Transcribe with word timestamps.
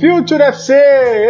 Future 0.00 0.42
FC! 0.42 0.74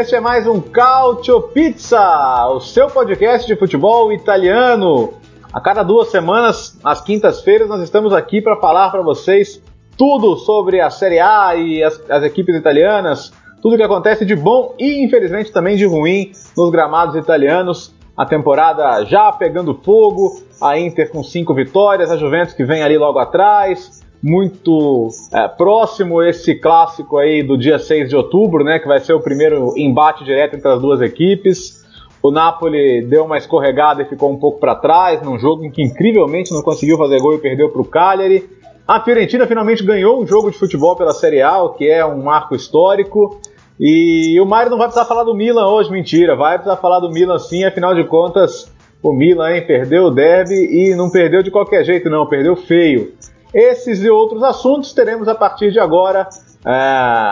Este 0.01 0.16
é 0.16 0.20
mais 0.20 0.45
um 0.45 0.61
Calcio 0.61 1.41
Pizza, 1.41 2.48
o 2.48 2.59
seu 2.59 2.88
podcast 2.88 3.47
de 3.47 3.55
futebol 3.55 4.12
italiano. 4.12 5.15
A 5.52 5.61
cada 5.61 5.84
duas 5.84 6.09
semanas, 6.09 6.77
às 6.83 7.01
quintas-feiras, 7.01 7.69
nós 7.69 7.80
estamos 7.80 8.12
aqui 8.12 8.43
para 8.43 8.57
falar 8.57 8.91
para 8.91 9.02
vocês 9.02 9.62
tudo 9.97 10.37
sobre 10.37 10.80
a 10.80 10.91
Série 10.91 11.21
A 11.21 11.55
e 11.55 11.80
as, 11.80 12.02
as 12.10 12.24
equipes 12.24 12.57
italianas, 12.57 13.33
tudo 13.62 13.77
que 13.77 13.84
acontece 13.84 14.24
de 14.24 14.34
bom 14.34 14.74
e 14.80 15.05
infelizmente 15.05 15.52
também 15.52 15.77
de 15.77 15.87
ruim 15.87 16.33
nos 16.57 16.71
gramados 16.71 17.15
italianos. 17.15 17.95
A 18.16 18.27
temporada 18.27 19.05
já 19.05 19.30
pegando 19.30 19.74
fogo, 19.74 20.41
a 20.60 20.77
Inter 20.77 21.10
com 21.12 21.23
cinco 21.23 21.55
vitórias, 21.55 22.10
a 22.10 22.16
Juventus 22.16 22.55
que 22.55 22.65
vem 22.65 22.83
ali 22.83 22.98
logo 22.98 23.21
atrás, 23.21 24.02
muito 24.23 25.09
é, 25.33 25.47
próximo 25.48 26.23
esse 26.23 26.55
clássico 26.55 27.19
aí 27.19 27.43
do 27.43 27.57
dia 27.57 27.79
6 27.79 28.09
de 28.09 28.16
outubro, 28.16 28.65
né, 28.65 28.79
que 28.79 28.88
vai 28.88 29.01
ser 29.01 29.13
o 29.13 29.21
primeiro 29.21 29.73
embate 29.77 30.24
direto 30.24 30.57
entre 30.57 30.68
as 30.68 30.80
duas 30.80 31.01
equipes. 31.01 31.85
O 32.23 32.30
Napoli 32.30 33.02
deu 33.02 33.24
uma 33.24 33.38
escorregada 33.38 34.02
e 34.02 34.07
ficou 34.07 34.32
um 34.32 34.37
pouco 34.37 34.59
para 34.59 34.74
trás, 34.74 35.23
num 35.23 35.38
jogo 35.38 35.65
em 35.65 35.71
que 35.71 35.82
incrivelmente 35.82 36.52
não 36.52 36.63
conseguiu 36.63 36.96
fazer 36.99 37.21
gol 37.21 37.35
e 37.35 37.38
perdeu 37.38 37.71
para 37.71 37.80
o 37.80 37.85
Cagliari. 37.85 38.49
A 38.87 39.01
Fiorentina 39.01 39.46
finalmente 39.46 39.85
ganhou 39.85 40.21
um 40.21 40.27
jogo 40.27 40.51
de 40.51 40.59
futebol 40.59 40.96
pela 40.96 41.12
Série 41.12 41.43
A, 41.43 41.62
o 41.62 41.74
que 41.74 41.88
é 41.88 42.05
um 42.05 42.23
marco 42.23 42.55
histórico. 42.55 43.40
E 43.79 44.40
o 44.40 44.46
Mário 44.46 44.71
não 44.71 44.79
vai 44.79 44.87
precisar 44.87 45.07
falar 45.07 45.24
do 45.24 45.35
Milan 45.35 45.66
hoje, 45.68 45.90
mentira. 45.90 46.35
Vai 46.35 46.55
precisar 46.55 46.77
falar 46.77 47.01
do 47.01 47.10
Milan 47.10 47.38
sim, 47.38 47.65
afinal 47.65 47.95
de 47.95 48.05
contas, 48.05 48.73
o 49.02 49.12
Milan 49.12 49.52
hein, 49.52 49.66
perdeu 49.66 50.05
o 50.05 50.10
derby 50.10 50.55
e 50.55 50.95
não 50.95 51.10
perdeu 51.10 51.43
de 51.43 51.51
qualquer 51.51 51.85
jeito, 51.85 52.09
não, 52.09 52.27
perdeu 52.27 52.57
feio. 52.57 53.12
Esses 53.57 54.04
e 54.04 54.10
outros 54.10 54.43
assuntos 54.43 54.93
teremos 54.93 55.26
a 55.29 55.35
partir 55.35 55.73
de 55.73 55.80
agora 55.80 56.29
é, 56.62 56.71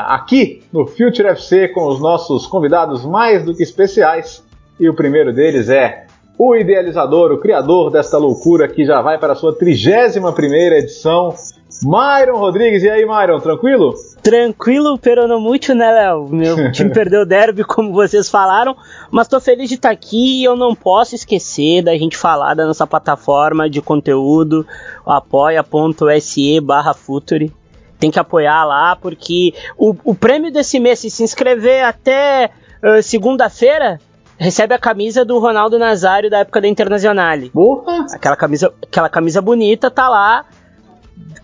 aqui 0.07 0.63
no 0.73 0.87
Future 0.87 1.29
FC 1.29 1.69
com 1.69 1.87
os 1.87 2.01
nossos 2.01 2.47
convidados 2.47 3.05
mais 3.05 3.45
do 3.45 3.55
que 3.55 3.63
especiais. 3.63 4.43
E 4.81 4.89
o 4.89 4.95
primeiro 4.95 5.35
deles 5.35 5.69
é 5.69 6.07
o 6.39 6.57
idealizador, 6.57 7.31
o 7.31 7.39
criador 7.39 7.91
desta 7.91 8.17
loucura 8.17 8.67
que 8.67 8.87
já 8.87 9.03
vai 9.03 9.19
para 9.19 9.35
a 9.35 9.37
sua 9.37 9.55
31 9.55 10.33
primeira 10.33 10.79
edição, 10.79 11.35
Myron 11.83 12.39
Rodrigues. 12.39 12.83
E 12.83 12.89
aí, 12.89 13.05
Myron, 13.05 13.39
tranquilo? 13.41 13.93
Tranquilo, 14.25 14.99
pero 14.99 15.29
não 15.29 15.39
muito, 15.39 15.75
né, 15.75 15.93
Léo? 15.93 16.31
Meu 16.31 16.73
time 16.73 16.91
perdeu 16.91 17.21
o 17.21 17.27
derby, 17.27 17.63
como 17.63 17.93
vocês 17.93 18.31
falaram, 18.31 18.75
mas 19.11 19.29
tô 19.29 19.39
feliz 19.39 19.69
de 19.69 19.75
estar 19.75 19.91
aqui 19.91 20.41
e 20.41 20.45
eu 20.45 20.57
não 20.57 20.75
posso 20.75 21.15
esquecer 21.15 21.83
da 21.83 21.93
gente 21.99 22.17
falar 22.17 22.55
da 22.55 22.65
nossa 22.65 22.87
plataforma 22.87 23.69
de 23.69 23.83
conteúdo, 23.83 24.67
apoia.se 25.05 26.59
barra 26.61 26.95
Futuri. 26.95 27.53
Tem 27.99 28.11
que 28.11 28.19
apoiar 28.19 28.65
lá, 28.65 28.97
porque 28.97 29.53
o, 29.77 29.95
o 30.03 30.15
prêmio 30.15 30.51
desse 30.51 30.81
mês, 30.81 31.01
se 31.01 31.11
se 31.11 31.23
inscrever 31.23 31.85
até 31.85 32.51
uh, 32.83 33.03
segunda-feira, 33.03 34.01
recebe 34.39 34.73
a 34.75 34.79
camisa 34.79 35.23
do 35.23 35.39
Ronaldo 35.39 35.79
Nazário 35.79 36.31
da 36.31 36.39
época 36.39 36.63
da 36.63 36.69
Internazionale. 36.69 37.51
Porra! 37.51 38.07
Aquela 38.11 38.37
camisa, 38.37 38.73
aquela 38.83 39.11
camisa 39.11 39.43
bonita 39.43 39.91
tá 39.91 40.09
lá 40.09 40.47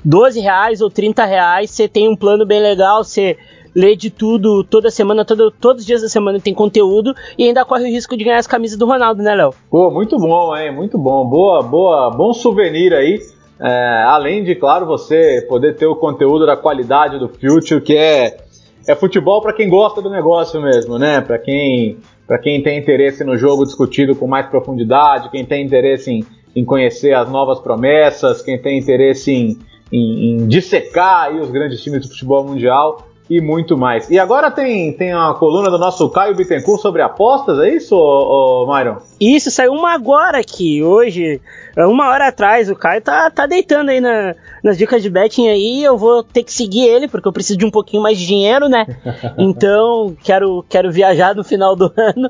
12 0.04 0.40
reais 0.40 0.80
ou 0.80 0.90
30 0.90 1.24
reais, 1.24 1.70
você 1.70 1.88
tem 1.88 2.08
um 2.08 2.16
plano 2.16 2.46
bem 2.46 2.60
legal, 2.60 3.04
você 3.04 3.36
lê 3.74 3.94
de 3.94 4.10
tudo 4.10 4.64
toda 4.64 4.90
semana, 4.90 5.24
todo, 5.24 5.50
todos 5.50 5.82
os 5.82 5.86
dias 5.86 6.02
da 6.02 6.08
semana 6.08 6.40
tem 6.40 6.52
conteúdo 6.52 7.14
e 7.38 7.44
ainda 7.44 7.64
corre 7.64 7.84
o 7.84 7.86
risco 7.86 8.16
de 8.16 8.24
ganhar 8.24 8.38
as 8.38 8.46
camisas 8.46 8.78
do 8.78 8.86
Ronaldo, 8.86 9.22
né, 9.22 9.34
Léo? 9.34 9.54
Pô, 9.70 9.90
muito 9.90 10.18
bom, 10.18 10.56
hein? 10.56 10.74
Muito 10.74 10.98
bom. 10.98 11.24
Boa, 11.24 11.62
boa, 11.62 12.10
bom 12.10 12.32
souvenir 12.32 12.92
aí. 12.92 13.20
É, 13.60 14.02
além 14.06 14.42
de, 14.42 14.54
claro, 14.54 14.86
você 14.86 15.44
poder 15.48 15.76
ter 15.76 15.86
o 15.86 15.94
conteúdo 15.94 16.46
da 16.46 16.56
qualidade 16.56 17.18
do 17.18 17.28
Future, 17.28 17.80
que 17.80 17.94
é, 17.94 18.38
é 18.88 18.94
futebol 18.94 19.42
para 19.42 19.52
quem 19.52 19.68
gosta 19.68 20.00
do 20.00 20.08
negócio 20.08 20.60
mesmo, 20.62 20.98
né? 20.98 21.20
Para 21.20 21.38
quem, 21.38 21.98
quem 22.42 22.62
tem 22.62 22.78
interesse 22.78 23.22
no 23.22 23.36
jogo 23.36 23.64
discutido 23.64 24.16
com 24.16 24.26
mais 24.26 24.46
profundidade, 24.46 25.30
quem 25.30 25.44
tem 25.44 25.64
interesse 25.64 26.10
em, 26.10 26.24
em 26.54 26.64
conhecer 26.64 27.14
as 27.14 27.30
novas 27.30 27.60
promessas, 27.60 28.42
quem 28.42 28.60
tem 28.60 28.78
interesse 28.78 29.32
em 29.32 29.58
em, 29.92 30.42
em 30.42 30.46
dissecar 30.46 31.34
os 31.34 31.50
grandes 31.50 31.82
times 31.82 32.02
do 32.02 32.08
futebol 32.08 32.44
mundial 32.44 33.06
e 33.28 33.40
muito 33.40 33.78
mais. 33.78 34.10
E 34.10 34.18
agora 34.18 34.50
tem, 34.50 34.92
tem 34.92 35.12
a 35.12 35.32
coluna 35.34 35.70
do 35.70 35.78
nosso 35.78 36.08
Caio 36.10 36.34
Bittencourt 36.34 36.80
sobre 36.80 37.00
apostas, 37.00 37.60
é 37.60 37.76
isso, 37.76 37.94
ô, 37.94 38.64
ô, 38.64 38.74
Myron? 38.74 38.96
Isso, 39.20 39.52
saiu 39.52 39.72
uma 39.72 39.92
agora 39.94 40.38
aqui, 40.38 40.82
hoje, 40.82 41.40
uma 41.76 42.08
hora 42.08 42.26
atrás, 42.26 42.68
o 42.68 42.74
Caio 42.74 43.00
tá, 43.00 43.30
tá 43.30 43.46
deitando 43.46 43.90
aí 43.90 44.00
na, 44.00 44.34
nas 44.64 44.76
dicas 44.76 45.00
de 45.00 45.08
betting 45.08 45.46
aí, 45.46 45.84
eu 45.84 45.96
vou 45.96 46.24
ter 46.24 46.42
que 46.42 46.52
seguir 46.52 46.88
ele, 46.88 47.06
porque 47.06 47.28
eu 47.28 47.32
preciso 47.32 47.56
de 47.56 47.64
um 47.64 47.70
pouquinho 47.70 48.02
mais 48.02 48.18
de 48.18 48.26
dinheiro, 48.26 48.68
né? 48.68 48.84
Então, 49.38 50.16
quero, 50.24 50.64
quero 50.68 50.90
viajar 50.90 51.34
no 51.34 51.44
final 51.44 51.76
do 51.76 51.92
ano, 51.96 52.28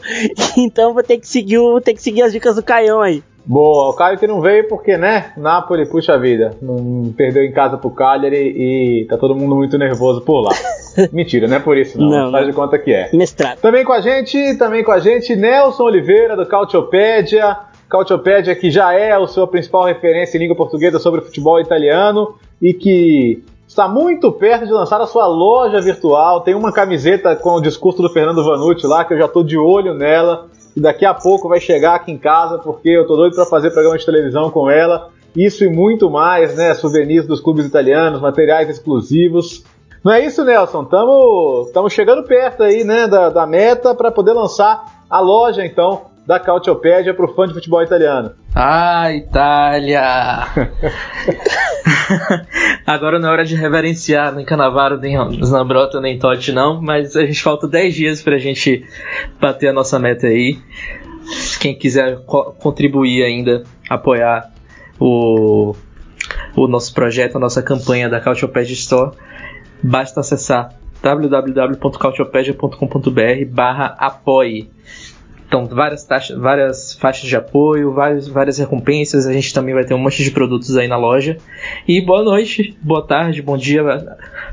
então 0.59 0.93
vou 0.93 1.03
ter 1.03 1.17
que 1.17 1.27
seguir, 1.27 1.57
vou 1.57 1.81
ter 1.81 1.95
que 1.95 2.03
seguir 2.03 2.23
as 2.23 2.33
dicas 2.33 2.57
do 2.57 2.63
Caião 2.63 3.01
aí. 3.01 3.23
Boa, 3.51 3.91
o 3.91 3.95
Caio 3.95 4.17
que 4.17 4.29
não 4.29 4.41
veio 4.41 4.69
porque, 4.69 4.97
né, 4.97 5.33
Napoli, 5.37 5.85
puxa 5.85 6.17
vida, 6.17 6.57
não 6.63 7.13
perdeu 7.17 7.43
em 7.43 7.51
casa 7.51 7.77
pro 7.77 7.91
Cagliari 7.91 8.37
e 8.37 9.07
tá 9.07 9.19
todo 9.19 9.35
mundo 9.35 9.57
muito 9.57 9.77
nervoso 9.77 10.21
por 10.21 10.41
lá. 10.41 10.53
Mentira, 11.13 11.49
não 11.49 11.57
é 11.57 11.59
por 11.59 11.77
isso 11.77 11.99
não, 11.99 12.27
não 12.27 12.31
faz 12.31 12.47
de 12.47 12.53
conta 12.53 12.79
que 12.79 12.93
é. 12.93 13.11
Mestrado. 13.13 13.59
Também 13.59 13.85
com 13.85 13.93
a 13.93 14.01
gente, 14.01 14.57
também 14.57 14.85
com 14.85 14.93
a 14.93 15.01
gente, 15.01 15.35
Nelson 15.35 15.83
Oliveira 15.83 16.37
do 16.37 16.47
Cautiopédia, 16.47 17.57
Cautiopédia 17.89 18.55
que 18.55 18.71
já 18.71 18.93
é 18.93 19.11
a 19.11 19.27
sua 19.27 19.49
principal 19.49 19.85
referência 19.85 20.37
em 20.39 20.43
língua 20.43 20.55
portuguesa 20.55 21.01
sobre 21.01 21.21
futebol 21.21 21.61
italiano 21.61 22.37
e 22.63 22.73
que 22.73 23.43
está 23.67 23.89
muito 23.89 24.31
perto 24.31 24.65
de 24.65 24.73
lançar 24.73 25.01
a 25.01 25.07
sua 25.07 25.27
loja 25.27 25.81
virtual, 25.81 26.43
tem 26.43 26.55
uma 26.55 26.73
camiseta 26.73 27.35
com 27.35 27.55
o 27.55 27.61
discurso 27.61 28.01
do 28.01 28.11
Fernando 28.11 28.45
Vanucci 28.45 28.87
lá, 28.87 29.05
que 29.05 29.15
eu 29.15 29.19
já 29.19 29.27
tô 29.27 29.43
de 29.43 29.59
olho 29.59 29.93
nela, 29.93 30.47
e 30.77 30.81
daqui 30.81 31.05
a 31.05 31.15
pouco 31.15 31.49
vai 31.49 31.61
chegar 31.61 31.95
aqui 31.95 32.13
em 32.13 32.19
casa, 32.19 32.59
porque 32.59 32.89
eu 32.89 33.07
tô 33.07 33.17
doido 33.17 33.35
para 33.35 33.47
fazer 33.47 33.71
programa 33.71 33.99
de 33.99 34.07
televisão 34.07 34.51
com 34.51 34.71
ela. 34.71 35.11
Isso 35.37 35.65
e 35.65 35.69
muito 35.69 36.11
mais, 36.11 36.57
né? 36.57 36.75
Souvenirs 36.75 37.27
dos 37.27 37.41
clubes 37.41 37.65
italianos, 37.65 38.21
materiais 38.21 38.69
exclusivos. 38.69 39.65
Não 40.03 40.13
é 40.13 40.25
isso, 40.25 40.45
Nelson? 40.45 40.89
Estamos 41.67 41.93
chegando 41.93 42.23
perto 42.25 42.63
aí, 42.63 42.85
né, 42.85 43.07
da, 43.07 43.29
da 43.29 43.47
meta 43.47 43.95
para 43.95 44.11
poder 44.11 44.33
lançar 44.33 45.05
a 45.11 45.21
loja, 45.21 45.65
então, 45.65 46.07
da 46.27 46.41
Cautiopédia 46.41 47.13
para 47.13 47.27
o 47.27 47.35
fã 47.35 47.47
de 47.47 47.53
futebol 47.53 47.83
italiano. 47.83 48.33
Ah, 48.55 49.13
Itália! 49.13 50.47
Agora 52.85 53.19
não 53.19 53.29
é 53.29 53.33
hora 53.33 53.45
de 53.45 53.55
reverenciar 53.55 54.35
nem 54.35 54.45
Canavaro, 54.45 54.99
nem 54.99 55.17
Zambrota, 55.45 56.01
nem 56.01 56.19
Totti, 56.19 56.51
não, 56.51 56.83
mas 56.83 57.15
a 57.17 57.25
gente 57.25 57.41
falta 57.43 57.69
10 57.69 57.95
dias 57.95 58.21
para 58.23 58.35
a 58.35 58.39
gente 58.39 58.85
bater 59.41 59.69
a 59.69 59.73
nossa 59.73 59.97
meta 59.99 60.27
aí. 60.27 60.59
Quem 61.61 61.77
quiser 61.77 62.25
co 62.25 62.53
contribuir 62.59 63.23
ainda, 63.23 63.63
apoiar 63.89 64.53
o, 64.99 65.77
o 66.57 66.67
nosso 66.67 66.93
projeto, 66.93 67.37
a 67.37 67.41
nossa 67.41 67.63
campanha 67.63 68.09
da 68.09 68.21
Cautiopedia 68.21 68.75
Store, 68.75 69.17
basta 69.81 70.19
acessar 70.21 70.75
www.cautiopedia.com.br 71.01 73.45
barra 73.49 73.95
apoie 73.99 74.69
então, 75.51 75.67
várias, 75.67 76.05
taxas, 76.05 76.39
várias 76.39 76.95
faixas 76.95 77.29
de 77.29 77.35
apoio, 77.35 77.93
várias, 77.93 78.29
várias 78.29 78.57
recompensas. 78.59 79.27
A 79.27 79.33
gente 79.33 79.53
também 79.53 79.75
vai 79.75 79.85
ter 79.85 79.93
um 79.95 79.99
monte 79.99 80.23
de 80.23 80.31
produtos 80.31 80.77
aí 80.77 80.87
na 80.87 80.97
loja. 80.97 81.39
E 81.89 82.01
boa 82.01 82.23
noite, 82.23 82.79
boa 82.81 83.05
tarde, 83.05 83.43
bom 83.43 83.57
dia 83.57 83.83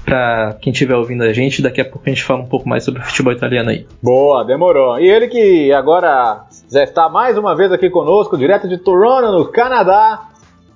para 0.04 0.58
quem 0.60 0.74
estiver 0.74 0.96
ouvindo 0.96 1.22
a 1.22 1.32
gente. 1.32 1.62
Daqui 1.62 1.82
a 1.82 1.86
pouco 1.86 2.02
a 2.04 2.10
gente 2.10 2.24
fala 2.24 2.42
um 2.42 2.48
pouco 2.48 2.68
mais 2.68 2.84
sobre 2.84 3.00
o 3.00 3.06
futebol 3.06 3.32
italiano 3.32 3.70
aí. 3.70 3.86
Boa, 4.02 4.44
demorou. 4.44 5.00
E 5.00 5.08
ele 5.08 5.28
que 5.28 5.72
agora 5.72 6.46
já 6.68 6.84
está 6.84 7.08
mais 7.08 7.38
uma 7.38 7.56
vez 7.56 7.72
aqui 7.72 7.92
conosco, 7.92 8.36
direto 8.36 8.68
de 8.68 8.80
Toronto, 8.80 9.32
no 9.32 9.46
Canadá. 9.52 10.30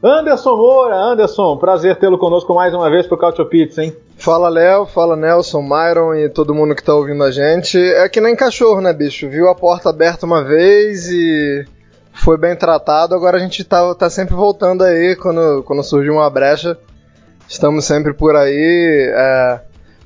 Anderson 0.04 0.56
Moura, 0.56 0.98
Anderson, 0.98 1.58
prazer 1.58 1.96
tê-lo 1.96 2.20
conosco 2.20 2.54
mais 2.54 2.76
uma 2.76 2.92
vez 2.92 3.08
pro 3.08 3.18
Cautio 3.18 3.46
Pizza, 3.46 3.84
hein? 3.84 3.94
Fala 4.22 4.50
Léo, 4.50 4.86
fala 4.86 5.16
Nelson, 5.16 5.64
Myron 5.64 6.14
e 6.14 6.30
todo 6.30 6.54
mundo 6.54 6.76
que 6.76 6.84
tá 6.84 6.94
ouvindo 6.94 7.24
a 7.24 7.32
gente. 7.32 7.80
É 7.80 8.08
que 8.08 8.22
nem 8.22 8.36
cachorro, 8.36 8.80
né, 8.80 8.94
bicho? 8.94 9.28
Viu 9.28 9.50
a 9.50 9.56
porta 9.56 9.90
aberta 9.90 10.28
uma 10.28 10.44
vez 10.44 11.10
e 11.10 11.66
foi 12.14 12.38
bem 12.38 12.56
tratado, 12.56 13.16
agora 13.16 13.38
a 13.38 13.40
gente 13.40 13.64
tá, 13.64 13.96
tá 13.96 14.12
sempre 14.12 14.36
voltando 14.36 14.84
aí 14.84 15.16
quando, 15.16 15.64
quando 15.64 15.82
surge 15.82 16.08
uma 16.12 16.30
brecha. 16.30 16.78
Estamos 17.50 17.84
sempre 17.84 18.14
por 18.14 18.36
aí 18.36 19.12
é, 19.12 19.60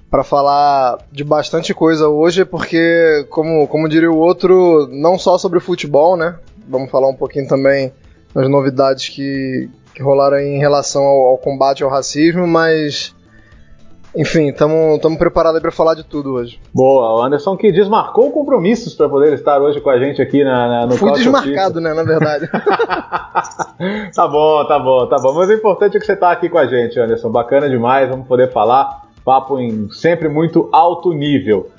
para 0.09 0.23
falar 0.23 0.97
de 1.11 1.25
bastante 1.25 1.73
coisa 1.73 2.07
hoje, 2.07 2.45
porque, 2.45 3.27
como, 3.29 3.67
como 3.67 3.89
diria 3.89 4.09
o 4.09 4.17
outro, 4.17 4.87
não 4.93 5.19
só 5.19 5.37
sobre 5.37 5.59
futebol, 5.59 6.15
né? 6.15 6.39
Vamos 6.69 6.89
falar 6.89 7.09
um 7.09 7.15
pouquinho 7.15 7.49
também 7.49 7.91
das 8.33 8.49
novidades 8.49 9.09
que, 9.09 9.69
que 9.93 10.01
rolaram 10.01 10.39
em 10.39 10.57
relação 10.57 11.03
ao, 11.03 11.21
ao 11.31 11.37
combate 11.37 11.83
ao 11.83 11.89
racismo, 11.89 12.47
mas 12.47 13.13
enfim, 14.15 14.47
estamos 14.47 15.17
preparados 15.17 15.61
para 15.61 15.71
falar 15.71 15.93
de 15.93 16.03
tudo 16.03 16.33
hoje. 16.33 16.59
Boa, 16.73 17.15
o 17.15 17.23
Anderson 17.23 17.57
que 17.57 17.71
desmarcou 17.71 18.31
compromissos 18.31 18.95
para 18.95 19.09
poder 19.09 19.33
estar 19.33 19.61
hoje 19.61 19.81
com 19.81 19.89
a 19.89 19.99
gente 19.99 20.21
aqui 20.21 20.43
na, 20.43 20.67
na, 20.67 20.85
no 20.85 20.95
Fui 20.95 21.11
desmarcado, 21.11 21.81
né, 21.81 21.93
na 21.93 22.03
verdade. 22.03 22.47
tá 24.15 24.27
bom, 24.27 24.65
tá 24.65 24.79
bom, 24.79 25.05
tá 25.07 25.17
bom. 25.17 25.33
Mas 25.33 25.49
o 25.49 25.53
importante 25.53 25.97
é 25.97 25.99
que 25.99 26.05
você 26.05 26.13
está 26.13 26.31
aqui 26.31 26.47
com 26.47 26.57
a 26.57 26.65
gente, 26.65 26.97
Anderson. 26.97 27.29
Bacana 27.29 27.69
demais, 27.69 28.09
vamos 28.09 28.25
poder 28.25 28.51
falar. 28.51 29.03
Papo 29.25 29.59
em 29.59 29.89
sempre 29.91 30.29
muito 30.29 30.69
alto 30.71 31.11
nível. 31.11 31.69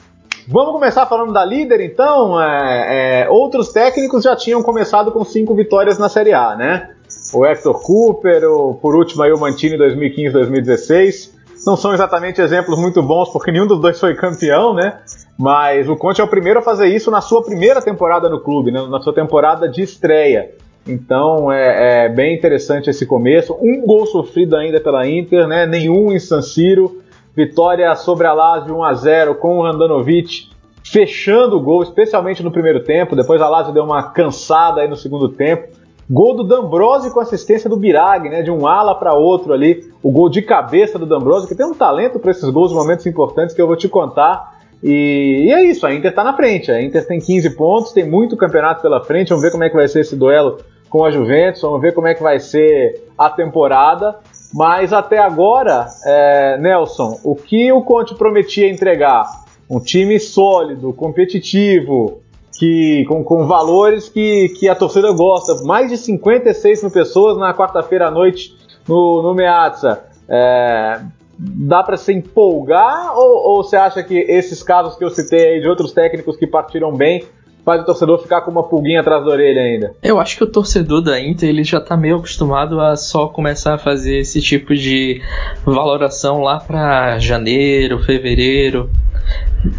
Vamos 0.48 0.72
começar 0.72 1.06
falando 1.06 1.32
da 1.32 1.44
líder, 1.44 1.80
então. 1.80 2.40
É, 2.40 3.22
é, 3.22 3.30
outros 3.30 3.72
técnicos 3.72 4.24
já 4.24 4.36
tinham 4.36 4.62
começado 4.62 5.10
com 5.10 5.24
cinco 5.24 5.54
vitórias 5.54 5.98
na 5.98 6.08
Série 6.08 6.34
A, 6.34 6.54
né? 6.54 6.90
O 7.32 7.46
Hector 7.46 7.80
Cooper, 7.82 8.44
o, 8.44 8.74
por 8.74 8.94
último 8.94 9.22
aí 9.22 9.32
o 9.32 9.38
Mantini 9.38 9.78
2015-2016 9.78 11.35
não 11.66 11.76
são 11.76 11.92
exatamente 11.92 12.40
exemplos 12.40 12.78
muito 12.78 13.02
bons, 13.02 13.28
porque 13.30 13.50
nenhum 13.50 13.66
dos 13.66 13.80
dois 13.80 13.98
foi 13.98 14.14
campeão, 14.14 14.72
né? 14.72 15.00
Mas 15.36 15.88
o 15.88 15.96
Conte 15.96 16.20
é 16.20 16.24
o 16.24 16.28
primeiro 16.28 16.60
a 16.60 16.62
fazer 16.62 16.86
isso 16.86 17.10
na 17.10 17.20
sua 17.20 17.42
primeira 17.42 17.82
temporada 17.82 18.28
no 18.28 18.40
clube, 18.40 18.70
né? 18.70 18.86
na 18.88 19.00
sua 19.00 19.12
temporada 19.12 19.68
de 19.68 19.82
estreia. 19.82 20.54
Então 20.86 21.50
é, 21.50 22.04
é, 22.04 22.08
bem 22.08 22.36
interessante 22.36 22.88
esse 22.88 23.04
começo. 23.04 23.56
Um 23.60 23.84
gol 23.84 24.06
sofrido 24.06 24.56
ainda 24.56 24.80
pela 24.80 25.06
Inter, 25.08 25.48
né? 25.48 25.66
nenhum 25.66 26.12
em 26.12 26.20
San 26.20 26.40
Siro. 26.40 27.02
Vitória 27.34 27.94
sobre 27.96 28.26
a 28.26 28.32
Lazio 28.32 28.76
1 28.76 28.84
a 28.84 28.94
0 28.94 29.34
com 29.34 29.58
o 29.58 29.62
Randanovic 29.62 30.48
fechando 30.82 31.56
o 31.56 31.60
gol, 31.60 31.82
especialmente 31.82 32.42
no 32.44 32.52
primeiro 32.52 32.84
tempo. 32.84 33.16
Depois 33.16 33.42
a 33.42 33.48
Lazio 33.48 33.74
deu 33.74 33.82
uma 33.82 34.04
cansada 34.04 34.80
aí 34.80 34.88
no 34.88 34.96
segundo 34.96 35.28
tempo. 35.28 35.75
Gol 36.08 36.36
do 36.36 36.44
D'Ambrosio 36.44 37.10
com 37.10 37.20
assistência 37.20 37.68
do 37.68 37.76
Birag, 37.76 38.28
né? 38.28 38.42
De 38.42 38.50
um 38.50 38.66
ala 38.66 38.94
para 38.94 39.14
outro 39.14 39.52
ali. 39.52 39.90
O 40.02 40.10
gol 40.10 40.28
de 40.28 40.40
cabeça 40.40 40.98
do 40.98 41.06
D'Ambrosio, 41.06 41.48
que 41.48 41.54
tem 41.54 41.66
um 41.66 41.74
talento 41.74 42.18
para 42.18 42.30
esses 42.30 42.48
gols, 42.48 42.72
momentos 42.72 43.06
importantes 43.06 43.54
que 43.54 43.60
eu 43.60 43.66
vou 43.66 43.76
te 43.76 43.88
contar. 43.88 44.56
E, 44.82 45.46
e, 45.46 45.52
é 45.52 45.64
isso, 45.64 45.86
a 45.86 45.92
Inter 45.92 46.10
está 46.10 46.22
na 46.22 46.34
frente. 46.34 46.70
A 46.70 46.80
Inter 46.80 47.04
tem 47.06 47.18
15 47.18 47.50
pontos, 47.56 47.92
tem 47.92 48.08
muito 48.08 48.36
campeonato 48.36 48.82
pela 48.82 49.02
frente. 49.02 49.30
Vamos 49.30 49.42
ver 49.42 49.50
como 49.50 49.64
é 49.64 49.68
que 49.68 49.74
vai 49.74 49.88
ser 49.88 50.00
esse 50.00 50.14
duelo 50.14 50.58
com 50.88 51.04
a 51.04 51.10
Juventus, 51.10 51.60
vamos 51.62 51.80
ver 51.80 51.92
como 51.92 52.06
é 52.06 52.14
que 52.14 52.22
vai 52.22 52.38
ser 52.38 53.02
a 53.18 53.28
temporada. 53.28 54.18
Mas 54.54 54.92
até 54.92 55.18
agora, 55.18 55.86
é, 56.04 56.56
Nelson, 56.58 57.18
o 57.24 57.34
que 57.34 57.72
o 57.72 57.82
Conte 57.82 58.14
prometia 58.14 58.70
entregar? 58.70 59.44
Um 59.68 59.80
time 59.80 60.20
sólido, 60.20 60.92
competitivo, 60.92 62.22
que 62.58 63.04
com, 63.06 63.22
com 63.22 63.46
valores 63.46 64.08
que, 64.08 64.48
que 64.58 64.68
a 64.68 64.74
torcida 64.74 65.12
gosta. 65.12 65.62
Mais 65.64 65.90
de 65.90 65.96
56 65.96 66.82
mil 66.82 66.90
pessoas 66.90 67.36
na 67.38 67.54
quarta-feira 67.54 68.08
à 68.08 68.10
noite 68.10 68.56
no, 68.88 69.22
no 69.22 69.34
Meazza. 69.34 70.00
É, 70.28 71.00
dá 71.38 71.82
para 71.82 71.96
se 71.96 72.12
empolgar 72.12 73.16
ou, 73.16 73.50
ou, 73.50 73.62
você 73.62 73.76
acha 73.76 74.02
que 74.02 74.14
esses 74.14 74.62
casos 74.62 74.96
que 74.96 75.04
eu 75.04 75.10
citei 75.10 75.54
aí 75.54 75.60
de 75.60 75.68
outros 75.68 75.92
técnicos 75.92 76.36
que 76.36 76.46
partiram 76.46 76.92
bem 76.92 77.24
faz 77.64 77.82
o 77.82 77.84
torcedor 77.84 78.18
ficar 78.20 78.42
com 78.42 78.50
uma 78.50 78.62
pulguinha 78.62 79.00
atrás 79.00 79.24
da 79.24 79.30
orelha 79.30 79.60
ainda? 79.60 79.92
Eu 80.02 80.20
acho 80.20 80.36
que 80.36 80.44
o 80.44 80.46
torcedor 80.46 81.02
da 81.02 81.20
Inter 81.20 81.48
ele 81.48 81.64
já 81.64 81.80
tá 81.80 81.96
meio 81.96 82.16
acostumado 82.16 82.80
a 82.80 82.96
só 82.96 83.26
começar 83.26 83.74
a 83.74 83.78
fazer 83.78 84.18
esse 84.18 84.40
tipo 84.40 84.74
de 84.74 85.20
valoração 85.64 86.42
lá 86.42 86.58
para 86.60 87.18
janeiro, 87.18 88.02
fevereiro 88.02 88.88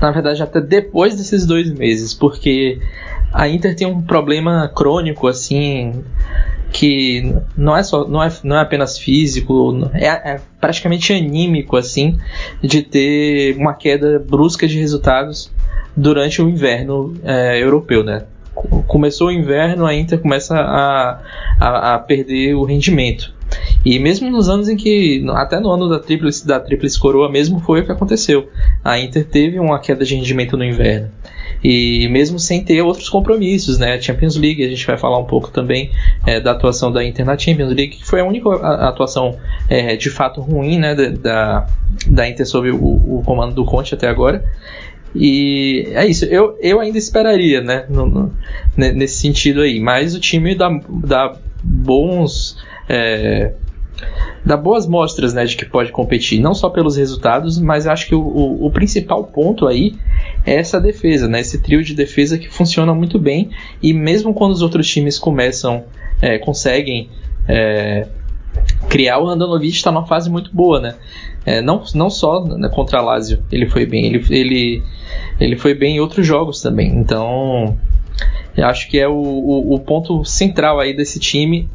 na 0.01 0.11
verdade, 0.11 0.41
até 0.43 0.59
depois 0.59 1.15
desses 1.15 1.45
dois 1.45 1.71
meses, 1.71 2.13
porque 2.13 2.79
a 3.31 3.47
Inter 3.47 3.75
tem 3.75 3.87
um 3.87 4.01
problema 4.01 4.71
crônico, 4.75 5.27
assim, 5.27 6.03
que 6.71 7.33
não 7.55 7.75
é 7.75 7.83
só 7.83 8.07
não 8.07 8.21
é, 8.21 8.29
não 8.43 8.57
é 8.57 8.61
apenas 8.61 8.97
físico, 8.97 9.89
é, 9.93 10.05
é 10.05 10.41
praticamente 10.59 11.13
anímico, 11.13 11.77
assim, 11.77 12.17
de 12.61 12.81
ter 12.81 13.55
uma 13.57 13.73
queda 13.73 14.19
brusca 14.19 14.67
de 14.67 14.79
resultados 14.79 15.51
durante 15.95 16.41
o 16.41 16.49
inverno 16.49 17.15
é, 17.23 17.61
europeu, 17.61 18.03
né? 18.03 18.23
Começou 18.87 19.27
o 19.27 19.31
inverno, 19.31 19.85
a 19.85 19.93
Inter 19.93 20.19
começa 20.19 20.57
a, 20.57 21.21
a, 21.59 21.93
a 21.93 21.99
perder 21.99 22.55
o 22.55 22.63
rendimento. 22.63 23.36
E 23.85 23.99
mesmo 23.99 24.29
nos 24.29 24.49
anos 24.49 24.67
em 24.67 24.75
que, 24.75 25.25
até 25.29 25.59
no 25.59 25.69
ano 25.69 25.87
da 25.87 25.99
Tríplice, 25.99 26.45
da 26.45 26.59
Tríplice 26.59 26.99
Coroa 26.99 27.31
mesmo, 27.31 27.59
foi 27.59 27.81
o 27.81 27.85
que 27.85 27.91
aconteceu. 27.91 28.49
A 28.83 28.99
Inter 28.99 29.25
teve 29.25 29.59
uma 29.59 29.79
queda 29.79 30.03
de 30.03 30.15
rendimento 30.15 30.57
no 30.57 30.63
inverno. 30.63 31.09
E 31.63 32.07
mesmo 32.09 32.37
sem 32.37 32.63
ter 32.63 32.81
outros 32.81 33.09
compromissos, 33.09 33.77
né? 33.77 33.99
Champions 33.99 34.35
League, 34.35 34.63
a 34.63 34.69
gente 34.69 34.85
vai 34.85 34.97
falar 34.97 35.17
um 35.17 35.25
pouco 35.25 35.49
também 35.49 35.91
é, 36.25 36.39
da 36.39 36.51
atuação 36.51 36.91
da 36.91 37.03
Inter 37.03 37.25
na 37.25 37.37
Champions 37.37 37.73
League, 37.73 37.97
que 37.97 38.05
foi 38.05 38.19
a 38.19 38.25
única 38.25 38.49
atuação 38.87 39.37
é, 39.69 39.95
de 39.95 40.09
fato 40.09 40.41
ruim, 40.41 40.77
né? 40.77 40.93
Da, 40.93 41.67
da 42.07 42.29
Inter 42.29 42.45
sob 42.45 42.69
o, 42.69 43.19
o 43.19 43.23
comando 43.25 43.55
do 43.55 43.65
Conte 43.65 43.93
até 43.93 44.07
agora. 44.07 44.43
E 45.15 45.87
é 45.93 46.05
isso, 46.05 46.25
eu, 46.25 46.57
eu 46.61 46.79
ainda 46.79 46.97
esperaria, 46.97 47.61
né, 47.61 47.85
no, 47.89 48.05
no, 48.05 48.33
nesse 48.75 49.19
sentido 49.19 49.61
aí. 49.61 49.79
Mas 49.79 50.13
o 50.13 50.19
time 50.19 50.53
dá, 50.53 50.69
dá 50.89 51.35
bons 51.63 52.57
é, 52.89 53.53
dá 54.45 54.55
boas 54.55 54.87
mostras 54.87 55.33
né, 55.33 55.45
de 55.45 55.55
que 55.55 55.65
pode 55.65 55.91
competir, 55.91 56.39
não 56.39 56.53
só 56.53 56.69
pelos 56.69 56.95
resultados, 56.95 57.59
mas 57.59 57.87
acho 57.87 58.07
que 58.07 58.15
o, 58.15 58.21
o, 58.21 58.65
o, 58.65 58.71
principal 58.71 59.23
ponto 59.25 59.67
aí 59.67 59.95
é 60.45 60.55
essa 60.55 60.79
defesa, 60.79 61.27
né, 61.27 61.41
esse 61.41 61.61
trio 61.61 61.83
de 61.83 61.93
defesa 61.93 62.37
que 62.37 62.49
funciona 62.49 62.93
muito 62.93 63.19
bem 63.19 63.49
e 63.81 63.93
mesmo 63.93 64.33
quando 64.33 64.53
os 64.53 64.61
outros 64.61 64.87
times 64.87 65.19
começam, 65.19 65.83
é, 66.21 66.37
conseguem 66.37 67.09
é, 67.47 68.07
criar, 68.89 69.19
o 69.19 69.27
Andanovic 69.27 69.75
está 69.75 69.91
numa 69.91 70.05
fase 70.05 70.29
muito 70.29 70.53
boa, 70.53 70.79
né? 70.79 70.95
É, 71.45 71.61
não, 71.61 71.83
não 71.95 72.09
só 72.09 72.43
né, 72.43 72.67
contra 72.69 72.99
a 72.99 73.01
Lazio 73.01 73.41
ele 73.51 73.67
foi 73.67 73.85
bem, 73.85 74.05
ele, 74.05 74.25
ele, 74.29 74.83
ele 75.39 75.55
foi 75.55 75.73
bem 75.73 75.95
em 75.95 75.99
outros 75.99 76.25
jogos 76.25 76.61
também, 76.61 76.89
então 76.89 77.77
acho 78.57 78.89
que 78.89 78.99
é 78.99 79.07
o, 79.07 79.13
o, 79.13 79.75
o 79.75 79.79
ponto 79.79 80.25
central 80.25 80.79
aí 80.79 80.95
desse 80.95 81.19
time 81.19 81.69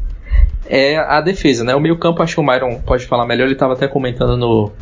é 0.72 0.96
a 0.96 1.20
defesa, 1.20 1.62
né? 1.62 1.74
O 1.74 1.80
meio 1.80 1.98
campo, 1.98 2.22
acho 2.22 2.34
que 2.34 2.40
o 2.40 2.42
Myron 2.42 2.80
pode 2.80 3.04
falar 3.04 3.26
melhor, 3.26 3.44
ele 3.44 3.52
estava 3.52 3.74
até 3.74 3.86
comentando 3.86 4.38
no, 4.38 4.72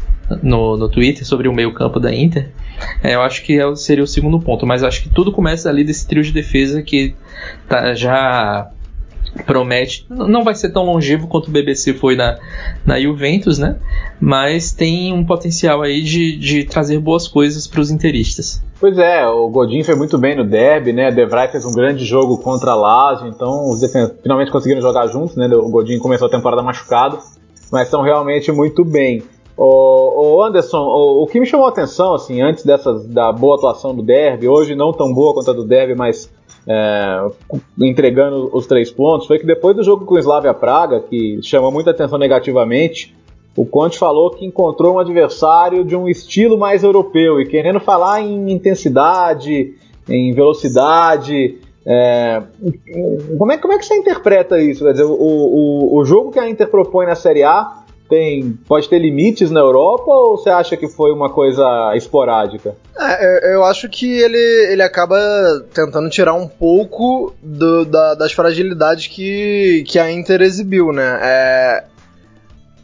no, 0.40 0.76
no 0.76 0.88
Twitter 0.88 1.26
sobre 1.26 1.48
o 1.48 1.52
meio 1.52 1.74
campo 1.74 1.98
da 1.98 2.14
Inter. 2.14 2.48
É, 3.02 3.16
eu 3.16 3.22
acho 3.22 3.42
que 3.42 3.58
é 3.58 3.74
seria 3.74 4.04
o 4.04 4.06
segundo 4.06 4.38
ponto, 4.38 4.64
mas 4.64 4.84
acho 4.84 5.02
que 5.02 5.08
tudo 5.08 5.32
começa 5.32 5.68
ali 5.68 5.82
desse 5.82 6.06
trio 6.06 6.22
de 6.22 6.30
defesa 6.30 6.80
que 6.80 7.16
tá, 7.68 7.92
já 7.94 8.70
promete, 9.46 10.06
não 10.08 10.42
vai 10.42 10.54
ser 10.54 10.70
tão 10.70 10.84
longevo 10.84 11.26
quanto 11.26 11.48
o 11.48 11.50
BBC 11.50 11.94
foi 11.94 12.16
na, 12.16 12.38
na 12.84 13.00
Juventus, 13.00 13.58
né? 13.58 13.76
Mas 14.20 14.72
tem 14.72 15.12
um 15.12 15.24
potencial 15.24 15.82
aí 15.82 16.02
de, 16.02 16.36
de 16.36 16.64
trazer 16.64 16.98
boas 16.98 17.28
coisas 17.28 17.66
para 17.66 17.80
os 17.80 17.90
interistas. 17.90 18.62
Pois 18.78 18.96
é, 18.98 19.26
o 19.26 19.48
Godin 19.48 19.82
foi 19.82 19.94
muito 19.94 20.16
bem 20.16 20.36
no 20.36 20.44
derby, 20.44 20.92
né? 20.92 21.10
De 21.10 21.24
Vrij 21.26 21.50
fez 21.50 21.64
um 21.64 21.72
grande 21.72 22.04
jogo 22.04 22.38
contra 22.38 22.72
a 22.72 22.74
Lazio, 22.74 23.28
então 23.28 23.68
os 23.68 23.80
finalmente 24.22 24.50
conseguiram 24.50 24.80
jogar 24.80 25.06
juntos, 25.08 25.36
né? 25.36 25.46
O 25.48 25.70
Godin 25.70 25.98
começou 25.98 26.28
a 26.28 26.30
temporada 26.30 26.62
machucado, 26.62 27.18
mas 27.70 27.86
estão 27.86 28.02
realmente 28.02 28.50
muito 28.50 28.84
bem. 28.84 29.22
O, 29.62 30.42
Anderson, 30.42 30.78
o, 30.78 31.22
o, 31.22 31.26
que 31.26 31.38
me 31.38 31.44
chamou 31.44 31.66
a 31.66 31.68
atenção, 31.68 32.14
assim, 32.14 32.40
antes 32.40 32.64
dessas 32.64 33.06
da 33.06 33.30
boa 33.30 33.56
atuação 33.56 33.94
do 33.94 34.02
derby, 34.02 34.48
hoje 34.48 34.74
não 34.74 34.90
tão 34.90 35.12
boa 35.12 35.34
quanto 35.34 35.50
a 35.50 35.52
do 35.52 35.66
derby, 35.66 35.94
mas 35.94 36.32
é, 36.66 37.30
entregando 37.78 38.50
os 38.52 38.66
três 38.66 38.90
pontos, 38.90 39.26
foi 39.26 39.38
que 39.38 39.46
depois 39.46 39.74
do 39.76 39.82
jogo 39.82 40.04
com 40.04 40.14
o 40.14 40.18
Slavia 40.18 40.54
Praga, 40.54 41.00
que 41.00 41.40
chama 41.42 41.70
muita 41.70 41.90
atenção 41.90 42.18
negativamente, 42.18 43.14
o 43.56 43.66
Conte 43.66 43.98
falou 43.98 44.30
que 44.30 44.46
encontrou 44.46 44.94
um 44.94 44.98
adversário 44.98 45.84
de 45.84 45.96
um 45.96 46.08
estilo 46.08 46.56
mais 46.56 46.82
europeu 46.82 47.40
e 47.40 47.46
querendo 47.46 47.80
falar 47.80 48.22
em 48.22 48.50
intensidade, 48.50 49.74
em 50.08 50.32
velocidade. 50.32 51.58
É, 51.84 52.42
como, 53.36 53.52
é, 53.52 53.58
como 53.58 53.72
é 53.72 53.78
que 53.78 53.84
você 53.84 53.96
interpreta 53.96 54.58
isso? 54.60 54.84
Quer 54.84 54.92
dizer, 54.92 55.04
o, 55.04 55.12
o, 55.12 55.98
o 55.98 56.04
jogo 56.04 56.30
que 56.30 56.38
a 56.38 56.48
Inter 56.48 56.68
propõe 56.68 57.06
na 57.06 57.14
Série 57.14 57.42
A 57.42 57.79
tem, 58.10 58.58
pode 58.66 58.88
ter 58.88 58.98
limites 58.98 59.52
na 59.52 59.60
Europa 59.60 60.10
ou 60.10 60.36
você 60.36 60.50
acha 60.50 60.76
que 60.76 60.88
foi 60.88 61.12
uma 61.12 61.30
coisa 61.30 61.94
esporádica? 61.94 62.74
É, 62.98 63.54
eu 63.54 63.64
acho 63.64 63.88
que 63.88 64.18
ele, 64.18 64.72
ele 64.72 64.82
acaba 64.82 65.16
tentando 65.72 66.10
tirar 66.10 66.34
um 66.34 66.48
pouco 66.48 67.32
do, 67.40 67.84
da, 67.84 68.14
das 68.14 68.32
fragilidades 68.32 69.06
que, 69.06 69.84
que 69.86 69.96
a 69.96 70.10
Inter 70.10 70.42
exibiu, 70.42 70.92
né? 70.92 71.20
É, 71.22 71.84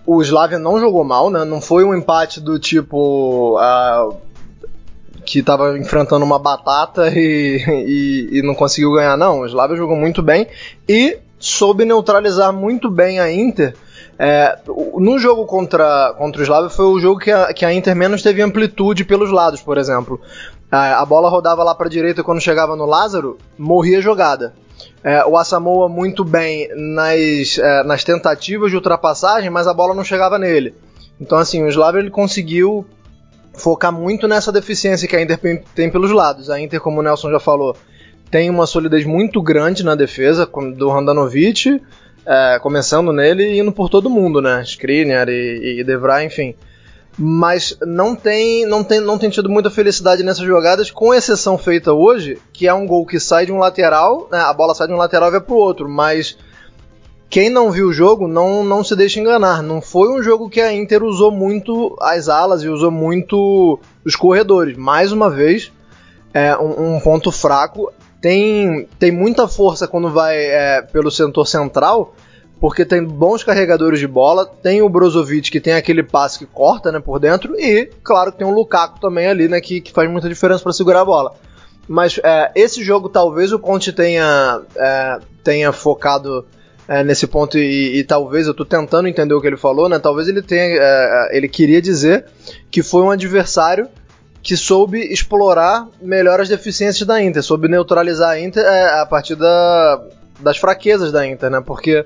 o 0.07 0.23
Slavia 0.23 0.61
não 0.61 0.79
jogou 0.79 1.03
mal, 1.03 1.29
né? 1.29 1.45
Não 1.45 1.61
foi 1.61 1.85
um 1.85 1.95
empate 1.95 2.41
do 2.41 2.59
tipo. 2.59 3.59
Uh, 3.59 4.25
que 5.25 5.41
estava 5.41 5.77
enfrentando 5.77 6.25
uma 6.25 6.39
batata 6.39 7.09
e, 7.19 7.59
e, 7.67 8.39
e, 8.39 8.43
não 8.43 8.55
conseguiu 8.55 8.93
ganhar, 8.93 9.17
não. 9.17 9.41
O 9.41 9.47
Slavia 9.47 9.77
jogou 9.77 9.97
muito 9.97 10.23
bem 10.23 10.47
e 10.89 11.19
soube 11.37 11.85
neutralizar 11.85 12.53
muito 12.53 12.89
bem 12.89 13.19
a 13.19 13.31
Inter 13.31 13.75
É, 14.19 14.59
no 14.67 15.19
jogo 15.19 15.45
contra, 15.45 16.15
contra 16.17 16.41
o 16.41 16.45
Slavia 16.45 16.71
foi 16.71 16.87
o 16.87 16.99
jogo 16.99 17.21
que 17.21 17.31
a, 17.31 17.53
que 17.53 17.65
a 17.65 17.73
Inter 17.73 17.95
menos 17.95 18.23
teve 18.23 18.41
amplitude 18.41 19.05
pelos 19.05 19.31
lados, 19.31 19.61
por 19.61 19.77
exemplo. 19.77 20.21
A, 20.71 21.01
a 21.01 21.05
bola 21.05 21.29
rodava 21.29 21.63
lá 21.63 21.75
para 21.75 21.87
a 21.87 21.91
direita 21.91 22.25
quando 22.25 22.41
chegava 22.41 22.75
no 22.75 22.87
Lázaro, 22.87 23.37
morria 23.59 24.01
jogada. 24.01 24.55
É, 25.05 25.25
o 25.25 25.37
Asamoah 25.37 25.89
muito 25.89 26.25
bem 26.25 26.69
nas, 26.75 27.59
é, 27.59 27.83
nas 27.85 28.05
tentativas 28.05 28.71
de 28.71 28.77
ultrapassagem, 28.77 29.51
mas 29.51 29.67
a 29.67 29.75
bola 29.75 29.95
não 29.95 30.03
chegava 30.03 30.39
nele. 30.39 30.75
Então, 31.21 31.39
assim, 31.39 31.63
o 31.63 31.69
Slavia 31.69 32.01
ele 32.01 32.11
conseguiu 32.11 32.87
focar 33.55 33.93
muito 33.93 34.29
nessa 34.29 34.53
deficiência 34.53 35.09
que 35.09 35.17
a 35.17 35.23
Inter 35.23 35.39
tem 35.75 35.91
pelos 35.91 36.11
lados. 36.11 36.51
A 36.51 36.61
Inter, 36.61 36.81
como 36.81 37.01
o 37.01 37.03
Nelson 37.03 37.31
já 37.31 37.41
falou, 37.41 37.77
tem 38.31 38.51
uma 38.51 38.67
solidez 38.67 39.05
muito 39.05 39.41
grande 39.41 39.85
na 39.85 39.95
defesa 39.95 40.47
do 40.77 40.89
Randanovic, 40.89 41.81
é, 42.27 42.59
começando 42.61 43.13
nele 43.13 43.45
e 43.45 43.61
indo 43.61 43.71
por 43.71 43.89
todo 43.89 44.11
mundo, 44.11 44.43
né? 44.43 44.63
Skriniar 44.63 45.29
e, 45.29 45.83
e 45.83 46.25
enfim. 46.25 46.55
Mas 47.19 47.79
não 47.81 48.15
tem, 48.15 48.67
não, 48.67 48.85
tem, 48.85 49.01
não 49.01 49.17
tem 49.17 49.31
tido 49.31 49.49
muita 49.49 49.71
felicidade 49.71 50.23
nessas 50.23 50.45
jogadas, 50.45 50.91
com 50.91 51.15
exceção 51.15 51.57
feita 51.57 51.93
hoje, 51.93 52.39
que 52.53 52.69
é 52.69 52.75
um 52.75 52.87
gol 52.87 53.07
que 53.07 53.19
sai 53.19 53.47
de 53.47 53.53
um 53.53 53.59
lateral, 53.59 54.29
né? 54.31 54.39
a 54.39 54.53
bola 54.53 54.75
sai 54.75 54.87
de 54.87 54.93
um 54.93 54.99
lateral 54.99 55.29
e 55.29 55.33
vai 55.33 55.41
pro 55.41 55.55
outro, 55.55 55.89
mas 55.89 56.37
quem 57.31 57.49
não 57.49 57.71
viu 57.71 57.89
o 57.89 57.93
jogo 57.93 58.29
não, 58.29 58.63
não 58.63 58.85
se 58.85 58.95
deixa 58.95 59.19
enganar. 59.19 59.63
Não 59.63 59.81
foi 59.81 60.09
um 60.11 60.23
jogo 60.23 60.51
que 60.51 60.61
a 60.61 60.73
Inter 60.73 61.03
usou 61.03 61.31
muito 61.31 61.97
as 62.01 62.29
alas 62.29 62.63
e 62.63 62.69
usou 62.69 62.91
muito 62.91 63.81
os 64.05 64.15
corredores. 64.15 64.77
Mais 64.77 65.11
uma 65.11 65.31
vez, 65.31 65.73
é 66.35 66.57
um, 66.57 66.97
um 66.97 67.01
ponto 67.01 67.33
fraco. 67.33 67.91
Tem, 68.21 68.89
tem 68.99 69.13
muita 69.13 69.47
força 69.47 69.87
quando 69.87 70.11
vai 70.11 70.37
é, 70.37 70.83
pelo 70.83 71.11
setor 71.11 71.47
central, 71.47 72.15
porque 72.61 72.85
tem 72.85 73.05
bons 73.05 73.45
carregadores 73.45 74.01
de 74.01 74.07
bola. 74.07 74.47
Tem 74.47 74.83
o 74.83 74.89
Brozovic 74.89 75.51
que 75.51 75.61
tem 75.61 75.75
aquele 75.75 76.03
passe 76.03 76.39
que 76.39 76.47
corta 76.47 76.91
né, 76.91 77.01
por 77.01 77.19
dentro. 77.19 77.55
E, 77.59 77.91
claro, 78.03 78.33
que 78.33 78.39
tem 78.39 78.47
o 78.47 78.51
Lukaku 78.51 79.01
também 79.01 79.27
ali, 79.27 79.49
né, 79.49 79.61
que, 79.61 79.81
que 79.81 79.93
faz 79.93 80.11
muita 80.11 80.29
diferença 80.29 80.63
para 80.63 80.73
segurar 80.73 81.03
a 81.03 81.05
bola. 81.05 81.35
Mas 81.89 82.19
é, 82.23 82.51
esse 82.55 82.83
jogo 82.83 83.09
talvez 83.09 83.53
o 83.53 83.59
Conte 83.59 83.93
tenha, 83.93 84.61
é, 84.77 85.19
tenha 85.45 85.71
focado 85.73 86.45
é, 86.89 87.03
nesse 87.03 87.27
ponto 87.27 87.59
e, 87.59 87.99
e, 87.99 88.05
talvez 88.05 88.47
eu 88.47 88.55
tô 88.55 88.65
tentando 88.65 89.09
entender 89.09 89.35
o 89.35 89.41
que 89.41 89.47
ele 89.47 89.57
falou, 89.57 89.89
né? 89.89 89.99
Talvez 89.99 90.29
ele 90.29 90.43
tenha, 90.43 90.65
é, 90.65 90.79
é, 90.81 91.37
ele 91.37 91.49
queria 91.49 91.81
dizer 91.81 92.27
que 92.71 92.83
foi 92.83 93.03
um 93.03 93.11
adversário 93.11 93.89
que 94.43 94.57
soube 94.57 95.01
explorar 95.01 95.89
melhor 96.01 96.41
as 96.41 96.49
deficiências 96.49 97.07
da 97.07 97.23
Inter, 97.23 97.43
soube 97.43 97.69
neutralizar 97.69 98.31
a 98.31 98.41
Inter 98.41 98.65
é, 98.65 99.01
a 99.01 99.07
partir 99.07 99.35
da, 99.35 100.03
das 100.41 100.57
fraquezas 100.57 101.11
da 101.11 101.27
Inter, 101.27 101.51
né? 101.51 101.61
Porque 101.61 102.05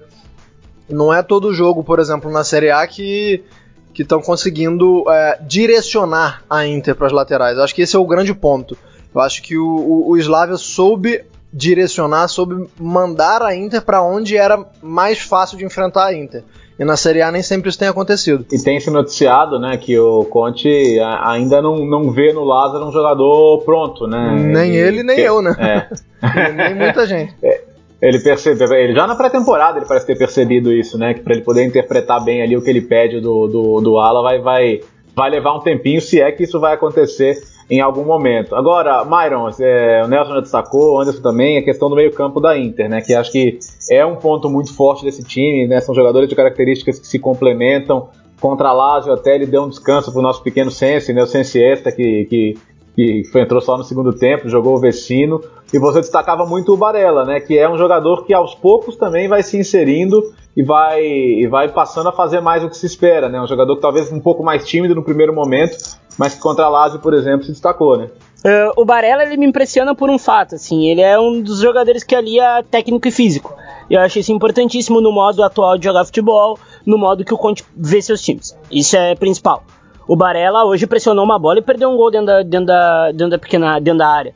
não 0.89 1.13
é 1.13 1.23
todo 1.23 1.53
jogo, 1.53 1.85
por 1.85 1.99
exemplo, 1.99 2.31
na 2.31 2.45
Série 2.45 2.71
A 2.71 2.87
que 2.87 3.45
que 3.93 4.03
estão 4.03 4.21
conseguindo 4.21 5.05
é, 5.11 5.39
direcionar 5.43 6.43
a 6.49 6.67
Inter 6.67 6.95
para 6.95 7.07
as 7.07 7.13
laterais. 7.13 7.57
Eu 7.57 7.65
acho 7.65 7.75
que 7.75 7.83
esse 7.83 7.97
é 7.97 7.99
o 7.99 8.07
grande 8.07 8.33
ponto. 8.33 8.79
Eu 9.15 9.21
acho 9.21 9.43
que 9.43 9.59
o, 9.59 9.67
o, 9.67 10.11
o 10.11 10.17
Slavia 10.17 10.57
soube 10.57 11.25
direcionar, 11.53 12.29
soube 12.29 12.69
mandar 12.79 13.43
a 13.43 13.55
Inter 13.55 13.83
para 13.83 14.03
onde 14.03 14.37
era 14.37 14.65
mais 14.81 15.19
fácil 15.19 15.59
de 15.59 15.65
enfrentar 15.65 16.07
a 16.07 16.15
Inter. 16.15 16.45
E 16.81 16.85
na 16.85 16.97
Série 16.97 17.21
A 17.21 17.31
nem 17.31 17.43
sempre 17.43 17.69
isso 17.69 17.79
tem 17.79 17.89
acontecido. 17.89 18.47
E 18.51 18.59
tem 18.59 18.81
se 18.81 18.91
noticiado, 18.91 19.59
né, 19.59 19.77
que 19.77 19.99
o 19.99 20.25
Conte 20.25 20.99
ainda 21.23 21.61
não, 21.61 21.85
não 21.85 22.11
vê 22.11 22.33
no 22.33 22.43
Lázaro 22.43 22.87
um 22.87 22.91
jogador 22.91 23.63
pronto, 23.67 24.07
né? 24.07 24.35
Nem 24.35 24.75
ele, 24.75 24.89
ele 24.89 25.03
nem 25.03 25.17
que, 25.17 25.23
eu, 25.23 25.43
né? 25.43 25.55
É. 25.59 26.49
nem 26.51 26.75
muita 26.75 27.07
gente. 27.07 27.35
É, 27.43 27.61
ele 28.01 28.19
percebeu, 28.21 28.73
ele 28.73 28.95
já 28.95 29.07
na 29.07 29.15
pré-temporada 29.15 29.79
ele 29.79 29.85
parece 29.85 30.07
ter 30.07 30.17
percebido 30.17 30.73
isso, 30.73 30.97
né? 30.97 31.13
Que 31.13 31.21
para 31.21 31.35
ele 31.35 31.43
poder 31.43 31.65
interpretar 31.65 32.25
bem 32.25 32.41
ali 32.41 32.57
o 32.57 32.63
que 32.63 32.71
ele 32.71 32.81
pede 32.81 33.21
do, 33.21 33.47
do, 33.47 33.81
do 33.83 33.99
Ala 33.99 34.23
vai, 34.23 34.41
vai, 34.41 34.81
vai 35.15 35.29
levar 35.29 35.55
um 35.55 35.61
tempinho, 35.61 36.01
se 36.01 36.19
é 36.19 36.33
que 36.33 36.45
isso 36.45 36.59
vai 36.59 36.73
acontecer 36.73 37.37
em 37.71 37.81
algum 37.81 38.05
momento. 38.05 38.57
Agora, 38.57 39.05
Myron, 39.05 39.49
é, 39.61 40.03
o 40.05 40.09
Nelson 40.09 40.35
já 40.35 40.41
destacou, 40.41 40.95
o 40.95 41.01
Anderson 41.01 41.23
também, 41.23 41.57
a 41.57 41.63
questão 41.63 41.89
do 41.89 41.95
meio-campo 41.95 42.41
da 42.41 42.59
Inter, 42.59 42.89
né? 42.89 43.01
Que 43.01 43.15
acho 43.15 43.31
que 43.31 43.59
é 43.89 44.05
um 44.05 44.17
ponto 44.17 44.51
muito 44.51 44.75
forte 44.75 45.05
desse 45.05 45.23
time, 45.23 45.69
né? 45.69 45.81
São 45.81 45.95
jogadores 45.95 46.29
de 46.29 46.35
características 46.35 46.99
que 46.99 47.07
se 47.07 47.19
complementam. 47.19 48.09
Contra 48.41 48.71
a 48.71 48.73
Lazio 48.73 49.13
até 49.13 49.37
ele 49.37 49.47
deu 49.47 49.63
um 49.63 49.69
descanso 49.69 50.11
pro 50.13 50.21
nosso 50.21 50.43
pequeno 50.43 50.71
Sense, 50.71 51.13
né? 51.13 51.23
O 51.23 51.27
Sense 51.27 51.63
Esta, 51.63 51.93
que, 51.93 52.25
que, 52.25 52.55
que 52.97 53.23
foi, 53.31 53.43
entrou 53.43 53.61
só 53.61 53.79
no 53.79 53.85
segundo 53.85 54.13
tempo, 54.13 54.49
jogou 54.49 54.75
o 54.75 54.81
Vecino. 54.81 55.41
E 55.73 55.79
você 55.79 56.01
destacava 56.01 56.45
muito 56.45 56.73
o 56.73 56.77
Barella, 56.77 57.25
né? 57.25 57.41
Que 57.41 57.59
é 57.59 57.69
um 57.69 57.79
jogador 57.79 58.25
que 58.25 58.35
aos 58.35 58.55
poucos 58.55 58.97
também 58.97 59.29
vai 59.29 59.43
se 59.43 59.57
inserindo 59.57 60.33
e 60.57 60.63
vai, 60.65 61.03
e 61.03 61.47
vai 61.47 61.69
passando 61.69 62.09
a 62.09 62.13
fazer 62.13 62.41
mais 62.41 62.65
o 62.65 62.69
que 62.69 62.77
se 62.77 62.87
espera, 62.87 63.29
né? 63.29 63.41
Um 63.41 63.47
jogador 63.47 63.77
que 63.77 63.83
talvez 63.83 64.13
um 64.13 64.21
pouco 64.21 64.43
mais 64.43 64.67
tímido 64.67 64.95
no 64.95 65.05
primeiro 65.05 65.33
momento, 65.33 65.77
mas 66.19 66.35
que 66.35 66.41
contra 66.41 66.65
a 66.65 66.69
Lazio, 66.69 66.99
por 66.99 67.15
exemplo, 67.15 67.45
se 67.45 67.53
destacou, 67.53 67.97
né? 67.97 68.11
Uh, 68.45 68.73
o 68.75 68.85
Barella 68.85 69.23
ele 69.23 69.37
me 69.37 69.47
impressiona 69.47 69.95
por 69.95 70.09
um 70.09 70.19
fato, 70.19 70.55
assim, 70.55 70.89
ele 70.89 71.03
é 71.03 71.19
um 71.19 71.43
dos 71.43 71.61
jogadores 71.61 72.03
que 72.03 72.15
alia 72.15 72.65
técnico 72.71 73.07
e 73.07 73.11
físico. 73.11 73.55
Eu 73.89 74.01
acho 74.01 74.19
isso 74.19 74.33
importantíssimo 74.33 75.01
no 75.01 75.13
modo 75.13 75.43
atual 75.45 75.77
de 75.77 75.85
jogar 75.85 76.05
futebol, 76.05 76.59
no 76.87 76.97
modo 76.97 77.25
que 77.25 77.35
o 77.35 77.39
Conte 77.39 77.63
vê 77.77 78.01
seus 78.01 78.23
times. 78.23 78.57
Isso 78.71 78.97
é 78.97 79.15
principal. 79.15 79.63
O 80.09 80.17
Barella 80.17 80.65
hoje 80.65 80.87
pressionou 80.87 81.25
uma 81.25 81.39
bola 81.39 81.59
e 81.59 81.63
perdeu 81.63 81.91
um 81.91 81.97
gol 81.97 82.11
dentro 82.11 82.27
da, 82.27 82.43
dentro 82.43 82.67
da, 82.67 83.13
dentro 83.13 83.31
da 83.31 83.39
pequena 83.39 83.79
dentro 83.79 83.99
da 83.99 84.09
área. 84.09 84.35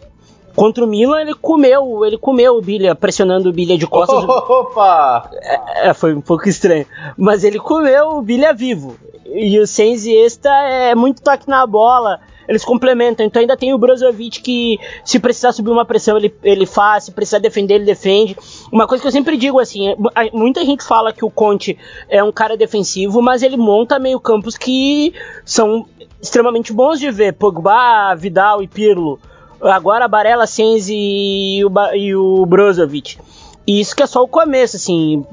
Contra 0.55 0.85
o 0.85 0.87
Milan, 0.87 1.21
ele 1.21 1.35
comeu, 1.35 2.05
ele 2.05 2.17
comeu 2.17 2.57
o 2.57 2.63
Bilha, 2.63 2.95
pressionando 2.95 3.49
o 3.49 3.53
Bilha 3.53 3.77
de 3.77 3.87
costas. 3.87 4.23
Opa! 4.25 5.31
É, 5.33 5.89
é, 5.89 5.95
foi 5.95 6.15
um 6.15 6.21
pouco 6.21 6.49
estranho. 6.49 6.87
Mas 7.17 7.43
ele 7.43 7.59
comeu 7.59 8.11
o 8.11 8.23
Bilha 8.23 8.53
vivo. 8.53 8.97
E 9.27 9.59
o 9.59 9.67
Senzi 9.67 10.17
Esta 10.17 10.51
é 10.51 10.95
muito 10.95 11.23
toque 11.23 11.49
na 11.49 11.67
bola. 11.67 12.21
Eles 12.49 12.65
complementam. 12.65 13.25
Então 13.25 13.41
ainda 13.41 13.57
tem 13.57 13.73
o 13.75 13.79
Brozovic 13.79 14.43
que, 14.43 14.79
se 15.05 15.19
precisar 15.19 15.53
subir 15.53 15.71
uma 15.71 15.85
pressão, 15.85 16.17
ele, 16.17 16.33
ele 16.43 16.67
faz. 16.67 17.05
Se 17.05 17.11
precisar 17.11 17.39
defender, 17.39 17.75
ele 17.75 17.85
defende. 17.85 18.37
Uma 18.71 18.87
coisa 18.87 19.03
que 19.03 19.09
eu 19.09 19.13
sempre 19.13 19.37
digo 19.37 19.59
assim: 19.59 19.95
muita 20.33 20.65
gente 20.65 20.85
fala 20.85 21.13
que 21.13 21.25
o 21.25 21.31
Conte 21.31 21.77
é 22.09 22.23
um 22.23 22.31
cara 22.31 22.57
defensivo, 22.57 23.21
mas 23.23 23.43
ele 23.43 23.57
monta 23.57 23.99
meio 23.99 24.21
campos 24.21 24.57
que 24.57 25.15
são 25.45 25.87
extremamente 26.21 26.73
bons 26.73 27.01
de 27.01 27.11
ver. 27.11 27.33
Pogba, 27.33 28.15
Vidal 28.15 28.63
e 28.63 28.69
Pirlo. 28.69 29.19
Agora 29.65 30.09
Barella, 30.09 30.47
Senzi 30.47 30.95
e 30.95 31.65
o, 31.65 31.73
e 31.95 32.15
o 32.15 32.47
Brozovic. 32.47 33.19
E 33.67 33.81
isso 33.81 33.97
que 33.97 34.03
é 34.03 34.07
só 34.07 34.23
o 34.23 34.29
começo, 34.29 34.77
assim. 34.77 35.25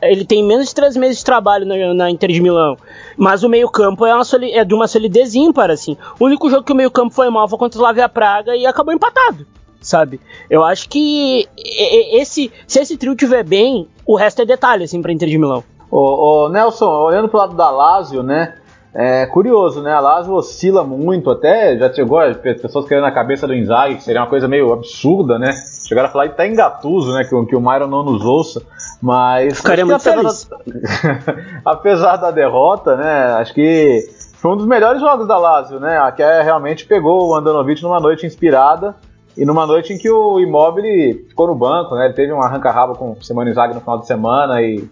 ele 0.00 0.24
tem 0.24 0.42
menos 0.42 0.68
de 0.68 0.74
três 0.74 0.96
meses 0.96 1.18
de 1.18 1.24
trabalho 1.24 1.66
na, 1.66 1.92
na 1.92 2.10
Inter 2.10 2.30
de 2.32 2.40
Milão. 2.40 2.78
Mas 3.16 3.42
o 3.42 3.48
meio-campo 3.48 4.06
é, 4.06 4.12
é, 4.52 4.64
de 4.64 4.74
uma 4.74 4.88
solidez 4.88 5.34
ímpar, 5.34 5.70
assim. 5.70 5.96
O 6.18 6.24
único 6.24 6.48
jogo 6.48 6.64
que 6.64 6.72
o 6.72 6.76
meio-campo 6.76 7.14
foi 7.14 7.28
mal 7.28 7.46
foi 7.48 7.58
contra 7.58 7.78
o 7.78 7.80
Slavia 7.80 8.08
Praga 8.08 8.56
e 8.56 8.64
acabou 8.64 8.94
empatado, 8.94 9.46
sabe? 9.82 10.18
Eu 10.48 10.64
acho 10.64 10.88
que 10.88 11.46
esse, 11.56 12.50
se 12.66 12.80
esse 12.80 12.96
trio 12.96 13.14
tiver 13.14 13.44
bem, 13.44 13.86
o 14.06 14.16
resto 14.16 14.40
é 14.40 14.46
detalhe, 14.46 14.84
assim, 14.84 15.02
pra 15.02 15.12
Inter 15.12 15.28
de 15.28 15.36
Milão. 15.36 15.62
Ô, 15.90 16.44
ô 16.44 16.48
Nelson, 16.48 16.88
olhando 16.88 17.28
pro 17.28 17.38
lado 17.38 17.54
da 17.54 17.70
Lazio, 17.70 18.22
né? 18.22 18.54
É 18.94 19.24
curioso, 19.24 19.80
né? 19.80 19.90
A 19.90 20.00
Lazio 20.00 20.34
oscila 20.34 20.84
muito, 20.84 21.30
até 21.30 21.78
já 21.78 21.90
chegou 21.90 22.18
as 22.18 22.36
pessoas 22.36 22.86
querendo 22.86 23.06
a 23.06 23.10
cabeça 23.10 23.46
do 23.46 23.54
Inzaghi, 23.54 23.96
que 23.96 24.02
seria 24.02 24.20
uma 24.20 24.28
coisa 24.28 24.46
meio 24.46 24.70
absurda, 24.70 25.38
né? 25.38 25.50
Chegaram 25.88 26.08
a 26.10 26.12
falar 26.12 26.26
até 26.26 26.46
em 26.46 26.54
Gatuso, 26.54 27.10
né? 27.14 27.24
Que, 27.24 27.46
que 27.46 27.56
o 27.56 27.60
Myron 27.60 27.86
não 27.86 28.04
nos 28.04 28.22
ouça, 28.22 28.60
mas... 29.00 29.56
Ficaria 29.58 29.86
muito 29.86 29.96
apesar 29.96 30.16
feliz. 30.18 30.44
Da, 30.44 31.34
apesar 31.72 32.16
da 32.16 32.30
derrota, 32.30 32.94
né? 32.94 33.32
Acho 33.38 33.54
que 33.54 34.10
foi 34.34 34.52
um 34.52 34.56
dos 34.58 34.66
melhores 34.66 35.00
jogos 35.00 35.26
da 35.26 35.38
Lazio, 35.38 35.80
né? 35.80 35.96
A 35.96 36.12
que 36.12 36.22
realmente 36.22 36.84
pegou 36.84 37.30
o 37.30 37.34
Andanovic 37.34 37.82
numa 37.82 37.98
noite 37.98 38.26
inspirada 38.26 38.94
e 39.34 39.46
numa 39.46 39.66
noite 39.66 39.94
em 39.94 39.98
que 39.98 40.10
o 40.10 40.38
Immobile 40.38 41.24
ficou 41.30 41.46
no 41.46 41.54
banco, 41.54 41.94
né? 41.94 42.04
Ele 42.04 42.14
teve 42.14 42.30
um 42.30 42.42
arranca-rabo 42.42 42.94
com 42.94 43.12
o 43.12 43.22
Simone 43.22 43.52
Inzaghi 43.52 43.72
no 43.72 43.80
final 43.80 44.00
de 44.00 44.06
semana 44.06 44.60
e 44.60 44.84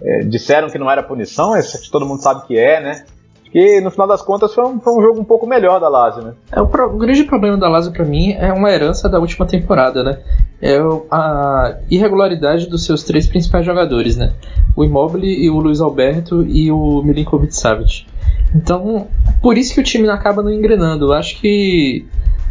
é, 0.00 0.20
disseram 0.20 0.68
que 0.68 0.78
não 0.78 0.88
era 0.88 1.02
punição, 1.02 1.50
mas 1.50 1.88
todo 1.88 2.06
mundo 2.06 2.22
sabe 2.22 2.46
que 2.46 2.56
é, 2.56 2.80
né? 2.80 3.04
Que 3.50 3.80
no 3.80 3.90
final 3.90 4.06
das 4.06 4.22
contas 4.22 4.54
foi 4.54 4.64
um, 4.64 4.80
foi 4.80 4.92
um 4.92 5.02
jogo 5.02 5.20
um 5.20 5.24
pouco 5.24 5.46
melhor 5.46 5.80
da 5.80 5.88
Lazio, 5.88 6.22
né? 6.22 6.34
É, 6.52 6.60
o, 6.60 6.66
pro, 6.66 6.94
o 6.94 6.98
grande 6.98 7.24
problema 7.24 7.56
da 7.56 7.68
Lazio 7.68 7.92
para 7.92 8.04
mim 8.04 8.32
é 8.32 8.52
uma 8.52 8.70
herança 8.70 9.08
da 9.08 9.18
última 9.18 9.46
temporada, 9.46 10.02
né? 10.02 10.18
É 10.60 10.78
a 11.10 11.76
irregularidade 11.90 12.68
dos 12.68 12.84
seus 12.84 13.02
três 13.04 13.26
principais 13.26 13.64
jogadores, 13.64 14.16
né? 14.16 14.32
O 14.76 14.84
Immobile 14.84 15.26
e 15.26 15.48
o 15.50 15.58
Luiz 15.58 15.80
Alberto 15.80 16.42
e 16.42 16.70
o 16.70 17.02
Milinkovic 17.02 17.54
Savic. 17.54 18.06
Então, 18.54 19.06
por 19.40 19.56
isso 19.56 19.74
que 19.74 19.80
o 19.80 19.84
time 19.84 20.08
acaba 20.08 20.42
não 20.42 20.52
engrenando. 20.52 21.06
Eu 21.06 21.12
acho 21.12 21.40
que 21.40 22.06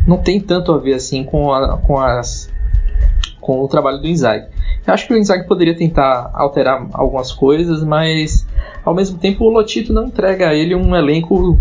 não 0.07 0.17
tem 0.17 0.39
tanto 0.39 0.71
a 0.71 0.77
ver 0.77 0.93
assim 0.93 1.23
com, 1.23 1.53
a, 1.53 1.77
com 1.77 1.99
as 1.99 2.49
com 3.39 3.61
o 3.63 3.67
trabalho 3.67 3.99
do 3.99 4.07
Inzaghi. 4.07 4.47
Eu 4.85 4.93
acho 4.93 5.07
que 5.07 5.13
o 5.13 5.17
Inzaghi 5.17 5.47
poderia 5.47 5.75
tentar 5.75 6.29
alterar 6.33 6.87
algumas 6.93 7.31
coisas, 7.31 7.83
mas 7.83 8.47
ao 8.83 8.93
mesmo 8.93 9.17
tempo 9.17 9.45
o 9.45 9.49
Lotito 9.49 9.93
não 9.93 10.05
entrega 10.05 10.49
a 10.49 10.53
ele 10.53 10.75
um 10.75 10.95
elenco 10.95 11.59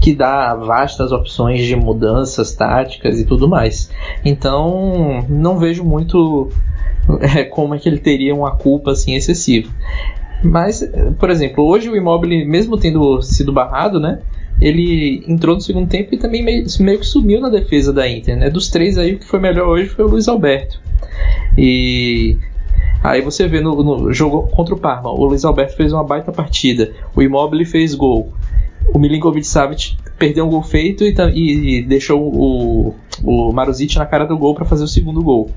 que 0.00 0.14
dá 0.14 0.54
vastas 0.54 1.12
opções 1.12 1.64
de 1.64 1.76
mudanças 1.76 2.52
táticas 2.54 3.20
e 3.20 3.24
tudo 3.24 3.48
mais. 3.48 3.90
Então, 4.24 5.24
não 5.28 5.58
vejo 5.58 5.84
muito 5.84 6.48
é, 7.36 7.44
como 7.44 7.74
é 7.74 7.78
que 7.78 7.88
ele 7.88 7.98
teria 7.98 8.34
uma 8.34 8.56
culpa 8.56 8.92
assim 8.92 9.14
excessiva. 9.14 9.70
Mas, 10.42 10.82
por 11.20 11.30
exemplo, 11.30 11.64
hoje 11.64 11.88
o 11.88 11.96
Immobile, 11.96 12.44
mesmo 12.44 12.76
tendo 12.76 13.22
sido 13.22 13.52
barrado, 13.52 14.00
né? 14.00 14.20
Ele 14.62 15.24
entrou 15.26 15.56
no 15.56 15.60
segundo 15.60 15.88
tempo 15.88 16.14
e 16.14 16.18
também 16.18 16.42
meio, 16.42 16.64
meio 16.80 16.98
que 16.98 17.06
sumiu 17.06 17.40
na 17.40 17.48
defesa 17.48 17.92
da 17.92 18.08
Inter, 18.08 18.36
né? 18.36 18.48
Dos 18.48 18.68
três 18.68 18.96
aí, 18.96 19.14
o 19.14 19.18
que 19.18 19.26
foi 19.26 19.40
melhor 19.40 19.68
hoje 19.68 19.88
foi 19.88 20.04
o 20.04 20.08
Luiz 20.08 20.28
Alberto. 20.28 20.80
E 21.58 22.36
Aí 23.02 23.20
você 23.20 23.48
vê 23.48 23.60
no, 23.60 23.82
no, 23.82 24.12
jogo 24.12 24.46
contra 24.48 24.74
o 24.74 24.78
Parma, 24.78 25.10
o 25.10 25.24
Luiz 25.24 25.44
Alberto 25.44 25.76
fez 25.76 25.92
uma 25.92 26.04
baita 26.04 26.30
partida, 26.30 26.92
o 27.16 27.20
Immobile 27.20 27.64
fez 27.64 27.96
gol, 27.96 28.32
o 28.94 28.98
Milinkovic 28.98 29.44
Savic 29.44 29.96
perdeu 30.16 30.46
um 30.46 30.50
gol 30.50 30.62
feito 30.62 31.02
e, 31.04 31.78
e, 31.78 31.82
deixou 31.82 32.20
o, 32.22 32.94
o 33.24 33.52
Maruzic 33.52 33.96
na 33.96 34.06
cara 34.06 34.24
do 34.24 34.38
gol 34.38 34.54
para 34.54 34.64
fazer 34.64 34.84
o 34.84 34.88
segundo 34.88 35.20
gol. 35.20 35.50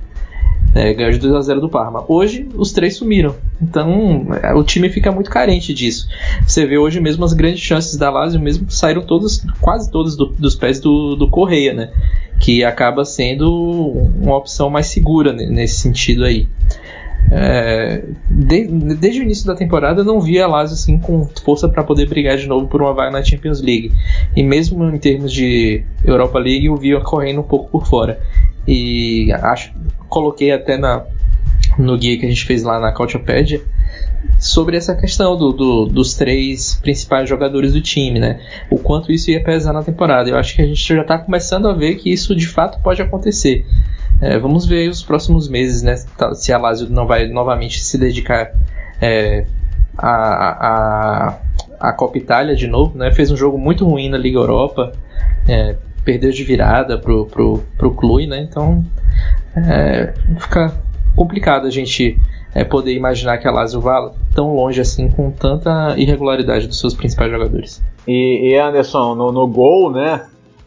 É, 0.74 0.94
ganhou 0.94 1.12
de 1.12 1.20
2 1.20 1.34
a 1.34 1.42
0 1.42 1.62
do 1.62 1.70
Parma. 1.70 2.04
Hoje 2.08 2.48
os 2.56 2.72
três 2.72 2.98
sumiram. 2.98 3.36
Então 3.62 4.28
é, 4.44 4.54
o 4.54 4.64
time 4.64 4.90
fica 4.90 5.12
muito 5.12 5.30
carente 5.30 5.74
disso. 5.74 6.08
Você 6.46 6.66
vê 6.66 6.78
hoje 6.78 7.00
mesmo 7.00 7.24
as 7.24 7.34
grandes 7.34 7.62
chances 7.62 7.96
da 7.96 8.10
Lazio 8.10 8.40
mesmo 8.40 8.70
saíram 8.70 9.02
todas, 9.02 9.46
quase 9.62 9.90
todas 9.90 10.16
do, 10.16 10.26
dos 10.26 10.56
pés 10.56 10.80
do, 10.80 11.16
do 11.16 11.30
Correia, 11.30 11.74
né? 11.74 11.92
Que 12.40 12.64
acaba 12.64 13.06
sendo 13.06 13.50
uma 14.22 14.36
opção 14.38 14.70
mais 14.70 14.88
segura 14.88 15.32
nesse 15.32 15.80
sentido 15.80 16.26
aí. 16.26 16.48
É, 17.32 18.04
de, 18.30 18.68
desde 18.68 19.20
o 19.20 19.24
início 19.24 19.48
da 19.48 19.56
temporada 19.56 20.02
eu 20.02 20.06
não 20.06 20.22
via 20.22 20.46
a 20.46 20.48
Lazio 20.48 20.76
assim 20.76 21.00
com 21.00 21.28
força 21.44 21.68
para 21.68 21.84
poder 21.84 22.08
brigar 22.08 22.38
de 22.38 22.46
novo 22.46 22.68
por 22.68 22.84
uma 22.84 22.94
vaga 22.94 23.10
na 23.10 23.24
Champions 23.24 23.62
League 23.62 23.92
e 24.36 24.44
mesmo 24.44 24.84
em 24.86 24.98
termos 25.00 25.34
de 25.34 25.84
Europa 26.04 26.38
League 26.38 26.68
eu 26.68 26.76
via 26.76 27.00
correndo 27.00 27.40
um 27.42 27.44
pouco 27.44 27.72
por 27.72 27.88
fora 27.88 28.20
e 28.68 29.32
acho 29.32 29.74
coloquei 30.10 30.52
até 30.52 30.78
na 30.78 31.06
no 31.78 31.98
guia 31.98 32.18
que 32.18 32.26
a 32.26 32.30
gente 32.30 32.46
fez 32.46 32.64
lá 32.64 32.80
na 32.80 32.92
Couchopédia 32.92 33.62
sobre 34.40 34.78
essa 34.78 34.96
questão 34.96 35.36
do, 35.38 35.52
do, 35.52 35.86
dos 35.86 36.14
três 36.14 36.76
principais 36.76 37.28
jogadores 37.28 37.74
do 37.74 37.82
time, 37.82 38.20
né? 38.20 38.40
O 38.70 38.78
quanto 38.78 39.12
isso 39.12 39.32
ia 39.32 39.44
pesar 39.44 39.74
na 39.74 39.84
temporada. 39.84 40.30
Eu 40.30 40.38
acho 40.38 40.56
que 40.56 40.62
a 40.62 40.66
gente 40.66 40.82
já 40.82 41.02
está 41.02 41.18
começando 41.18 41.68
a 41.68 41.74
ver 41.74 41.96
que 41.96 42.12
isso 42.12 42.36
de 42.36 42.48
fato 42.48 42.80
pode 42.82 43.02
acontecer. 43.02 43.66
É, 44.22 44.38
vamos 44.38 44.66
ver 44.66 44.90
os 44.90 45.04
próximos 45.04 45.48
meses, 45.48 45.82
né? 45.82 45.96
Se 46.34 46.52
a 46.54 46.58
Lazio 46.58 46.90
não 46.90 47.06
vai 47.06 47.28
novamente 47.28 47.84
se 47.84 47.98
dedicar 47.98 48.52
é, 49.02 49.46
a, 49.98 50.68
a, 50.68 51.40
a 51.80 51.94
Copa 51.94 52.18
Itália 52.18 52.56
de 52.56 52.68
novo, 52.68 52.98
né? 52.98 53.12
Fez 53.12 53.32
um 53.32 53.38
jogo 53.38 53.58
muito 53.58 53.86
ruim 53.86 54.10
na 54.10 54.18
Liga 54.18 54.38
Europa, 54.38 54.94
é, 55.48 55.76
perdeu 56.04 56.32
de 56.32 56.44
virada 56.44 56.98
pro, 56.98 57.26
pro, 57.26 57.64
pro 57.78 57.92
Clube, 57.92 58.28
né? 58.28 58.40
Então 58.42 58.86
é, 59.56 60.14
fica 60.40 60.74
complicado 61.16 61.66
a 61.66 61.70
gente 61.70 62.20
é, 62.54 62.64
poder 62.64 62.94
imaginar 62.94 63.38
que 63.38 63.48
a 63.48 63.52
Lazio 63.52 63.80
vá 63.80 64.12
tão 64.34 64.54
longe 64.56 64.82
assim 64.82 65.10
com 65.10 65.32
tanta 65.32 65.94
irregularidade 65.98 66.68
dos 66.68 66.80
seus 66.80 66.94
principais 66.94 67.32
jogadores. 67.32 67.82
E, 68.08 68.52
e 68.52 68.58
Anderson, 68.58 69.16
no, 69.16 69.32
no 69.32 69.48
gol, 69.48 69.92
né? 69.92 70.26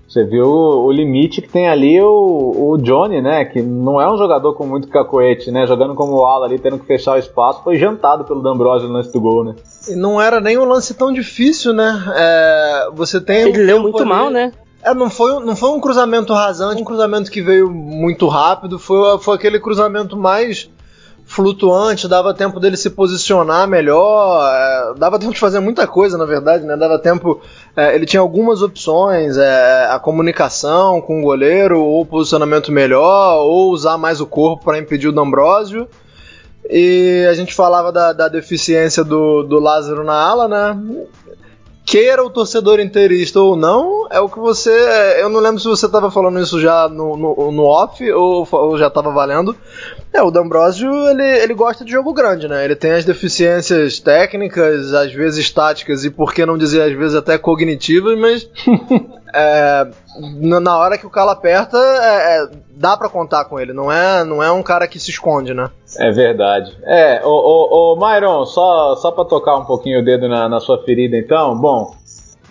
Você 0.09 0.25
viu 0.25 0.47
o 0.47 0.91
limite 0.91 1.43
que 1.43 1.49
tem 1.49 1.69
ali 1.69 2.01
o, 2.01 2.71
o 2.71 2.79
Johnny, 2.79 3.21
né? 3.21 3.45
Que 3.45 3.61
não 3.61 4.01
é 4.01 4.11
um 4.11 4.17
jogador 4.17 4.55
com 4.55 4.67
muito 4.67 4.89
cacoete, 4.89 5.51
né? 5.51 5.67
Jogando 5.67 5.95
como 5.95 6.25
ala 6.25 6.47
ali, 6.47 6.59
tendo 6.59 6.79
que 6.79 6.87
fechar 6.87 7.15
o 7.17 7.19
espaço, 7.19 7.63
foi 7.63 7.77
jantado 7.77 8.25
pelo 8.25 8.43
D'Ambrosio 8.43 8.89
no 8.89 8.95
lance 8.95 9.13
do 9.13 9.21
gol, 9.21 9.45
né? 9.45 9.55
E 9.87 9.95
não 9.95 10.21
era 10.21 10.41
nem 10.41 10.57
um 10.57 10.65
lance 10.65 10.95
tão 10.95 11.13
difícil, 11.13 11.75
né? 11.75 12.03
É, 12.17 12.89
você 12.95 13.21
tem. 13.21 13.51
Ele 13.51 13.63
um 13.63 13.67
leu 13.67 13.83
muito 13.83 13.99
ali, 13.99 14.09
mal, 14.09 14.31
né? 14.31 14.51
É, 14.83 14.95
não 14.95 15.11
foi, 15.11 15.45
não 15.45 15.57
foi 15.57 15.71
um 15.71 15.81
cruzamento 15.81 16.33
rasante, 16.33 16.81
um 16.81 16.85
cruzamento 16.85 17.31
que 17.31 17.43
veio 17.43 17.71
muito 17.71 18.29
rápido, 18.29 18.79
foi, 18.79 19.19
foi 19.19 19.35
aquele 19.35 19.59
cruzamento 19.59 20.17
mais 20.17 20.71
flutuante, 21.29 22.09
dava 22.09 22.33
tempo 22.33 22.59
dele 22.59 22.77
se 22.77 22.89
posicionar 22.89 23.69
melhor, 23.69 24.43
é, 24.51 24.95
dava 24.99 25.19
tempo 25.19 25.35
de 25.35 25.39
fazer 25.39 25.61
muita 25.61 25.87
coisa, 25.87 26.17
na 26.17 26.25
verdade, 26.25 26.65
né? 26.65 26.75
Dava 26.75 26.99
tempo. 26.99 27.43
É, 27.77 27.95
ele 27.95 28.07
tinha 28.07 28.21
algumas 28.21 28.63
opções, 28.63 29.37
é, 29.37 29.87
a 29.91 29.99
comunicação 29.99 31.03
com 31.03 31.21
o 31.21 31.23
goleiro, 31.23 31.83
ou 31.83 32.07
posicionamento 32.07 32.73
melhor, 32.73 33.43
ou 33.45 33.71
usar 33.71 33.99
mais 33.99 34.23
o 34.23 34.27
corpo 34.27 34.65
para 34.65 34.79
impedir 34.79 35.09
o 35.09 35.13
D'Ambrosio. 35.13 35.87
E 36.71 37.27
a 37.29 37.35
gente 37.35 37.55
falava 37.55 37.93
da, 37.93 38.15
da 38.15 38.29
deficiência 38.29 39.05
do, 39.05 39.43
do 39.43 39.61
Lázaro 39.61 40.05
na 40.05 40.15
ala, 40.15 40.49
né? 40.49 40.79
Queira 41.89 42.23
o 42.23 42.29
torcedor 42.29 42.81
inteirista 42.81 43.41
ou 43.41 43.57
não, 43.57 44.07
é 44.11 44.21
o 44.21 44.29
que 44.29 44.39
você. 44.39 44.71
Eu 45.19 45.31
não 45.31 45.41
lembro 45.41 45.59
se 45.59 45.67
você 45.67 45.87
estava 45.87 46.11
falando 46.11 46.39
isso 46.39 46.61
já 46.61 46.87
no, 46.87 47.17
no, 47.17 47.51
no 47.51 47.63
off 47.63 48.13
ou, 48.13 48.47
ou 48.51 48.77
já 48.77 48.89
estava 48.89 49.11
valendo. 49.11 49.57
É, 50.13 50.23
o 50.23 50.31
D'Ambrosio, 50.31 50.91
ele, 51.09 51.23
ele 51.23 51.55
gosta 51.55 51.87
de 51.87 51.91
jogo 51.91 52.13
grande, 52.13 52.47
né? 52.47 52.63
Ele 52.63 52.77
tem 52.77 52.93
as 52.93 53.07
deficiências 53.07 53.99
técnicas, 54.01 54.93
às 54.93 55.15
vezes 55.15 55.51
táticas 55.51 56.05
e 56.05 56.11
por 56.11 56.35
que 56.35 56.45
não 56.45 56.59
dizer 56.59 56.83
às 56.83 56.93
vezes 56.93 57.15
até 57.15 57.39
cognitivas, 57.39 58.19
mas 58.19 58.47
é, 59.35 59.87
na 60.41 60.79
hora 60.79 60.99
que 60.99 61.07
o 61.07 61.11
calo 61.11 61.31
aperta, 61.31 61.77
é, 61.77 62.43
é, 62.43 62.49
dá 62.71 62.97
para 62.97 63.09
contar 63.09 63.45
com 63.45 63.59
ele. 63.59 63.73
Não 63.73 63.91
é, 63.91 64.25
não 64.25 64.43
é 64.43 64.51
um 64.51 64.63
cara 64.63 64.87
que 64.87 64.99
se 64.99 65.11
esconde, 65.11 65.55
né? 65.55 65.71
É 65.99 66.11
verdade. 66.11 66.77
É, 66.85 67.21
o, 67.25 67.29
o, 67.29 67.95
o 67.95 67.97
Myron, 67.97 68.45
só, 68.47 68.97
só 68.97 69.11
para 69.11 69.25
tocar 69.25 69.57
um 69.57 69.65
pouquinho 69.65 70.01
o 70.01 70.05
dedo 70.05 70.29
na, 70.29 70.49
na 70.49 70.61
sua 70.61 70.83
ferida, 70.85 71.17
então, 71.17 71.59
bom, 71.59 71.95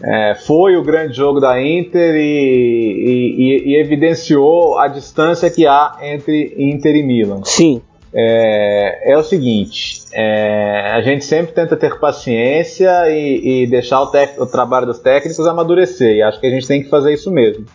é, 0.03 0.35
foi 0.35 0.75
o 0.77 0.83
grande 0.83 1.13
jogo 1.13 1.39
da 1.39 1.61
Inter 1.61 2.15
e, 2.15 2.19
e, 2.19 3.71
e, 3.71 3.79
evidenciou 3.79 4.77
a 4.77 4.87
distância 4.87 5.49
que 5.49 5.65
há 5.65 5.97
entre 6.01 6.53
Inter 6.57 6.95
e 6.95 7.03
Milan. 7.03 7.41
Sim. 7.43 7.81
É, 8.19 9.11
é 9.11 9.17
o 9.17 9.23
seguinte: 9.23 10.05
é, 10.11 10.91
a 10.91 11.01
gente 11.01 11.23
sempre 11.23 11.53
tenta 11.53 11.77
ter 11.77 11.99
paciência 11.99 13.07
e, 13.11 13.63
e 13.63 13.67
deixar 13.67 14.01
o, 14.01 14.07
tec, 14.07 14.41
o, 14.41 14.47
trabalho 14.47 14.87
dos 14.87 14.97
técnicos 14.97 15.45
amadurecer, 15.45 16.15
e 16.15 16.23
acho 16.23 16.39
que 16.39 16.47
a 16.47 16.49
gente 16.49 16.67
tem 16.67 16.81
que 16.81 16.89
fazer 16.89 17.13
isso 17.13 17.29
mesmo. 17.29 17.65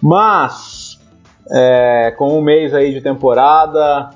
Mas, 0.00 1.00
é, 1.50 2.14
com 2.16 2.38
um 2.38 2.40
mês 2.40 2.72
aí 2.72 2.94
de 2.94 3.00
temporada, 3.00 4.10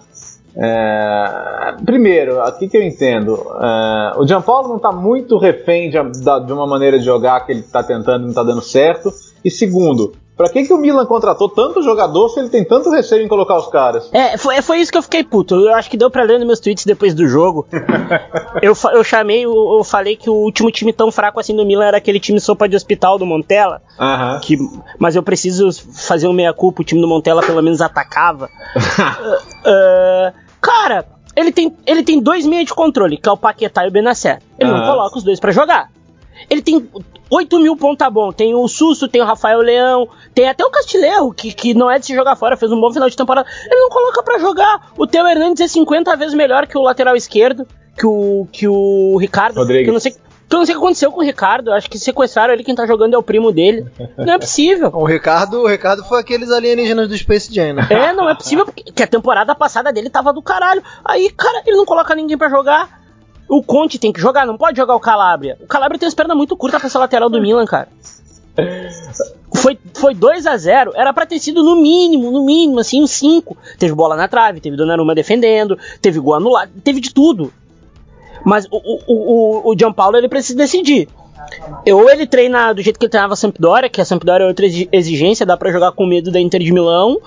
é, 0.57 1.75
primeiro, 1.85 2.41
aqui 2.43 2.69
que 2.69 2.77
eu 2.77 2.83
entendo, 2.83 3.35
é, 3.61 4.19
o 4.19 4.27
Gianpaulo 4.27 4.69
não 4.69 4.77
está 4.77 4.93
muito 4.93 5.37
refém 5.37 5.91
de, 5.91 5.99
de, 6.47 6.53
uma 6.53 6.67
maneira 6.67 6.97
de 6.97 7.05
jogar 7.05 7.45
que 7.45 7.51
ele 7.51 7.61
está 7.61 7.83
tentando 7.83 8.21
e 8.21 8.23
não 8.23 8.29
está 8.29 8.45
dando 8.45 8.63
certo. 8.63 9.13
E 9.45 9.51
segundo, 9.51 10.13
Pra 10.41 10.49
que, 10.49 10.65
que 10.65 10.73
o 10.73 10.79
Milan 10.79 11.05
contratou 11.05 11.51
tanto 11.51 11.83
jogador 11.83 12.31
se 12.31 12.41
ele 12.41 12.49
tem 12.49 12.65
tanto 12.65 12.91
receio 12.91 13.23
em 13.23 13.29
colocar 13.29 13.59
os 13.59 13.67
caras? 13.67 14.09
É, 14.11 14.39
foi, 14.39 14.63
foi 14.63 14.79
isso 14.79 14.91
que 14.91 14.97
eu 14.97 15.03
fiquei 15.03 15.23
puto. 15.23 15.55
Eu 15.55 15.75
acho 15.75 15.91
que 15.91 15.99
deu 15.99 16.11
pra 16.11 16.23
ler 16.23 16.39
nos 16.39 16.47
meus 16.47 16.61
tweets 16.61 16.87
depois 16.87 17.13
do 17.13 17.29
jogo. 17.29 17.69
eu, 18.63 18.73
eu 18.95 19.05
chamei, 19.05 19.45
eu, 19.45 19.53
eu, 19.53 19.85
falei 19.85 20.17
que 20.17 20.31
o 20.31 20.33
último 20.33 20.71
time 20.71 20.95
tão 20.95 21.13
fraco 21.13 21.39
assim 21.39 21.55
do 21.55 21.67
Milan 21.67 21.85
era 21.85 21.99
aquele 21.99 22.19
time 22.19 22.41
sopa 22.41 22.67
de 22.67 22.75
hospital 22.75 23.19
do 23.19 23.27
Montella. 23.27 23.83
Uhum. 24.01 24.41
Que, 24.41 24.57
mas 24.99 25.15
eu 25.15 25.23
preciso 25.23 25.71
fazer 25.93 26.27
um 26.27 26.33
meia-culpa, 26.33 26.81
o 26.81 26.85
time 26.87 27.03
do 27.03 27.07
Montella 27.07 27.43
pelo 27.43 27.63
menos 27.63 27.83
atacava. 27.83 28.47
uh, 28.47 30.31
uh, 30.33 30.33
cara, 30.59 31.05
ele 31.37 31.53
tem, 31.53 31.77
ele 31.85 32.03
tem 32.03 32.19
dois 32.19 32.47
meios 32.47 32.65
de 32.65 32.73
controle, 32.73 33.19
que 33.19 33.29
é 33.29 33.33
o 33.33 33.37
Paquetá 33.37 33.85
e 33.85 33.89
o 33.89 33.93
Benacer. 33.93 34.41
Ele 34.59 34.71
não 34.71 34.87
coloca 34.87 35.19
os 35.19 35.23
dois 35.23 35.39
para 35.39 35.53
jogar. 35.53 35.91
Ele 36.49 36.63
tem 36.63 36.89
8 37.31 37.61
mil 37.61 37.77
ponta 37.77 38.11
bom. 38.11 38.33
Tem 38.33 38.55
o 38.55 38.67
Susto, 38.67 39.07
tem 39.07 39.23
o 39.23 39.25
Rafael 39.25 39.61
Leão, 39.61 40.09
tem 40.35 40.49
até 40.49 40.65
o 40.65 40.71
Castilheiro, 40.71 41.33
que, 41.33 41.53
que 41.53 41.73
não 41.73 41.91
é 41.91 41.99
de 41.99 42.07
se 42.07 42.15
jogar 42.15 42.35
fora, 42.35 42.57
fez 42.57 42.73
um 42.73 42.81
bom 42.81 42.93
final 42.93 43.09
de 43.09 43.17
temporada. 43.17 43.49
Ele 43.65 43.81
não 43.81 43.89
coloca 43.89 44.23
para 44.23 44.39
jogar. 44.39 44.91
O 44.99 45.07
Theo 45.07 45.27
Hernandes 45.27 45.63
é 45.63 45.69
50 45.69 46.17
vezes 46.17 46.35
melhor 46.35 46.67
que 46.67 46.77
o 46.77 46.83
lateral 46.83 47.15
esquerdo, 47.15 47.67
que 47.97 48.05
o, 48.05 48.49
que 48.51 48.67
o 48.67 49.17
Ricardo. 49.19 49.57
Rodrigues. 49.57 49.85
Que 49.85 49.91
eu 49.91 49.93
não 49.93 50.01
sei. 50.01 50.13
eu 50.13 50.59
não 50.59 50.67
sei 50.67 50.75
o 50.75 50.79
que 50.79 50.85
aconteceu 50.85 51.13
com 51.13 51.21
o 51.21 51.25
Ricardo. 51.25 51.73
Acho 51.73 51.89
que 51.89 51.99
sequestraram 51.99 52.53
ele, 52.53 52.65
quem 52.65 52.75
tá 52.75 52.85
jogando 52.85 53.15
é 53.15 53.19
o 53.19 53.23
primo 53.23 53.53
dele. 53.53 53.87
Não 54.19 54.35
é 54.35 54.39
possível. 54.39 54.91
o 54.95 55.05
Ricardo, 55.05 55.63
o 55.63 55.69
Ricardo 55.69 56.03
foi 56.05 56.21
aqueles 56.21 56.51
alienígenas 56.51 57.09
do 57.09 57.17
Space 57.17 57.55
Jam, 57.55 57.75
né? 57.75 57.87
É, 57.91 58.13
não 58.13 58.29
é 58.29 58.35
possível, 58.35 58.65
porque 58.67 59.03
a 59.03 59.07
temporada 59.07 59.55
passada 59.55 59.93
dele 59.93 60.11
tava 60.11 60.33
do 60.33 60.43
caralho. 60.43 60.83
Aí, 61.05 61.31
cara, 61.31 61.63
ele 61.65 61.77
não 61.77 61.87
coloca 61.87 62.15
ninguém 62.15 62.37
para 62.37 62.49
jogar. 62.49 63.00
O 63.51 63.65
Conte 63.65 63.99
tem 63.99 64.13
que 64.13 64.21
jogar, 64.21 64.47
não 64.47 64.57
pode 64.57 64.77
jogar 64.77 64.95
o 64.95 65.01
Calabria. 65.01 65.59
O 65.61 65.67
Calabria 65.67 65.99
tem 65.99 66.07
as 66.07 66.15
pernas 66.15 66.37
muito 66.37 66.57
curtas 66.57 66.81
pra 66.81 66.89
ser 66.89 66.99
lateral 66.99 67.29
do 67.29 67.41
Milan, 67.41 67.67
cara. 67.67 67.89
Foi, 69.53 69.77
foi 69.93 70.15
2 70.15 70.47
a 70.47 70.57
0 70.57 70.93
era 70.95 71.13
pra 71.13 71.27
ter 71.27 71.41
sido 71.41 71.65
no 71.65 71.75
mínimo, 71.75 72.31
no 72.31 72.45
mínimo, 72.45 72.79
assim, 72.79 73.03
um 73.03 73.09
5. 73.09 73.57
Teve 73.77 73.93
bola 73.93 74.15
na 74.15 74.29
trave, 74.29 74.61
teve 74.61 74.77
Donnarumma 74.77 75.17
defendendo, 75.17 75.77
teve 76.01 76.21
gol 76.21 76.35
anulado, 76.35 76.71
teve 76.85 77.01
de 77.01 77.13
tudo. 77.13 77.53
Mas 78.45 78.67
o, 78.71 78.77
o, 78.77 79.01
o, 79.09 79.73
o 79.73 79.77
Gianpaolo, 79.77 80.17
ele 80.17 80.29
precisa 80.29 80.57
decidir. 80.57 81.09
Ou 81.93 82.09
ele 82.09 82.29
treina 82.29 82.73
do 82.73 82.81
jeito 82.81 83.01
que 83.01 83.07
ele 83.07 83.11
treinava 83.11 83.33
a 83.33 83.37
Sampdoria, 83.37 83.91
que 83.91 84.01
a 84.01 84.05
Sampdoria 84.05 84.45
é 84.45 84.49
outra 84.49 84.65
exigência, 84.65 85.45
dá 85.45 85.57
para 85.57 85.73
jogar 85.73 85.91
com 85.91 86.07
medo 86.07 86.31
da 86.31 86.39
Inter 86.39 86.63
de 86.63 86.73
Milão, 86.73 87.21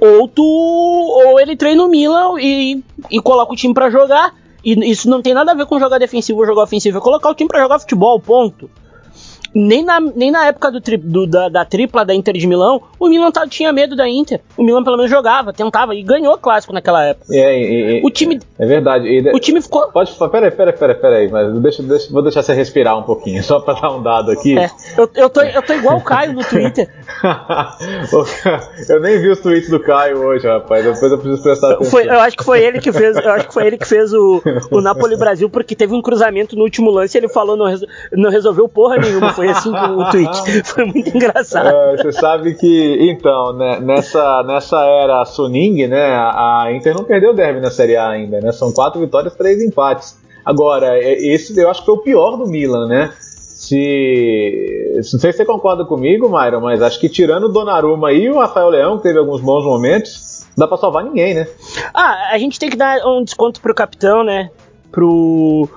ou 0.00 0.26
tu 0.26 0.42
ou 0.42 1.38
ele 1.38 1.56
treina 1.56 1.84
o 1.84 1.88
Milan 1.88 2.40
e, 2.40 2.82
e 3.10 3.20
coloca 3.20 3.52
o 3.52 3.56
time 3.56 3.74
para 3.74 3.90
jogar 3.90 4.34
e 4.64 4.90
isso 4.90 5.08
não 5.08 5.22
tem 5.22 5.34
nada 5.34 5.52
a 5.52 5.54
ver 5.54 5.66
com 5.66 5.78
jogar 5.78 5.98
defensivo 5.98 6.40
ou 6.40 6.46
jogar 6.46 6.62
ofensivo, 6.62 6.98
é 6.98 7.00
colocar 7.00 7.30
o 7.30 7.34
time 7.34 7.48
para 7.48 7.60
jogar 7.60 7.78
futebol, 7.78 8.20
ponto. 8.20 8.70
Nem 9.54 9.84
na, 9.84 10.00
nem 10.00 10.30
na 10.30 10.46
época 10.46 10.70
do, 10.70 10.80
tri, 10.80 10.96
do 10.96 11.26
da, 11.26 11.48
da, 11.48 11.64
tripla 11.64 12.04
da 12.04 12.14
Inter 12.14 12.34
de 12.34 12.46
Milão, 12.46 12.82
o 12.98 13.08
Milan 13.08 13.30
tinha 13.48 13.72
medo 13.72 13.94
da 13.94 14.08
Inter. 14.08 14.40
O 14.56 14.62
Milan 14.62 14.82
pelo 14.82 14.96
menos 14.96 15.10
jogava, 15.10 15.52
tentava 15.52 15.94
e 15.94 16.02
ganhou 16.02 16.34
o 16.34 16.38
clássico 16.38 16.72
naquela 16.72 17.04
época. 17.04 17.26
É, 17.32 18.00
o 18.02 18.10
time. 18.10 18.40
É 18.58 18.66
verdade. 18.66 19.06
E, 19.06 19.30
o 19.34 19.38
time 19.38 19.60
ficou. 19.60 19.88
Pode. 19.88 20.12
Peraí, 20.30 20.50
peraí, 20.50 20.72
peraí, 20.72 20.96
peraí, 20.96 21.30
mas 21.30 21.52
deixa, 21.60 21.82
deixa, 21.82 22.12
vou 22.12 22.22
deixar 22.22 22.42
você 22.42 22.54
respirar 22.54 22.98
um 22.98 23.02
pouquinho, 23.02 23.42
só 23.44 23.60
pra 23.60 23.74
dar 23.74 23.90
um 23.90 24.02
dado 24.02 24.30
aqui. 24.30 24.58
É, 24.58 24.70
eu, 24.96 25.10
eu, 25.14 25.30
tô, 25.30 25.42
eu 25.42 25.62
tô 25.62 25.72
igual 25.74 25.98
o 25.98 26.02
Caio 26.02 26.32
no 26.32 26.44
Twitter. 26.44 26.88
eu 28.88 29.00
nem 29.00 29.20
vi 29.20 29.28
os 29.28 29.40
tweets 29.40 29.70
do 29.70 29.80
Caio 29.80 30.18
hoje, 30.18 30.46
rapaz. 30.46 30.84
Depois 30.84 31.12
eu 31.12 31.18
preciso 31.18 31.42
prestar 31.42 31.72
atenção. 31.72 31.90
Foi, 31.90 32.06
eu 32.06 32.20
acho 32.20 32.36
que 32.36 32.44
foi 32.44 32.62
ele 32.62 32.80
que 32.80 32.92
fez. 32.92 33.16
Eu 33.16 33.32
acho 33.32 33.48
que 33.48 33.54
foi 33.54 33.66
ele 33.66 33.76
que 33.76 33.86
fez 33.86 34.12
o, 34.12 34.42
o 34.70 34.80
Napoli 34.82 35.16
Brasil, 35.16 35.48
porque 35.50 35.74
teve 35.74 35.94
um 35.94 36.02
cruzamento 36.02 36.56
no 36.56 36.62
último 36.62 36.90
lance 36.90 37.16
e 37.16 37.18
ele 37.18 37.28
falou 37.28 37.56
não, 37.56 37.66
não 38.12 38.30
resolveu 38.30 38.68
porra 38.68 38.96
nenhuma. 38.96 39.32
Foi 39.32 39.41
assim 39.50 39.70
o 39.70 40.10
tweet. 40.10 40.62
Foi 40.64 40.84
muito 40.84 41.08
engraçado. 41.16 41.68
É, 41.68 41.96
você 41.96 42.12
sabe 42.12 42.54
que, 42.54 43.10
então, 43.10 43.52
né, 43.54 43.80
nessa, 43.80 44.42
nessa 44.44 44.84
era 44.84 45.24
Suning, 45.24 45.86
né, 45.86 46.14
a 46.14 46.66
Inter 46.72 46.94
não 46.94 47.04
perdeu 47.04 47.30
o 47.30 47.34
derby 47.34 47.60
na 47.60 47.70
Série 47.70 47.96
A 47.96 48.08
ainda, 48.08 48.40
né? 48.40 48.52
São 48.52 48.72
quatro 48.72 49.00
vitórias, 49.00 49.34
três 49.34 49.62
empates. 49.62 50.16
Agora, 50.44 50.98
esse 50.98 51.58
eu 51.58 51.70
acho 51.70 51.80
que 51.80 51.86
foi 51.86 51.94
o 51.94 52.02
pior 52.02 52.36
do 52.36 52.46
Milan, 52.46 52.88
né? 52.88 53.12
Se. 53.18 54.92
Não 54.96 55.20
sei 55.20 55.32
se 55.32 55.38
você 55.38 55.44
concorda 55.44 55.84
comigo, 55.84 56.28
Myron, 56.28 56.60
mas 56.60 56.82
acho 56.82 56.98
que 56.98 57.08
tirando 57.08 57.44
o 57.44 57.48
Donnarumma 57.48 58.12
e 58.12 58.28
o 58.28 58.40
Rafael 58.40 58.68
Leão, 58.68 58.96
que 58.96 59.04
teve 59.04 59.18
alguns 59.18 59.40
bons 59.40 59.64
momentos, 59.64 60.44
não 60.56 60.64
dá 60.64 60.68
pra 60.68 60.76
salvar 60.76 61.04
ninguém, 61.04 61.34
né? 61.34 61.46
Ah, 61.94 62.30
a 62.32 62.38
gente 62.38 62.58
tem 62.58 62.68
que 62.68 62.76
dar 62.76 62.98
um 63.06 63.22
desconto 63.22 63.60
pro 63.60 63.74
capitão, 63.74 64.24
né? 64.24 64.50
Pro 64.90 65.68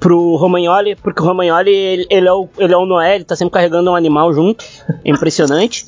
pro 0.00 0.34
Romagnoli, 0.36 0.96
porque 0.96 1.20
o 1.20 1.24
Romagnoli, 1.24 1.70
ele, 1.70 2.06
ele, 2.08 2.26
é, 2.26 2.32
o, 2.32 2.48
ele 2.58 2.72
é 2.72 2.76
o 2.76 2.86
Noé, 2.86 3.16
ele 3.16 3.24
tá 3.24 3.36
sempre 3.36 3.52
carregando 3.52 3.90
um 3.90 3.94
animal 3.94 4.32
junto, 4.32 4.64
é 5.04 5.10
impressionante. 5.10 5.84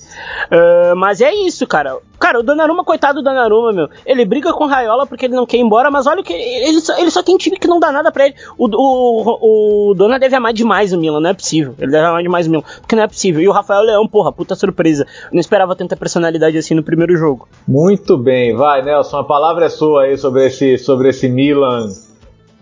uh, 0.50 0.94
mas 0.94 1.22
é 1.22 1.32
isso, 1.34 1.66
cara. 1.66 1.96
Cara, 2.20 2.38
o 2.38 2.42
Donnarumma, 2.42 2.84
coitado 2.84 3.20
do 3.20 3.24
Donnarumma, 3.24 3.72
meu, 3.72 3.88
ele 4.06 4.24
briga 4.24 4.52
com 4.52 4.64
o 4.64 4.66
Raiola 4.68 5.06
porque 5.06 5.24
ele 5.24 5.34
não 5.34 5.44
quer 5.44 5.56
ir 5.56 5.60
embora, 5.60 5.90
mas 5.90 6.06
olha 6.06 6.20
o 6.20 6.22
que, 6.22 6.32
ele 6.32 6.80
só, 6.80 6.96
ele 6.96 7.10
só 7.10 7.20
tem 7.20 7.36
time 7.36 7.58
que 7.58 7.66
não 7.66 7.80
dá 7.80 7.90
nada 7.90 8.12
pra 8.12 8.26
ele. 8.26 8.36
O, 8.56 8.68
o, 8.68 9.90
o 9.90 9.94
Dona 9.94 10.20
deve 10.20 10.36
amar 10.36 10.52
demais 10.52 10.92
o 10.92 10.98
Milan, 10.98 11.18
não 11.18 11.30
é 11.30 11.34
possível. 11.34 11.74
Ele 11.78 11.90
deve 11.90 12.06
amar 12.06 12.22
demais 12.22 12.46
o 12.46 12.50
Milan, 12.50 12.62
porque 12.80 12.94
não 12.94 13.02
é 13.02 13.08
possível. 13.08 13.40
E 13.40 13.48
o 13.48 13.52
Rafael 13.52 13.82
Leão, 13.82 14.06
porra, 14.06 14.30
puta 14.30 14.54
surpresa. 14.54 15.04
Eu 15.24 15.30
não 15.32 15.40
esperava 15.40 15.74
tanta 15.74 15.96
personalidade 15.96 16.56
assim 16.56 16.74
no 16.74 16.84
primeiro 16.84 17.16
jogo. 17.16 17.48
Muito 17.66 18.16
bem, 18.16 18.54
vai, 18.54 18.82
Nelson, 18.82 19.16
a 19.16 19.24
palavra 19.24 19.64
é 19.64 19.68
sua 19.68 20.04
aí 20.04 20.16
sobre 20.16 20.46
esse, 20.46 20.78
sobre 20.78 21.08
esse 21.08 21.28
Milan 21.28 21.88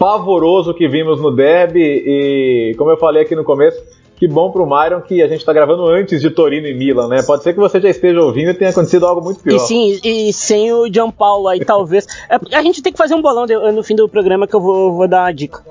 pavoroso 0.00 0.72
que 0.72 0.88
vimos 0.88 1.20
no 1.20 1.30
derby 1.30 1.82
e, 1.82 2.74
como 2.78 2.90
eu 2.90 2.96
falei 2.96 3.22
aqui 3.22 3.36
no 3.36 3.44
começo, 3.44 3.78
que 4.20 4.28
bom 4.28 4.52
pro 4.52 4.66
Myron 4.66 5.00
que 5.00 5.22
a 5.22 5.26
gente 5.26 5.42
tá 5.42 5.50
gravando 5.50 5.86
antes 5.86 6.20
de 6.20 6.28
Torino 6.28 6.66
e 6.66 6.74
Milan, 6.74 7.08
né? 7.08 7.22
Pode 7.22 7.42
ser 7.42 7.54
que 7.54 7.58
você 7.58 7.80
já 7.80 7.88
esteja 7.88 8.20
ouvindo 8.20 8.50
e 8.50 8.54
tenha 8.54 8.70
acontecido 8.70 9.06
algo 9.06 9.24
muito 9.24 9.40
pior. 9.40 9.56
E 9.56 9.58
sim, 9.60 9.98
e 10.04 10.30
sem 10.30 10.70
o 10.70 10.92
Gianpaolo 10.92 11.48
aí, 11.48 11.64
talvez. 11.64 12.06
É, 12.28 12.38
a 12.54 12.62
gente 12.62 12.82
tem 12.82 12.92
que 12.92 12.98
fazer 12.98 13.14
um 13.14 13.22
bolão 13.22 13.46
de, 13.46 13.56
no 13.72 13.82
fim 13.82 13.96
do 13.96 14.06
programa 14.10 14.46
que 14.46 14.54
eu 14.54 14.60
vou, 14.60 14.92
vou 14.92 15.08
dar 15.08 15.22
uma 15.22 15.32
dica. 15.32 15.62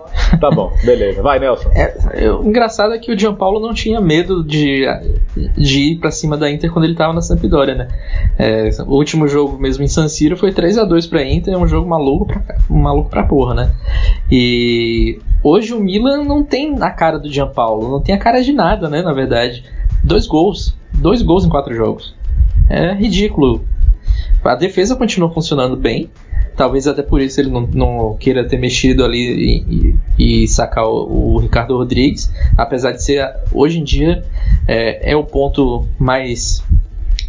Tá 0.42 0.50
bom, 0.50 0.72
beleza. 0.84 1.22
Vai, 1.22 1.38
Nelson. 1.38 1.70
É, 1.76 1.96
eu, 2.16 2.44
engraçado 2.44 2.92
é 2.92 2.98
que 2.98 3.12
o 3.12 3.18
Gianpaolo 3.18 3.60
não 3.60 3.72
tinha 3.72 4.02
medo 4.02 4.44
de, 4.44 4.84
de 5.56 5.92
ir 5.92 6.00
pra 6.00 6.10
cima 6.10 6.36
da 6.36 6.50
Inter 6.50 6.74
quando 6.74 6.86
ele 6.86 6.96
tava 6.96 7.14
na 7.14 7.22
Sampdoria, 7.22 7.76
né? 7.76 7.88
É, 8.40 8.70
o 8.88 8.96
último 8.96 9.28
jogo 9.28 9.60
mesmo 9.60 9.84
em 9.84 9.88
San 9.88 10.08
Siro 10.08 10.36
foi 10.36 10.52
3 10.52 10.80
a 10.80 10.86
2 10.86 11.06
pra 11.06 11.24
Inter, 11.24 11.54
é 11.54 11.58
um 11.58 11.68
jogo 11.68 11.88
maluco 11.88 12.26
pra, 12.26 12.42
maluco 12.68 13.12
pra 13.12 13.22
porra, 13.22 13.54
né? 13.54 13.72
E 14.32 15.20
hoje 15.44 15.74
o 15.74 15.80
Milan 15.80 16.24
não 16.24 16.44
tem 16.44 16.76
a 16.82 16.90
cara 16.90 17.20
do 17.20 17.32
Gianpaolo, 17.32 17.92
não 17.92 18.02
tem 18.02 18.16
a 18.16 18.18
cara 18.18 18.38
de 18.41 18.54
nada, 18.54 18.89
né? 18.89 19.02
Na 19.02 19.13
verdade. 19.13 19.63
Dois 20.04 20.28
gols. 20.28 20.75
Dois 20.93 21.21
gols 21.21 21.45
em 21.45 21.49
quatro 21.49 21.73
jogos. 21.75 22.15
É 22.69 22.93
ridículo. 22.93 23.65
A 24.43 24.56
defesa 24.56 24.95
continua 24.95 25.32
funcionando 25.32 25.75
bem. 25.75 26.10
Talvez 26.56 26.88
até 26.88 27.02
por 27.02 27.21
isso 27.21 27.39
ele 27.39 27.49
não, 27.49 27.62
não 27.62 28.17
queira 28.17 28.45
ter 28.45 28.58
mexido 28.58 29.06
ali 29.06 29.17
e, 29.17 29.95
e, 30.17 30.43
e 30.43 30.47
sacar 30.47 30.86
o, 30.86 31.36
o, 31.36 31.38
Ricardo 31.38 31.78
Rodrigues. 31.78 32.32
Apesar 32.58 32.91
de 32.91 33.04
ser, 33.04 33.25
hoje 33.54 33.80
em 33.80 33.84
dia, 33.84 34.25
é, 34.67 35.12
é 35.12 35.15
o 35.15 35.23
ponto 35.23 35.88
mais 35.97 36.63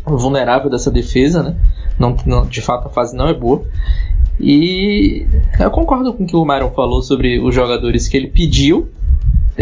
vulnerável 0.05 0.69
dessa 0.69 0.91
defesa, 0.91 1.43
né? 1.43 1.57
Não, 1.99 2.17
não, 2.27 2.47
de 2.47 2.61
fato 2.61 2.89
a 2.89 2.91
fase 2.91 3.15
não 3.15 3.29
é 3.29 3.35
boa. 3.35 3.65
E 4.41 5.27
eu 5.59 5.71
concordo 5.71 6.15
com 6.15 6.25
o 6.25 6.27
que 6.27 6.35
o 6.35 6.45
Myron 6.45 6.71
falou 6.71 7.03
sobre 7.03 7.39
os 7.39 7.55
jogadores 7.55 8.09
que 8.09 8.17
ele 8.17 8.29
pediu 8.29 8.89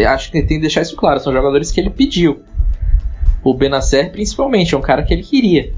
acho 0.05 0.31
que 0.31 0.41
tem 0.41 0.57
que 0.57 0.59
deixar 0.59 0.81
isso 0.81 0.95
claro, 0.95 1.19
são 1.19 1.33
jogadores 1.33 1.71
que 1.71 1.79
ele 1.79 1.89
pediu. 1.89 2.41
O 3.43 3.53
Benacer, 3.53 4.11
principalmente, 4.11 4.75
é 4.75 4.77
um 4.77 4.81
cara 4.81 5.03
que 5.03 5.13
ele 5.13 5.23
queria. 5.23 5.71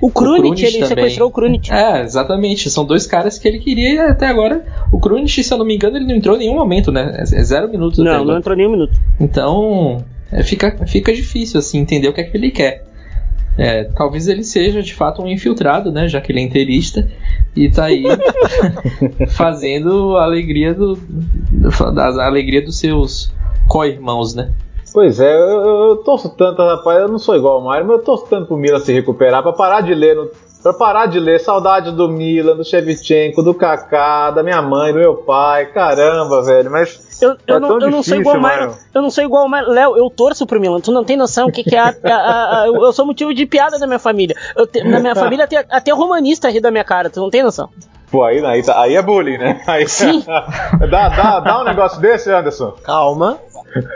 O 0.00 0.10
Krunic, 0.10 0.62
ele 0.62 0.72
também. 0.78 0.88
sequestrou 0.88 1.28
o 1.28 1.32
Krunic. 1.32 1.72
É, 1.72 2.02
exatamente. 2.02 2.70
São 2.70 2.84
dois 2.84 3.06
caras 3.06 3.38
que 3.38 3.48
ele 3.48 3.58
queria 3.58 3.94
e 3.94 3.98
até 3.98 4.26
agora. 4.26 4.64
O 4.92 5.00
Krunic, 5.00 5.42
se 5.42 5.52
eu 5.52 5.58
não 5.58 5.64
me 5.64 5.74
engano, 5.74 5.96
ele 5.96 6.06
não 6.06 6.14
entrou 6.14 6.36
em 6.36 6.40
nenhum 6.40 6.54
momento, 6.54 6.92
né? 6.92 7.16
É, 7.18 7.22
é 7.22 7.42
zero 7.42 7.68
minutos. 7.68 7.98
Não, 7.98 8.24
não 8.24 8.38
entrou 8.38 8.56
nenhum 8.56 8.70
minuto. 8.70 8.92
Então, 9.18 10.04
é, 10.30 10.42
fica, 10.42 10.76
fica 10.86 11.12
difícil, 11.12 11.58
assim, 11.58 11.78
entender 11.78 12.08
o 12.08 12.12
que 12.12 12.20
é 12.20 12.24
que 12.24 12.36
ele 12.36 12.50
quer. 12.50 12.86
É, 13.58 13.84
talvez 13.84 14.28
ele 14.28 14.44
seja 14.44 14.80
de 14.80 14.94
fato 14.94 15.20
um 15.20 15.26
infiltrado, 15.26 15.90
né? 15.90 16.06
Já 16.06 16.20
que 16.20 16.30
ele 16.30 16.38
é 16.38 16.44
interista 16.44 17.10
e 17.56 17.68
tá 17.68 17.86
aí 17.86 18.04
fazendo 19.36 20.16
a 20.16 20.22
alegria 20.22 20.72
do, 20.72 20.96
a 21.98 22.24
alegria 22.24 22.64
dos 22.64 22.78
seus 22.78 23.32
co-irmãos, 23.68 24.32
né? 24.32 24.52
Pois 24.94 25.18
é, 25.18 25.34
eu, 25.34 25.88
eu, 25.88 25.96
torço 25.98 26.30
tanto, 26.30 26.62
rapaz, 26.62 27.00
eu 27.00 27.08
não 27.08 27.18
sou 27.18 27.36
igual 27.36 27.56
ao 27.56 27.64
Mário, 27.64 27.86
mas 27.86 27.98
eu 27.98 28.04
torço 28.04 28.26
tanto 28.26 28.46
pro 28.46 28.56
Milan 28.56 28.78
se 28.78 28.92
recuperar, 28.92 29.42
pra 29.42 29.52
parar 29.52 29.80
de 29.82 29.94
ler, 29.94 30.16
no, 30.16 30.30
pra 30.62 30.72
parar 30.72 31.06
de 31.06 31.20
ler 31.20 31.40
saudade 31.40 31.92
do 31.92 32.08
Milan, 32.08 32.56
do 32.56 32.64
Shevchenko, 32.64 33.42
do 33.42 33.52
Kaká, 33.52 34.30
da 34.30 34.42
minha 34.42 34.62
mãe, 34.62 34.92
do 34.92 34.98
meu 34.98 35.16
pai, 35.16 35.66
caramba, 35.66 36.42
velho, 36.42 36.70
mas... 36.70 37.07
Eu, 37.20 37.36
eu, 37.46 37.56
é 37.56 37.60
não, 37.60 37.68
eu 37.68 37.78
difícil, 37.78 37.90
não 37.90 38.02
sou 38.02 38.16
igual 38.16 38.34
ao 38.36 38.40
Mário, 38.40 38.76
eu 38.94 39.02
não 39.02 39.10
sou 39.10 39.24
igual 39.24 39.42
ao 39.42 39.48
Mário, 39.48 39.68
Léo, 39.70 39.96
eu 39.96 40.10
torço 40.10 40.46
pro 40.46 40.60
Milan, 40.60 40.80
tu 40.80 40.92
não 40.92 41.04
tem 41.04 41.16
noção 41.16 41.48
o 41.48 41.52
que, 41.52 41.64
que 41.64 41.74
é 41.74 41.80
a, 41.80 41.94
a, 42.04 42.62
a, 42.62 42.66
eu 42.66 42.92
sou 42.92 43.06
motivo 43.06 43.34
de 43.34 43.46
piada 43.46 43.78
da 43.78 43.86
minha 43.86 43.98
família, 43.98 44.36
te, 44.72 44.82
na 44.84 45.00
minha 45.00 45.14
família 45.14 45.44
até, 45.44 45.66
até 45.68 45.92
romanista 45.92 46.48
ri 46.48 46.60
da 46.60 46.70
minha 46.70 46.84
cara, 46.84 47.10
tu 47.10 47.20
não 47.20 47.30
tem 47.30 47.42
noção. 47.42 47.68
Pô, 48.10 48.24
aí, 48.24 48.44
aí, 48.44 48.62
tá, 48.62 48.80
aí 48.80 48.94
é 48.94 49.02
bullying, 49.02 49.36
né? 49.36 49.62
Aí, 49.66 49.86
Sim. 49.86 50.24
dá, 50.90 51.08
dá, 51.10 51.40
dá 51.40 51.60
um 51.60 51.64
negócio 51.64 52.00
desse, 52.00 52.30
Anderson? 52.30 52.70
Calma. 52.82 53.38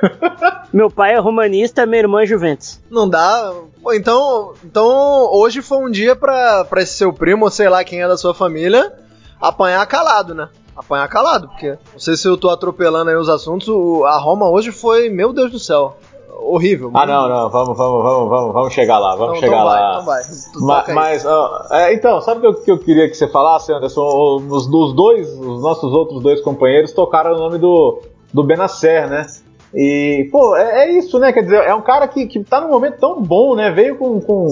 Meu 0.72 0.90
pai 0.90 1.14
é 1.14 1.18
romanista, 1.18 1.86
minha 1.86 2.00
irmã 2.00 2.22
é 2.22 2.26
Juventus. 2.26 2.78
Não 2.90 3.08
dá. 3.08 3.54
Pô, 3.82 3.92
então, 3.94 4.52
então 4.64 5.30
hoje 5.32 5.62
foi 5.62 5.78
um 5.78 5.90
dia 5.90 6.14
pra, 6.14 6.64
pra 6.64 6.82
esse 6.82 6.92
seu 6.92 7.12
primo, 7.12 7.46
ou 7.46 7.50
sei 7.50 7.70
lá 7.70 7.82
quem 7.84 8.02
é 8.02 8.08
da 8.08 8.18
sua 8.18 8.34
família, 8.34 8.92
apanhar 9.40 9.86
calado, 9.86 10.34
né? 10.34 10.48
Apanhar 10.76 11.06
calado, 11.08 11.48
porque 11.48 11.78
não 11.92 11.98
sei 11.98 12.16
se 12.16 12.26
eu 12.26 12.36
tô 12.36 12.48
atropelando 12.48 13.10
aí 13.10 13.16
os 13.16 13.28
assuntos. 13.28 13.68
A 14.04 14.18
Roma 14.18 14.48
hoje 14.48 14.72
foi, 14.72 15.10
meu 15.10 15.32
Deus 15.32 15.50
do 15.50 15.58
céu, 15.58 15.96
horrível. 16.42 16.90
Ah, 16.94 17.06
não, 17.06 17.28
não, 17.28 17.50
vamos, 17.50 17.76
vamos, 17.76 18.02
vamos, 18.02 18.28
vamos, 18.28 18.52
vamos 18.54 18.72
chegar 18.72 18.98
lá, 18.98 19.14
vamos 19.14 19.38
então, 19.38 19.48
chegar 19.48 19.62
então 19.62 19.66
lá. 19.66 20.00
Vai, 20.00 20.22
então 20.22 20.66
vai. 20.66 20.94
mas, 20.94 21.24
uh, 21.24 21.72
é, 21.72 21.94
então, 21.94 22.20
sabe 22.20 22.46
o 22.46 22.54
que, 22.54 22.64
que 22.64 22.70
eu 22.70 22.78
queria 22.78 23.08
que 23.08 23.14
você 23.14 23.28
falasse, 23.28 23.72
Anderson? 23.72 24.02
Os, 24.48 24.66
os 24.66 24.94
dois, 24.94 25.28
os 25.38 25.62
nossos 25.62 25.92
outros 25.92 26.22
dois 26.22 26.40
companheiros 26.40 26.92
tocaram 26.92 27.34
o 27.34 27.38
nome 27.38 27.58
do, 27.58 28.00
do 28.32 28.42
Benacer, 28.42 29.08
né? 29.08 29.26
E, 29.74 30.28
pô, 30.30 30.54
é, 30.54 30.84
é, 30.84 30.98
isso, 30.98 31.18
né? 31.18 31.32
Quer 31.32 31.42
dizer, 31.42 31.64
é 31.64 31.74
um 31.74 31.80
cara 31.80 32.06
que, 32.06 32.26
que 32.26 32.44
tá 32.44 32.60
num 32.60 32.68
momento 32.68 32.98
tão 32.98 33.22
bom, 33.22 33.54
né? 33.54 33.70
Veio 33.70 33.96
com, 33.96 34.20
com, 34.20 34.48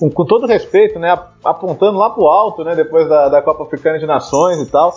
com, 0.00 0.10
com 0.10 0.24
todo 0.24 0.46
respeito, 0.46 0.98
né? 0.98 1.16
Apontando 1.44 1.98
lá 1.98 2.10
pro 2.10 2.26
alto, 2.26 2.64
né? 2.64 2.74
Depois 2.74 3.08
da, 3.08 3.28
da 3.28 3.42
Copa 3.42 3.62
Africana 3.62 3.98
de 3.98 4.06
Nações 4.06 4.60
e 4.60 4.66
tal. 4.66 4.92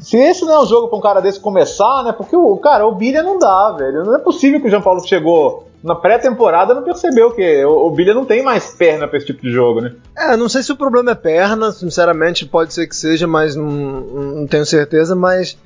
Se 0.00 0.16
esse 0.16 0.44
não 0.44 0.54
é 0.54 0.62
um 0.62 0.66
jogo 0.66 0.88
pra 0.88 0.98
um 0.98 1.02
cara 1.02 1.20
desse 1.20 1.40
começar, 1.40 2.02
né? 2.02 2.12
Porque 2.12 2.36
o 2.36 2.56
cara, 2.56 2.86
o 2.86 2.94
Bilha 2.94 3.22
não 3.22 3.38
dá, 3.38 3.72
velho. 3.72 4.04
Não 4.04 4.16
é 4.16 4.18
possível 4.18 4.60
que 4.60 4.66
o 4.66 4.70
João 4.70 4.82
Paulo 4.82 5.06
chegou 5.06 5.68
na 5.82 5.94
pré-temporada 5.94 6.74
não 6.74 6.82
percebeu 6.82 7.30
que 7.30 7.64
o, 7.64 7.90
Bilha 7.90 8.12
não 8.12 8.24
tem 8.24 8.42
mais 8.42 8.74
perna 8.74 9.06
pra 9.06 9.16
esse 9.16 9.26
tipo 9.26 9.42
de 9.42 9.50
jogo, 9.50 9.80
né? 9.80 9.94
É, 10.16 10.36
não 10.36 10.48
sei 10.48 10.62
se 10.62 10.72
o 10.72 10.76
problema 10.76 11.12
é 11.12 11.14
perna, 11.14 11.70
sinceramente 11.70 12.46
pode 12.46 12.74
ser 12.74 12.86
que 12.86 12.96
seja, 12.96 13.26
mas 13.26 13.54
não, 13.54 13.66
não 13.70 14.46
tenho 14.46 14.66
certeza, 14.66 15.14
mas 15.14 15.56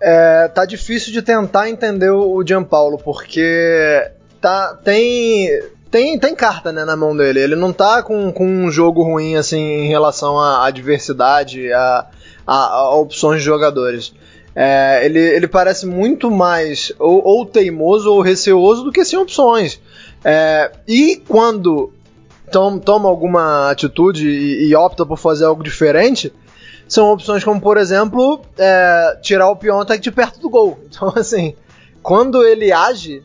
é, 0.00 0.48
tá 0.48 0.64
difícil 0.64 1.12
de 1.12 1.20
tentar 1.20 1.68
entender 1.68 2.10
o 2.10 2.44
Gianpaulo, 2.46 2.98
porque 2.98 4.08
tá, 4.40 4.78
tem, 4.84 5.48
tem, 5.90 6.18
tem 6.18 6.34
carta 6.34 6.72
né, 6.72 6.84
na 6.84 6.96
mão 6.96 7.16
dele. 7.16 7.40
Ele 7.40 7.56
não 7.56 7.72
tá 7.72 8.02
com, 8.02 8.30
com 8.32 8.46
um 8.46 8.70
jogo 8.70 9.02
ruim 9.02 9.34
assim 9.34 9.58
em 9.58 9.88
relação 9.88 10.38
à, 10.38 10.64
à 10.64 10.70
diversidade, 10.70 11.72
a, 11.72 12.06
a, 12.46 12.54
a, 12.54 12.94
opções 12.94 13.40
de 13.40 13.44
jogadores. 13.44 14.12
É, 14.54 15.04
ele, 15.04 15.18
ele 15.18 15.48
parece 15.48 15.84
muito 15.84 16.30
mais 16.30 16.92
ou, 16.98 17.22
ou, 17.24 17.44
teimoso 17.44 18.12
ou 18.12 18.20
receoso 18.20 18.84
do 18.84 18.92
que 18.92 19.04
sem 19.04 19.18
opções. 19.18 19.80
É, 20.24 20.70
e 20.86 21.16
quando 21.28 21.92
tom, 22.52 22.78
toma 22.78 23.08
alguma 23.08 23.70
atitude 23.70 24.28
e, 24.28 24.68
e 24.68 24.76
opta 24.76 25.04
por 25.04 25.18
fazer 25.18 25.44
algo 25.44 25.62
diferente, 25.62 26.32
são 26.86 27.12
opções 27.12 27.42
como, 27.42 27.60
por 27.60 27.76
exemplo, 27.76 28.40
é, 28.56 29.18
tirar 29.22 29.50
o 29.50 29.56
Piontek 29.56 30.00
de 30.00 30.12
perto 30.12 30.40
do 30.40 30.50
gol. 30.50 30.78
Então, 30.88 31.12
assim, 31.16 31.54
quando 32.02 32.44
ele 32.44 32.70
age, 32.70 33.22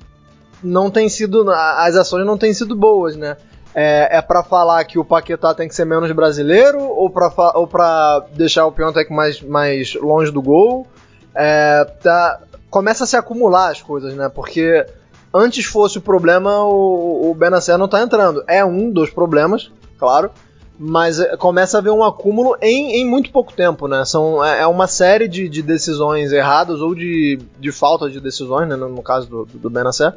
não 0.64 0.90
tem 0.90 1.08
sido. 1.08 1.50
As 1.52 1.96
ações 1.96 2.26
não 2.26 2.38
têm 2.38 2.54
sido 2.54 2.76
boas, 2.76 3.16
né? 3.16 3.38
É, 3.82 4.18
é 4.18 4.22
para 4.22 4.44
falar 4.44 4.84
que 4.84 5.00
o 5.00 5.06
Paquetá 5.06 5.54
tem 5.54 5.66
que 5.66 5.74
ser 5.74 5.86
menos 5.86 6.12
brasileiro 6.12 6.82
ou 6.82 7.10
para 7.10 8.26
deixar 8.34 8.66
o 8.66 8.74
Piontek 8.74 9.10
mais, 9.10 9.42
mais 9.42 9.96
longe 9.96 10.34
do 10.34 10.42
gol? 10.42 10.86
É, 11.34 11.86
tá, 12.04 12.42
começa 12.70 13.06
a 13.06 13.08
se 13.08 13.16
acumular 13.16 13.72
as 13.72 13.82
coisas, 13.82 14.14
né? 14.16 14.28
Porque 14.28 14.86
antes 15.34 15.64
fosse 15.64 15.98
o 15.98 16.02
problema, 16.02 16.62
o, 16.62 17.32
o 17.32 17.34
Benacer 17.34 17.78
não 17.78 17.88
tá 17.88 18.02
entrando. 18.02 18.44
É 18.50 18.66
um 18.66 18.92
dos 18.92 19.12
problemas, 19.12 19.72
claro, 19.98 20.30
mas 20.78 21.18
é, 21.22 21.38
começa 21.38 21.78
a 21.78 21.80
haver 21.80 21.92
um 21.92 22.04
acúmulo 22.04 22.58
em, 22.62 23.00
em 23.00 23.10
muito 23.10 23.32
pouco 23.32 23.54
tempo, 23.54 23.88
né? 23.88 24.04
São, 24.04 24.44
é, 24.44 24.64
é 24.64 24.68
uma 24.68 24.88
série 24.88 25.30
de, 25.30 25.48
de 25.48 25.62
decisões 25.62 26.34
erradas 26.34 26.82
ou 26.82 26.94
de, 26.94 27.40
de 27.58 27.72
falta 27.72 28.10
de 28.10 28.20
decisões, 28.20 28.68
né? 28.68 28.76
no, 28.76 28.90
no 28.90 29.02
caso 29.02 29.30
do, 29.30 29.46
do 29.46 29.70
Benacer, 29.70 30.14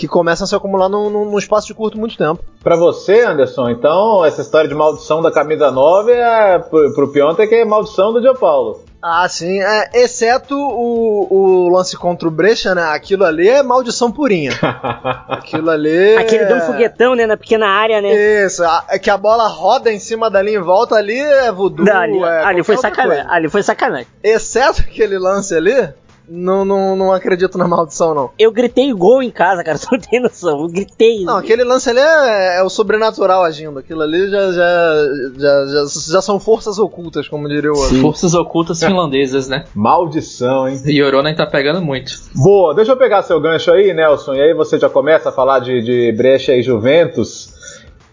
que 0.00 0.08
começam 0.08 0.46
a 0.46 0.48
se 0.48 0.54
acumular 0.54 0.88
num, 0.88 1.10
num 1.10 1.38
espaço 1.38 1.66
de 1.66 1.74
curto 1.74 1.98
muito 1.98 2.16
tempo. 2.16 2.42
Para 2.64 2.74
você, 2.74 3.20
Anderson, 3.20 3.68
então, 3.68 4.24
essa 4.24 4.40
história 4.40 4.66
de 4.66 4.74
maldição 4.74 5.20
da 5.20 5.30
camisa 5.30 5.70
9 5.70 6.10
é 6.10 6.58
pro, 6.58 6.94
pro 6.94 7.12
Piontek 7.12 7.54
é 7.54 7.66
maldição 7.66 8.10
do 8.10 8.18
Dia 8.18 8.32
Paulo. 8.32 8.82
Ah, 9.02 9.26
sim. 9.28 9.60
É, 9.60 10.02
exceto 10.02 10.54
o, 10.54 11.26
o, 11.30 11.68
lance 11.70 11.96
contra 11.96 12.28
o 12.28 12.30
Brecha, 12.30 12.74
né? 12.74 12.82
Aquilo 12.82 13.24
ali 13.24 13.48
é 13.48 13.62
maldição 13.62 14.12
purinha. 14.12 14.52
Aquilo 15.28 15.70
ali. 15.70 16.16
Aquele 16.16 16.44
deu 16.44 16.58
um 16.58 16.60
foguetão, 16.60 17.14
né? 17.14 17.26
Na 17.26 17.36
pequena 17.36 17.66
área, 17.66 18.00
né? 18.02 18.12
Isso. 18.44 18.62
É 18.88 18.98
que 18.98 19.08
a 19.08 19.16
bola 19.16 19.48
roda 19.48 19.90
em 19.90 19.98
cima 19.98 20.30
dali 20.30 20.54
em 20.54 20.60
volta 20.60 20.96
ali 20.96 21.18
é 21.18 21.50
voodoo. 21.50 21.86
Não, 21.86 21.96
ali, 21.96 22.18
é 22.22 22.44
ali 22.44 22.62
foi 22.62 22.76
sacanagem. 22.76 23.24
Ali 23.28 23.48
foi 23.48 23.62
sacanagem. 23.62 24.06
Exceto 24.22 24.82
aquele 24.82 25.18
lance 25.18 25.54
ali, 25.54 25.88
não, 26.30 26.64
não, 26.64 26.94
não 26.94 27.12
acredito 27.12 27.58
na 27.58 27.66
maldição, 27.66 28.14
não. 28.14 28.30
Eu 28.38 28.52
gritei 28.52 28.92
gol 28.92 29.20
em 29.20 29.30
casa, 29.30 29.64
cara, 29.64 29.76
tu 29.80 29.88
não 29.90 29.98
tem 29.98 30.20
noção. 30.20 30.60
Eu 30.60 30.68
gritei. 30.68 31.24
Não, 31.24 31.36
aquele 31.36 31.64
lance 31.64 31.90
ali 31.90 31.98
é, 31.98 32.58
é 32.58 32.62
o 32.62 32.68
sobrenatural 32.68 33.42
agindo. 33.42 33.80
Aquilo 33.80 34.02
ali 34.02 34.30
já, 34.30 34.52
já, 34.52 34.94
já, 35.36 35.66
já, 35.66 35.84
já 36.12 36.22
são 36.22 36.38
forças 36.38 36.78
ocultas, 36.78 37.26
como 37.26 37.48
diria 37.48 37.72
o 37.72 37.76
outro. 37.76 38.00
Forças 38.00 38.34
ocultas 38.34 38.78
finlandesas, 38.78 39.48
né? 39.48 39.64
Maldição, 39.74 40.68
hein? 40.68 40.80
E 40.86 41.02
Oronen 41.02 41.34
tá 41.34 41.46
pegando 41.46 41.82
muito. 41.82 42.12
Boa, 42.36 42.74
deixa 42.74 42.92
eu 42.92 42.96
pegar 42.96 43.22
seu 43.22 43.40
gancho 43.40 43.72
aí, 43.72 43.92
Nelson, 43.92 44.34
e 44.34 44.40
aí 44.40 44.54
você 44.54 44.78
já 44.78 44.88
começa 44.88 45.30
a 45.30 45.32
falar 45.32 45.58
de, 45.58 45.82
de 45.82 46.12
Brecha 46.12 46.54
e 46.54 46.62
Juventus. 46.62 47.58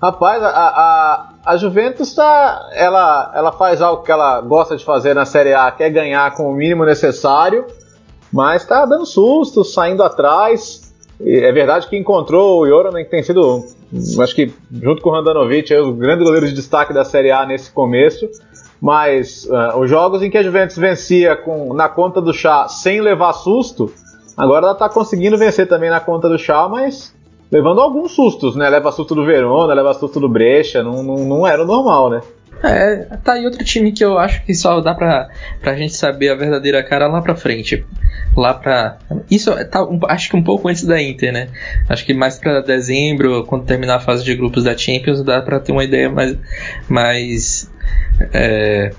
Rapaz, 0.01 0.41
a, 0.43 0.49
a, 0.49 1.29
a 1.45 1.57
Juventus 1.57 2.13
tá. 2.13 2.69
Ela, 2.73 3.31
ela 3.35 3.51
faz 3.51 3.81
algo 3.81 4.03
que 4.03 4.11
ela 4.11 4.41
gosta 4.41 4.75
de 4.75 4.85
fazer 4.85 5.13
na 5.13 5.25
Série 5.25 5.53
A, 5.53 5.71
que 5.71 5.83
é 5.83 5.89
ganhar 5.89 6.33
com 6.35 6.49
o 6.49 6.53
mínimo 6.53 6.85
necessário. 6.85 7.65
Mas 8.31 8.65
tá 8.65 8.85
dando 8.85 9.05
susto, 9.05 9.63
saindo 9.63 10.03
atrás. 10.03 10.93
É 11.19 11.51
verdade 11.51 11.87
que 11.87 11.97
encontrou 11.97 12.61
o 12.61 12.67
Joronen, 12.67 13.03
que 13.03 13.09
tem 13.09 13.23
sido, 13.23 13.65
acho 14.21 14.35
que 14.35 14.53
junto 14.71 15.01
com 15.01 15.09
o 15.09 15.13
Randanovic, 15.13 15.73
é 15.73 15.81
o 15.81 15.93
grande 15.93 16.23
goleiro 16.23 16.47
de 16.47 16.53
destaque 16.53 16.93
da 16.93 17.03
Série 17.03 17.31
A 17.31 17.45
nesse 17.45 17.71
começo. 17.71 18.29
Mas 18.79 19.45
uh, 19.45 19.79
os 19.79 19.89
jogos 19.89 20.21
em 20.21 20.29
que 20.29 20.37
a 20.37 20.43
Juventus 20.43 20.77
vencia 20.77 21.35
com, 21.35 21.73
na 21.73 21.89
conta 21.89 22.21
do 22.21 22.31
chá 22.31 22.67
sem 22.67 23.01
levar 23.01 23.33
susto, 23.33 23.91
agora 24.35 24.65
ela 24.65 24.73
está 24.73 24.87
conseguindo 24.87 25.37
vencer 25.37 25.67
também 25.67 25.89
na 25.89 25.99
conta 25.99 26.29
do 26.29 26.37
chá, 26.37 26.69
mas 26.69 27.11
levando 27.51 27.81
alguns 27.81 28.11
sustos, 28.11 28.55
né? 28.55 28.69
Leva 28.69 28.91
susto 28.91 29.15
do 29.15 29.25
Verona, 29.25 29.73
leva 29.73 29.93
susto 29.95 30.19
do 30.19 30.29
Brecha, 30.29 30.83
não, 30.83 31.01
não, 31.01 31.15
não 31.25 31.47
era 31.47 31.63
o 31.63 31.65
normal, 31.65 32.09
né? 32.09 32.21
É, 32.63 32.95
tá 33.23 33.33
aí 33.33 33.45
outro 33.45 33.63
time 33.63 33.91
que 33.91 34.03
eu 34.03 34.17
acho 34.17 34.43
que 34.43 34.53
só 34.53 34.81
dá 34.81 34.93
pra, 34.93 35.29
pra 35.61 35.75
gente 35.75 35.95
saber 35.95 36.29
a 36.29 36.35
verdadeira 36.35 36.83
cara 36.83 37.07
lá 37.07 37.21
pra 37.21 37.35
frente. 37.35 37.85
Lá 38.35 38.53
pra. 38.53 38.97
Isso 39.29 39.51
tá, 39.65 39.83
um, 39.83 39.99
acho 40.07 40.29
que 40.29 40.35
um 40.35 40.43
pouco 40.43 40.67
antes 40.67 40.83
da 40.83 41.01
Inter, 41.01 41.31
né? 41.31 41.49
Acho 41.87 42.05
que 42.05 42.13
mais 42.13 42.39
pra 42.39 42.61
dezembro, 42.61 43.45
quando 43.45 43.65
terminar 43.65 43.95
a 43.95 43.99
fase 43.99 44.23
de 44.23 44.35
grupos 44.35 44.63
da 44.63 44.75
Champions, 44.75 45.23
dá 45.23 45.41
pra 45.41 45.59
ter 45.59 45.71
uma 45.71 45.83
ideia 45.83 46.09
mais. 46.09 46.37
mais 46.89 47.71
é, 48.33 48.91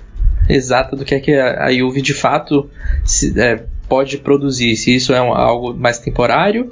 exata 0.49 0.97
do 0.97 1.05
que 1.05 1.15
é 1.15 1.21
que 1.21 1.35
a, 1.35 1.65
a 1.65 1.73
Juve 1.73 2.01
de 2.01 2.15
fato 2.15 2.71
se, 3.05 3.39
é, 3.41 3.65
pode 3.89 4.19
produzir. 4.19 4.77
Se 4.77 4.95
isso 4.95 5.13
é 5.13 5.21
um, 5.21 5.33
algo 5.33 5.75
mais 5.75 5.99
temporário 5.99 6.71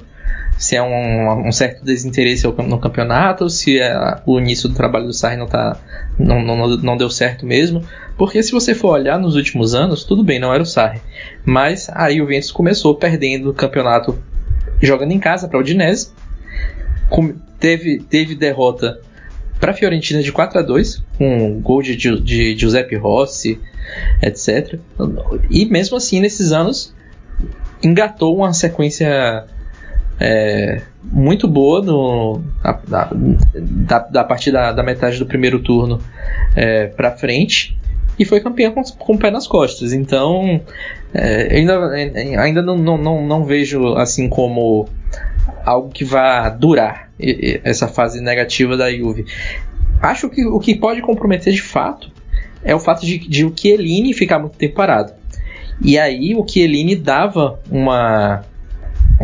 se 0.57 0.75
é 0.75 0.81
um, 0.81 1.47
um, 1.47 1.51
certo 1.51 1.85
desinteresse 1.85 2.45
no 2.47 2.79
campeonato, 2.79 3.49
se 3.49 3.79
é 3.79 4.19
o 4.25 4.39
início 4.39 4.67
do 4.67 4.75
trabalho 4.75 5.05
do 5.05 5.13
Sarri 5.13 5.37
não, 5.37 5.45
tá, 5.45 5.77
não, 6.17 6.43
não, 6.43 6.77
não 6.77 6.97
deu 6.97 7.09
certo 7.09 7.45
mesmo. 7.45 7.83
Porque 8.17 8.41
se 8.41 8.51
você 8.51 8.73
for 8.73 8.89
olhar 8.89 9.19
nos 9.19 9.35
últimos 9.35 9.75
anos, 9.75 10.03
tudo 10.03 10.23
bem, 10.23 10.39
não 10.39 10.51
era 10.51 10.63
o 10.63 10.65
Sarri. 10.65 10.99
Mas 11.45 11.89
aí 11.93 12.19
o 12.19 12.23
Juventus 12.23 12.51
começou 12.51 12.95
perdendo 12.95 13.51
o 13.51 13.53
campeonato 13.53 14.17
jogando 14.81 15.11
em 15.11 15.19
casa 15.19 15.47
para 15.47 15.57
o 15.57 15.61
Udinese. 15.61 16.11
Teve, 17.59 17.99
teve 17.99 18.35
derrota 18.35 18.99
para 19.59 19.71
a 19.71 19.73
Fiorentina 19.73 20.21
de 20.21 20.31
4 20.31 20.59
a 20.59 20.61
2 20.61 21.03
com 21.17 21.59
gol 21.61 21.81
de, 21.81 21.95
de 21.95 22.57
Giuseppe 22.57 22.95
Rossi, 22.95 23.59
etc. 24.21 24.79
E 25.49 25.65
mesmo 25.65 25.97
assim, 25.97 26.19
nesses 26.19 26.51
anos, 26.51 26.93
engatou 27.83 28.35
uma 28.35 28.53
sequência 28.53 29.45
é, 30.19 30.81
muito 31.03 31.47
boa 31.47 31.81
no, 31.81 32.41
da, 32.87 33.09
da, 33.11 33.99
da 33.99 34.23
partir 34.23 34.51
da, 34.51 34.71
da, 34.71 34.83
metade 34.83 35.19
do 35.19 35.25
primeiro 35.25 35.59
turno 35.59 35.99
é, 36.55 36.87
para 36.87 37.11
frente 37.11 37.77
e 38.17 38.25
foi 38.25 38.39
campeão 38.39 38.71
com, 38.71 38.83
com 38.83 39.13
o 39.13 39.17
pé 39.17 39.29
nas 39.29 39.47
costas. 39.47 39.93
Então, 39.93 40.61
é, 41.13 41.55
ainda, 41.55 41.91
ainda 42.39 42.61
não, 42.61 42.77
não, 42.77 42.97
não, 42.97 43.25
não, 43.25 43.45
vejo 43.45 43.95
assim 43.95 44.27
como 44.27 44.89
algo 45.63 45.89
que 45.89 46.03
vá 46.03 46.49
durar 46.49 47.11
essa 47.63 47.87
fase 47.87 48.21
negativa 48.21 48.75
da 48.75 48.91
Juve. 48.91 49.25
Acho 50.01 50.29
que 50.29 50.45
o 50.45 50.59
que 50.59 50.75
pode 50.75 51.01
comprometer 51.01 51.53
de 51.53 51.61
fato 51.61 52.11
é 52.63 52.75
o 52.75 52.79
fato 52.79 53.05
de, 53.05 53.19
de 53.19 53.45
o 53.45 53.53
Chiellini 53.55 54.13
ficar 54.13 54.39
muito 54.39 54.57
tempo 54.57 54.75
parado. 54.75 55.13
E 55.81 55.97
aí 55.97 56.35
o 56.35 56.47
Chiellini 56.47 56.95
dava 56.95 57.59
uma 57.69 58.43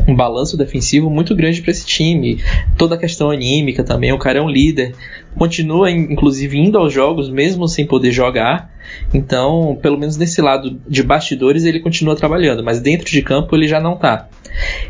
um 0.07 0.15
balanço 0.15 0.57
defensivo 0.57 1.09
muito 1.09 1.35
grande 1.35 1.61
para 1.61 1.71
esse 1.71 1.85
time. 1.85 2.43
Toda 2.77 2.95
a 2.95 2.97
questão 2.97 3.29
anímica 3.29 3.83
também, 3.83 4.11
o 4.11 4.17
cara 4.17 4.39
é 4.39 4.41
um 4.41 4.49
líder. 4.49 4.95
Continua, 5.37 5.89
inclusive, 5.89 6.57
indo 6.57 6.77
aos 6.77 6.93
jogos, 6.93 7.29
mesmo 7.29 7.67
sem 7.67 7.85
poder 7.85 8.11
jogar. 8.11 8.71
Então, 9.13 9.77
pelo 9.81 9.97
menos 9.97 10.17
nesse 10.17 10.41
lado 10.41 10.79
de 10.87 11.03
bastidores, 11.03 11.63
ele 11.63 11.79
continua 11.79 12.15
trabalhando, 12.15 12.63
mas 12.63 12.79
dentro 12.79 13.09
de 13.09 13.21
campo 13.21 13.55
ele 13.55 13.67
já 13.67 13.79
não 13.79 13.93
está. 13.93 14.27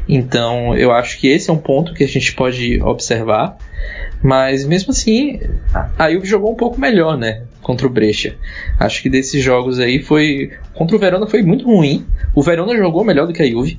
Então, 0.08 0.76
eu 0.76 0.92
acho 0.92 1.20
que 1.20 1.28
esse 1.28 1.50
é 1.50 1.54
um 1.54 1.58
ponto 1.58 1.94
que 1.94 2.04
a 2.04 2.08
gente 2.08 2.34
pode 2.34 2.82
observar. 2.82 3.58
Mas 4.22 4.66
mesmo 4.66 4.92
assim, 4.92 5.40
a 5.98 6.10
Juve 6.12 6.26
jogou 6.26 6.52
um 6.52 6.56
pouco 6.56 6.80
melhor, 6.80 7.18
né? 7.18 7.44
Contra 7.62 7.86
o 7.86 7.90
Brecha. 7.90 8.36
Acho 8.80 9.02
que 9.02 9.10
desses 9.10 9.44
jogos 9.44 9.80
aí 9.80 10.02
foi. 10.02 10.52
Contra 10.74 10.96
o 10.96 11.00
Verona 11.00 11.28
foi 11.28 11.42
muito 11.42 11.66
ruim. 11.66 12.06
O 12.34 12.42
Verona 12.42 12.76
jogou 12.78 13.04
melhor 13.04 13.28
do 13.28 13.34
que 13.34 13.42
a 13.42 13.50
Juve. 13.50 13.78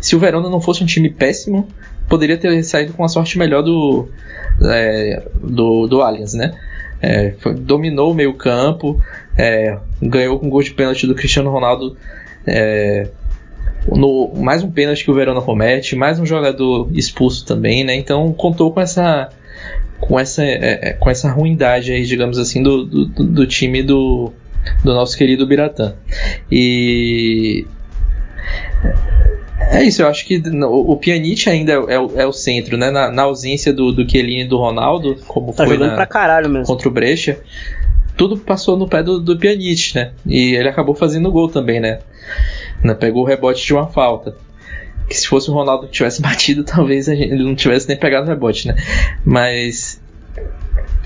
Se 0.00 0.14
o 0.16 0.18
Verona 0.18 0.48
não 0.48 0.60
fosse 0.60 0.82
um 0.82 0.86
time 0.86 1.10
péssimo, 1.10 1.68
poderia 2.08 2.36
ter 2.36 2.62
saído 2.62 2.92
com 2.92 3.04
a 3.04 3.08
sorte 3.08 3.38
melhor 3.38 3.62
do, 3.62 4.08
é, 4.62 5.22
do, 5.42 5.86
do 5.86 6.02
Allianz, 6.02 6.34
né? 6.34 6.54
É, 7.00 7.34
foi, 7.38 7.54
dominou 7.54 8.12
o 8.12 8.14
meio 8.14 8.34
campo, 8.34 9.00
é, 9.36 9.78
ganhou 10.00 10.38
com 10.38 10.48
gol 10.48 10.62
de 10.62 10.72
pênalti 10.72 11.06
do 11.06 11.14
Cristiano 11.14 11.50
Ronaldo. 11.50 11.96
É, 12.46 13.08
no, 13.88 14.32
mais 14.36 14.62
um 14.62 14.70
pênalti 14.70 15.04
que 15.04 15.10
o 15.10 15.14
Verona 15.14 15.40
comete, 15.40 15.94
mais 15.94 16.18
um 16.18 16.24
jogador 16.24 16.88
expulso 16.92 17.44
também, 17.44 17.84
né? 17.84 17.94
Então 17.94 18.32
contou 18.32 18.72
com 18.72 18.80
essa 18.80 19.30
com 20.00 20.18
essa, 20.18 20.44
é, 20.44 20.90
é, 20.90 20.92
com 20.92 21.10
essa 21.10 21.30
ruindade 21.30 21.92
aí, 21.92 22.04
digamos 22.04 22.38
assim, 22.38 22.62
do, 22.62 22.84
do, 22.84 23.06
do 23.06 23.46
time 23.46 23.82
do, 23.82 24.32
do 24.82 24.94
nosso 24.94 25.16
querido 25.16 25.46
Biratã. 25.46 25.94
E 26.50 27.66
é 29.70 29.82
isso, 29.82 30.02
eu 30.02 30.08
acho 30.08 30.24
que 30.26 30.36
o, 30.36 30.92
o 30.92 30.96
Pjanic 30.96 31.48
ainda 31.48 31.72
é, 31.72 31.98
o, 31.98 32.10
é 32.16 32.26
o 32.26 32.32
centro, 32.32 32.76
né? 32.76 32.90
Na, 32.90 33.10
na, 33.10 33.22
ausência 33.22 33.72
do, 33.72 33.92
do 33.92 34.08
Chiellini 34.08 34.42
e 34.42 34.48
do 34.48 34.56
Ronaldo, 34.56 35.16
como 35.26 35.52
tá 35.52 35.64
foi 35.64 35.74
jogando 35.74 35.90
na, 35.90 35.96
pra 35.96 36.06
caralho 36.06 36.48
mesmo. 36.48 36.66
contra 36.66 36.88
o 36.88 36.90
Brecha, 36.90 37.38
tudo 38.16 38.36
passou 38.36 38.76
no 38.76 38.88
pé 38.88 39.02
do, 39.02 39.20
do 39.20 39.38
Pjanic, 39.38 39.94
né? 39.94 40.12
E 40.26 40.54
ele 40.54 40.68
acabou 40.68 40.94
fazendo 40.94 41.30
gol 41.30 41.48
também, 41.48 41.80
né? 41.80 42.00
Pegou 42.98 43.22
o 43.22 43.26
rebote 43.26 43.64
de 43.64 43.72
uma 43.72 43.86
falta. 43.86 44.36
Que 45.08 45.14
se 45.14 45.26
fosse 45.26 45.50
o 45.50 45.52
Ronaldo 45.52 45.86
que 45.86 45.92
tivesse 45.92 46.20
batido, 46.22 46.64
talvez 46.64 47.08
ele 47.08 47.42
não 47.42 47.54
tivesse 47.54 47.88
nem 47.88 47.96
pegado 47.96 48.26
o 48.26 48.28
rebote, 48.28 48.68
né? 48.68 48.76
Mas. 49.24 50.00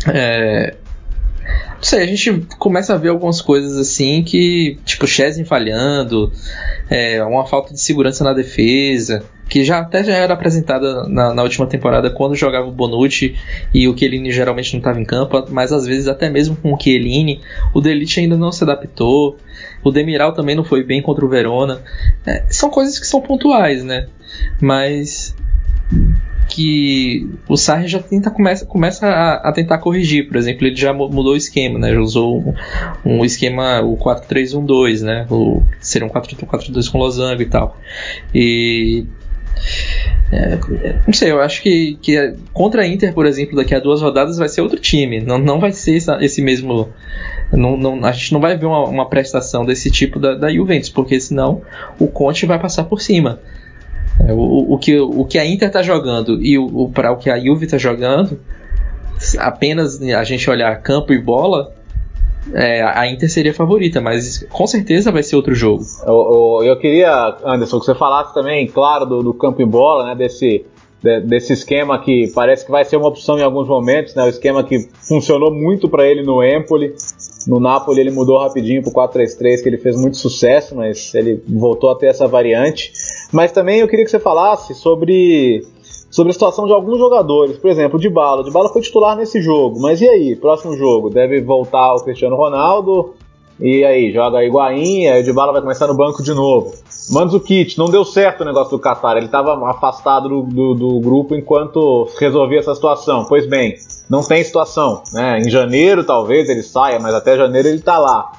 É, 0.06 0.74
não 1.76 1.82
sei, 1.82 2.02
a 2.02 2.06
gente 2.06 2.46
começa 2.58 2.94
a 2.94 2.96
ver 2.96 3.08
algumas 3.08 3.40
coisas 3.40 3.76
assim 3.76 4.22
que, 4.22 4.78
tipo, 4.84 5.06
Chesney 5.06 5.44
falhando, 5.44 6.32
é, 6.90 7.22
uma 7.24 7.46
falta 7.46 7.72
de 7.72 7.80
segurança 7.80 8.24
na 8.24 8.32
defesa, 8.32 9.24
que 9.48 9.64
já 9.64 9.78
até 9.78 10.04
já 10.04 10.14
era 10.14 10.34
apresentada 10.34 11.08
na, 11.08 11.32
na 11.32 11.42
última 11.42 11.66
temporada 11.66 12.10
quando 12.10 12.34
jogava 12.34 12.66
o 12.66 12.72
Bonucci 12.72 13.36
e 13.72 13.88
o 13.88 13.96
Chiellini 13.96 14.30
geralmente 14.30 14.72
não 14.72 14.78
estava 14.78 15.00
em 15.00 15.04
campo, 15.04 15.46
mas 15.50 15.72
às 15.72 15.86
vezes 15.86 16.06
até 16.06 16.28
mesmo 16.28 16.56
com 16.56 16.74
o 16.74 16.80
Chiellini, 16.80 17.40
o 17.72 17.80
Delite 17.80 18.20
ainda 18.20 18.36
não 18.36 18.52
se 18.52 18.62
adaptou, 18.64 19.38
o 19.82 19.90
Demiral 19.90 20.32
também 20.32 20.54
não 20.54 20.64
foi 20.64 20.82
bem 20.82 21.00
contra 21.00 21.24
o 21.24 21.28
Verona. 21.28 21.80
É, 22.26 22.44
são 22.50 22.70
coisas 22.70 22.98
que 22.98 23.06
são 23.06 23.20
pontuais, 23.20 23.82
né? 23.82 24.06
Mas 24.60 25.34
que 26.48 27.28
o 27.48 27.56
Sarri 27.56 27.88
já 27.88 28.00
tenta, 28.00 28.30
começa, 28.30 28.64
começa 28.64 29.06
a, 29.06 29.48
a, 29.48 29.52
tentar 29.52 29.78
corrigir. 29.78 30.26
Por 30.26 30.36
exemplo, 30.36 30.66
ele 30.66 30.76
já 30.76 30.92
mudou 30.92 31.34
o 31.34 31.36
esquema, 31.36 31.78
né? 31.78 31.92
Já 31.92 32.00
usou 32.00 32.38
um, 32.38 32.54
um 33.04 33.24
esquema, 33.24 33.80
o 33.82 33.96
4-3-1-2, 33.96 35.02
né? 35.02 35.26
O, 35.30 35.62
seria 35.80 36.06
um 36.06 36.10
4-4-2 36.10 36.90
com 36.90 36.98
losango 36.98 37.42
e 37.42 37.46
tal. 37.46 37.76
E 38.34 39.06
é, 40.30 40.58
não 41.06 41.12
sei, 41.12 41.30
eu 41.30 41.40
acho 41.40 41.62
que, 41.62 41.98
que 42.02 42.34
contra 42.52 42.82
a 42.82 42.86
Inter, 42.86 43.14
por 43.14 43.24
exemplo, 43.24 43.56
daqui 43.56 43.74
a 43.74 43.80
duas 43.80 44.02
rodadas 44.02 44.36
vai 44.36 44.48
ser 44.48 44.60
outro 44.60 44.78
time. 44.78 45.20
Não, 45.20 45.38
não 45.38 45.58
vai 45.58 45.72
ser 45.72 45.94
esse, 45.96 46.10
esse 46.20 46.42
mesmo. 46.42 46.88
Não, 47.52 47.76
não, 47.76 48.04
a 48.04 48.12
gente 48.12 48.32
não 48.32 48.40
vai 48.40 48.56
ver 48.56 48.66
uma, 48.66 48.84
uma 48.84 49.08
prestação 49.08 49.64
desse 49.64 49.90
tipo 49.90 50.18
da, 50.18 50.34
da, 50.34 50.52
Juventus, 50.52 50.90
porque 50.90 51.18
senão 51.18 51.62
o 51.98 52.06
Conte 52.06 52.44
vai 52.44 52.58
passar 52.58 52.84
por 52.84 53.00
cima. 53.00 53.40
É, 54.26 54.32
o, 54.32 54.74
o, 54.74 54.78
que, 54.78 54.98
o 54.98 55.24
que 55.24 55.38
a 55.38 55.46
Inter 55.46 55.68
está 55.68 55.82
jogando 55.82 56.42
e 56.42 56.58
o, 56.58 56.64
o 56.64 56.90
para 56.90 57.12
o 57.12 57.16
que 57.16 57.30
a 57.30 57.38
Juve 57.38 57.64
está 57.64 57.78
jogando, 57.78 58.38
apenas 59.38 60.00
a 60.00 60.24
gente 60.24 60.48
olhar 60.48 60.74
campo 60.82 61.12
e 61.12 61.18
bola, 61.18 61.72
é, 62.54 62.82
a 62.82 63.06
Inter 63.06 63.30
seria 63.30 63.52
a 63.52 63.54
favorita, 63.54 64.00
mas 64.00 64.46
com 64.50 64.66
certeza 64.66 65.12
vai 65.12 65.22
ser 65.22 65.36
outro 65.36 65.54
jogo. 65.54 65.82
Eu, 66.06 66.60
eu, 66.62 66.68
eu 66.68 66.78
queria, 66.78 67.36
Anderson, 67.44 67.80
que 67.80 67.86
você 67.86 67.94
falasse 67.94 68.32
também, 68.32 68.66
claro, 68.66 69.04
do, 69.04 69.22
do 69.22 69.34
campo 69.34 69.60
e 69.60 69.66
bola, 69.66 70.06
né, 70.06 70.14
desse, 70.14 70.64
de, 71.02 71.20
desse 71.20 71.52
esquema 71.52 71.98
que 71.98 72.30
parece 72.34 72.64
que 72.64 72.70
vai 72.70 72.84
ser 72.84 72.96
uma 72.96 73.08
opção 73.08 73.38
em 73.38 73.42
alguns 73.42 73.68
momentos, 73.68 74.14
né, 74.14 74.24
o 74.24 74.28
esquema 74.28 74.64
que 74.64 74.88
funcionou 75.06 75.52
muito 75.52 75.88
para 75.88 76.06
ele 76.06 76.22
no 76.22 76.42
Empoli. 76.42 76.94
No 77.46 77.60
Napoli 77.60 78.00
ele 78.00 78.10
mudou 78.10 78.38
rapidinho 78.38 78.82
pro 78.82 78.92
4-3-3, 78.92 79.62
que 79.62 79.68
ele 79.68 79.78
fez 79.78 79.96
muito 79.96 80.16
sucesso, 80.16 80.74
mas 80.74 81.14
ele 81.14 81.42
voltou 81.48 81.90
a 81.90 81.94
ter 81.94 82.06
essa 82.06 82.26
variante. 82.26 82.92
Mas 83.32 83.52
também 83.52 83.80
eu 83.80 83.88
queria 83.88 84.04
que 84.04 84.10
você 84.10 84.18
falasse 84.18 84.74
sobre 84.74 85.66
sobre 86.10 86.30
a 86.30 86.32
situação 86.32 86.66
de 86.66 86.72
alguns 86.72 86.98
jogadores. 86.98 87.58
Por 87.58 87.70
exemplo, 87.70 87.98
o 87.98 88.00
Dybala. 88.00 88.40
O 88.40 88.44
Dybala 88.44 88.70
foi 88.70 88.82
titular 88.82 89.16
nesse 89.16 89.42
jogo, 89.42 89.80
mas 89.80 90.00
e 90.00 90.08
aí? 90.08 90.36
Próximo 90.36 90.76
jogo? 90.76 91.10
Deve 91.10 91.40
voltar 91.40 91.94
o 91.94 92.02
Cristiano 92.02 92.36
Ronaldo. 92.36 93.14
E 93.60 93.84
aí, 93.84 94.12
joga 94.12 94.44
Higuaín, 94.44 95.08
aí 95.08 95.20
o 95.20 95.24
Dybala 95.24 95.52
vai 95.52 95.60
começar 95.60 95.88
no 95.88 95.94
banco 95.94 96.22
de 96.22 96.32
novo. 96.32 96.72
Mandzukic, 97.10 97.76
não 97.76 97.86
deu 97.86 98.04
certo 98.04 98.42
o 98.42 98.44
negócio 98.44 98.70
do 98.70 98.80
Qatar, 98.80 99.16
ele 99.16 99.26
estava 99.26 99.68
afastado 99.68 100.28
do, 100.28 100.42
do, 100.42 100.74
do, 100.74 101.00
grupo 101.00 101.34
enquanto 101.34 102.08
resolvia 102.20 102.60
essa 102.60 102.74
situação. 102.74 103.24
Pois 103.24 103.46
bem, 103.48 103.74
não 104.08 104.22
tem 104.22 104.44
situação. 104.44 105.02
Né? 105.12 105.40
Em 105.40 105.50
janeiro 105.50 106.04
talvez 106.04 106.48
ele 106.48 106.62
saia, 106.62 107.00
mas 107.00 107.14
até 107.14 107.36
janeiro 107.36 107.66
ele 107.66 107.78
está 107.78 107.98
lá. 107.98 108.30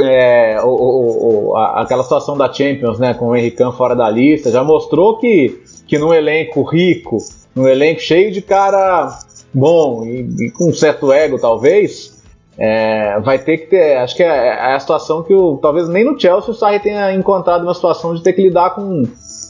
É, 0.00 0.60
o, 0.62 0.68
o, 0.68 1.48
o, 1.50 1.56
a, 1.56 1.82
aquela 1.82 2.02
situação 2.02 2.36
da 2.36 2.52
Champions, 2.52 2.98
né, 2.98 3.14
com 3.14 3.28
o 3.28 3.36
Henrique 3.36 3.62
fora 3.72 3.94
da 3.94 4.08
lista, 4.10 4.50
já 4.50 4.62
mostrou 4.62 5.18
que 5.18 5.62
que 5.86 5.98
num 5.98 6.12
elenco 6.12 6.62
rico, 6.62 7.18
num 7.54 7.68
elenco 7.68 8.00
cheio 8.00 8.32
de 8.32 8.42
cara 8.42 9.18
bom 9.54 10.04
e, 10.04 10.46
e 10.46 10.50
com 10.50 10.68
um 10.68 10.74
certo 10.74 11.12
ego, 11.12 11.38
talvez, 11.38 12.22
é, 12.58 13.20
vai 13.20 13.38
ter 13.38 13.58
que 13.58 13.66
ter. 13.68 13.96
Acho 13.98 14.16
que 14.16 14.22
é, 14.22 14.26
é, 14.26 14.74
a 14.74 14.80
situação 14.80 15.22
que 15.22 15.32
o, 15.32 15.56
talvez 15.58 15.88
nem 15.88 16.04
no 16.04 16.18
Chelsea 16.18 16.50
o 16.50 16.54
Sarri 16.54 16.80
tenha 16.80 17.12
encontrado 17.14 17.62
uma 17.62 17.74
situação 17.74 18.14
de 18.14 18.22
ter 18.22 18.32
que 18.32 18.42
lidar 18.42 18.74
com, 18.74 19.04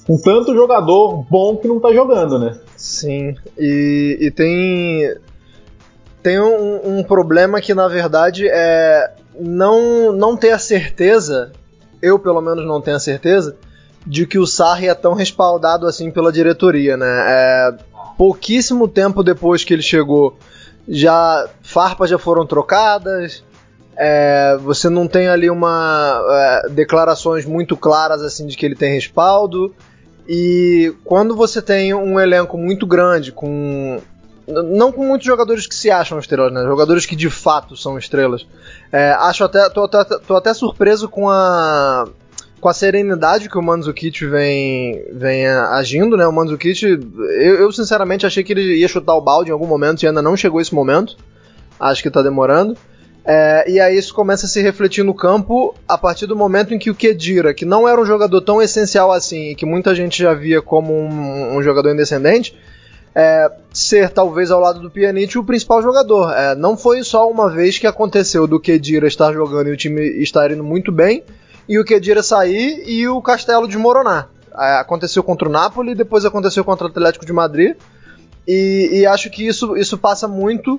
com 0.07 0.18
tanto 0.18 0.55
jogador 0.55 1.25
bom 1.31 1.57
que 1.57 1.68
não 1.68 1.77
está 1.77 1.92
jogando, 1.92 2.38
né? 2.38 2.59
Sim, 2.77 3.35
e, 3.59 4.18
e 4.20 4.31
tem. 4.31 5.14
Tem 6.22 6.40
um, 6.40 6.99
um, 6.99 7.05
problema 7.05 7.61
que 7.61 7.72
na 7.72 7.87
verdade 7.87 8.49
é 8.49 9.12
não, 9.40 10.12
não 10.12 10.37
ter 10.37 10.51
a 10.51 10.59
certeza, 10.59 11.53
eu 12.03 12.18
pelo 12.18 12.40
menos 12.40 12.66
não 12.66 12.81
tenho 12.81 12.96
a 12.96 13.01
certeza, 13.01 13.57
de 14.07 14.27
que 14.27 14.38
o 14.38 14.46
Sarri 14.46 14.88
é 14.88 14.94
tão 14.94 15.14
respaldado 15.14 15.87
assim 15.87 16.11
pela 16.11 16.31
diretoria, 16.31 16.96
né? 16.96 17.07
É, 17.07 17.75
pouquíssimo 18.16 18.87
tempo 18.87 19.22
depois 19.22 19.64
que 19.64 19.75
ele 19.75 19.83
chegou, 19.83 20.38
já 20.88 21.49
farpas 21.62 22.11
já 22.11 22.18
foram 22.18 22.46
trocadas. 22.46 23.44
É, 23.99 24.59
você 24.61 24.90
não 24.90 25.09
tem 25.09 25.27
ali 25.27 25.49
uma 25.49 26.22
é, 26.29 26.68
declarações 26.68 27.46
muito 27.46 27.77
claras 27.77 28.22
assim 28.22 28.46
de 28.46 28.57
que 28.57 28.64
ele 28.64 28.77
tem 28.77 28.94
respaldo. 28.94 29.75
E 30.29 30.94
quando 31.05 31.35
você 31.35 31.62
tem 31.62 31.94
um 31.94 32.20
elenco 32.20 32.59
muito 32.59 32.87
grande 32.87 33.33
com 33.33 34.01
não 34.46 34.92
com 34.92 35.05
muitos 35.05 35.27
jogadores 35.27 35.66
que 35.66 35.75
se 35.75 35.90
acham 35.90 36.18
estrelas, 36.18 36.53
né? 36.53 36.62
Jogadores 36.62 37.05
que 37.05 37.16
de 37.16 37.29
fato 37.29 37.77
são 37.77 37.99
estrelas. 37.99 38.46
É, 38.92 39.12
acho 39.12 39.44
até 39.44 39.68
tô, 39.70 39.88
tô, 39.88 40.05
tô, 40.05 40.37
até 40.37 40.55
surpreso 40.55 41.09
com 41.09 41.29
a 41.29 42.07
com 42.61 42.68
a 42.68 42.75
serenidade 42.75 43.49
que 43.49 43.59
o 43.59 43.62
Mandzukic 43.62 44.25
vem, 44.27 45.05
vem 45.12 45.46
agindo, 45.46 46.16
né? 46.16 46.27
O 46.27 46.33
Mandzukic, 46.33 46.83
eu, 46.85 47.55
eu, 47.57 47.70
sinceramente 47.70 48.27
achei 48.27 48.42
que 48.42 48.53
ele 48.53 48.79
ia 48.79 48.88
chutar 48.88 49.14
o 49.14 49.20
balde 49.20 49.51
em 49.51 49.53
algum 49.53 49.66
momento 49.66 50.03
e 50.03 50.09
ainda 50.09 50.22
não 50.22 50.37
chegou 50.37 50.61
esse 50.61 50.75
momento. 50.75 51.16
Acho 51.79 52.03
que 52.03 52.11
tá 52.11 52.22
demorando. 52.22 52.77
É, 53.25 53.68
e 53.68 53.81
aí 53.81 53.99
isso 53.99 54.14
começa 54.14 54.46
a 54.46 54.49
se 54.49 54.62
refletir 54.62 55.05
no 55.05 55.12
campo 55.12 55.75
a 55.87 55.99
partir 55.99 56.27
do 56.27 56.37
momento 56.37 56.72
em 56.72 56.79
que 56.79 56.90
o 56.90 56.94
Kedira, 56.94 57.53
que 57.53 57.64
não 57.64 57.87
era 57.87 58.01
um 58.01 58.07
jogador 58.07 58.40
tão 58.40 58.62
essencial 58.62 59.11
assim 59.11 59.51
e 59.51 59.55
que 59.55 59.66
muita 59.66 59.94
gente 59.94 60.22
já 60.22 60.33
via 60.33 60.62
como 60.62 60.92
um, 60.92 61.57
um 61.57 61.62
jogador 61.62 61.92
indescendente, 61.92 62.57
é, 63.19 63.51
ser 63.73 64.11
talvez 64.11 64.51
ao 64.51 64.61
lado 64.61 64.79
do 64.79 64.91
Pjanic 64.91 65.39
o 65.39 65.45
principal 65.45 65.81
jogador. 65.81 66.31
É, 66.35 66.55
não 66.55 66.77
foi 66.77 67.03
só 67.03 67.31
uma 67.31 67.49
vez 67.49 67.79
que 67.79 67.87
aconteceu 67.87 68.47
do 68.47 68.61
Kedira 68.61 69.09
estar 69.09 69.33
jogando 69.33 69.69
e 69.69 69.73
o 69.73 69.77
time 69.77 70.03
estar 70.23 70.51
indo 70.51 70.63
muito 70.63 70.93
bem, 70.93 71.25
e 71.67 71.79
o 71.79 71.85
Kedira 71.85 72.23
sair 72.23 72.83
e 72.87 73.09
o 73.09 73.23
Castelo 73.23 73.67
desmoronar. 73.67 74.29
É, 74.55 74.79
aconteceu 74.79 75.23
contra 75.23 75.49
o 75.49 75.51
Napoli, 75.51 75.95
depois 75.95 76.27
aconteceu 76.27 76.63
contra 76.63 76.87
o 76.87 76.91
Atlético 76.91 77.25
de 77.25 77.33
Madrid. 77.33 77.75
E, 78.47 78.91
e, 78.93 79.07
acho 79.07 79.31
que 79.31 79.47
isso, 79.47 79.77
isso 79.77 79.99
passa 79.99 80.29
muito 80.29 80.79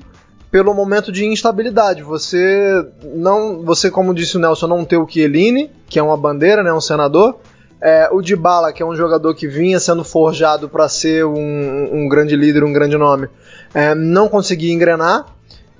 pelo 0.49 0.73
momento 0.73 1.11
de 1.11 1.25
instabilidade. 1.25 2.03
Você 2.03 2.87
não, 3.15 3.63
você 3.63 3.91
como 3.91 4.13
disse 4.13 4.37
o 4.37 4.39
Nelson, 4.39 4.67
não 4.67 4.85
ter 4.85 4.97
o 4.97 5.07
Chiellini, 5.07 5.69
que 5.89 5.99
é 5.99 6.03
uma 6.03 6.15
bandeira, 6.15 6.63
né, 6.63 6.71
um 6.71 6.79
senador. 6.79 7.37
É, 7.79 8.09
o 8.11 8.21
Dybala, 8.21 8.73
que 8.73 8.81
é 8.81 8.85
um 8.85 8.95
jogador 8.95 9.35
que 9.35 9.47
vinha 9.47 9.79
sendo 9.79 10.03
forjado 10.03 10.67
para 10.67 10.89
ser 10.89 11.25
um, 11.25 11.89
um, 11.93 12.09
grande 12.09 12.35
líder, 12.35 12.63
um 12.63 12.73
grande 12.73 12.97
nome, 12.97 13.27
é, 13.73 13.93
não 13.93 14.27
conseguia 14.27 14.73
engrenar. 14.73 15.27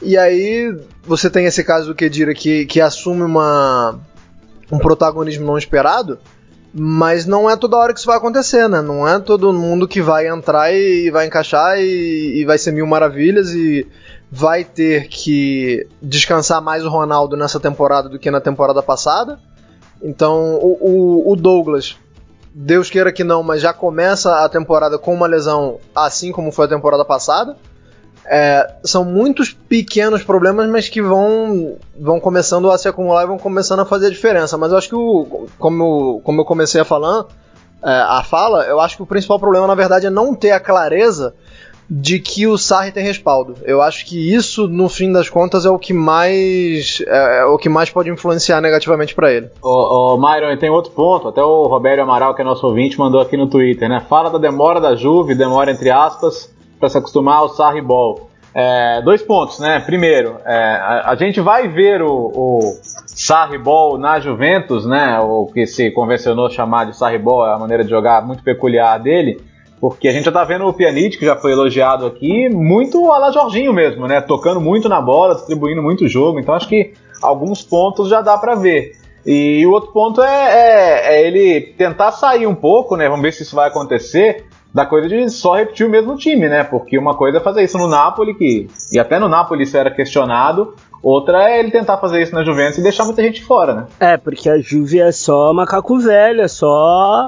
E 0.02 0.16
aí 0.16 0.78
você 1.04 1.30
tem 1.30 1.46
esse 1.46 1.64
caso 1.64 1.88
do 1.88 1.96
Kedira 1.96 2.34
que, 2.36 2.66
que 2.68 2.80
assume 2.80 3.24
uma, 3.24 4.00
um 4.72 4.78
protagonismo 4.78 5.46
não 5.46 5.58
esperado, 5.58 6.20
mas 6.72 7.26
não 7.26 7.50
é 7.50 7.56
toda 7.56 7.78
hora 7.78 7.94
que 7.94 8.00
isso 8.00 8.08
vai 8.08 8.18
acontecer, 8.18 8.70
né? 8.70 8.82
Não 8.82 9.08
é 9.08 9.20
todo 9.20 9.52
mundo 9.52 9.88
que 9.88 10.00
vai 10.00 10.28
entrar 10.28 10.72
e 10.72 11.10
vai 11.10 11.26
encaixar 11.26 11.80
e, 11.80 12.42
e 12.42 12.46
vai 12.46 12.60
ser 12.60 12.72
mil 12.72 12.86
maravilhas 12.86 13.50
e 13.50 13.88
vai 14.32 14.64
ter 14.64 15.08
que 15.08 15.88
descansar 16.00 16.62
mais 16.62 16.86
o 16.86 16.90
Ronaldo 16.90 17.36
nessa 17.36 17.60
temporada 17.60 18.08
do 18.08 18.20
que 18.20 18.30
na 18.30 18.42
temporada 18.42 18.84
passada. 18.84 19.40
Então 20.02 20.56
o, 20.56 20.78
o, 20.82 21.32
o 21.32 21.36
Douglas, 21.36 21.96
Deus 22.54 22.90
queira 22.90 23.12
que 23.12 23.24
não, 23.24 23.44
mas 23.44 23.62
já 23.62 23.72
começa 23.74 24.44
a 24.44 24.50
temporada 24.50 24.98
com 24.98 25.14
uma 25.14 25.28
lesão 25.28 25.80
assim 25.96 26.32
como 26.32 26.52
foi 26.52 26.66
a 26.66 26.70
temporada 26.70 27.06
passada. 27.06 27.56
É, 28.30 28.74
são 28.84 29.06
muitos 29.06 29.54
pequenos 29.54 30.22
problemas, 30.22 30.70
mas 30.70 30.90
que 30.90 31.02
vão, 31.02 31.78
vão 31.98 32.20
começando 32.20 32.70
a 32.70 32.78
se 32.78 32.88
acumular 32.88 33.24
e 33.24 33.28
vão 33.28 33.38
começando 33.38 33.80
a 33.82 33.86
fazer 33.86 34.08
a 34.08 34.10
diferença. 34.10 34.58
Mas 34.58 34.72
eu 34.72 34.78
acho 34.78 34.90
que, 34.90 34.96
o, 34.96 35.48
como, 35.58 36.20
como 36.24 36.42
eu 36.42 36.46
comecei 36.46 36.82
a 36.82 36.86
falar, 36.86 37.26
é, 37.84 37.90
a 37.90 38.24
fala, 38.24 38.66
eu 38.66 38.82
acho 38.82 38.98
que 38.98 39.04
o 39.04 39.06
principal 39.06 39.40
problema, 39.40 39.68
na 39.68 39.76
verdade, 39.76 40.08
é 40.08 40.10
não 40.10 40.34
ter 40.34 40.52
a 40.52 40.60
clareza 40.60 41.36
de 41.90 42.20
que 42.20 42.46
o 42.46 42.58
Sarri 42.58 42.92
tem 42.92 43.04
respaldo. 43.04 43.56
Eu 43.64 43.82
acho 43.82 44.06
que 44.06 44.34
isso, 44.34 44.68
no 44.68 44.90
fim 44.90 45.12
das 45.12 45.30
contas, 45.30 45.66
é 45.66 45.70
o 45.70 45.80
que 45.80 45.94
mais 45.94 47.02
é, 47.08 47.40
é 47.40 47.46
o 47.46 47.58
que 47.58 47.70
mais 47.70 47.90
pode 47.90 48.10
influenciar 48.10 48.60
negativamente 48.62 49.16
para 49.16 49.32
ele. 49.32 49.50
Ô, 49.62 50.14
ô 50.14 50.18
Myron, 50.18 50.56
tem 50.58 50.70
outro 50.70 50.92
ponto. 50.92 51.30
Até 51.30 51.42
o 51.42 51.64
Roberto 51.68 52.02
Amaral, 52.02 52.36
que 52.36 52.42
é 52.42 52.46
nosso 52.46 52.68
ouvinte, 52.68 53.00
mandou 53.00 53.22
aqui 53.22 53.38
no 53.38 53.48
Twitter, 53.48 53.88
né? 53.88 54.02
Fala 54.02 54.30
da 54.30 54.38
demora 54.38 54.82
da 54.82 54.96
Juve, 54.96 55.34
demora 55.34 55.72
entre 55.72 55.90
aspas 55.90 56.54
para 56.80 56.90
se 56.90 56.98
acostumar 56.98 57.38
ao 57.38 57.50
Sarri 57.50 57.82
Ball. 57.82 58.30
É, 58.54 59.02
dois 59.04 59.22
pontos, 59.22 59.60
né? 59.60 59.80
Primeiro, 59.80 60.38
é, 60.44 60.56
a, 60.56 61.12
a, 61.12 61.16
gente 61.16 61.40
vai 61.40 61.68
ver 61.68 62.02
o, 62.02 62.10
o 62.10 62.60
Sarri 63.06 63.58
Ball 63.58 64.00
na 64.00 64.20
Juventus, 64.20 64.86
né? 64.86 65.20
O 65.20 65.46
que 65.54 65.68
se 65.68 65.92
convencionou 65.92 66.50
chamar 66.50 66.86
de 66.86 66.98
Sarri 66.98 67.20
Ball, 67.20 67.46
é 67.46 67.54
a 67.54 67.60
maneira 67.60 67.84
de 67.84 67.90
jogar 67.90 68.26
muito 68.26 68.44
peculiar 68.44 68.98
dele, 69.00 69.40
porque 69.80 70.08
a 70.08 70.12
gente 70.12 70.26
já 70.26 70.32
tá 70.32 70.44
vendo 70.44 70.66
o 70.66 70.74
Pjanic, 70.74 71.18
que 71.18 71.26
já 71.26 71.36
foi 71.36 71.52
elogiado 71.52 72.06
aqui, 72.06 72.50
muito 72.50 73.12
a 73.12 73.32
Jorginho 73.32 73.74
mesmo, 73.74 74.08
né? 74.08 74.22
Tocando 74.22 74.60
muito 74.60 74.90
na 74.90 75.00
bola, 75.00 75.36
distribuindo 75.36 75.82
muito 75.82 76.08
jogo, 76.08 76.40
então 76.40 76.56
acho 76.56 76.68
que 76.68 76.94
alguns 77.22 77.62
pontos 77.62 78.10
já 78.10 78.22
dá 78.22 78.38
para 78.38 78.56
ver. 78.56 78.94
E 79.26 79.66
o 79.66 79.72
outro 79.72 79.92
ponto 79.92 80.22
é, 80.22 80.28
é, 80.28 81.16
é, 81.16 81.28
ele 81.28 81.74
tentar 81.78 82.12
sair 82.12 82.48
um 82.48 82.56
pouco, 82.56 82.96
né? 82.96 83.10
Vamos 83.10 83.22
ver 83.22 83.34
se 83.34 83.44
isso 83.44 83.56
vai 83.56 83.68
acontecer 83.68 84.46
da 84.74 84.86
coisa 84.86 85.08
de 85.08 85.30
só 85.30 85.56
repetir 85.56 85.86
o 85.86 85.90
mesmo 85.90 86.16
time, 86.16 86.48
né? 86.48 86.64
Porque 86.64 86.98
uma 86.98 87.16
coisa 87.16 87.38
é 87.38 87.42
fazer 87.42 87.64
isso 87.64 87.78
no 87.78 87.88
Napoli, 87.88 88.34
que, 88.36 88.68
e 88.92 88.98
até 88.98 89.20
no 89.20 89.28
Napoli 89.28 89.64
isso 89.64 89.76
era 89.76 89.92
questionado, 89.92 90.76
outra 91.04 91.50
é 91.50 91.60
ele 91.60 91.72
tentar 91.72 91.98
fazer 91.98 92.22
isso 92.22 92.34
na 92.34 92.44
Juventus 92.44 92.78
e 92.78 92.84
deixar 92.84 93.04
muita 93.04 93.22
gente 93.22 93.44
fora, 93.44 93.74
né? 93.74 93.86
É, 94.00 94.18
porque 94.18 94.50
a 94.50 94.60
Juve 94.60 95.02
é 95.02 95.12
só 95.12 95.54
macaco 95.54 96.00
velho, 96.00 96.42
é 96.42 96.48
só 96.48 97.28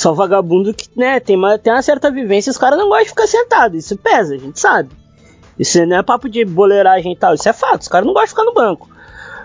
São 0.00 0.14
vagabundo 0.14 0.72
que, 0.72 0.88
né, 0.96 1.20
tem 1.20 1.36
uma, 1.36 1.58
tem 1.58 1.70
uma 1.70 1.82
certa 1.82 2.10
vivência, 2.10 2.50
os 2.50 2.56
caras 2.56 2.78
não 2.78 2.88
gostam 2.88 3.04
de 3.04 3.10
ficar 3.10 3.26
sentado, 3.26 3.76
isso 3.76 3.98
pesa, 3.98 4.34
a 4.34 4.38
gente 4.38 4.58
sabe. 4.58 4.88
Isso 5.58 5.84
não 5.84 5.98
é 5.98 6.02
papo 6.02 6.26
de 6.26 6.42
boleiragem 6.42 7.12
e 7.12 7.16
tal, 7.16 7.34
isso 7.34 7.46
é 7.46 7.52
fato, 7.52 7.82
os 7.82 7.88
caras 7.88 8.06
não 8.06 8.14
gostam 8.14 8.24
de 8.24 8.30
ficar 8.30 8.44
no 8.44 8.54
banco. 8.54 8.88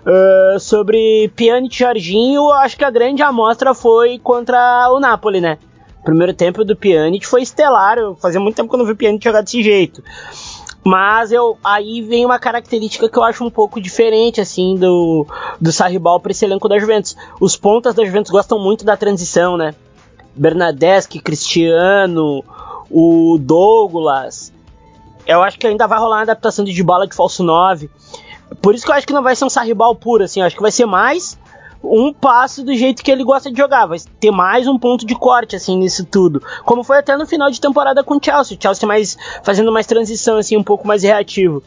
Uh, 0.05 0.57
sobre 0.57 1.29
Pjanic 1.35 1.75
e 1.75 1.79
Jorginho, 1.79 2.51
acho 2.51 2.77
que 2.77 2.85
a 2.85 2.89
grande 2.89 3.21
amostra 3.21 3.73
foi 3.73 4.17
contra 4.17 4.89
o 4.93 4.97
Napoli, 4.97 5.41
né? 5.41 5.57
primeiro 6.05 6.33
tempo 6.33 6.63
do 6.63 6.73
Pjanic 6.73 7.27
foi 7.27 7.41
estelar, 7.41 7.97
eu 7.97 8.15
fazia 8.15 8.39
muito 8.39 8.55
tempo 8.55 8.69
que 8.69 8.75
eu 8.75 8.79
não 8.79 8.85
vi 8.85 8.93
o 8.93 8.95
Pjanic 8.95 9.21
jogar 9.21 9.41
desse 9.41 9.61
jeito. 9.61 10.01
Mas 10.85 11.33
eu, 11.33 11.57
aí 11.61 12.01
vem 12.01 12.23
uma 12.23 12.39
característica 12.39 13.09
que 13.09 13.17
eu 13.17 13.23
acho 13.23 13.43
um 13.43 13.49
pouco 13.49 13.81
diferente, 13.81 14.39
assim, 14.39 14.77
do, 14.77 15.27
do 15.59 15.71
Sarribal 15.73 16.21
para 16.21 16.31
esse 16.31 16.45
elenco 16.45 16.69
da 16.69 16.79
Juventus. 16.79 17.17
Os 17.41 17.57
pontas 17.57 17.93
da 17.93 18.05
Juventus 18.05 18.31
gostam 18.31 18.57
muito 18.57 18.85
da 18.85 18.95
transição, 18.95 19.57
né? 19.57 19.73
Bernadeschi, 20.35 21.19
Cristiano, 21.19 22.43
o 22.89 23.37
Douglas. 23.39 24.53
Eu 25.25 25.41
acho 25.41 25.57
que 25.57 25.65
ainda 25.65 25.87
vai 25.87 25.97
rolar 25.97 26.17
uma 26.17 26.21
adaptação 26.21 26.63
de 26.63 26.83
bola 26.83 27.07
de 27.07 27.15
falso 27.15 27.43
9. 27.43 27.89
Por 28.61 28.75
isso 28.75 28.85
que 28.85 28.91
eu 28.91 28.95
acho 28.95 29.07
que 29.07 29.13
não 29.13 29.23
vai 29.23 29.35
ser 29.35 29.45
um 29.45 29.49
Sarribal 29.49 29.95
puro, 29.95 30.23
assim. 30.23 30.39
Eu 30.39 30.45
acho 30.45 30.55
que 30.55 30.61
vai 30.61 30.71
ser 30.71 30.85
mais 30.85 31.37
um 31.83 32.11
passo 32.11 32.63
do 32.63 32.73
jeito 32.73 33.03
que 33.03 33.11
ele 33.11 33.23
gosta 33.23 33.51
de 33.51 33.57
jogar. 33.57 33.85
Vai 33.85 33.99
ter 34.19 34.31
mais 34.31 34.67
um 34.67 34.77
ponto 34.77 35.05
de 35.05 35.15
corte, 35.15 35.55
assim, 35.55 35.77
nisso 35.77 36.05
tudo. 36.05 36.41
Como 36.63 36.83
foi 36.83 36.97
até 36.97 37.15
no 37.17 37.25
final 37.25 37.49
de 37.49 37.59
temporada 37.59 38.03
com 38.03 38.15
o 38.15 38.19
Chelsea. 38.23 38.57
O 38.57 38.61
Chelsea 38.61 38.87
mais, 38.87 39.17
fazendo 39.43 39.71
mais 39.71 39.87
transição, 39.87 40.37
assim, 40.37 40.57
um 40.57 40.63
pouco 40.63 40.87
mais 40.87 41.03
reativo. 41.03 41.63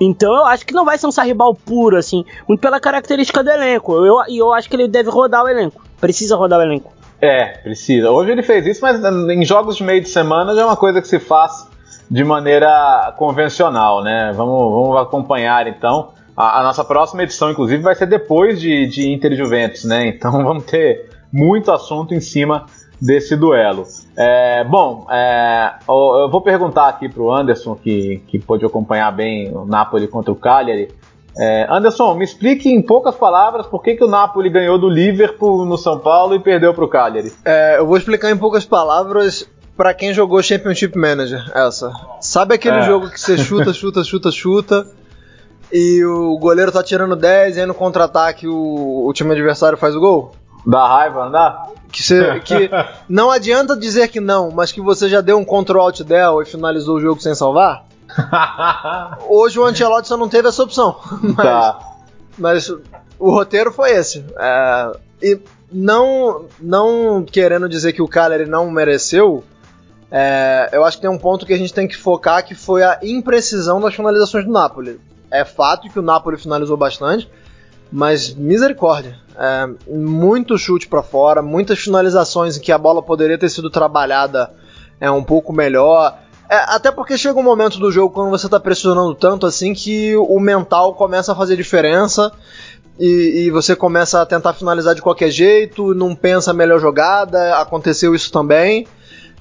Então 0.00 0.34
eu 0.34 0.44
acho 0.44 0.66
que 0.66 0.74
não 0.74 0.84
vai 0.84 0.98
ser 0.98 1.06
um 1.06 1.12
Sarribal 1.12 1.54
puro, 1.54 1.96
assim, 1.96 2.24
muito 2.46 2.60
pela 2.60 2.80
característica 2.80 3.42
do 3.42 3.50
elenco. 3.50 4.04
E 4.04 4.08
eu, 4.08 4.18
eu 4.28 4.52
acho 4.52 4.68
que 4.68 4.76
ele 4.76 4.88
deve 4.88 5.10
rodar 5.10 5.44
o 5.44 5.48
elenco. 5.48 5.82
Precisa 6.00 6.36
rodar 6.36 6.58
o 6.58 6.62
elenco. 6.62 6.97
É, 7.20 7.58
precisa. 7.58 8.10
Hoje 8.10 8.30
ele 8.30 8.42
fez 8.42 8.66
isso, 8.66 8.80
mas 8.80 9.02
em 9.02 9.44
jogos 9.44 9.76
de 9.76 9.82
meio 9.82 10.00
de 10.00 10.08
semana 10.08 10.54
já 10.54 10.62
é 10.62 10.64
uma 10.64 10.76
coisa 10.76 11.00
que 11.00 11.08
se 11.08 11.18
faz 11.18 11.66
de 12.10 12.24
maneira 12.24 13.12
convencional, 13.16 14.02
né? 14.02 14.32
Vamos, 14.34 14.72
vamos 14.72 14.96
acompanhar 15.00 15.66
então. 15.66 16.10
A, 16.36 16.60
a, 16.60 16.62
nossa 16.62 16.84
próxima 16.84 17.24
edição, 17.24 17.50
inclusive, 17.50 17.82
vai 17.82 17.94
ser 17.94 18.06
depois 18.06 18.60
de, 18.60 18.86
de 18.86 19.10
Inter 19.10 19.34
Juventus, 19.34 19.84
né? 19.84 20.08
Então 20.14 20.32
vamos 20.32 20.64
ter 20.64 21.10
muito 21.32 21.70
assunto 21.72 22.14
em 22.14 22.20
cima 22.20 22.66
desse 23.00 23.36
duelo. 23.36 23.84
É, 24.16 24.64
bom, 24.64 25.06
é, 25.10 25.74
eu 25.88 26.30
vou 26.30 26.40
perguntar 26.40 26.88
aqui 26.88 27.08
para 27.08 27.22
o 27.22 27.32
Anderson, 27.32 27.74
que, 27.74 28.22
que 28.28 28.38
pôde 28.38 28.64
acompanhar 28.64 29.10
bem 29.12 29.52
o 29.54 29.64
Napoli 29.64 30.08
contra 30.08 30.32
o 30.32 30.36
Cagliari. 30.36 30.88
É, 31.38 31.66
Anderson, 31.70 32.14
me 32.14 32.24
explique 32.24 32.68
em 32.68 32.82
poucas 32.82 33.14
palavras 33.14 33.66
por 33.66 33.80
que, 33.80 33.94
que 33.94 34.02
o 34.02 34.08
Napoli 34.08 34.50
ganhou 34.50 34.76
do 34.76 34.88
Liverpool 34.88 35.64
no 35.64 35.78
São 35.78 35.98
Paulo 35.98 36.34
e 36.34 36.40
perdeu 36.40 36.74
para 36.74 36.84
o 36.84 36.88
Cagliari. 36.88 37.32
É, 37.44 37.78
eu 37.78 37.86
vou 37.86 37.96
explicar 37.96 38.30
em 38.30 38.36
poucas 38.36 38.64
palavras 38.64 39.48
para 39.76 39.94
quem 39.94 40.12
jogou 40.12 40.42
Championship 40.42 40.98
Manager, 40.98 41.52
essa. 41.54 41.92
Sabe 42.20 42.56
aquele 42.56 42.78
é. 42.78 42.82
jogo 42.82 43.08
que 43.08 43.20
você 43.20 43.38
chuta, 43.38 43.72
chuta, 43.72 44.02
chuta, 44.02 44.32
chuta 44.32 44.86
e 45.72 46.04
o 46.04 46.36
goleiro 46.38 46.72
tá 46.72 46.82
tirando 46.82 47.14
10 47.14 47.56
e 47.56 47.60
aí 47.60 47.66
no 47.66 47.74
contra-ataque 47.74 48.48
o, 48.48 49.06
o 49.06 49.12
time 49.12 49.30
adversário 49.30 49.78
faz 49.78 49.94
o 49.94 50.00
gol? 50.00 50.32
Dá 50.66 50.86
raiva, 50.86 51.24
não 51.26 51.30
dá? 51.30 51.66
Que, 51.92 52.02
cê, 52.02 52.40
que 52.40 52.68
não 53.08 53.30
adianta 53.30 53.76
dizer 53.76 54.08
que 54.08 54.18
não, 54.18 54.50
mas 54.50 54.72
que 54.72 54.80
você 54.80 55.08
já 55.08 55.20
deu 55.20 55.38
um 55.38 55.44
control 55.44 55.82
alt 55.82 56.00
del 56.02 56.42
e 56.42 56.44
finalizou 56.44 56.96
o 56.96 57.00
jogo 57.00 57.20
sem 57.20 57.34
salvar? 57.34 57.87
Hoje 59.28 59.58
o 59.58 59.64
Ancelotti 59.64 60.08
só 60.08 60.16
não 60.16 60.28
teve 60.28 60.48
essa 60.48 60.62
opção. 60.62 60.98
Mas, 61.22 61.36
tá. 61.36 61.78
mas 62.38 62.68
o 63.18 63.30
roteiro 63.30 63.72
foi 63.72 63.92
esse. 63.92 64.24
É, 64.38 64.92
e 65.22 65.40
não, 65.70 66.46
não 66.60 67.24
querendo 67.24 67.68
dizer 67.68 67.92
que 67.92 68.02
o 68.02 68.08
Cagliari 68.08 68.46
não 68.46 68.70
mereceu, 68.70 69.44
é, 70.10 70.70
eu 70.72 70.84
acho 70.84 70.96
que 70.96 71.02
tem 71.02 71.10
um 71.10 71.18
ponto 71.18 71.44
que 71.44 71.52
a 71.52 71.58
gente 71.58 71.74
tem 71.74 71.86
que 71.86 71.96
focar 71.96 72.44
que 72.46 72.54
foi 72.54 72.82
a 72.82 72.98
imprecisão 73.02 73.80
das 73.80 73.94
finalizações 73.94 74.44
do 74.44 74.52
Napoli 74.52 75.00
é 75.30 75.44
fato 75.44 75.88
que 75.88 75.98
o 75.98 76.02
Napoli 76.02 76.36
finalizou 76.36 76.76
bastante, 76.76 77.30
mas 77.90 78.34
misericórdia. 78.34 79.18
É, 79.36 79.68
muito 79.88 80.58
chute 80.58 80.88
para 80.88 81.02
fora, 81.02 81.40
muitas 81.40 81.78
finalizações 81.78 82.56
em 82.56 82.60
que 82.60 82.72
a 82.72 82.78
bola 82.78 83.02
poderia 83.02 83.38
ter 83.38 83.48
sido 83.48 83.70
trabalhada 83.70 84.52
é 85.00 85.10
um 85.10 85.22
pouco 85.22 85.52
melhor. 85.52 86.18
É, 86.50 86.56
até 86.66 86.90
porque 86.90 87.18
chega 87.18 87.38
um 87.38 87.42
momento 87.42 87.78
do 87.78 87.92
jogo 87.92 88.14
quando 88.14 88.30
você 88.30 88.46
está 88.46 88.58
pressionando 88.58 89.14
tanto 89.14 89.44
assim 89.46 89.74
que 89.74 90.16
o 90.16 90.40
mental 90.40 90.94
começa 90.94 91.32
a 91.32 91.34
fazer 91.34 91.56
diferença 91.56 92.32
e, 92.98 93.44
e, 93.44 93.50
você 93.50 93.76
começa 93.76 94.20
a 94.20 94.26
tentar 94.26 94.54
finalizar 94.54 94.94
de 94.94 95.02
qualquer 95.02 95.30
jeito, 95.30 95.94
não 95.94 96.16
pensa 96.16 96.50
a 96.50 96.54
melhor 96.54 96.80
jogada. 96.80 97.56
Aconteceu 97.56 98.12
isso 98.14 98.32
também. 98.32 98.88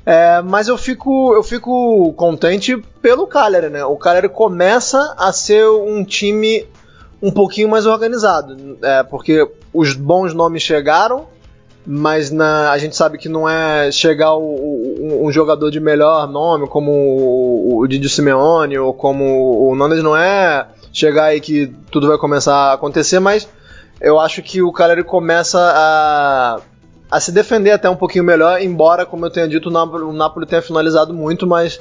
É, 0.06 0.42
mas 0.42 0.68
eu 0.68 0.78
fico, 0.78 1.34
eu 1.34 1.44
fico 1.44 2.14
contente 2.14 2.78
pelo 3.02 3.26
Cagliari, 3.26 3.70
né? 3.70 3.84
O 3.84 3.98
Cagliari 3.98 4.30
começa 4.30 5.16
a 5.18 5.34
ser 5.34 5.68
um 5.68 6.04
time 6.06 6.66
um 7.22 7.32
pouquinho 7.32 7.68
mais 7.68 7.86
organizado, 7.86 8.78
é, 8.82 9.04
porque 9.04 9.50
os 9.74 9.94
bons 9.94 10.34
nomes 10.34 10.62
chegaram, 10.62 11.28
mas 11.90 12.32
na, 12.32 12.72
a 12.72 12.78
gente 12.78 12.98
sabe 12.98 13.18
que 13.18 13.30
não 13.30 13.48
é 13.48 13.90
chegar 13.92 14.36
o, 14.36 14.44
o, 14.44 15.26
um 15.26 15.32
jogador 15.32 15.72
de 15.72 15.80
melhor 15.80 16.28
nome, 16.28 16.68
como 16.68 16.92
o, 16.92 17.80
o 17.80 17.88
Didi 17.88 18.10
Simeone 18.10 18.78
ou 18.78 18.94
como 18.94 19.70
o 19.70 19.74
Nandes, 19.74 20.04
não 20.04 20.16
é 20.16 20.68
chegar 20.92 21.26
aí 21.26 21.40
que 21.40 21.74
tudo 21.90 22.08
vai 22.08 22.18
começar 22.18 22.54
a 22.54 22.74
acontecer, 22.74 23.20
mas 23.20 23.48
eu 24.02 24.20
acho 24.20 24.42
que 24.42 24.62
o 24.62 24.72
Cagliari 24.74 25.04
começa 25.04 25.60
a 25.60 26.60
a 27.10 27.22
se 27.22 27.32
defender 27.32 27.72
até 27.72 27.90
um 27.90 27.96
pouquinho 27.96 28.26
melhor, 28.26 28.62
embora, 28.62 29.06
como 29.06 29.26
eu 29.26 29.30
tenha 29.30 29.48
dito, 29.48 29.70
o 29.70 29.72
Napoli, 29.72 30.04
o 30.04 30.12
Napoli 30.12 30.46
tenha 30.46 30.62
finalizado 30.62 31.14
muito, 31.14 31.48
mas 31.48 31.80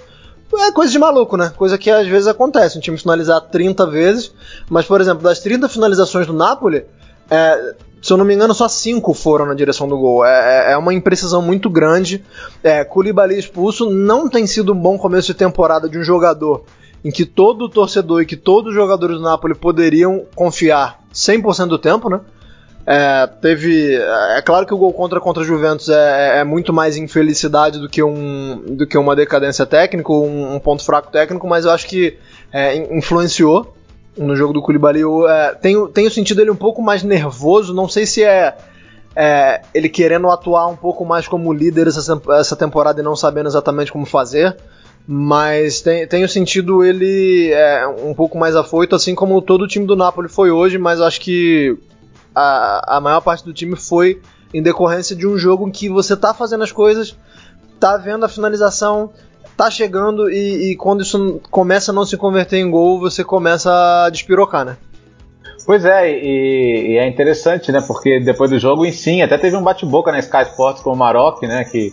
é 0.54 0.70
coisa 0.70 0.92
de 0.92 0.98
maluco, 1.00 1.36
né? 1.36 1.52
Coisa 1.57 1.76
que 1.76 1.90
às 1.90 2.07
vezes 2.07 2.28
acontece, 2.28 2.78
um 2.78 2.80
time 2.80 2.96
finalizar 2.96 3.40
30 3.40 3.86
vezes, 3.86 4.32
mas, 4.70 4.86
por 4.86 5.00
exemplo, 5.00 5.24
das 5.24 5.40
30 5.40 5.68
finalizações 5.68 6.28
do 6.28 6.32
Napoli, 6.32 6.84
é, 7.28 7.74
se 8.01 8.12
eu 8.12 8.16
não 8.16 8.24
me 8.24 8.34
engano, 8.34 8.55
só 8.55 8.68
5 8.68 9.12
foram 9.14 9.47
na 9.47 9.55
direção 9.55 9.88
do 9.88 9.99
gol. 9.99 10.24
É, 10.24 10.70
é, 10.70 10.72
é 10.72 10.76
uma 10.76 10.94
imprecisão 10.94 11.42
muito 11.42 11.68
grande. 11.68 12.24
É, 12.62 12.84
Koulibaly 12.84 13.38
expulso 13.38 13.90
não 13.90 14.28
tem 14.28 14.47
sido 14.47 14.72
um 14.72 14.78
bom 14.78 14.99
começo 14.99 15.28
de 15.28 15.34
temporada 15.34 15.88
de 15.88 15.99
um 15.99 16.03
jogador 16.03 16.64
em 17.05 17.11
que 17.11 17.24
todo 17.24 17.68
torcedor 17.68 18.22
e 18.22 18.26
que 18.26 18.36
todos 18.36 18.70
os 18.70 18.74
jogadores 18.74 19.16
do 19.16 19.22
Napoli 19.22 19.55
poderiam 19.55 20.24
confiar 20.34 21.01
100% 21.12 21.66
do 21.66 21.78
tempo, 21.78 22.09
né? 22.09 22.20
É, 22.86 23.26
teve. 23.26 23.94
É 23.94 24.42
claro 24.42 24.64
que 24.64 24.72
o 24.72 24.78
gol 24.78 24.92
contra 24.92 25.20
contra 25.20 25.42
a 25.42 25.47
Juventus 25.47 25.88
é, 25.88 26.38
é, 26.38 26.44
muito 26.44 26.72
mais 26.72 26.97
infelicidade 26.97 27.80
do 27.80 27.88
que, 27.88 28.01
um, 28.03 28.62
do 28.64 28.86
que 28.86 28.97
uma 28.97 29.16
decadência 29.16 29.66
técnica, 29.66 30.12
um, 30.12 30.55
um 30.55 30.61
ponto 30.61 30.84
fraco 30.84 31.11
técnico, 31.11 31.49
mas 31.49 31.64
eu 31.64 31.72
acho 31.72 31.86
que 31.88 32.16
é, 32.53 32.76
influenciou 32.97 33.76
no 34.16 34.34
jogo 34.34 34.52
do 34.52 34.62
Koulibaly. 34.62 35.00
Eu, 35.00 35.28
é, 35.28 35.54
tenho, 35.54 35.88
tenho 35.88 36.10
sentido 36.10 36.40
ele 36.40 36.50
um 36.50 36.56
pouco 36.56 36.82
mais 36.82 37.02
nervoso, 37.02 37.74
não 37.74 37.88
sei 37.88 38.06
se 38.06 38.22
é, 38.24 38.56
é 39.14 39.62
ele 39.74 39.88
querendo 39.88 40.30
atuar 40.30 40.66
um 40.66 40.76
pouco 40.76 41.04
mais 41.04 41.28
como 41.28 41.52
líder 41.52 41.86
essa, 41.86 42.20
essa 42.30 42.56
temporada 42.56 43.00
e 43.00 43.04
não 43.04 43.16
sabendo 43.16 43.48
exatamente 43.48 43.92
como 43.92 44.06
fazer. 44.06 44.56
Mas 45.08 45.80
tem, 45.80 46.06
tenho 46.06 46.28
sentido 46.28 46.84
ele 46.84 47.52
é, 47.52 47.86
um 47.86 48.12
pouco 48.12 48.36
mais 48.36 48.56
afoito, 48.56 48.96
assim 48.96 49.14
como 49.14 49.40
todo 49.40 49.62
o 49.62 49.68
time 49.68 49.86
do 49.86 49.94
Napoli 49.94 50.28
foi 50.28 50.50
hoje, 50.50 50.78
mas 50.78 51.00
acho 51.00 51.20
que 51.20 51.78
a, 52.34 52.96
a 52.96 53.00
maior 53.00 53.20
parte 53.20 53.44
do 53.44 53.54
time 53.54 53.76
foi 53.76 54.20
em 54.52 54.60
decorrência 54.60 55.14
de 55.14 55.26
um 55.26 55.38
jogo 55.38 55.68
em 55.68 55.70
que 55.70 55.88
você 55.88 56.16
tá 56.16 56.34
fazendo 56.34 56.64
as 56.64 56.72
coisas, 56.72 57.16
tá 57.78 57.96
vendo 57.96 58.24
a 58.24 58.28
finalização, 58.28 59.12
tá 59.57 59.70
chegando 59.70 60.30
e, 60.30 60.72
e, 60.72 60.76
quando 60.76 61.02
isso 61.02 61.40
começa 61.50 61.90
a 61.90 61.94
não 61.94 62.04
se 62.04 62.16
converter 62.16 62.59
em 62.59 62.70
gol, 62.70 63.00
você 63.00 63.24
começa 63.24 64.04
a 64.04 64.11
despirocar, 64.11 64.64
né? 64.64 64.76
Pois 65.64 65.84
é, 65.84 66.11
e, 66.12 66.92
e 66.92 66.98
é 66.98 67.09
interessante, 67.09 67.72
né? 67.72 67.82
Porque 67.84 68.20
depois 68.20 68.50
do 68.50 68.59
jogo, 68.59 68.86
em 68.86 68.92
sim, 68.92 69.22
até 69.22 69.36
teve 69.36 69.57
um 69.57 69.62
bate-boca 69.62 70.12
na 70.12 70.20
Sky 70.20 70.42
Sports 70.42 70.82
com 70.82 70.92
o 70.92 70.96
Maroc, 70.96 71.42
né? 71.42 71.64
Que, 71.64 71.90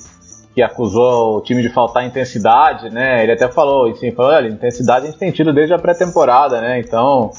que 0.54 0.62
acusou 0.62 1.38
o 1.38 1.42
time 1.42 1.64
de 1.64 1.70
faltar 1.70 2.06
intensidade, 2.06 2.92
né? 2.92 3.24
Ele 3.24 3.32
até 3.32 3.52
falou, 3.52 3.90
assim, 3.90 4.12
falou, 4.12 4.32
olha, 4.32 4.48
intensidade 4.48 5.08
a 5.08 5.10
gente 5.10 5.18
tem 5.18 5.32
tido 5.32 5.52
desde 5.52 5.74
a 5.74 5.80
pré-temporada, 5.80 6.62
né? 6.62 6.80
Então, 6.80 7.32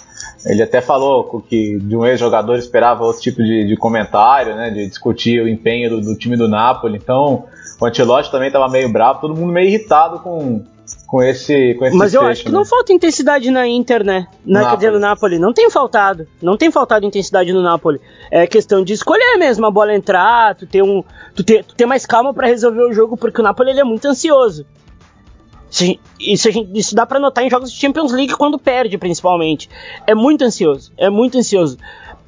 ele 0.45 0.63
até 0.63 0.81
falou 0.81 1.41
que 1.49 1.79
de 1.79 1.97
um 1.97 2.05
ex-jogador 2.05 2.57
esperava 2.57 3.05
outro 3.05 3.23
tipo 3.23 3.41
de, 3.41 3.69
de, 3.69 3.77
comentário, 3.77 4.57
né? 4.57 4.71
De 4.71 4.89
discutir 4.89 5.41
o 5.41 5.49
empenho 5.49 5.91
do, 5.91 6.01
do 6.01 6.19
time 6.19 6.37
do 6.37 6.49
Napoli. 6.49 6.99
Então, 7.01 7.45
o 7.81 7.87
Ancelotti 7.87 8.31
também 8.31 8.49
estava 8.49 8.69
meio 8.69 8.91
bravo, 8.93 9.21
todo 9.21 9.35
mundo 9.35 9.53
meio 9.53 9.69
irritado 9.69 10.21
com, 10.21 10.65
com 11.07 11.23
esse 11.23 11.75
com 11.75 11.85
esse 11.85 11.97
Mas 11.97 12.15
eu 12.15 12.23
acho 12.23 12.43
que 12.43 12.51
né? 12.51 12.59
não 12.59 12.65
falta 12.65 12.93
intensidade 12.93 13.51
na 13.51 13.67
Inter, 13.67 14.05
né? 14.05 14.27
Na, 14.45 14.71
quer 14.71 14.77
dizer, 14.77 14.93
no 14.93 14.99
Napoli. 14.99 15.39
Não 15.39 15.53
tem 15.53 15.71
faltado. 15.71 16.27
Não 16.41 16.57
tem 16.57 16.71
faltado 16.71 17.05
intensidade 17.05 17.53
no 17.53 17.63
Napoli. 17.63 18.01
É 18.31 18.47
questão 18.47 18.85
de 18.85 18.93
escolher 18.93 19.37
mesmo 19.37 19.67
a 19.67 19.71
bola 19.71 19.95
entrar, 19.95 20.55
tu 20.55 20.67
ter, 20.67 20.83
um, 20.83 21.03
tu 21.35 21.43
ter, 21.43 21.65
tu 21.65 21.75
ter 21.75 21.87
mais 21.87 22.07
calma 22.07 22.33
para 22.33 22.47
resolver 22.47 22.83
o 22.83 22.93
jogo, 22.93 23.17
porque 23.17 23.41
o 23.41 23.45
Napoli 23.45 23.71
ele 23.71 23.81
é 23.81 23.85
muito 23.85 24.07
ansioso. 24.07 24.65
Isso, 26.21 26.51
gente, 26.53 26.71
isso 26.79 26.95
dá 26.95 27.05
para 27.05 27.19
notar 27.19 27.43
em 27.43 27.51
jogos 27.51 27.73
de 27.73 27.81
Champions 27.81 28.13
League 28.13 28.37
quando 28.37 28.59
perde, 28.59 28.97
principalmente. 28.97 29.69
É 30.07 30.15
muito 30.15 30.45
ansioso, 30.45 30.93
é 30.97 31.11
muito 31.11 31.37
ansioso. 31.37 31.77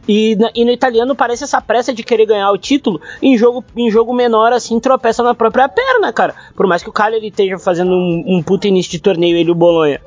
E, 0.08 0.36
e, 0.54 0.64
no 0.64 0.70
italiano 0.70 1.14
parece 1.14 1.44
essa 1.44 1.60
pressa 1.60 1.92
de 1.92 2.02
querer 2.02 2.26
ganhar 2.26 2.50
o 2.50 2.58
título 2.58 3.00
em 3.20 3.36
jogo, 3.36 3.64
em 3.76 3.90
jogo 3.90 4.14
menor, 4.14 4.52
assim, 4.52 4.78
tropeça 4.78 5.22
na 5.22 5.34
própria 5.34 5.68
perna, 5.68 6.12
cara. 6.12 6.34
Por 6.54 6.66
mais 6.66 6.82
que 6.82 6.88
o 6.88 6.92
Cagliari 6.92 7.28
esteja 7.28 7.58
fazendo 7.58 7.92
um, 7.92 8.24
um 8.26 8.42
puto 8.42 8.66
início 8.66 8.92
de 8.92 9.00
torneio, 9.00 9.36
ele 9.36 9.48
e 9.48 9.52
o 9.52 9.54
Bolonha. 9.54 10.00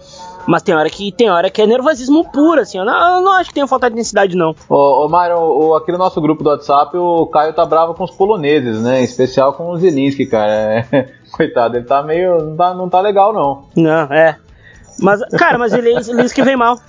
Mas 0.47 0.63
tem 0.63 0.73
hora 0.73 0.89
que 0.89 1.11
tem 1.11 1.29
hora 1.29 1.49
que 1.49 1.61
é 1.61 1.67
nervosismo 1.67 2.23
puro, 2.31 2.61
assim. 2.61 2.79
Eu 2.79 2.85
não, 2.85 3.17
eu 3.17 3.21
não 3.21 3.33
acho 3.33 3.49
que 3.49 3.53
tenha 3.53 3.67
falta 3.67 3.87
de 3.87 3.93
intensidade, 3.93 4.35
não. 4.35 4.55
Ô, 4.67 5.05
ô 5.05 5.07
Mário, 5.07 5.37
o, 5.37 5.75
aqui 5.75 5.91
no 5.91 5.97
nosso 5.97 6.19
grupo 6.19 6.43
do 6.43 6.49
WhatsApp, 6.49 6.97
o 6.97 7.27
Caio 7.27 7.53
tá 7.53 7.65
bravo 7.65 7.93
com 7.93 8.03
os 8.03 8.11
poloneses, 8.11 8.81
né? 8.81 9.01
Em 9.01 9.03
especial 9.03 9.53
com 9.53 9.69
o 9.69 9.77
Zelinski, 9.77 10.25
cara. 10.25 10.87
Coitado, 11.31 11.77
ele 11.77 11.85
tá 11.85 12.01
meio. 12.01 12.37
Não 12.39 12.55
tá, 12.55 12.73
não 12.73 12.89
tá 12.89 12.99
legal, 12.99 13.31
não. 13.31 13.65
Não, 13.75 14.11
é. 14.11 14.37
Mas, 14.99 15.21
cara, 15.37 15.57
mas 15.57 15.71
Zelinski 15.71 16.41
vem 16.41 16.57
mal. 16.57 16.79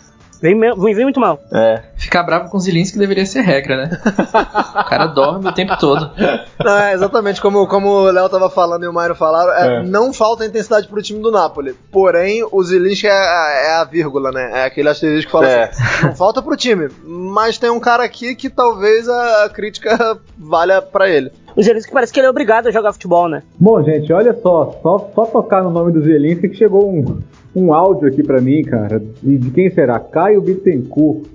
Vem, 0.40 0.58
vem, 0.58 0.94
vem 0.94 1.04
muito 1.04 1.20
mal. 1.20 1.38
É. 1.52 1.82
Ficar 1.96 2.22
bravo 2.22 2.48
com 2.48 2.56
o 2.56 2.60
Zilinski 2.60 2.98
deveria 2.98 3.26
ser 3.26 3.42
regra, 3.42 3.76
né? 3.76 3.90
o 4.04 4.84
cara 4.88 5.06
dorme 5.06 5.48
o 5.48 5.52
tempo 5.52 5.76
todo. 5.78 6.10
Não, 6.64 6.78
é 6.78 6.94
exatamente 6.94 7.40
como, 7.40 7.66
como 7.66 7.88
o 7.88 8.10
Léo 8.10 8.28
tava 8.28 8.48
falando 8.48 8.84
e 8.84 8.88
o 8.88 8.92
Mário 8.92 9.14
falaram, 9.14 9.52
é, 9.52 9.76
é. 9.76 9.82
não 9.82 10.12
falta 10.12 10.46
intensidade 10.46 10.88
pro 10.88 11.02
time 11.02 11.20
do 11.20 11.30
Napoli. 11.30 11.74
Porém, 11.92 12.46
o 12.50 12.62
Zilinski 12.62 13.06
é, 13.06 13.10
é, 13.10 13.72
a 13.76 13.84
vírgula, 13.84 14.32
né? 14.32 14.62
É 14.62 14.64
aquele 14.64 14.88
asterisco 14.88 15.26
que 15.26 15.32
fala 15.32 15.48
é. 15.48 15.64
assim, 15.64 16.06
não 16.06 16.16
falta 16.16 16.40
pro 16.40 16.56
time. 16.56 16.88
Mas 17.04 17.58
tem 17.58 17.70
um 17.70 17.80
cara 17.80 18.02
aqui 18.02 18.34
que 18.34 18.48
talvez 18.48 19.08
a, 19.08 19.44
a 19.44 19.48
crítica 19.50 20.18
valha 20.38 20.80
para 20.80 21.08
ele. 21.08 21.30
O 21.56 21.62
Zelinski 21.62 21.92
parece 21.92 22.12
que 22.12 22.20
ele 22.20 22.26
é 22.26 22.30
obrigado 22.30 22.68
a 22.68 22.70
jogar 22.70 22.92
futebol, 22.92 23.28
né? 23.28 23.42
Bom, 23.58 23.82
gente, 23.82 24.12
olha 24.12 24.32
só, 24.40 24.78
só, 24.82 25.10
só 25.14 25.26
tocar 25.26 25.62
no 25.62 25.70
nome 25.70 25.92
do 25.92 26.00
Zelinski 26.00 26.48
que 26.48 26.56
chegou 26.56 26.88
um, 26.88 27.20
um 27.54 27.72
áudio 27.72 28.08
aqui 28.08 28.22
para 28.22 28.40
mim, 28.40 28.62
cara. 28.62 29.00
De, 29.00 29.38
de 29.38 29.50
quem 29.50 29.70
será? 29.70 29.98
Caio 29.98 30.40
Bittencourt. 30.40 31.26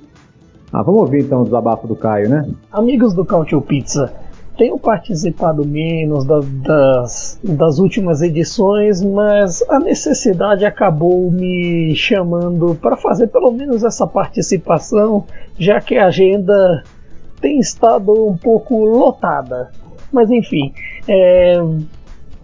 Ah, 0.72 0.82
vamos 0.82 1.02
ouvir 1.02 1.22
então 1.22 1.42
o 1.42 1.46
desabafo 1.46 1.88
do 1.88 1.96
Caio, 1.96 2.30
né? 2.30 2.50
Amigos 2.72 3.14
do 3.14 3.24
Country 3.24 3.60
Pizza, 3.62 4.12
tenho 4.58 4.78
participado 4.78 5.66
menos 5.66 6.26
da, 6.26 6.40
das, 6.42 7.40
das 7.44 7.80
últimas 7.80 8.22
edições, 8.22 9.02
mas 9.02 9.62
a 9.70 9.80
necessidade 9.80 10.66
acabou 10.66 11.30
me 11.32 11.96
chamando 11.96 12.76
para 12.76 12.98
fazer 12.98 13.28
pelo 13.28 13.52
menos 13.52 13.84
essa 13.84 14.08
participação, 14.08 15.26
já 15.58 15.80
que 15.80 15.98
a 15.98 16.08
agenda 16.08 16.84
tem 17.40 17.60
estado 17.60 18.12
um 18.28 18.38
pouco 18.38 18.84
lotada. 18.84 19.72
Mas 20.12 20.32
enfim, 20.32 20.74
é, 21.08 21.56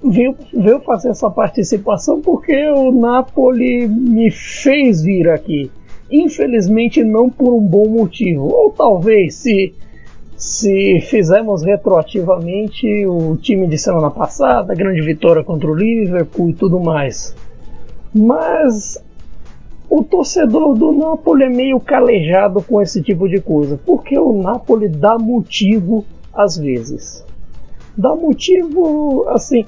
veio, 0.04 0.36
veio 0.54 0.80
fazer 0.82 1.10
essa 1.10 1.30
participação 1.30 2.22
porque 2.22 2.70
o 2.72 2.92
Napoli 2.92 3.88
me 3.88 4.32
fez 4.32 5.02
vir 5.02 5.30
aqui. 5.30 5.72
Infelizmente 6.10 7.04
não 7.04 7.30
por 7.30 7.54
um 7.54 7.62
bom 7.62 7.88
motivo. 7.88 8.48
Ou 8.48 8.72
talvez 8.72 9.36
se 9.36 9.74
se 10.42 11.00
fizermos 11.02 11.62
retroativamente 11.62 13.06
o 13.06 13.38
time 13.38 13.68
de 13.68 13.78
semana 13.78 14.10
passada, 14.10 14.74
grande 14.74 15.00
vitória 15.00 15.44
contra 15.44 15.70
o 15.70 15.76
Liverpool 15.76 16.50
e 16.50 16.54
tudo 16.54 16.80
mais. 16.80 17.36
Mas 18.12 18.98
o 19.88 20.04
torcedor 20.04 20.74
do 20.74 20.92
Napoli 20.94 21.44
é 21.44 21.50
meio 21.50 21.80
calejado 21.80 22.60
com 22.64 22.82
esse 22.82 23.04
tipo 23.04 23.30
de 23.30 23.40
coisa, 23.40 23.80
porque 23.86 24.18
o 24.18 24.42
Napoli 24.42 24.90
dá 24.90 25.16
motivo 25.16 26.04
às 26.34 26.58
vezes. 26.58 27.24
Dá 27.96 28.16
motivo, 28.16 29.28
assim, 29.30 29.64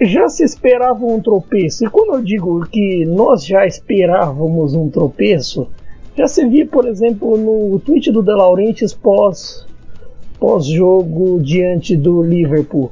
já 0.00 0.28
se 0.28 0.42
esperava 0.44 1.04
um 1.04 1.20
tropeço. 1.20 1.84
E 1.84 1.90
quando 1.90 2.14
eu 2.14 2.22
digo 2.22 2.66
que 2.66 3.04
nós 3.04 3.44
já 3.44 3.66
esperávamos 3.66 4.74
um 4.74 4.88
tropeço, 4.88 5.68
já 6.16 6.26
se 6.26 6.46
viu, 6.46 6.66
por 6.66 6.86
exemplo, 6.86 7.36
no 7.36 7.78
tweet 7.80 8.10
do 8.10 8.22
De 8.22 8.34
Laurentiis 8.34 8.92
pós 8.92 9.66
pós-jogo 10.38 11.38
diante 11.40 11.96
do 11.96 12.20
Liverpool, 12.20 12.90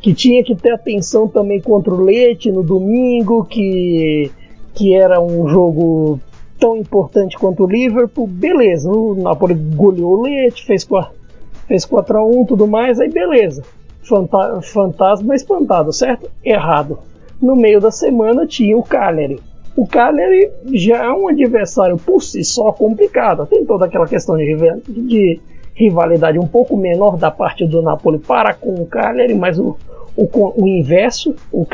que 0.00 0.14
tinha 0.14 0.42
que 0.42 0.54
ter 0.54 0.70
atenção 0.70 1.28
também 1.28 1.60
contra 1.60 1.92
o 1.92 2.00
Leite 2.00 2.50
no 2.50 2.62
domingo, 2.62 3.44
que 3.44 4.30
que 4.74 4.94
era 4.94 5.20
um 5.20 5.48
jogo 5.48 6.20
tão 6.58 6.76
importante 6.76 7.36
quanto 7.36 7.64
o 7.64 7.66
Liverpool. 7.66 8.26
Beleza, 8.26 8.88
o 8.90 9.14
Napoli 9.16 9.54
goleou 9.54 10.18
o 10.18 10.22
Leite, 10.22 10.64
fez 10.64 10.84
4 10.84 11.18
fez 11.66 11.84
4 11.84 12.18
a 12.18 12.24
1, 12.24 12.46
tudo 12.46 12.66
mais, 12.66 12.98
aí 12.98 13.10
beleza 13.10 13.62
fanta 14.08 14.60
fantasma 14.62 15.34
espantado, 15.34 15.92
certo? 15.92 16.30
Errado. 16.44 16.98
No 17.40 17.54
meio 17.54 17.80
da 17.80 17.90
semana 17.90 18.46
tinha 18.46 18.76
o 18.76 18.82
Cagliari. 18.82 19.40
O 19.76 19.86
Cagliari 19.86 20.50
já 20.72 21.04
é 21.04 21.10
um 21.10 21.28
adversário 21.28 21.96
por 21.96 22.20
si 22.22 22.42
só 22.42 22.72
complicado. 22.72 23.46
Tem 23.46 23.64
toda 23.64 23.84
aquela 23.84 24.08
questão 24.08 24.36
de, 24.36 24.56
de 24.88 25.40
rivalidade 25.74 26.38
um 26.38 26.48
pouco 26.48 26.76
menor 26.76 27.16
da 27.16 27.30
parte 27.30 27.64
do 27.64 27.80
Napoli 27.80 28.18
para 28.18 28.54
com 28.54 28.74
o 28.74 28.86
Cagliari, 28.86 29.34
mas 29.34 29.58
o, 29.58 29.76
o, 30.16 30.62
o 30.62 30.66
inverso, 30.66 31.36
o, 31.52 31.64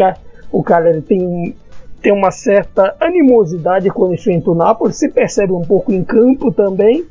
o 0.52 0.62
Cagliari 0.62 1.00
tem, 1.00 1.56
tem 2.02 2.12
uma 2.12 2.30
certa 2.30 2.94
animosidade 3.00 3.88
quando 3.88 4.12
enfrenta 4.12 4.50
o 4.50 4.54
Napoli, 4.54 4.92
se 4.92 5.08
percebe 5.08 5.54
um 5.54 5.62
pouco 5.62 5.90
em 5.90 6.04
campo 6.04 6.52
também. 6.52 7.06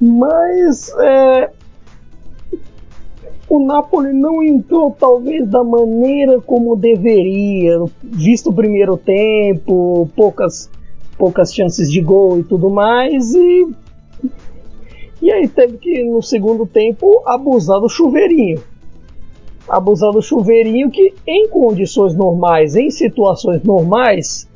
Mas 0.00 0.90
é, 0.98 1.50
o 3.48 3.60
Napoli 3.60 4.12
não 4.12 4.42
entrou 4.42 4.90
talvez 4.90 5.46
da 5.48 5.62
maneira 5.62 6.40
como 6.40 6.76
deveria, 6.76 7.78
visto 8.02 8.50
o 8.50 8.54
primeiro 8.54 8.96
tempo, 8.96 10.08
poucas 10.16 10.70
poucas 11.16 11.54
chances 11.54 11.90
de 11.90 12.00
gol 12.00 12.40
e 12.40 12.42
tudo 12.42 12.68
mais 12.68 13.34
e 13.34 13.68
e 15.22 15.32
aí 15.32 15.48
teve 15.48 15.78
que 15.78 16.04
no 16.04 16.20
segundo 16.20 16.66
tempo 16.66 17.22
abusar 17.24 17.80
do 17.80 17.88
chuveirinho. 17.88 18.62
Abusar 19.66 20.12
do 20.12 20.20
chuveirinho 20.20 20.90
que 20.90 21.14
em 21.26 21.48
condições 21.48 22.14
normais, 22.14 22.76
em 22.76 22.90
situações 22.90 23.62
normais, 23.62 24.46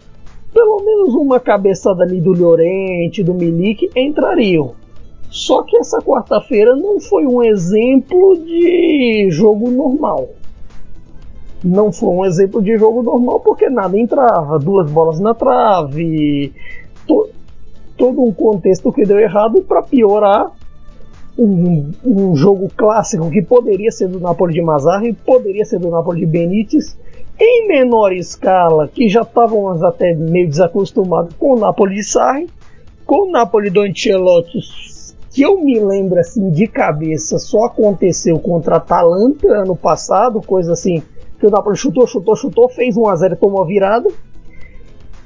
pelo 0.53 0.82
menos 0.84 1.14
uma 1.14 1.41
cabeçada 1.41 2.03
ali 2.03 2.20
do 2.20 2.32
Llorente, 2.32 3.22
do 3.22 3.32
Milik 3.32 3.89
entrariam. 3.97 4.74
Só 5.31 5.62
que 5.62 5.76
essa 5.76 5.99
quarta-feira 6.01 6.74
não 6.74 7.01
foi 7.01 7.26
um 7.26 7.43
exemplo 7.43 8.37
de 8.39 9.29
jogo 9.31 9.70
normal. 9.70 10.31
Não 11.62 11.93
foi 11.93 12.09
um 12.09 12.24
exemplo 12.24 12.62
de 12.62 12.76
jogo 12.79 13.03
normal 13.03 13.41
porque 13.41 13.68
nada 13.68 13.99
entrava, 13.99 14.59
duas 14.59 14.91
bolas 14.91 15.20
na 15.20 15.35
trave, 15.35 16.53
to, 17.07 17.29
todo 17.97 18.22
um 18.22 18.33
contexto 18.33 18.93
que 18.93 19.05
deu 19.05 19.18
errado 19.18 19.59
e 19.59 19.62
para 19.62 19.83
piorar, 19.83 20.53
um, 21.37 21.93
um, 22.05 22.35
jogo 22.35 22.68
clássico 22.76 23.31
que 23.31 23.43
poderia 23.43 23.93
ser 23.93 24.09
do 24.09 24.18
Napoli 24.18 24.55
de 24.55 24.62
Mazzarri, 24.62 25.12
poderia 25.12 25.64
ser 25.64 25.79
do 25.79 25.91
Napoli 25.91 26.20
de 26.20 26.26
Benítez, 26.26 26.97
em 27.39 27.68
menor 27.68 28.12
escala, 28.12 28.89
que 28.89 29.09
já 29.09 29.22
estávamos 29.22 29.83
até 29.83 30.14
meio 30.14 30.49
desacostumados 30.49 31.35
com 31.39 31.55
o 31.55 31.59
Napoli 31.59 31.97
de 31.97 32.05
Sarri, 32.05 32.49
com 33.07 33.29
o 33.29 33.31
Napoli 33.31 33.70
do 33.70 33.83
Ancelotti 33.83 34.59
que 35.39 35.43
eu 35.43 35.61
me 35.61 35.78
lembro 35.78 36.18
assim 36.18 36.51
de 36.51 36.66
cabeça 36.66 37.39
só 37.39 37.66
aconteceu 37.66 38.41
contra 38.41 38.74
a 38.74 38.78
Atalanta 38.78 39.47
ano 39.47 39.76
passado, 39.76 40.43
coisa 40.43 40.72
assim, 40.72 41.01
que 41.39 41.47
o 41.47 41.51
Napoli 41.51 41.76
chutou, 41.76 42.09
chutou, 42.09 42.34
chutou, 42.34 42.68
fez 42.68 42.97
1 42.97 43.07
a 43.07 43.14
0 43.14 43.34
e 43.34 43.36
tomou 43.36 43.62
a 43.62 43.64
virada. 43.64 44.11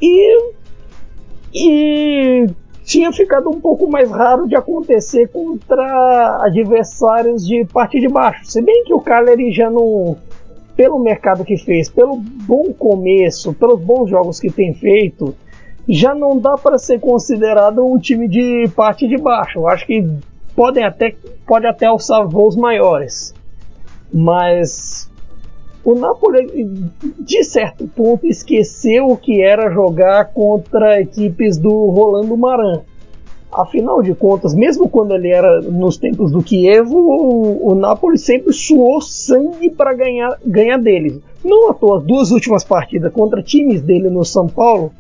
E 0.03 0.53
e 1.55 2.47
tinha 2.85 3.11
ficado 3.11 3.49
um 3.49 3.59
pouco 3.59 3.91
mais 3.91 4.11
raro 4.11 4.47
de 4.47 4.55
acontecer 4.55 5.29
contra 5.29 6.45
adversários 6.45 7.47
de 7.47 7.65
parte 7.65 7.99
de 7.99 8.09
baixo. 8.09 8.45
Se 8.45 8.61
bem 8.61 8.85
que 8.85 8.93
o 8.93 9.01
Cagliari 9.01 9.51
já 9.51 9.71
não 9.71 10.19
pelo 10.77 10.99
mercado 10.99 11.43
que 11.43 11.57
fez, 11.57 11.89
pelo 11.89 12.19
bom 12.19 12.71
começo, 12.75 13.55
pelos 13.55 13.81
bons 13.81 14.11
jogos 14.11 14.39
que 14.39 14.51
tem 14.51 14.75
feito, 14.75 15.35
já 15.89 16.15
não 16.15 16.39
dá 16.39 16.57
para 16.57 16.79
ser 16.79 17.01
considerado 17.01 17.85
um 17.85 17.99
time 17.99 18.29
de 18.29 18.69
parte 18.75 19.07
de 19.07 19.17
baixo. 19.17 19.61
Eu 19.61 19.69
acho 19.69 19.87
que 19.87 20.07
podem 20.55 20.85
até, 20.85 21.15
pode 21.47 21.67
até 21.67 21.87
alçar 21.87 22.27
voos 22.27 22.57
maiores. 22.57 23.35
Mas 24.13 25.11
o 25.85 25.95
Napoli, 25.95 26.91
de 27.19 27.43
certo 27.43 27.89
ponto, 27.89 28.27
esqueceu 28.27 29.09
o 29.09 29.17
que 29.17 29.43
era 29.43 29.71
jogar 29.71 30.27
contra 30.27 31.01
equipes 31.01 31.59
do 31.59 31.87
Rolando 31.87 32.37
Maran. 32.37 32.83
Afinal 33.51 34.01
de 34.01 34.15
contas, 34.15 34.55
mesmo 34.55 34.89
quando 34.89 35.15
ele 35.15 35.29
era 35.29 35.61
nos 35.61 35.99
tempos 35.99 36.33
do 36.33 36.43
Kievo, 36.43 36.97
o, 36.97 37.73
o 37.73 37.75
Napoli 37.75 38.17
sempre 38.17 38.51
suou 38.53 39.03
sangue 39.03 39.69
para 39.71 39.93
ganhar, 39.93 40.39
ganhar 40.45 40.79
deles. 40.79 41.21
Não 41.45 41.71
à 41.71 41.75
toa, 41.75 41.99
as 41.99 42.05
duas 42.05 42.31
últimas 42.31 42.65
partidas 42.65 43.13
contra 43.13 43.43
times 43.43 43.83
dele 43.83 44.09
no 44.09 44.25
São 44.25 44.47
Paulo 44.47 44.93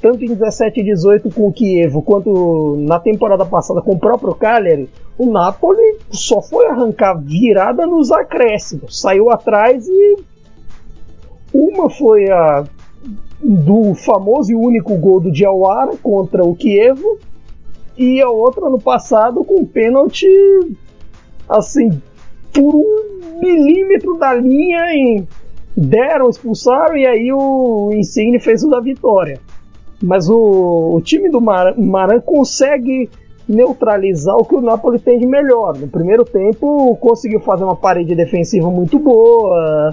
tanto 0.00 0.24
em 0.24 0.28
17 0.28 0.80
e 0.80 0.84
18 0.84 1.30
com 1.30 1.48
o 1.48 1.52
Kievo, 1.52 2.02
quanto 2.02 2.76
na 2.78 2.98
temporada 2.98 3.44
passada 3.44 3.82
com 3.82 3.92
o 3.92 3.98
próprio 3.98 4.34
Cagliari, 4.34 4.88
o 5.18 5.26
Napoli 5.30 5.98
só 6.10 6.40
foi 6.40 6.66
arrancar 6.66 7.14
virada 7.14 7.86
nos 7.86 8.10
acréscimos. 8.10 9.00
Saiu 9.00 9.30
atrás 9.30 9.86
e 9.86 10.16
uma 11.52 11.90
foi 11.90 12.30
a 12.30 12.64
do 13.42 13.94
famoso 13.94 14.52
e 14.52 14.54
único 14.54 14.96
gol 14.96 15.20
do 15.20 15.30
Diawara 15.30 15.96
contra 16.02 16.44
o 16.44 16.54
Kievo 16.54 17.18
e 17.96 18.20
a 18.20 18.28
outra 18.28 18.68
no 18.68 18.80
passado 18.80 19.44
com 19.44 19.64
pênalti 19.64 20.28
assim 21.48 21.90
por 22.52 22.74
um 22.74 23.38
milímetro 23.40 24.18
da 24.18 24.34
linha 24.34 24.80
e 24.94 25.24
deram, 25.76 26.28
expulsaram 26.28 26.96
e 26.96 27.06
aí 27.06 27.32
o 27.32 27.90
Insigne 27.92 28.38
fez 28.38 28.62
o 28.62 28.68
da 28.68 28.80
vitória. 28.80 29.40
Mas 30.02 30.28
o, 30.28 30.94
o 30.94 31.00
time 31.02 31.28
do 31.28 31.40
Mar 31.40 31.74
Maran 31.78 32.20
consegue 32.20 33.10
neutralizar 33.48 34.36
o 34.36 34.44
que 34.44 34.54
o 34.54 34.60
Napoli 34.60 34.98
tem 34.98 35.18
de 35.18 35.26
melhor. 35.26 35.76
No 35.76 35.88
primeiro 35.88 36.24
tempo 36.24 36.96
conseguiu 36.96 37.40
fazer 37.40 37.64
uma 37.64 37.76
parede 37.76 38.14
defensiva 38.14 38.70
muito 38.70 38.98
boa. 38.98 39.90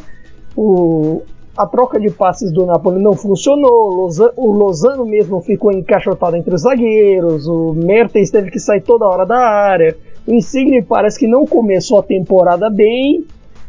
O, 0.56 1.22
a 1.58 1.66
troca 1.66 2.00
de 2.00 2.12
passes 2.12 2.52
do 2.52 2.66
Napoli 2.66 3.02
não 3.02 3.14
funcionou. 3.14 4.08
o 4.36 4.52
Lozano 4.52 5.06
mesmo 5.06 5.42
ficou 5.42 5.72
encaixotado 5.72 6.36
entre 6.36 6.54
os 6.54 6.62
zagueiros. 6.62 7.48
O 7.48 7.74
Mertens 7.74 8.30
teve 8.30 8.52
que 8.52 8.60
sair 8.60 8.82
toda 8.82 9.08
hora 9.08 9.26
da 9.26 9.40
área. 9.40 9.98
O 10.28 10.32
Insigne 10.32 10.84
parece 10.84 11.18
que 11.18 11.28
não 11.28 11.46
começou 11.46 12.00
a 12.00 12.04
temporada 12.04 12.70
bem. 12.70 13.26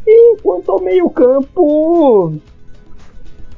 E 0.07 0.37
quanto 0.43 0.71
ao 0.71 0.81
meio-campo, 0.81 2.35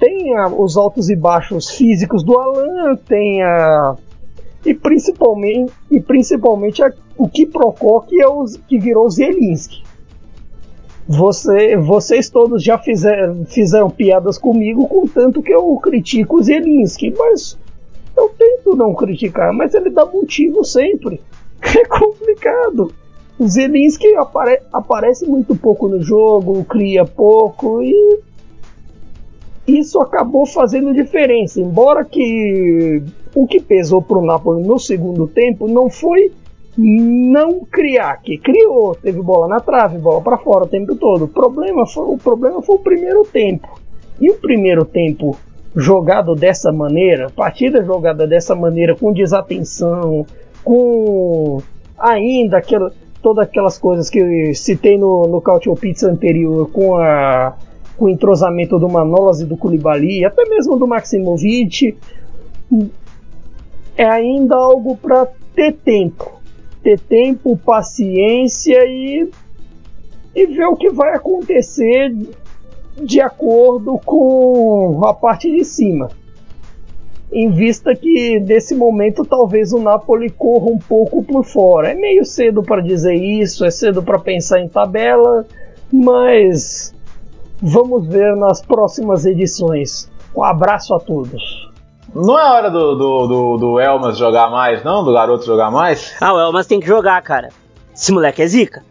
tem 0.00 0.34
a, 0.34 0.48
os 0.48 0.78
altos 0.78 1.10
e 1.10 1.14
baixos 1.14 1.70
físicos 1.70 2.24
do 2.24 2.36
Alan, 2.38 2.96
tem 3.06 3.42
a. 3.42 3.96
E 4.64 4.74
principalmente, 4.74 5.72
e 5.90 6.00
principalmente 6.00 6.82
a, 6.82 6.92
o 7.16 7.28
que 7.28 7.46
que 7.46 8.20
é 8.20 8.26
o 8.26 8.44
que 8.66 8.78
virou 8.78 9.08
Zielinski. 9.08 9.82
Você, 11.06 11.76
vocês 11.76 12.30
todos 12.30 12.62
já 12.62 12.78
fizeram, 12.78 13.44
fizeram 13.44 13.90
piadas 13.90 14.38
comigo, 14.38 14.88
contanto 14.88 15.42
que 15.42 15.52
eu 15.52 15.76
critico 15.76 16.38
o 16.38 16.42
Zielinski, 16.42 17.12
mas 17.16 17.58
eu 18.16 18.28
tento 18.30 18.76
não 18.76 18.94
criticar, 18.94 19.52
mas 19.52 19.74
ele 19.74 19.90
dá 19.90 20.04
motivo 20.06 20.64
sempre. 20.64 21.20
É 21.62 21.84
complicado. 21.84 22.92
O 23.38 23.48
Zelinski 23.48 24.14
apare 24.16 24.60
aparece 24.72 25.26
muito 25.26 25.54
pouco 25.56 25.88
no 25.88 26.02
jogo, 26.02 26.64
cria 26.64 27.04
pouco 27.04 27.82
e 27.82 28.20
isso 29.78 30.00
acabou 30.00 30.46
fazendo 30.46 30.92
diferença. 30.92 31.60
Embora 31.60 32.04
que 32.04 33.02
o 33.34 33.46
que 33.46 33.60
pesou 33.60 34.02
para 34.02 34.18
o 34.18 34.24
Napoli 34.24 34.62
no 34.62 34.78
segundo 34.78 35.26
tempo 35.26 35.68
não 35.68 35.88
foi 35.90 36.32
não 36.76 37.64
criar, 37.64 38.22
que 38.22 38.38
criou, 38.38 38.94
teve 38.94 39.20
bola 39.20 39.48
na 39.48 39.60
trave, 39.60 39.98
bola 39.98 40.20
para 40.20 40.38
fora 40.38 40.64
o 40.64 40.68
tempo 40.68 40.94
todo. 40.96 41.24
O 41.24 41.28
problema 41.28 41.86
foi 41.86 42.06
o 42.06 42.16
problema 42.16 42.62
foi 42.62 42.76
o 42.76 42.80
primeiro 42.80 43.24
tempo. 43.24 43.68
E 44.20 44.30
o 44.30 44.34
primeiro 44.34 44.84
tempo 44.84 45.36
jogado 45.74 46.34
dessa 46.34 46.72
maneira, 46.72 47.30
partida 47.30 47.84
jogada 47.84 48.26
dessa 48.26 48.54
maneira 48.54 48.94
com 48.96 49.12
desatenção, 49.12 50.26
com 50.64 51.62
ainda 51.98 52.58
aquela 52.58 52.92
todas 53.22 53.46
aquelas 53.46 53.78
coisas 53.78 54.08
que 54.08 54.54
citei 54.54 54.98
no, 54.98 55.26
no 55.26 55.40
Cautio 55.40 55.74
Pizza 55.74 56.10
anterior, 56.10 56.70
com, 56.70 56.96
a, 56.96 57.54
com 58.00 58.06
o 58.06 58.08
entrosamento 58.08 58.78
do 58.78 58.88
Manolas 58.88 59.42
e 59.42 59.44
do 59.44 59.58
Koulibaly, 59.58 60.24
até 60.24 60.42
mesmo 60.46 60.78
do 60.78 60.86
Maximovic, 60.86 61.98
é 63.94 64.06
ainda 64.06 64.56
algo 64.56 64.96
para 64.96 65.28
ter 65.54 65.74
tempo. 65.74 66.40
Ter 66.82 66.98
tempo, 66.98 67.58
paciência 67.58 68.78
e, 68.86 69.28
e 70.34 70.46
ver 70.46 70.64
o 70.64 70.76
que 70.76 70.88
vai 70.88 71.14
acontecer 71.14 72.16
de 73.02 73.20
acordo 73.20 74.00
com 74.02 75.02
a 75.04 75.12
parte 75.12 75.54
de 75.54 75.62
cima 75.62 76.08
em 77.32 77.48
vista 77.48 77.94
que 77.94 78.40
nesse 78.40 78.74
momento 78.74 79.24
talvez 79.24 79.72
o 79.72 79.78
Napoli 79.78 80.30
corra 80.30 80.66
um 80.66 80.78
pouco 80.78 81.22
por 81.22 81.44
fora. 81.44 81.92
É 81.92 81.94
meio 81.94 82.24
cedo 82.24 82.60
para 82.60 82.82
dizer 82.82 83.14
isso, 83.14 83.64
é 83.64 83.70
cedo 83.70 84.02
para 84.02 84.18
pensar 84.18 84.58
em 84.58 84.68
tabela, 84.68 85.46
mas 85.92 86.92
vamos 87.62 88.06
ver 88.06 88.36
nas 88.36 88.62
próximas 88.62 89.24
edições. 89.24 90.10
Um 90.34 90.42
abraço 90.42 90.94
a 90.94 91.00
todos. 91.00 91.68
Não 92.14 92.38
é 92.38 92.42
hora 92.42 92.70
do, 92.70 92.94
do, 92.96 93.26
do, 93.26 93.56
do 93.56 93.80
Elmas 93.80 94.18
jogar 94.18 94.50
mais, 94.50 94.82
não? 94.82 95.04
Do 95.04 95.12
garoto 95.12 95.44
jogar 95.44 95.70
mais? 95.70 96.14
Ah, 96.20 96.34
o 96.34 96.40
Elmas 96.40 96.66
tem 96.66 96.80
que 96.80 96.86
jogar, 96.86 97.20
cara. 97.22 97.50
Esse 97.94 98.12
moleque 98.12 98.42
é 98.42 98.46
zica. 98.46 98.84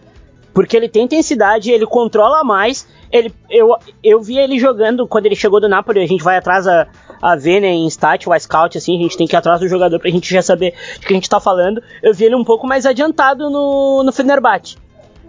Porque 0.53 0.75
ele 0.75 0.89
tem 0.89 1.03
intensidade, 1.03 1.71
ele 1.71 1.85
controla 1.85 2.43
mais. 2.43 2.87
Ele, 3.11 3.33
eu, 3.49 3.75
eu 4.03 4.21
vi 4.21 4.37
ele 4.37 4.57
jogando 4.57 5.07
quando 5.07 5.25
ele 5.25 5.35
chegou 5.35 5.59
do 5.59 5.67
Napoli. 5.67 5.99
A 5.99 6.07
gente 6.07 6.23
vai 6.23 6.37
atrás 6.37 6.67
a, 6.67 6.87
a 7.21 7.35
ver, 7.35 7.59
né, 7.59 7.69
em 7.69 7.87
stat, 7.87 8.27
o 8.27 8.39
scout, 8.39 8.77
assim, 8.77 8.97
a 8.97 9.01
gente 9.01 9.17
tem 9.17 9.27
que 9.27 9.35
ir 9.35 9.37
atrás 9.37 9.59
do 9.59 9.67
jogador 9.67 9.99
pra 9.99 10.09
gente 10.09 10.33
já 10.33 10.41
saber 10.41 10.73
de 10.99 11.05
que 11.05 11.13
a 11.13 11.15
gente 11.15 11.29
tá 11.29 11.39
falando. 11.39 11.81
Eu 12.01 12.13
vi 12.13 12.25
ele 12.25 12.35
um 12.35 12.43
pouco 12.43 12.65
mais 12.65 12.85
adiantado 12.85 13.49
no, 13.49 14.03
no 14.03 14.11
Fenerbahçe. 14.11 14.77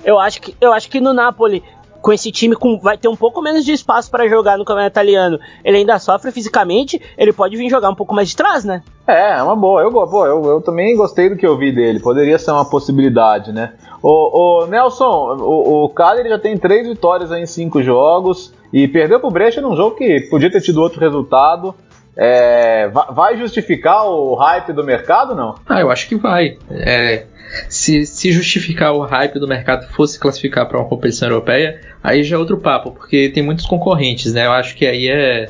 Eu 0.04 0.18
acho 0.18 0.40
que, 0.40 0.56
eu 0.60 0.72
acho 0.72 0.88
que 0.88 1.00
no 1.00 1.12
Napoli, 1.12 1.62
com 2.00 2.12
esse 2.12 2.30
time 2.32 2.56
com, 2.56 2.78
vai 2.78 2.96
ter 2.96 3.08
um 3.08 3.16
pouco 3.16 3.42
menos 3.42 3.64
de 3.64 3.72
espaço 3.72 4.10
para 4.10 4.28
jogar 4.28 4.58
no 4.58 4.64
campeonato 4.64 4.92
italiano. 4.92 5.38
Ele 5.64 5.78
ainda 5.78 5.98
sofre 5.98 6.30
fisicamente, 6.32 7.00
ele 7.16 7.32
pode 7.32 7.56
vir 7.56 7.68
jogar 7.68 7.90
um 7.90 7.94
pouco 7.94 8.14
mais 8.14 8.28
de 8.28 8.36
trás, 8.36 8.64
né? 8.64 8.82
É, 9.06 9.38
é 9.38 9.42
uma 9.42 9.56
boa. 9.56 9.82
Eu, 9.82 9.90
pô, 9.90 10.26
eu, 10.26 10.44
eu 10.44 10.60
também 10.60 10.96
gostei 10.96 11.28
do 11.28 11.36
que 11.36 11.46
eu 11.46 11.56
vi 11.56 11.72
dele. 11.72 12.00
Poderia 12.00 12.38
ser 12.38 12.52
uma 12.52 12.64
possibilidade, 12.64 13.52
né? 13.52 13.72
O, 14.02 14.62
o 14.62 14.66
Nelson, 14.66 15.36
o, 15.40 15.84
o 15.84 15.94
já 16.28 16.38
tem 16.38 16.56
três 16.56 16.86
vitórias 16.86 17.30
em 17.32 17.44
cinco 17.44 17.82
jogos 17.82 18.52
e 18.72 18.88
perdeu 18.88 19.20
pro 19.20 19.30
Brecha 19.30 19.60
num 19.60 19.76
jogo 19.76 19.96
que 19.96 20.20
podia 20.30 20.50
ter 20.50 20.60
tido 20.60 20.80
outro 20.80 21.00
resultado. 21.00 21.74
É, 22.16 22.88
vai 22.88 23.36
justificar 23.36 24.04
o 24.04 24.34
hype 24.34 24.72
do 24.72 24.84
mercado, 24.84 25.34
não? 25.34 25.54
Ah, 25.68 25.80
eu 25.80 25.90
acho 25.90 26.08
que 26.08 26.16
vai. 26.16 26.58
É, 26.70 27.24
se, 27.68 28.04
se 28.06 28.32
justificar 28.32 28.92
o 28.92 29.02
hype 29.02 29.38
do 29.38 29.48
mercado 29.48 29.86
fosse 29.88 30.18
classificar 30.18 30.66
para 30.66 30.78
uma 30.78 30.88
competição 30.88 31.28
europeia, 31.28 31.80
aí 32.02 32.22
já 32.22 32.36
é 32.36 32.38
outro 32.38 32.58
papo, 32.58 32.92
porque 32.92 33.28
tem 33.28 33.42
muitos 33.42 33.66
concorrentes, 33.66 34.32
né? 34.32 34.46
Eu 34.46 34.52
acho 34.52 34.76
que 34.76 34.86
aí 34.86 35.08
é 35.08 35.48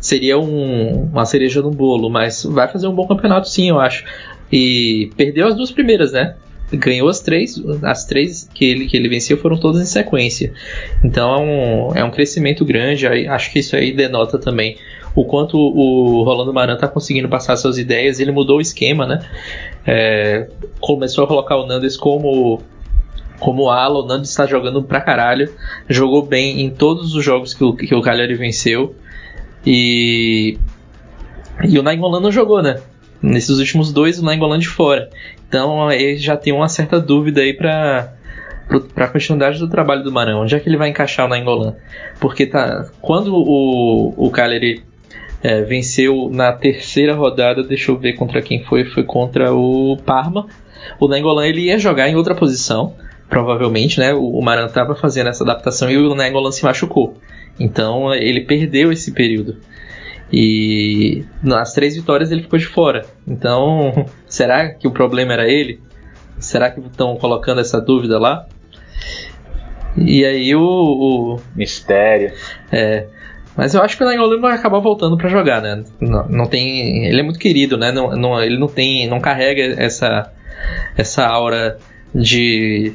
seria 0.00 0.38
um, 0.38 1.10
uma 1.12 1.26
cereja 1.26 1.60
no 1.60 1.70
bolo, 1.70 2.08
mas 2.08 2.44
vai 2.44 2.66
fazer 2.66 2.88
um 2.88 2.94
bom 2.94 3.06
campeonato 3.06 3.48
sim, 3.48 3.68
eu 3.68 3.78
acho. 3.78 4.04
E 4.50 5.10
perdeu 5.16 5.46
as 5.46 5.54
duas 5.54 5.70
primeiras, 5.70 6.12
né? 6.12 6.34
ganhou 6.72 7.08
as 7.08 7.20
três, 7.20 7.60
as 7.82 8.04
três 8.04 8.48
que 8.54 8.64
ele, 8.64 8.86
que 8.86 8.96
ele 8.96 9.08
venceu 9.08 9.36
foram 9.36 9.58
todas 9.58 9.82
em 9.82 9.86
sequência. 9.86 10.52
Então 11.04 11.34
é 11.34 11.38
um, 11.38 11.96
é 11.96 12.04
um 12.04 12.10
crescimento 12.10 12.64
grande, 12.64 13.06
acho 13.06 13.52
que 13.52 13.58
isso 13.58 13.74
aí 13.74 13.92
denota 13.92 14.38
também 14.38 14.76
o 15.14 15.24
quanto 15.24 15.56
o 15.58 16.22
Rolando 16.22 16.52
Maran 16.52 16.74
está 16.74 16.88
conseguindo 16.88 17.28
passar 17.28 17.56
suas 17.56 17.78
ideias. 17.78 18.20
Ele 18.20 18.30
mudou 18.30 18.58
o 18.58 18.60
esquema, 18.60 19.06
né? 19.06 19.20
É, 19.86 20.48
começou 20.80 21.24
a 21.24 21.26
colocar 21.26 21.56
o 21.56 21.66
Nandes 21.66 21.96
como 21.96 22.62
como 23.38 23.70
ala, 23.70 23.98
o 24.00 24.06
Nandes 24.06 24.28
está 24.28 24.44
jogando 24.44 24.82
pra 24.82 25.00
caralho, 25.00 25.50
jogou 25.88 26.26
bem 26.26 26.60
em 26.60 26.68
todos 26.68 27.14
os 27.14 27.24
jogos 27.24 27.54
que 27.54 27.64
o, 27.64 27.72
que 27.72 27.94
o 27.94 28.02
Cagliari 28.02 28.34
venceu 28.34 28.94
e 29.66 30.58
e 31.64 31.78
o 31.78 31.82
Nainggolan 31.82 32.20
não 32.20 32.30
jogou, 32.30 32.62
né? 32.62 32.80
Nesses 33.22 33.58
últimos 33.58 33.92
dois, 33.92 34.18
o 34.18 34.24
Nainggolan 34.24 34.58
de 34.58 34.68
fora. 34.68 35.10
Então 35.48 35.90
ele 35.90 36.18
já 36.18 36.36
tem 36.36 36.52
uma 36.52 36.68
certa 36.68 37.00
dúvida 37.00 37.40
aí 37.40 37.54
para 37.54 38.14
para 38.94 39.06
a 39.06 39.08
continuidade 39.08 39.58
do 39.58 39.68
trabalho 39.68 40.04
do 40.04 40.12
Marão. 40.12 40.42
Onde 40.42 40.54
é 40.54 40.60
que 40.60 40.68
ele 40.68 40.76
vai 40.76 40.88
encaixar 40.88 41.26
o 41.26 41.28
Nainggolan? 41.28 41.74
Porque 42.20 42.46
tá, 42.46 42.88
quando 43.00 43.34
o, 43.34 44.14
o 44.16 44.30
Cagliari 44.30 44.84
é, 45.42 45.62
venceu 45.62 46.28
na 46.30 46.52
terceira 46.52 47.14
rodada, 47.14 47.62
deixa 47.62 47.90
eu 47.90 47.98
ver 47.98 48.14
contra 48.14 48.42
quem 48.42 48.62
foi, 48.64 48.84
foi 48.84 49.02
contra 49.04 49.52
o 49.54 49.96
Parma. 50.04 50.46
O 50.98 51.08
Nainggolan 51.08 51.46
ele 51.46 51.62
ia 51.62 51.78
jogar 51.78 52.08
em 52.08 52.16
outra 52.16 52.34
posição, 52.34 52.94
provavelmente, 53.28 53.98
né? 53.98 54.12
O, 54.12 54.38
o 54.38 54.42
Maran 54.42 54.66
estava 54.66 54.94
fazendo 54.94 55.28
essa 55.28 55.44
adaptação 55.44 55.90
e 55.90 55.96
o 55.96 56.14
Nainggolan 56.14 56.52
se 56.52 56.64
machucou. 56.64 57.16
Então 57.58 58.14
ele 58.14 58.42
perdeu 58.42 58.92
esse 58.92 59.12
período. 59.12 59.56
E 60.32 61.24
nas 61.42 61.72
três 61.72 61.96
vitórias 61.96 62.30
ele 62.30 62.42
ficou 62.42 62.58
de 62.58 62.66
fora. 62.66 63.04
Então, 63.26 64.06
será 64.28 64.68
que 64.70 64.86
o 64.86 64.90
problema 64.90 65.32
era 65.32 65.48
ele? 65.48 65.80
Será 66.38 66.70
que 66.70 66.80
estão 66.80 67.16
colocando 67.16 67.60
essa 67.60 67.80
dúvida 67.80 68.18
lá? 68.18 68.46
E 69.96 70.24
aí 70.24 70.54
o. 70.54 70.62
o 70.62 71.40
Mistério. 71.54 72.32
É. 72.70 73.06
Mas 73.60 73.74
eu 73.74 73.82
acho 73.82 73.94
que 73.94 74.02
o 74.02 74.06
Nainggolan 74.06 74.40
vai 74.40 74.54
acabar 74.54 74.78
voltando 74.78 75.18
para 75.18 75.28
jogar, 75.28 75.60
né? 75.60 75.84
Não, 76.00 76.26
não, 76.30 76.46
tem, 76.46 77.04
ele 77.04 77.20
é 77.20 77.22
muito 77.22 77.38
querido, 77.38 77.76
né? 77.76 77.92
Não, 77.92 78.16
não, 78.16 78.42
ele 78.42 78.58
não 78.58 78.66
tem, 78.66 79.06
não 79.06 79.20
carrega 79.20 79.74
essa 79.76 80.32
essa 80.96 81.26
aura 81.26 81.76
de 82.14 82.94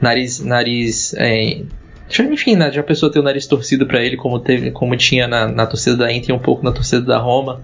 nariz 0.00 0.40
nariz 0.40 1.14
é, 1.14 1.62
enfim, 2.28 2.56
né, 2.56 2.72
já 2.72 2.80
a 2.80 2.84
pessoa 2.84 3.12
ter 3.12 3.20
o 3.20 3.22
nariz 3.22 3.46
torcido 3.46 3.86
para 3.86 4.02
ele, 4.02 4.16
como, 4.16 4.40
teve, 4.40 4.72
como 4.72 4.96
tinha 4.96 5.28
na, 5.28 5.46
na 5.46 5.64
torcida 5.64 5.96
da 5.96 6.12
Inter 6.12 6.30
e 6.30 6.32
um 6.32 6.40
pouco 6.40 6.64
na 6.64 6.72
torcida 6.72 7.02
da 7.02 7.18
Roma, 7.18 7.60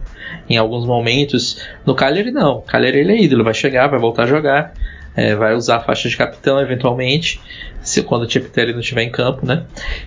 em 0.49 0.57
alguns 0.57 0.86
momentos. 0.86 1.61
No 1.84 1.97
Cagliari, 1.97 2.30
não. 2.30 2.59
O 2.59 2.62
Cagliari 2.62 3.01
ele 3.01 3.12
é 3.12 3.22
ídolo, 3.22 3.42
vai 3.42 3.55
chegar, 3.55 3.88
vai 3.88 3.99
voltar 3.99 4.22
a 4.22 4.26
jogar, 4.26 4.72
é, 5.17 5.35
vai 5.35 5.55
usar 5.55 5.77
a 5.77 5.81
faixa 5.81 6.09
de 6.09 6.17
capitão 6.17 6.61
eventualmente, 6.61 7.41
se, 7.81 8.03
quando 8.03 8.23
o 8.25 8.31
Chepitelli 8.31 8.73
não 8.73 8.81
estiver 8.81 9.03
em 9.03 9.11
campo, 9.11 9.47
né? 9.47 9.64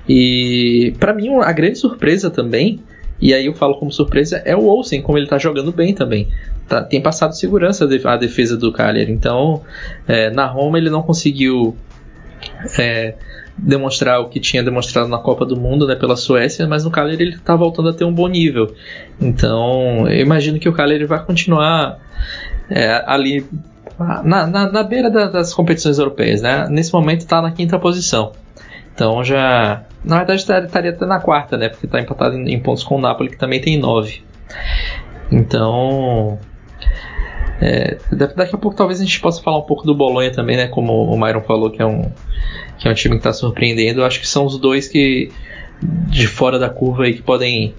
E 0.08 0.94
para 1.00 1.14
mim, 1.14 1.30
a 1.42 1.52
grande 1.52 1.78
surpresa 1.78 2.30
também 2.30 2.80
E 3.22 3.34
aí 3.34 3.48
eu 3.48 3.54
falo 3.54 3.78
como 3.78 3.92
surpresa 3.92 4.42
é 4.46 4.56
o 4.56 4.66
Olsen, 4.66 5.02
como 5.02 5.18
ele 5.18 5.28
tá 5.28 5.38
jogando 5.38 5.72
bem 5.72 5.94
também. 5.94 6.30
Tá, 6.68 6.82
tem 6.84 7.02
passado 7.02 7.36
segurança 7.36 7.86
a 8.06 8.18
defesa 8.18 8.56
do 8.56 8.72
Cagliari. 8.72 9.12
Então, 9.12 9.64
é, 10.08 10.30
na 10.30 10.46
Roma 10.46 10.78
ele 10.78 10.90
não 10.90 11.02
conseguiu 11.02 11.76
é, 12.78 13.16
demonstrar 13.58 14.22
o 14.22 14.30
que 14.30 14.40
tinha 14.40 14.64
demonstrado 14.64 15.10
na 15.10 15.18
Copa 15.18 15.46
do 15.46 15.58
Mundo 15.58 15.86
né, 15.86 15.96
pela 15.96 16.16
Suécia, 16.16 16.68
mas 16.68 16.86
no 16.86 16.92
Cagliari 16.92 17.24
ele 17.24 17.36
está 17.36 17.56
voltando 17.56 17.90
a 17.90 17.94
ter 17.94 18.06
um 18.06 18.14
bom 18.14 18.28
nível. 18.28 18.74
Então, 19.20 20.08
eu 20.08 20.22
imagino 20.22 20.60
que 20.60 20.70
o 20.70 20.74
Cagliari 20.74 21.06
vai 21.06 21.24
continuar 21.26 22.00
é, 22.70 23.04
ali 23.06 23.46
na, 24.00 24.48
na, 24.48 24.72
na 24.72 24.84
beira 24.84 25.10
da, 25.10 25.28
das 25.28 25.54
competições 25.54 26.00
europeias. 26.00 26.42
Né? 26.42 26.68
Nesse 26.70 26.94
momento 26.94 27.22
está 27.22 27.42
na 27.42 27.52
quinta 27.52 27.78
posição. 27.78 28.32
Então 28.94 29.24
já. 29.24 29.84
Na 30.04 30.18
verdade 30.18 30.40
estaria 30.42 30.92
até 30.92 31.06
na 31.06 31.20
quarta, 31.20 31.58
né? 31.58 31.70
Porque 31.70 31.86
está 31.86 32.00
empatado 32.00 32.36
em, 32.36 32.54
em, 32.54 32.60
pontos 32.60 32.84
com 32.84 32.96
o 32.96 33.02
Napoli, 33.02 33.30
que 33.30 33.38
também 33.38 33.60
tem 33.62 33.78
nove. 33.78 34.24
Então. 35.32 36.38
É, 37.62 37.98
daqui 38.12 38.56
a 38.56 38.58
pouco 38.58 38.76
talvez 38.76 39.02
a 39.02 39.04
gente 39.04 39.20
possa 39.20 39.42
falar 39.42 39.58
um 39.58 39.64
pouco 39.64 39.86
do 39.86 39.94
Bolonha 39.94 40.32
também, 40.32 40.56
né? 40.56 40.68
Como 40.68 40.94
o 40.94 41.20
Myron 41.20 41.42
falou, 41.42 41.70
que 41.70 41.82
é 41.82 41.86
um, 41.86 42.10
que 42.78 42.88
é 42.88 42.92
um 42.92 42.94
time 42.94 43.16
que 43.16 43.20
está 43.20 43.34
surpreendendo. 43.34 44.00
Eu 44.02 44.06
acho 44.06 44.20
que 44.20 44.28
são 44.28 44.46
os 44.46 44.58
dois 44.58 44.88
que 44.88 45.32
de 45.82 46.28
fora 46.28 46.60
da 46.60 46.70
curva 46.70 47.04
aí 47.04 47.14
que 47.14 47.22
podem 47.22 47.74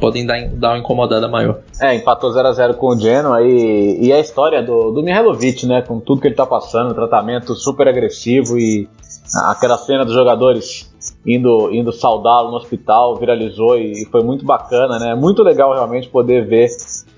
podem 0.00 0.24
dar, 0.26 0.48
dar 0.48 0.70
uma 0.70 0.78
incomodada 0.78 1.28
maior. 1.28 1.60
É, 1.80 1.94
empatou 1.94 2.30
0 2.30 2.48
a 2.48 2.52
0 2.52 2.74
com 2.74 2.88
o 2.88 2.98
Genoa 2.98 3.42
e, 3.42 4.06
e 4.06 4.12
a 4.12 4.18
história 4.18 4.62
do, 4.62 4.90
do 4.90 5.02
Mihailovic, 5.02 5.66
né? 5.66 5.82
Com 5.82 6.00
tudo 6.00 6.20
que 6.20 6.28
ele 6.28 6.34
está 6.34 6.46
passando, 6.46 6.94
tratamento 6.94 7.54
super 7.54 7.88
agressivo 7.88 8.58
e 8.58 8.88
aquela 9.34 9.76
cena 9.76 10.04
dos 10.04 10.14
jogadores 10.14 10.90
indo, 11.26 11.72
indo 11.72 11.92
saudá-lo 11.92 12.50
no 12.50 12.56
hospital 12.56 13.16
viralizou 13.16 13.76
e, 13.76 14.04
foi 14.06 14.22
muito 14.22 14.44
bacana, 14.44 14.98
né? 14.98 15.14
Muito 15.14 15.42
legal 15.42 15.72
realmente 15.72 16.08
poder 16.08 16.46
ver 16.46 16.68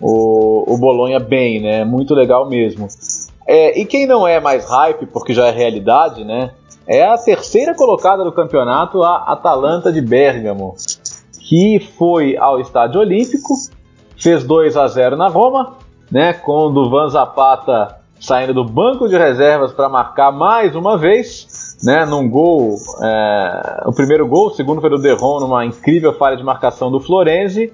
o, 0.00 0.74
o 0.74 0.78
Bolonha 0.78 1.20
bem, 1.20 1.60
né? 1.60 1.84
Muito 1.84 2.14
legal 2.14 2.48
mesmo. 2.48 2.88
É, 3.46 3.78
e 3.80 3.84
quem 3.84 4.06
não 4.06 4.26
é 4.26 4.40
mais 4.40 4.68
hype, 4.68 5.06
porque 5.06 5.34
já 5.34 5.46
é 5.46 5.50
realidade, 5.50 6.24
né? 6.24 6.52
É 6.86 7.04
a 7.04 7.16
terceira 7.16 7.74
colocada 7.74 8.24
do 8.24 8.32
campeonato, 8.32 9.02
a 9.02 9.16
Atalanta 9.32 9.92
de 9.92 10.00
Bergamo, 10.00 10.74
que 11.50 11.80
foi 11.98 12.36
ao 12.36 12.60
Estádio 12.60 13.00
Olímpico, 13.00 13.54
fez 14.16 14.44
2 14.44 14.76
a 14.76 14.86
0 14.86 15.16
na 15.16 15.26
Roma, 15.26 15.78
né? 16.08 16.32
Com 16.32 16.66
o 16.66 16.70
Duvan 16.70 17.08
Zapata 17.08 17.96
saindo 18.20 18.54
do 18.54 18.64
banco 18.64 19.08
de 19.08 19.18
reservas 19.18 19.72
para 19.72 19.88
marcar 19.88 20.30
mais 20.30 20.76
uma 20.76 20.96
vez 20.96 21.76
né, 21.82 22.06
num 22.06 22.28
gol, 22.28 22.76
é, 23.02 23.82
o 23.84 23.92
primeiro 23.92 24.28
gol, 24.28 24.46
o 24.46 24.50
segundo 24.50 24.80
foi 24.80 24.90
do 24.90 24.98
Derron 24.98 25.40
numa 25.40 25.64
incrível 25.64 26.12
falha 26.12 26.36
de 26.36 26.44
marcação 26.44 26.88
do 26.88 27.00
Florenzi. 27.00 27.72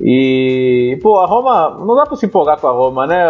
E, 0.00 0.98
pô, 1.00 1.18
a 1.20 1.26
Roma, 1.26 1.70
não 1.86 1.94
dá 1.94 2.06
para 2.06 2.16
se 2.16 2.26
empolgar 2.26 2.58
com 2.58 2.66
a 2.66 2.72
Roma, 2.72 3.06
né? 3.06 3.24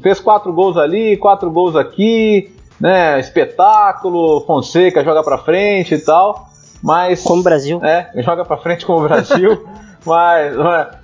Fez 0.00 0.20
quatro 0.20 0.52
gols 0.52 0.76
ali, 0.76 1.16
quatro 1.16 1.50
gols 1.50 1.74
aqui, 1.74 2.52
né? 2.80 3.18
Espetáculo, 3.18 4.42
Fonseca 4.42 5.02
joga 5.02 5.24
para 5.24 5.36
frente 5.38 5.96
e 5.96 5.98
tal. 5.98 6.48
Mas. 6.82 7.22
Como 7.22 7.40
o 7.40 7.44
Brasil. 7.44 7.84
É, 7.84 8.10
joga 8.22 8.44
para 8.44 8.56
frente 8.56 8.86
como 8.86 9.00
o 9.00 9.08
Brasil. 9.08 9.66
mas, 10.04 10.54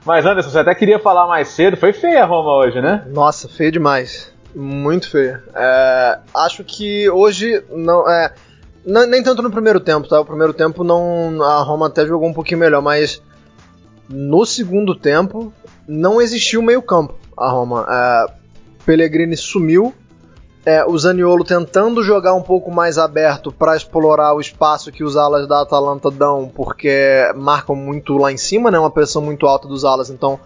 mas, 0.05 0.27
Anderson, 0.27 0.51
você 0.51 0.59
até 0.59 0.74
queria 0.74 0.99
falar 0.99 1.27
mais 1.27 1.49
cedo. 1.49 1.77
Foi 1.77 1.93
feia 1.93 2.22
a 2.22 2.27
Roma 2.27 2.57
hoje, 2.57 2.81
né? 2.81 3.05
Nossa, 3.09 3.49
feio 3.49 3.72
demais. 3.72 4.33
Muito 4.55 5.11
feio. 5.11 5.39
É, 5.55 6.18
acho 6.35 6.64
que 6.64 7.11
hoje 7.11 7.62
não 7.70 8.09
é 8.09 8.33
nem 8.87 9.22
tanto 9.22 9.43
no 9.43 9.51
primeiro 9.51 9.81
tempo, 9.81 10.09
tá? 10.09 10.20
O 10.20 10.24
primeiro 10.24 10.55
tempo 10.55 10.85
não 10.85 11.43
a 11.43 11.62
Roma 11.62 11.89
até 11.89 12.07
jogou 12.07 12.29
um 12.29 12.33
pouquinho 12.33 12.61
melhor, 12.61 12.81
mas 12.81 13.20
no 14.09 14.47
segundo 14.47 14.95
tempo 14.95 15.53
não 15.87 16.22
existiu 16.22 16.62
meio 16.62 16.81
campo 16.81 17.14
a 17.37 17.49
Roma. 17.51 17.87
É, 17.89 18.27
Pellegrini 18.85 19.37
sumiu. 19.37 19.93
É, 20.67 20.85
o 20.85 20.99
Zaniolo 20.99 21.45
tentando 21.45 22.03
jogar 22.03 22.35
um 22.35 22.43
pouco 22.43 22.73
mais 22.73 22.99
aberto 22.99 23.53
para 23.53 23.77
explorar 23.77 24.35
o 24.35 24.41
espaço 24.41 24.91
que 24.91 25.05
os 25.05 25.17
alas 25.17 25.47
da 25.47 25.62
Atalanta 25.62 26.11
dão, 26.11 26.51
porque 26.53 27.33
marcam 27.37 27.77
muito 27.77 28.19
lá 28.19 28.33
em 28.33 28.37
cima, 28.37 28.69
né? 28.69 28.77
Uma 28.77 28.91
pressão 28.91 29.23
muito 29.23 29.47
alta 29.47 29.69
dos 29.69 29.85
alas, 29.85 30.11
então 30.11 30.41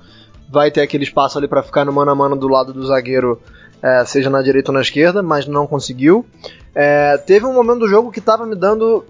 vai 0.47 0.71
ter 0.71 0.83
aquele 0.83 1.05
espaço 1.05 1.39
ali 1.39 1.49
para 1.49 1.62
ficar 1.62 1.87
no 1.87 1.93
mano 1.93 2.11
a 2.11 2.14
mano 2.14 2.37
do 2.37 2.49
lado 2.49 2.71
do 2.71 2.87
zagueiro 2.87 3.41
é, 3.83 4.05
seja 4.05 4.29
na 4.29 4.43
direita 4.43 4.71
ou 4.71 4.75
na 4.75 4.83
esquerda, 4.83 5.23
mas 5.23 5.47
não 5.47 5.66
conseguiu. 5.66 6.27
É, 6.75 7.16
teve 7.16 7.47
um 7.47 7.55
momento 7.55 7.81
do 7.81 7.89
jogo 7.89 8.12
que 8.12 8.18
estava 8.18 8.45
me 8.45 8.55
dando, 8.55 9.05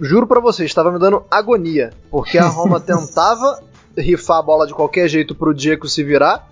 juro 0.00 0.26
para 0.26 0.40
vocês, 0.40 0.70
estava 0.70 0.90
me 0.90 0.98
dando 0.98 1.22
agonia, 1.30 1.90
porque 2.10 2.38
a 2.38 2.46
Roma 2.46 2.80
tentava 2.80 3.62
rifar 3.96 4.38
a 4.38 4.42
bola 4.42 4.66
de 4.66 4.74
qualquer 4.74 5.08
jeito 5.08 5.34
para 5.34 5.50
o 5.50 5.54
Diego 5.54 5.86
se 5.88 6.02
virar, 6.02 6.48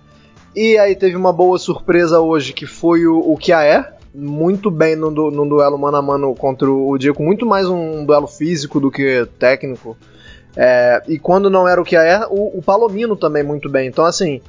e 0.55 0.77
aí 0.77 0.95
teve 0.95 1.15
uma 1.15 1.33
boa 1.33 1.57
surpresa 1.57 2.19
hoje 2.19 2.53
que 2.53 2.65
foi 2.65 3.07
o, 3.07 3.17
o 3.19 3.35
Kiaer, 3.35 3.94
muito 4.15 4.71
bem 4.71 4.95
no, 4.95 5.11
duelo 5.11 5.77
mano 5.77 5.97
a 5.97 6.01
mano 6.01 6.33
contra 6.35 6.71
o 6.71 6.97
Diego, 6.97 7.21
muito 7.21 7.45
mais 7.45 7.67
um 7.67 8.05
duelo 8.05 8.27
físico 8.27 8.79
do 8.79 8.89
que 8.89 9.27
técnico. 9.37 9.97
É, 10.55 11.03
e 11.07 11.19
quando 11.19 11.49
não 11.49 11.67
era 11.67 11.81
o 11.81 11.83
Kiaer, 11.83 12.27
o, 12.31 12.59
o 12.59 12.61
Palomino 12.61 13.15
também 13.15 13.43
muito 13.43 13.69
bem. 13.69 13.87
Então, 13.87 14.05
assim, 14.05 14.41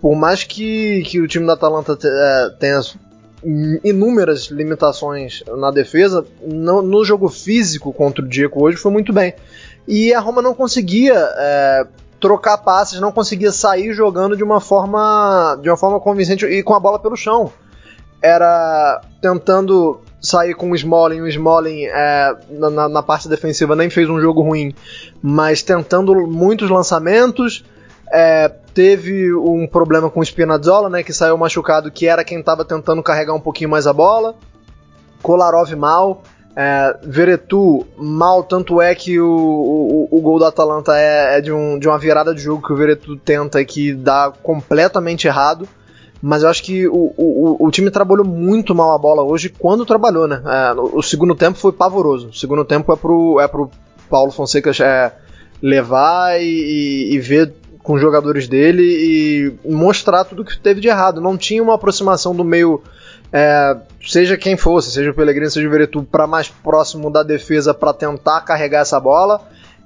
por 0.00 0.16
mais 0.16 0.42
que, 0.42 1.02
que 1.02 1.20
o 1.20 1.28
time 1.28 1.46
da 1.46 1.52
Atalanta 1.52 1.96
é, 2.02 2.50
tenha 2.58 2.80
inúmeras 3.82 4.46
limitações 4.46 5.42
na 5.56 5.70
defesa, 5.70 6.26
no, 6.46 6.82
no, 6.82 7.04
jogo 7.04 7.28
físico 7.28 7.92
contra 7.92 8.22
o 8.22 8.28
Diego 8.28 8.62
hoje 8.62 8.76
foi 8.76 8.90
muito 8.90 9.12
bem. 9.12 9.34
E 9.86 10.12
a 10.12 10.20
Roma 10.20 10.42
não 10.42 10.54
conseguia 10.54 11.14
é, 11.14 11.86
trocar 12.20 12.58
passes, 12.58 13.00
não 13.00 13.10
conseguia 13.10 13.50
sair 13.50 13.94
jogando 13.94 14.36
de 14.36 14.44
uma 14.44 14.60
forma 14.60 15.58
de 15.62 15.70
uma 15.70 15.76
forma 15.76 15.98
convincente 16.00 16.44
e 16.44 16.62
com 16.62 16.74
a 16.74 16.80
bola 16.80 16.98
pelo 16.98 17.16
chão. 17.16 17.50
Era 18.22 19.00
tentando 19.20 20.00
sair 20.20 20.54
com 20.54 20.70
o 20.70 20.74
Smalling, 20.74 21.22
o 21.22 21.28
Smalling 21.28 21.84
é, 21.84 22.36
na, 22.50 22.88
na 22.88 23.02
parte 23.02 23.28
defensiva 23.28 23.74
nem 23.74 23.88
fez 23.88 24.08
um 24.08 24.20
jogo 24.20 24.42
ruim, 24.42 24.74
mas 25.22 25.62
tentando 25.62 26.14
muitos 26.26 26.68
lançamentos, 26.68 27.64
é, 28.12 28.48
teve 28.74 29.32
um 29.34 29.66
problema 29.66 30.10
com 30.10 30.20
o 30.20 30.24
Spinazzola, 30.24 30.90
né, 30.90 31.02
que 31.02 31.12
saiu 31.12 31.38
machucado, 31.38 31.90
que 31.90 32.06
era 32.06 32.24
quem 32.24 32.40
estava 32.40 32.64
tentando 32.64 33.02
carregar 33.02 33.34
um 33.34 33.40
pouquinho 33.40 33.70
mais 33.70 33.86
a 33.86 33.92
bola. 33.92 34.34
Kolarov 35.22 35.70
mal. 35.76 36.22
É, 36.56 36.98
Veretu 37.04 37.86
mal, 37.96 38.42
tanto 38.42 38.82
é 38.82 38.92
que 38.92 39.20
o, 39.20 39.28
o, 39.30 40.08
o 40.10 40.20
gol 40.20 40.38
do 40.38 40.44
Atalanta 40.44 40.92
é, 40.98 41.38
é, 41.38 41.40
de, 41.40 41.52
um, 41.52 41.78
de 41.78 41.86
uma 41.86 41.96
virada 41.96 42.34
de 42.34 42.40
jogo 42.40 42.66
que 42.66 42.72
o 42.72 42.76
Veretu 42.76 43.16
tenta 43.16 43.60
e 43.60 43.64
que 43.64 43.94
dá 43.94 44.32
completamente 44.42 45.28
errado. 45.28 45.68
Mas 46.22 46.42
eu 46.42 46.50
acho 46.50 46.62
que 46.62 46.86
o, 46.86 47.14
o, 47.16 47.56
o 47.66 47.70
time 47.70 47.90
trabalhou 47.90 48.26
muito 48.26 48.74
mal 48.74 48.92
a 48.92 48.98
bola 48.98 49.22
hoje 49.22 49.48
quando 49.48 49.86
trabalhou, 49.86 50.28
né? 50.28 50.42
É, 50.44 50.72
o 50.78 51.02
segundo 51.02 51.34
tempo 51.34 51.58
foi 51.58 51.72
pavoroso. 51.72 52.28
O 52.28 52.34
segundo 52.34 52.64
tempo 52.64 52.92
é 52.92 52.96
pro, 52.96 53.40
é 53.40 53.48
pro 53.48 53.70
Paulo 54.08 54.30
Fonseca 54.30 54.70
é, 54.84 55.12
levar 55.62 56.38
e, 56.40 57.14
e, 57.14 57.18
ver 57.18 57.54
com 57.82 57.94
os 57.94 58.00
jogadores 58.00 58.46
dele 58.46 58.82
e 58.82 59.70
mostrar 59.70 60.24
tudo 60.24 60.44
que 60.44 60.58
teve 60.58 60.80
de 60.80 60.88
errado. 60.88 61.22
Não 61.22 61.38
tinha 61.38 61.62
uma 61.62 61.76
aproximação 61.76 62.34
do 62.34 62.44
meio, 62.44 62.82
é, 63.32 63.78
seja 64.06 64.36
quem 64.36 64.58
fosse, 64.58 64.90
seja 64.90 65.10
o 65.10 65.14
Pellegrini, 65.14 65.50
seja 65.50 65.66
o 65.66 65.70
Veretu, 65.70 66.02
para 66.02 66.26
mais 66.26 66.48
próximo 66.48 67.10
da 67.10 67.22
defesa 67.22 67.72
para 67.72 67.94
tentar 67.94 68.42
carregar 68.42 68.80
essa 68.80 69.00
bola. 69.00 69.40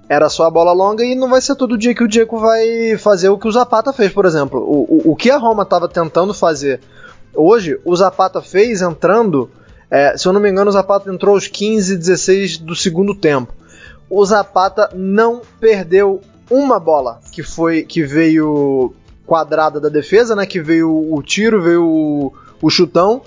Era 0.08 0.28
só 0.28 0.44
a 0.44 0.50
bola 0.50 0.72
longa 0.72 1.04
e 1.04 1.14
não 1.14 1.30
vai 1.30 1.40
ser 1.40 1.54
todo 1.54 1.78
dia 1.78 1.94
que 1.94 2.04
o 2.04 2.08
Diego 2.08 2.38
vai 2.38 2.96
fazer 2.98 3.30
o 3.30 3.38
que 3.38 3.48
o 3.48 3.52
Zapata 3.52 3.92
fez, 3.92 4.12
por 4.12 4.26
exemplo. 4.26 4.60
O, 4.60 5.08
o, 5.08 5.12
o 5.12 5.16
que 5.16 5.30
a 5.30 5.38
Roma 5.38 5.62
estava 5.62 5.88
tentando 5.88 6.34
fazer 6.34 6.80
hoje, 7.34 7.80
o 7.84 7.96
Zapata 7.96 8.40
fez 8.42 8.82
entrando. 8.82 9.50
É, 9.90 10.16
se 10.16 10.26
eu 10.26 10.32
não 10.32 10.40
me 10.40 10.50
engano, 10.50 10.68
o 10.68 10.72
Zapata 10.72 11.10
entrou 11.10 11.34
aos 11.34 11.46
15, 11.46 11.96
16 11.96 12.58
do 12.58 12.74
segundo 12.74 13.14
tempo. 13.14 13.52
O 14.08 14.24
Zapata 14.24 14.90
não 14.94 15.40
perdeu 15.58 16.20
uma 16.50 16.78
bola 16.78 17.20
que 17.32 17.42
foi 17.42 17.82
que 17.82 18.02
veio 18.02 18.94
quadrada 19.26 19.80
da 19.80 19.88
defesa, 19.88 20.36
né? 20.36 20.46
Que 20.46 20.60
veio 20.60 20.90
o 21.12 21.22
tiro, 21.22 21.62
veio 21.62 21.84
o, 21.84 22.32
o 22.60 22.70
chutão. 22.70 23.22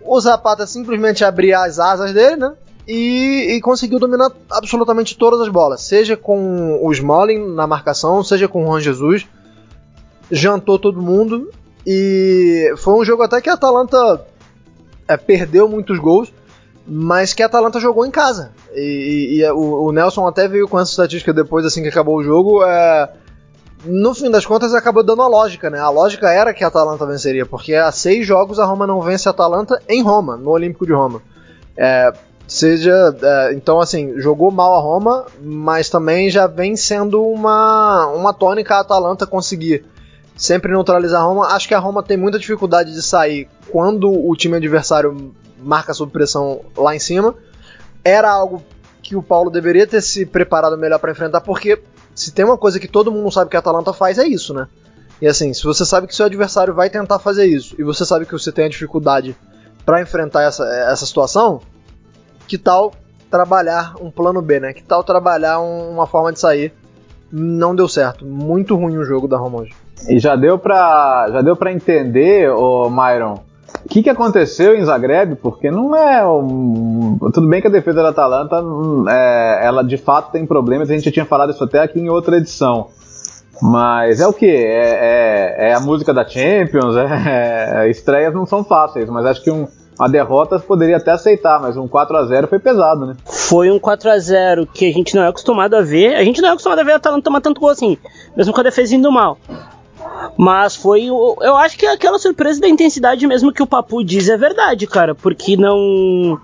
O 0.00 0.20
Zapata 0.20 0.66
simplesmente 0.66 1.24
abria 1.24 1.60
as 1.60 1.78
asas 1.78 2.12
dele, 2.12 2.36
né? 2.36 2.52
E, 2.86 3.56
e, 3.56 3.60
conseguiu 3.60 3.98
dominar 3.98 4.30
absolutamente 4.48 5.18
todas 5.18 5.40
as 5.40 5.48
bolas, 5.48 5.80
seja 5.80 6.16
com 6.16 6.78
o 6.80 6.92
Smalling 6.92 7.54
na 7.54 7.66
marcação, 7.66 8.22
seja 8.22 8.46
com 8.46 8.62
o 8.62 8.66
Juan 8.66 8.80
Jesus. 8.80 9.26
Jantou 10.30 10.78
todo 10.78 11.02
mundo 11.02 11.50
e 11.84 12.72
foi 12.76 12.94
um 12.94 13.04
jogo 13.04 13.22
até 13.22 13.40
que 13.40 13.50
a 13.50 13.54
Atalanta 13.54 14.24
é, 15.08 15.16
perdeu 15.16 15.68
muitos 15.68 15.98
gols, 15.98 16.32
mas 16.86 17.32
que 17.32 17.42
a 17.42 17.46
Atalanta 17.46 17.80
jogou 17.80 18.06
em 18.06 18.10
casa. 18.10 18.52
E, 18.72 19.38
e, 19.38 19.40
e 19.40 19.50
o, 19.50 19.86
o, 19.86 19.92
Nelson 19.92 20.26
até 20.26 20.46
veio 20.46 20.68
com 20.68 20.78
essa 20.78 20.90
estatística 20.90 21.32
depois, 21.32 21.64
assim 21.64 21.82
que 21.82 21.88
acabou 21.88 22.16
o 22.16 22.22
jogo. 22.22 22.64
É, 22.64 23.10
no 23.84 24.14
fim 24.14 24.30
das 24.30 24.46
contas, 24.46 24.74
acabou 24.74 25.02
dando 25.02 25.22
a 25.22 25.28
lógica, 25.28 25.70
né? 25.70 25.78
A 25.78 25.90
lógica 25.90 26.30
era 26.30 26.52
que 26.52 26.64
a 26.64 26.68
Atalanta 26.68 27.06
venceria, 27.06 27.46
porque 27.46 27.74
há 27.74 27.90
seis 27.92 28.26
jogos 28.26 28.58
a 28.58 28.64
Roma 28.64 28.86
não 28.86 29.00
vence 29.00 29.28
a 29.28 29.30
Atalanta 29.30 29.80
em 29.88 30.02
Roma, 30.02 30.36
no 30.36 30.50
Olímpico 30.50 30.86
de 30.86 30.92
Roma. 30.92 31.22
É, 31.76 32.12
seja. 32.46 33.16
É, 33.22 33.52
então, 33.54 33.80
assim, 33.80 34.20
jogou 34.20 34.50
mal 34.50 34.74
a 34.76 34.80
Roma, 34.80 35.26
mas 35.40 35.88
também 35.88 36.30
já 36.30 36.46
vem 36.46 36.76
sendo 36.76 37.22
uma, 37.22 38.06
uma 38.08 38.32
tônica 38.32 38.74
a 38.74 38.80
Atalanta 38.80 39.26
conseguir 39.26 39.84
sempre 40.36 40.72
neutralizar 40.72 41.22
a 41.22 41.24
Roma. 41.24 41.46
Acho 41.48 41.68
que 41.68 41.74
a 41.74 41.78
Roma 41.78 42.02
tem 42.02 42.16
muita 42.16 42.38
dificuldade 42.38 42.92
de 42.92 43.02
sair 43.02 43.48
quando 43.70 44.10
o 44.10 44.34
time 44.36 44.56
adversário 44.56 45.34
marca 45.58 45.94
sob 45.94 46.12
pressão 46.12 46.60
lá 46.76 46.94
em 46.94 46.98
cima. 46.98 47.34
Era 48.04 48.30
algo 48.30 48.62
que 49.02 49.16
o 49.16 49.22
Paulo 49.22 49.50
deveria 49.50 49.86
ter 49.86 50.00
se 50.00 50.26
preparado 50.26 50.76
melhor 50.76 50.98
para 50.98 51.12
enfrentar, 51.12 51.40
porque 51.40 51.80
se 52.14 52.32
tem 52.32 52.44
uma 52.44 52.58
coisa 52.58 52.80
que 52.80 52.88
todo 52.88 53.12
mundo 53.12 53.30
sabe 53.30 53.50
que 53.50 53.56
a 53.56 53.60
Atalanta 53.60 53.92
faz, 53.92 54.18
é 54.18 54.26
isso, 54.26 54.52
né? 54.52 54.66
E 55.20 55.26
assim, 55.26 55.54
se 55.54 55.62
você 55.64 55.84
sabe 55.84 56.06
que 56.06 56.14
seu 56.14 56.26
adversário 56.26 56.74
vai 56.74 56.90
tentar 56.90 57.18
fazer 57.18 57.46
isso, 57.46 57.74
e 57.78 57.84
você 57.84 58.04
sabe 58.04 58.26
que 58.26 58.32
você 58.32 58.52
tem 58.52 58.66
a 58.66 58.68
dificuldade 58.68 59.36
para 59.84 60.02
enfrentar 60.02 60.42
essa, 60.42 60.64
essa 60.66 61.06
situação, 61.06 61.60
que 62.46 62.58
tal 62.58 62.92
trabalhar 63.30 63.94
um 64.00 64.10
plano 64.10 64.40
B, 64.40 64.60
né? 64.60 64.72
Que 64.72 64.82
tal 64.82 65.02
trabalhar 65.02 65.60
um, 65.60 65.90
uma 65.90 66.06
forma 66.06 66.32
de 66.32 66.40
sair? 66.40 66.72
Não 67.30 67.74
deu 67.74 67.88
certo. 67.88 68.24
Muito 68.24 68.76
ruim 68.76 68.96
o 68.96 69.04
jogo 69.04 69.26
da 69.26 69.36
Roma 69.36 69.60
hoje. 69.60 69.74
E 70.08 70.18
já 70.18 70.36
deu 70.36 70.58
pra, 70.58 71.26
já 71.32 71.42
deu 71.42 71.56
pra 71.56 71.72
entender, 71.72 72.50
o 72.50 72.88
Myron, 72.88 73.40
o 73.84 73.88
que, 73.88 74.02
que 74.02 74.10
aconteceu 74.10 74.74
em 74.74 74.84
Zagreb? 74.84 75.36
Porque 75.36 75.70
não 75.70 75.94
é 75.96 76.26
um... 76.26 77.18
Tudo 77.32 77.48
bem 77.48 77.60
que 77.60 77.66
a 77.66 77.70
defesa 77.70 78.02
da 78.02 78.10
Atalanta, 78.10 78.62
é, 79.08 79.60
ela 79.66 79.82
de 79.82 79.96
fato 79.96 80.30
tem 80.30 80.46
problemas, 80.46 80.90
a 80.90 80.92
gente 80.92 81.04
já 81.04 81.12
tinha 81.12 81.26
falado 81.26 81.50
isso 81.50 81.64
até 81.64 81.80
aqui 81.80 81.98
em 81.98 82.08
outra 82.08 82.36
edição. 82.36 82.88
Mas 83.60 84.20
é 84.20 84.26
o 84.26 84.32
que? 84.32 84.46
É, 84.46 85.58
é, 85.58 85.70
é, 85.70 85.74
a 85.74 85.80
música 85.80 86.12
da 86.12 86.26
Champions, 86.26 86.94
é, 86.96 87.86
é, 87.86 87.90
estreias 87.90 88.34
não 88.34 88.44
são 88.44 88.62
fáceis, 88.62 89.08
mas 89.08 89.24
acho 89.24 89.42
que 89.42 89.50
um, 89.50 89.66
uma 89.98 90.08
derrota 90.08 90.58
poderia 90.58 90.98
até 90.98 91.12
aceitar, 91.12 91.60
mas 91.60 91.76
um 91.76 91.88
4 91.88 92.16
a 92.16 92.24
0 92.24 92.48
foi 92.48 92.58
pesado, 92.58 93.06
né? 93.06 93.16
Foi 93.24 93.70
um 93.70 93.78
4 93.78 94.10
a 94.10 94.18
0 94.18 94.66
que 94.66 94.88
a 94.88 94.92
gente 94.92 95.14
não 95.14 95.22
é 95.22 95.28
acostumado 95.28 95.74
a 95.74 95.80
ver. 95.80 96.14
A 96.14 96.24
gente 96.24 96.40
não 96.40 96.50
é 96.50 96.52
acostumado 96.52 96.80
a 96.80 96.84
ver 96.84 96.92
a 96.92 96.96
Atalanta 96.96 97.22
tomar 97.22 97.40
tanto 97.40 97.60
gol 97.60 97.70
assim, 97.70 97.96
mesmo 98.36 98.52
com 98.52 98.60
a 98.60 98.64
defesa 98.64 98.94
indo 98.94 99.10
mal. 99.10 99.38
Mas 100.36 100.76
foi. 100.76 101.06
Eu 101.06 101.56
acho 101.56 101.78
que 101.78 101.86
aquela 101.86 102.18
surpresa 102.18 102.60
da 102.60 102.68
intensidade 102.68 103.26
mesmo 103.26 103.52
que 103.52 103.62
o 103.62 103.66
Papu 103.66 104.04
diz 104.04 104.28
é 104.28 104.36
verdade, 104.36 104.86
cara. 104.86 105.14
Porque 105.14 105.56
não. 105.56 106.38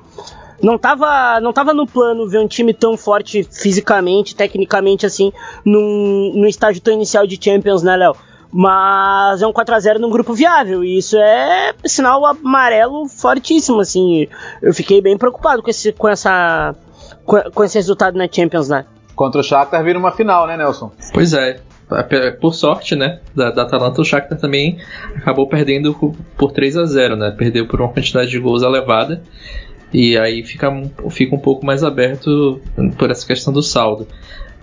Não 0.62 0.78
tava, 0.78 1.40
não 1.40 1.52
tava 1.52 1.74
no 1.74 1.88
plano 1.88 2.28
ver 2.28 2.38
um 2.38 2.46
time 2.46 2.72
tão 2.72 2.96
forte 2.96 3.42
fisicamente, 3.42 4.36
tecnicamente, 4.36 5.04
assim, 5.04 5.32
num, 5.64 6.30
num 6.36 6.46
estágio 6.46 6.80
tão 6.80 6.94
inicial 6.94 7.26
de 7.26 7.36
Champions, 7.42 7.82
né, 7.82 7.96
Léo? 7.96 8.14
Mas 8.52 9.40
é 9.40 9.46
um 9.46 9.52
4x0 9.52 9.98
num 9.98 10.10
grupo 10.10 10.34
viável. 10.34 10.84
E 10.84 10.98
isso 10.98 11.16
é 11.16 11.72
sinal 11.86 12.26
amarelo 12.26 13.08
fortíssimo, 13.08 13.80
assim. 13.80 14.28
Eu 14.60 14.74
fiquei 14.74 15.00
bem 15.00 15.16
preocupado 15.16 15.62
com 15.62 15.70
esse, 15.70 15.90
com 15.92 16.06
essa, 16.06 16.74
com, 17.24 17.64
esse 17.64 17.78
resultado 17.78 18.18
na 18.18 18.28
Champions, 18.30 18.68
né? 18.68 18.84
Contra 19.16 19.40
o 19.40 19.44
Shakhtar 19.44 19.82
vira 19.82 19.98
uma 19.98 20.12
final, 20.12 20.46
né, 20.46 20.56
Nelson? 20.56 20.92
Pois 21.14 21.32
é. 21.32 21.60
Por 22.40 22.54
sorte, 22.54 22.96
né, 22.96 23.20
da, 23.34 23.50
da 23.50 23.62
Atalanta, 23.64 24.00
o 24.00 24.04
Shakhtar 24.04 24.38
também 24.38 24.78
acabou 25.14 25.46
perdendo 25.46 25.94
por 26.38 26.50
3 26.50 26.78
a 26.78 26.86
0 26.86 27.16
né? 27.16 27.30
Perdeu 27.36 27.66
por 27.66 27.80
uma 27.80 27.90
quantidade 27.90 28.30
de 28.30 28.38
gols 28.38 28.62
elevada. 28.62 29.22
E 29.92 30.16
aí 30.16 30.42
fica, 30.42 30.70
fica 31.10 31.34
um 31.34 31.38
pouco 31.38 31.66
mais 31.66 31.84
aberto 31.84 32.60
por 32.96 33.10
essa 33.10 33.26
questão 33.26 33.52
do 33.52 33.62
saldo. 33.62 34.08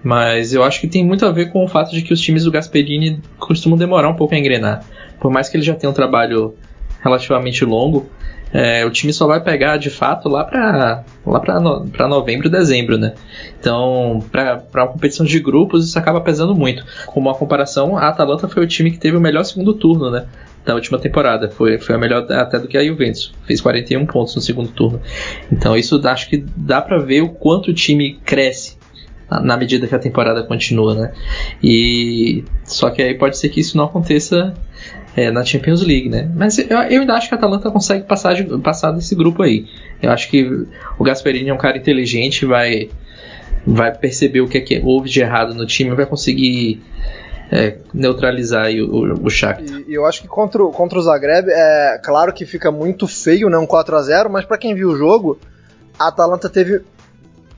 Mas 0.03 0.53
eu 0.53 0.63
acho 0.63 0.79
que 0.79 0.87
tem 0.87 1.05
muito 1.05 1.25
a 1.25 1.31
ver 1.31 1.51
com 1.51 1.63
o 1.63 1.67
fato 1.67 1.91
de 1.91 2.01
que 2.01 2.13
os 2.13 2.21
times 2.21 2.43
do 2.43 2.51
Gasperini 2.51 3.21
costumam 3.37 3.77
demorar 3.77 4.09
um 4.09 4.15
pouco 4.15 4.33
a 4.33 4.37
engrenar. 4.37 4.83
Por 5.19 5.31
mais 5.31 5.49
que 5.49 5.57
ele 5.57 5.63
já 5.63 5.75
tenha 5.75 5.89
um 5.89 5.93
trabalho 5.93 6.55
relativamente 7.01 7.65
longo, 7.65 8.09
é, 8.51 8.83
o 8.85 8.89
time 8.89 9.13
só 9.13 9.27
vai 9.27 9.41
pegar 9.41 9.77
de 9.77 9.89
fato 9.89 10.27
lá 10.27 10.43
para 10.43 11.03
lá 11.25 11.39
para 11.39 11.59
no, 11.59 11.85
novembro, 12.07 12.49
dezembro, 12.49 12.97
né? 12.97 13.13
Então, 13.59 14.23
para 14.31 14.63
uma 14.73 14.87
competição 14.87 15.25
de 15.25 15.39
grupos, 15.39 15.87
isso 15.87 15.99
acaba 15.99 16.19
pesando 16.21 16.55
muito. 16.55 16.83
Como 17.05 17.29
uma 17.29 17.35
comparação, 17.35 17.95
a 17.97 18.07
Atalanta 18.07 18.47
foi 18.47 18.63
o 18.63 18.67
time 18.67 18.89
que 18.89 18.97
teve 18.97 19.15
o 19.15 19.21
melhor 19.21 19.43
segundo 19.43 19.73
turno, 19.73 20.09
né? 20.09 20.25
Da 20.65 20.73
última 20.73 20.97
temporada. 20.97 21.49
Foi, 21.49 21.77
foi 21.77 21.95
a 21.95 21.97
melhor 21.97 22.25
até 22.31 22.57
do 22.57 22.67
que 22.67 22.77
a 22.77 22.83
Juventus. 22.83 23.33
Fez 23.45 23.61
41 23.61 24.05
pontos 24.07 24.35
no 24.35 24.41
segundo 24.41 24.69
turno. 24.71 24.99
Então, 25.51 25.77
isso 25.77 26.01
acho 26.07 26.27
que 26.27 26.43
dá 26.55 26.81
para 26.81 26.97
ver 26.97 27.21
o 27.21 27.29
quanto 27.29 27.69
o 27.69 27.73
time 27.73 28.19
cresce 28.25 28.79
na 29.29 29.55
medida 29.55 29.87
que 29.87 29.93
a 29.93 29.99
temporada 29.99 30.43
continua, 30.43 30.95
né? 30.95 31.11
E 31.61 32.43
só 32.63 32.89
que 32.89 33.01
aí 33.01 33.13
pode 33.13 33.37
ser 33.37 33.49
que 33.49 33.59
isso 33.59 33.77
não 33.77 33.85
aconteça 33.85 34.53
é, 35.15 35.29
na 35.31 35.43
Champions 35.43 35.81
League, 35.81 36.09
né? 36.09 36.29
Mas 36.35 36.57
eu, 36.57 36.65
eu, 36.67 37.01
ainda 37.01 37.13
acho 37.13 37.27
que 37.27 37.35
a 37.35 37.37
Atalanta 37.37 37.69
consegue 37.69 38.05
passar, 38.05 38.35
passar 38.63 38.91
desse 38.91 39.13
grupo 39.15 39.43
aí. 39.43 39.67
Eu 40.01 40.11
acho 40.11 40.29
que 40.29 40.65
o 40.97 41.03
Gasperini 41.03 41.49
é 41.49 41.53
um 41.53 41.57
cara 41.57 41.77
inteligente, 41.77 42.45
vai 42.45 42.89
vai 43.65 43.93
perceber 43.95 44.41
o 44.41 44.47
que, 44.47 44.57
é 44.57 44.61
que 44.61 44.81
houve 44.83 45.09
de 45.09 45.19
errado 45.19 45.53
no 45.53 45.65
time, 45.65 45.93
vai 45.93 46.05
conseguir 46.05 46.81
é, 47.51 47.77
neutralizar 47.93 48.71
o, 48.71 48.85
o, 48.85 49.25
o 49.25 49.29
Shakhtar. 49.29 49.81
E, 49.87 49.93
eu 49.93 50.05
acho 50.05 50.21
que 50.21 50.27
contra, 50.27 50.63
contra 50.67 50.97
o 50.97 51.01
Zagreb, 51.01 51.49
é 51.49 51.99
claro 52.03 52.33
que 52.33 52.45
fica 52.45 52.71
muito 52.71 53.07
feio, 53.07 53.49
né, 53.49 53.57
um 53.57 53.65
4 53.65 53.95
a 53.95 54.01
0 54.01 54.29
mas 54.29 54.45
para 54.45 54.57
quem 54.57 54.73
viu 54.73 54.89
o 54.89 54.95
jogo, 54.95 55.39
a 55.97 56.07
Atalanta 56.07 56.49
teve 56.49 56.81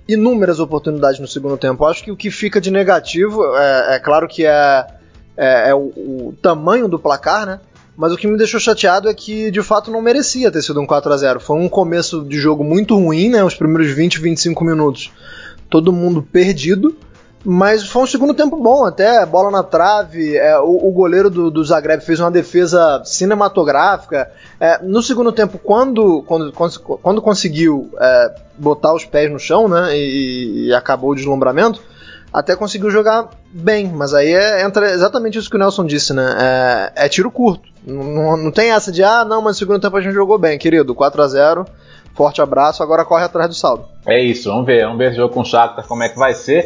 inúmeras 0.07 0.59
oportunidades 0.59 1.19
no 1.19 1.27
segundo 1.27 1.57
tempo. 1.57 1.85
Acho 1.85 2.03
que 2.03 2.11
o 2.11 2.17
que 2.17 2.31
fica 2.31 2.59
de 2.59 2.71
negativo, 2.71 3.43
é, 3.55 3.95
é 3.95 3.99
claro 3.99 4.27
que 4.27 4.45
é, 4.45 4.87
é, 5.37 5.69
é 5.69 5.75
o, 5.75 5.79
o, 5.79 6.37
tamanho 6.41 6.87
do 6.87 6.99
placar, 6.99 7.45
né? 7.45 7.59
Mas 7.95 8.11
o 8.11 8.17
que 8.17 8.27
me 8.27 8.37
deixou 8.37 8.59
chateado 8.59 9.09
é 9.09 9.13
que 9.13 9.51
de 9.51 9.61
fato 9.61 9.91
não 9.91 10.01
merecia 10.01 10.51
ter 10.51 10.61
sido 10.61 10.81
um 10.81 10.87
4 10.87 11.11
a 11.11 11.17
0 11.17 11.39
Foi 11.39 11.57
um 11.57 11.69
começo 11.69 12.23
de 12.23 12.39
jogo 12.39 12.63
muito 12.63 12.95
ruim, 12.95 13.29
né? 13.29 13.43
Os 13.43 13.53
primeiros 13.53 13.91
20, 13.91 14.19
25 14.19 14.63
minutos. 14.63 15.11
Todo 15.69 15.91
mundo 15.91 16.21
perdido. 16.23 16.95
Mas 17.43 17.87
foi 17.87 18.03
um 18.03 18.07
segundo 18.07 18.35
tempo 18.35 18.55
bom, 18.57 18.85
até 18.85 19.25
bola 19.25 19.49
na 19.49 19.63
trave. 19.63 20.37
É, 20.37 20.59
o, 20.59 20.87
o, 20.87 20.91
goleiro 20.91 21.29
do, 21.29 21.49
do, 21.49 21.63
Zagreb 21.63 22.03
fez 22.03 22.19
uma 22.19 22.29
defesa 22.29 23.01
cinematográfica. 23.03 24.31
É, 24.59 24.79
no 24.83 25.01
segundo 25.01 25.31
tempo, 25.31 25.57
quando, 25.57 26.21
quando, 26.23 26.51
quando 26.51 27.21
conseguiu 27.21 27.89
é, 27.99 28.35
botar 28.57 28.93
os 28.93 29.05
pés 29.05 29.31
no 29.31 29.39
chão 29.39 29.67
né, 29.67 29.97
e, 29.97 30.67
e, 30.67 30.73
acabou 30.73 31.11
o 31.11 31.15
deslumbramento, 31.15 31.81
até 32.31 32.55
conseguiu 32.55 32.91
jogar 32.91 33.29
bem. 33.51 33.87
Mas 33.87 34.13
aí 34.13 34.31
é, 34.31 34.63
entra 34.63 34.91
exatamente 34.91 35.39
isso 35.39 35.49
que 35.49 35.55
o 35.55 35.59
Nelson 35.59 35.85
disse: 35.85 36.13
né, 36.13 36.35
é, 36.95 37.05
é 37.05 37.09
tiro 37.09 37.31
curto. 37.31 37.67
Não, 37.83 38.37
não 38.37 38.51
tem 38.51 38.71
essa 38.71 38.91
de, 38.91 39.03
ah, 39.03 39.25
não, 39.25 39.41
mas 39.41 39.55
no 39.55 39.59
segundo 39.59 39.81
tempo 39.81 39.97
a 39.97 40.01
gente 40.01 40.13
jogou 40.13 40.37
bem, 40.37 40.59
querido. 40.59 40.93
4 40.93 41.23
a 41.23 41.27
0 41.27 41.65
Forte 42.13 42.41
abraço, 42.41 42.83
agora 42.83 43.05
corre 43.05 43.23
atrás 43.23 43.47
do 43.47 43.55
saldo. 43.55 43.85
É 44.05 44.21
isso, 44.21 44.49
vamos 44.49 44.65
ver, 44.65 44.83
vamos 44.83 44.97
ver 44.97 45.07
esse 45.07 45.17
jogo 45.17 45.33
com 45.33 45.41
o 45.41 45.45
Shakhtar 45.45 45.87
como 45.87 46.03
é 46.03 46.09
que 46.09 46.19
vai 46.19 46.33
ser. 46.33 46.65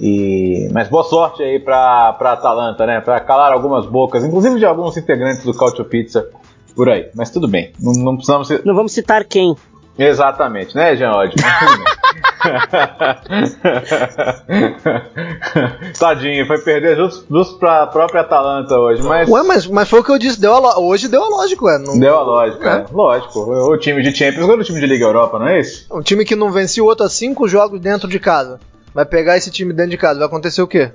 E, 0.00 0.68
mas 0.72 0.88
boa 0.88 1.04
sorte 1.04 1.42
aí 1.42 1.58
para 1.58 2.16
a 2.18 2.32
Atalanta, 2.32 2.86
né? 2.86 3.00
Para 3.00 3.20
calar 3.20 3.52
algumas 3.52 3.86
bocas, 3.86 4.24
inclusive 4.24 4.58
de 4.58 4.64
alguns 4.64 4.96
integrantes 4.96 5.44
do 5.44 5.54
Cautio 5.54 5.84
Pizza 5.84 6.26
por 6.74 6.88
aí. 6.88 7.08
Mas 7.14 7.30
tudo 7.30 7.48
bem, 7.48 7.72
não, 7.80 7.92
não 7.92 8.16
precisamos. 8.16 8.48
Não 8.64 8.74
vamos 8.74 8.92
citar 8.92 9.24
quem. 9.24 9.56
Exatamente, 9.98 10.76
né, 10.76 10.94
Jean 10.94 11.10
Odd? 11.10 11.34
Tadinho, 15.98 16.46
foi 16.46 16.58
perder 16.58 16.96
justo, 16.96 17.26
justo 17.28 17.58
pra 17.58 17.86
própria 17.86 18.22
Atalanta 18.22 18.78
hoje. 18.78 19.02
Mas... 19.02 19.28
Ué, 19.28 19.42
mas, 19.42 19.66
mas 19.66 19.86
foi 19.88 20.00
o 20.00 20.04
que 20.04 20.10
eu 20.10 20.18
disse, 20.18 20.40
deu 20.40 20.54
a 20.54 20.78
hoje 20.78 21.08
deu 21.08 21.24
a 21.24 21.28
lógica, 21.28 21.64
ué. 21.64 21.78
Não... 21.78 21.98
Deu 21.98 22.16
a 22.16 22.22
lógica, 22.22 22.86
é. 22.88 22.92
lógico. 22.92 23.40
O 23.40 23.76
time 23.76 24.02
de 24.02 24.14
Champions 24.14 24.48
era 24.48 24.60
o 24.60 24.64
time 24.64 24.80
de 24.80 24.86
Liga 24.86 25.04
Europa, 25.04 25.38
não 25.38 25.48
é 25.48 25.60
isso? 25.60 25.86
Um 25.90 26.00
time 26.00 26.24
que 26.24 26.36
não 26.36 26.50
vencia 26.50 26.82
o 26.82 26.86
outro 26.86 27.06
a 27.06 27.08
cinco 27.08 27.48
jogos 27.48 27.80
dentro 27.80 28.08
de 28.08 28.20
casa 28.20 28.60
vai 28.98 29.06
pegar 29.06 29.36
esse 29.36 29.48
time 29.48 29.72
dentro 29.72 29.92
de 29.92 29.96
casa, 29.96 30.18
vai 30.18 30.26
acontecer 30.26 30.60
o 30.60 30.66
quê? 30.66 30.90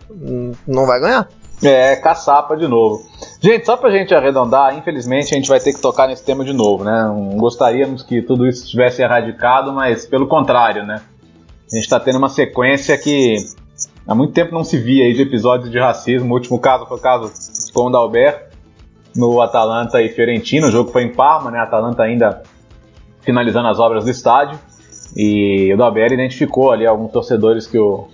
Não 0.67 0.85
vai 0.85 0.99
ganhar. 0.99 1.29
É, 1.63 1.95
caçapa 1.95 2.57
de 2.57 2.67
novo. 2.67 3.01
Gente, 3.39 3.65
só 3.65 3.77
pra 3.77 3.89
gente 3.91 4.13
arredondar, 4.13 4.77
infelizmente 4.77 5.33
a 5.33 5.37
gente 5.37 5.47
vai 5.47 5.57
ter 5.57 5.71
que 5.71 5.79
tocar 5.79 6.09
nesse 6.09 6.21
tema 6.21 6.43
de 6.43 6.51
novo, 6.51 6.83
né? 6.83 7.09
Gostaríamos 7.37 8.03
que 8.03 8.21
tudo 8.21 8.45
isso 8.45 8.65
estivesse 8.65 9.01
erradicado, 9.01 9.71
mas 9.71 10.05
pelo 10.05 10.27
contrário, 10.27 10.85
né? 10.85 11.01
A 11.71 11.75
gente 11.77 11.87
tá 11.87 11.97
tendo 11.97 12.17
uma 12.17 12.27
sequência 12.27 12.97
que 12.97 13.37
há 14.05 14.13
muito 14.13 14.33
tempo 14.33 14.53
não 14.53 14.65
se 14.65 14.77
via 14.77 15.05
aí 15.05 15.13
de 15.13 15.21
episódios 15.21 15.71
de 15.71 15.79
racismo. 15.79 16.29
O 16.29 16.33
último 16.33 16.59
caso 16.59 16.85
foi 16.85 16.97
o 16.97 16.99
caso 16.99 17.31
com 17.73 17.85
o 17.87 17.89
Dalberto 17.89 18.53
no 19.15 19.41
Atalanta 19.41 20.01
e 20.01 20.09
Fiorentina. 20.09 20.67
O 20.67 20.71
jogo 20.71 20.91
foi 20.91 21.03
em 21.03 21.13
Parma, 21.13 21.49
né? 21.49 21.59
Atalanta 21.59 22.03
ainda 22.03 22.43
finalizando 23.21 23.69
as 23.69 23.79
obras 23.79 24.03
do 24.03 24.09
estádio. 24.11 24.59
E 25.15 25.71
o 25.73 25.77
Dalberto 25.77 26.13
identificou 26.13 26.71
ali 26.71 26.85
alguns 26.85 27.11
torcedores 27.11 27.67
que 27.67 27.77
o, 27.77 28.07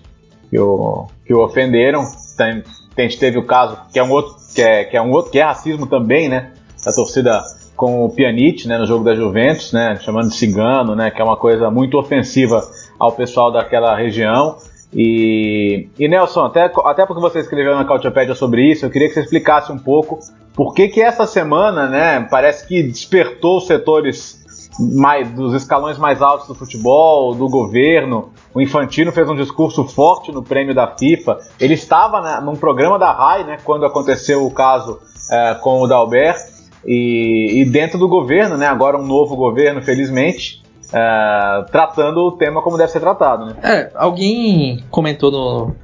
que 0.49 0.59
o, 0.59 1.07
que 1.25 1.33
o 1.33 1.43
ofenderam. 1.43 2.03
Tem, 2.37 2.63
a 2.97 3.01
gente 3.01 3.19
teve 3.19 3.37
o 3.37 3.45
caso 3.45 3.77
que 3.91 3.99
é 3.99 4.03
um 4.03 4.11
outro 4.11 4.35
que 4.53 4.61
é, 4.61 4.83
que 4.83 4.97
é 4.97 5.01
um 5.01 5.11
outro 5.11 5.31
que 5.31 5.39
é 5.39 5.43
racismo 5.43 5.87
também, 5.87 6.27
né? 6.27 6.51
Da 6.83 6.91
torcida 6.91 7.41
com 7.79 8.03
o 8.03 8.09
Pjanic, 8.09 8.67
né, 8.67 8.77
no 8.77 8.85
jogo 8.85 9.05
da 9.05 9.15
Juventus, 9.15 9.71
né, 9.71 9.97
chamando 10.01 10.27
de 10.27 10.35
cigano, 10.35 10.97
né, 10.97 11.09
que 11.09 11.21
é 11.21 11.23
uma 11.23 11.37
coisa 11.37 11.71
muito 11.71 11.97
ofensiva 11.97 12.61
ao 12.99 13.13
pessoal 13.13 13.53
daquela 13.53 13.95
região. 13.95 14.57
E, 14.93 15.87
e 15.97 16.07
Nelson, 16.09 16.43
até, 16.43 16.69
até 16.83 17.05
porque 17.05 17.21
você 17.21 17.39
escreveu 17.39 17.75
na 17.75 17.85
Cautiopédia 17.85 18.35
sobre 18.35 18.69
isso, 18.69 18.85
eu 18.85 18.89
queria 18.89 19.07
que 19.07 19.13
você 19.13 19.21
explicasse 19.21 19.71
um 19.71 19.77
pouco 19.77 20.19
por 20.53 20.73
que 20.73 20.89
que 20.89 21.01
essa 21.01 21.25
semana, 21.25 21.87
né, 21.87 22.27
parece 22.29 22.67
que 22.67 22.83
despertou 22.83 23.59
os 23.59 23.67
setores 23.67 24.45
mais, 24.79 25.29
dos 25.31 25.53
escalões 25.53 25.97
mais 25.97 26.21
altos 26.21 26.47
do 26.47 26.55
futebol, 26.55 27.35
do 27.35 27.49
governo. 27.49 28.29
O 28.53 28.61
Infantino 28.61 29.11
fez 29.11 29.29
um 29.29 29.35
discurso 29.35 29.83
forte 29.85 30.31
no 30.31 30.41
prêmio 30.41 30.73
da 30.73 30.87
FIFA. 30.87 31.37
Ele 31.59 31.73
estava 31.73 32.41
num 32.41 32.55
programa 32.55 32.97
da 32.97 33.11
RAI, 33.11 33.43
né, 33.43 33.57
quando 33.63 33.85
aconteceu 33.85 34.45
o 34.45 34.51
caso 34.51 34.99
é, 35.31 35.55
com 35.55 35.81
o 35.81 35.87
Dalbert. 35.87 36.37
E, 36.85 37.61
e, 37.61 37.65
dentro 37.65 37.99
do 37.99 38.07
governo, 38.07 38.55
né, 38.55 38.65
agora 38.65 38.97
um 38.97 39.05
novo 39.05 39.35
governo, 39.35 39.81
felizmente, 39.81 40.63
é, 40.93 41.65
tratando 41.71 42.21
o 42.21 42.31
tema 42.31 42.61
como 42.61 42.77
deve 42.77 42.91
ser 42.91 43.01
tratado. 43.01 43.47
Né? 43.47 43.55
É, 43.61 43.91
alguém 43.95 44.83
comentou 44.89 45.31
no 45.31 45.75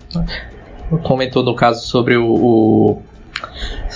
comentou 1.04 1.42
no 1.42 1.56
caso 1.56 1.86
sobre 1.88 2.16
o, 2.16 2.28
o 2.28 3.02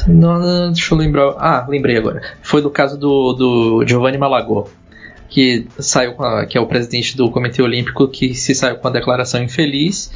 não, 0.08 0.40
não, 0.40 0.72
deixa 0.72 0.94
eu 0.94 0.98
lembrar. 0.98 1.36
Ah, 1.38 1.66
lembrei 1.68 1.98
agora. 1.98 2.22
Foi 2.42 2.62
do 2.62 2.70
caso 2.70 2.98
do, 2.98 3.34
do 3.34 3.88
Giovanni 3.88 4.18
Malagò, 4.18 4.66
que 5.30 5.68
saiu 5.78 6.22
a, 6.22 6.46
que 6.46 6.58
é 6.58 6.62
o 6.62 6.66
presidente 6.66 7.16
do 7.16 7.30
Comitê 7.30 7.62
Olímpico, 7.62 8.08
que 8.08 8.34
se 8.34 8.56
saiu 8.56 8.78
com 8.78 8.88
a 8.88 8.92
declaração 8.92 9.42
infeliz. 9.42 10.12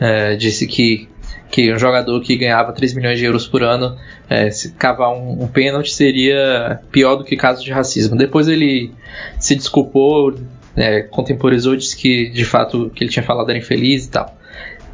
É, 0.00 0.34
disse 0.36 0.66
que, 0.66 1.08
que 1.50 1.72
um 1.72 1.78
jogador 1.78 2.20
que 2.20 2.36
ganhava 2.36 2.72
3 2.72 2.94
milhões 2.94 3.18
de 3.18 3.24
euros 3.24 3.46
por 3.46 3.62
ano, 3.62 3.96
é, 4.28 4.50
se 4.50 4.72
cavar 4.72 5.10
um, 5.10 5.44
um 5.44 5.48
pênalti 5.48 5.92
seria 5.92 6.80
pior 6.90 7.16
do 7.16 7.24
que 7.24 7.36
caso 7.36 7.62
de 7.62 7.70
racismo. 7.70 8.16
Depois 8.16 8.48
ele 8.48 8.92
se 9.38 9.54
desculpou, 9.54 10.34
é, 10.74 11.02
contemporizou, 11.02 11.76
disse 11.76 11.96
que 11.96 12.30
de 12.30 12.44
fato 12.44 12.90
que 12.94 13.04
ele 13.04 13.10
tinha 13.10 13.22
falado 13.22 13.50
era 13.50 13.58
infeliz 13.58 14.06
e 14.06 14.10
tal. 14.10 14.36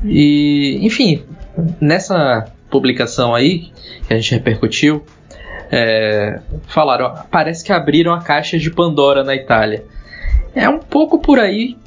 E, 0.04 0.78
enfim, 0.82 1.22
nessa 1.80 2.46
publicação 2.70 3.34
aí, 3.34 3.70
que 4.06 4.12
a 4.12 4.16
gente 4.16 4.32
repercutiu, 4.32 5.04
é, 5.72 6.38
falaram, 6.66 7.14
parece 7.30 7.64
que 7.64 7.72
abriram 7.72 8.12
a 8.12 8.20
caixa 8.20 8.58
de 8.58 8.70
Pandora 8.70 9.24
na 9.24 9.34
Itália. 9.34 9.84
É 10.54 10.68
um 10.68 10.78
pouco 10.78 11.18
por 11.18 11.38
aí 11.38 11.78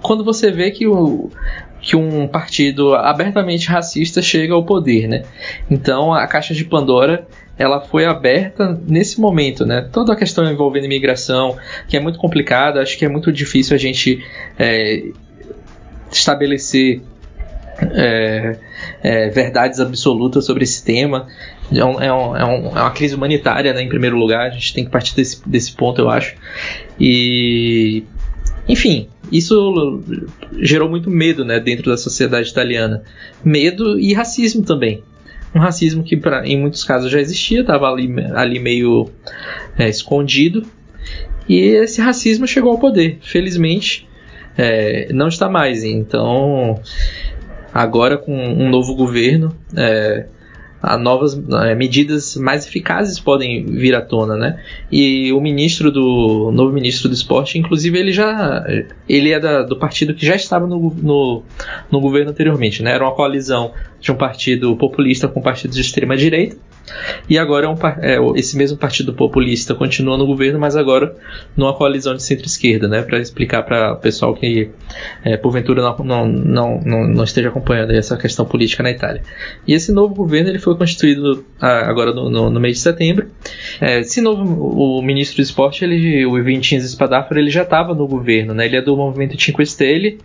quando 0.00 0.24
você 0.24 0.50
vê 0.50 0.70
que, 0.70 0.86
o, 0.86 1.30
que 1.82 1.94
um 1.94 2.26
partido 2.26 2.94
abertamente 2.94 3.68
racista 3.68 4.22
chega 4.22 4.54
ao 4.54 4.64
poder, 4.64 5.06
né? 5.06 5.24
Então 5.70 6.14
a 6.14 6.26
caixa 6.26 6.54
de 6.54 6.64
Pandora 6.64 7.26
ela 7.58 7.82
foi 7.82 8.06
aberta 8.06 8.78
nesse 8.86 9.20
momento, 9.20 9.66
né? 9.66 9.86
Toda 9.92 10.14
a 10.14 10.16
questão 10.16 10.50
envolvendo 10.50 10.84
imigração, 10.84 11.58
que 11.86 11.96
é 11.96 12.00
muito 12.00 12.18
complicada, 12.18 12.80
acho 12.80 12.96
que 12.96 13.04
é 13.04 13.08
muito 13.08 13.30
difícil 13.30 13.74
a 13.74 13.78
gente 13.78 14.24
é, 14.58 15.10
estabelecer 16.10 17.02
é, 17.80 18.56
é, 19.02 19.28
verdades 19.28 19.80
absolutas 19.80 20.44
sobre 20.44 20.64
esse 20.64 20.84
tema. 20.84 21.26
É, 21.72 21.78
é, 21.78 21.84
um, 21.84 22.00
é, 22.00 22.12
um, 22.12 22.36
é, 22.36 22.44
uma 22.44 22.90
crise 22.90 23.14
humanitária, 23.14 23.72
né, 23.72 23.82
em 23.82 23.88
primeiro 23.88 24.16
lugar. 24.16 24.46
A 24.46 24.50
gente 24.50 24.74
tem 24.74 24.84
que 24.84 24.90
partir 24.90 25.14
desse, 25.14 25.40
desse 25.48 25.72
ponto, 25.72 26.00
eu 26.00 26.10
acho. 26.10 26.34
E. 26.98 28.04
Enfim, 28.68 29.08
isso 29.30 30.02
gerou 30.60 30.88
muito 30.88 31.08
medo 31.08 31.44
né, 31.44 31.60
dentro 31.60 31.90
da 31.90 31.96
sociedade 31.96 32.48
italiana. 32.48 33.02
Medo 33.44 33.98
e 33.98 34.12
racismo 34.12 34.64
também. 34.64 35.02
Um 35.54 35.60
racismo 35.60 36.02
que, 36.02 36.16
pra, 36.16 36.46
em 36.46 36.58
muitos 36.60 36.82
casos, 36.82 37.10
já 37.10 37.20
existia, 37.20 37.60
estava 37.60 37.88
ali, 37.88 38.12
ali 38.34 38.58
meio 38.58 39.08
é, 39.78 39.88
escondido. 39.88 40.64
E 41.48 41.60
esse 41.60 42.00
racismo 42.00 42.46
chegou 42.46 42.72
ao 42.72 42.78
poder. 42.78 43.18
Felizmente, 43.22 44.06
é, 44.58 45.08
não 45.12 45.28
está 45.28 45.48
mais. 45.48 45.84
Então, 45.84 46.80
agora 47.72 48.18
com 48.18 48.36
um 48.36 48.68
novo 48.68 48.94
governo, 48.94 49.56
é, 49.76 50.26
novas 50.98 51.36
é, 51.64 51.74
medidas 51.74 52.36
mais 52.36 52.66
eficazes 52.66 53.18
podem 53.18 53.64
vir 53.64 53.94
à 53.94 54.00
tona, 54.00 54.36
né? 54.36 54.62
E 54.92 55.32
o 55.32 55.40
ministro 55.40 55.90
do 55.90 56.52
novo 56.52 56.72
ministro 56.72 57.08
do 57.08 57.14
esporte, 57.14 57.58
inclusive, 57.58 57.98
ele 57.98 58.12
já 58.12 58.64
ele 59.08 59.32
é 59.32 59.40
da, 59.40 59.62
do 59.62 59.76
partido 59.76 60.14
que 60.14 60.26
já 60.26 60.36
estava 60.36 60.66
no, 60.66 60.94
no, 60.94 61.42
no 61.90 62.00
governo 62.00 62.30
anteriormente, 62.30 62.82
né? 62.82 62.92
Era 62.92 63.04
uma 63.04 63.14
coalizão 63.14 63.72
de 64.00 64.12
um 64.12 64.16
partido 64.16 64.76
populista 64.76 65.26
com 65.26 65.40
partidos 65.40 65.76
de 65.76 65.82
extrema 65.82 66.16
direita 66.16 66.56
e 67.28 67.38
agora 67.38 67.66
é 67.66 67.68
um, 67.68 67.76
é, 68.00 68.38
esse 68.38 68.56
mesmo 68.56 68.78
partido 68.78 69.12
populista 69.12 69.74
continua 69.74 70.16
no 70.16 70.26
governo, 70.26 70.58
mas 70.58 70.76
agora 70.76 71.14
numa 71.56 71.74
coalizão 71.74 72.14
de 72.14 72.22
centro-esquerda, 72.22 72.86
né? 72.86 73.02
Para 73.02 73.18
explicar 73.18 73.62
para 73.62 73.94
o 73.94 73.96
pessoal 73.96 74.34
que 74.34 74.70
é, 75.24 75.36
porventura 75.36 75.82
não, 75.82 75.96
não, 75.98 76.80
não, 76.80 77.08
não, 77.08 77.24
esteja 77.24 77.48
acompanhando 77.48 77.90
essa 77.92 78.16
questão 78.16 78.44
política 78.44 78.82
na 78.82 78.90
Itália. 78.90 79.22
E 79.66 79.74
esse 79.74 79.92
novo 79.92 80.14
governo 80.14 80.50
ele 80.50 80.58
foi 80.58 80.76
constituído 80.76 81.44
ah, 81.60 81.88
agora 81.88 82.12
no, 82.12 82.30
no, 82.30 82.50
no, 82.50 82.60
mês 82.60 82.76
de 82.76 82.82
setembro. 82.82 83.28
É, 83.80 84.00
esse 84.00 84.20
novo 84.20 84.44
o 84.44 85.02
ministro 85.02 85.36
do 85.36 85.42
esporte, 85.42 85.84
ele, 85.84 86.24
o 86.24 86.42
Vincenzo 86.42 86.88
Spadafora, 86.88 87.40
ele 87.40 87.50
já 87.50 87.62
estava 87.62 87.94
no 87.94 88.06
governo, 88.06 88.54
né? 88.54 88.66
Ele 88.66 88.76
é 88.76 88.82
do 88.82 88.96
movimento 88.96 89.40
Cinque 89.40 89.66
Stelle 89.66 90.18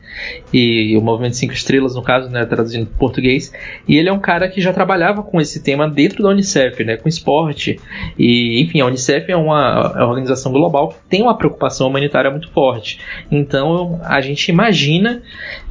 e 0.53 0.95
o 0.97 1.01
movimento 1.01 1.35
Cinco 1.35 1.53
Estrelas, 1.53 1.95
no 1.95 2.03
caso, 2.03 2.29
né? 2.29 2.45
Traduzindo 2.45 2.83
em 2.83 2.97
português. 2.97 3.51
E 3.87 3.97
ele 3.97 4.09
é 4.09 4.13
um 4.13 4.19
cara 4.19 4.47
que 4.47 4.61
já 4.61 4.71
trabalhava 4.71 5.23
com 5.23 5.41
esse 5.41 5.61
tema 5.63 5.89
dentro 5.89 6.21
da 6.21 6.29
Unicef 6.29 6.50
Unicef, 6.51 6.83
né, 6.83 6.97
com 6.97 7.07
esporte. 7.07 7.79
E, 8.17 8.61
enfim, 8.61 8.81
a 8.81 8.85
Unicef 8.85 9.31
é 9.31 9.35
uma, 9.35 9.93
é 9.95 9.99
uma 9.99 10.09
organização 10.09 10.51
global 10.51 10.89
que 10.89 10.95
tem 11.09 11.21
uma 11.21 11.37
preocupação 11.37 11.87
humanitária 11.87 12.29
muito 12.29 12.49
forte. 12.51 12.99
Então, 13.31 13.99
a 14.03 14.19
gente 14.21 14.49
imagina 14.49 15.21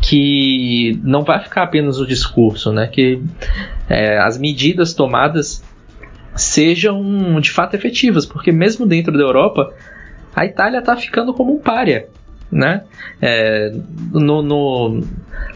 que 0.00 0.98
não 1.02 1.22
vai 1.22 1.40
ficar 1.40 1.62
apenas 1.62 1.98
o 1.98 2.06
discurso, 2.06 2.72
né, 2.72 2.86
que 2.86 3.22
é, 3.88 4.18
as 4.18 4.38
medidas 4.38 4.94
tomadas 4.94 5.62
sejam 6.34 7.40
de 7.40 7.50
fato 7.50 7.74
efetivas, 7.74 8.24
porque 8.24 8.52
mesmo 8.52 8.86
dentro 8.86 9.12
da 9.12 9.22
Europa, 9.22 9.74
a 10.34 10.46
Itália 10.46 10.78
está 10.78 10.96
ficando 10.96 11.34
como 11.34 11.54
um 11.54 11.58
párea 11.58 12.08
né? 12.50 12.82
É, 13.20 13.72
no, 14.12 14.42
no, 14.42 15.00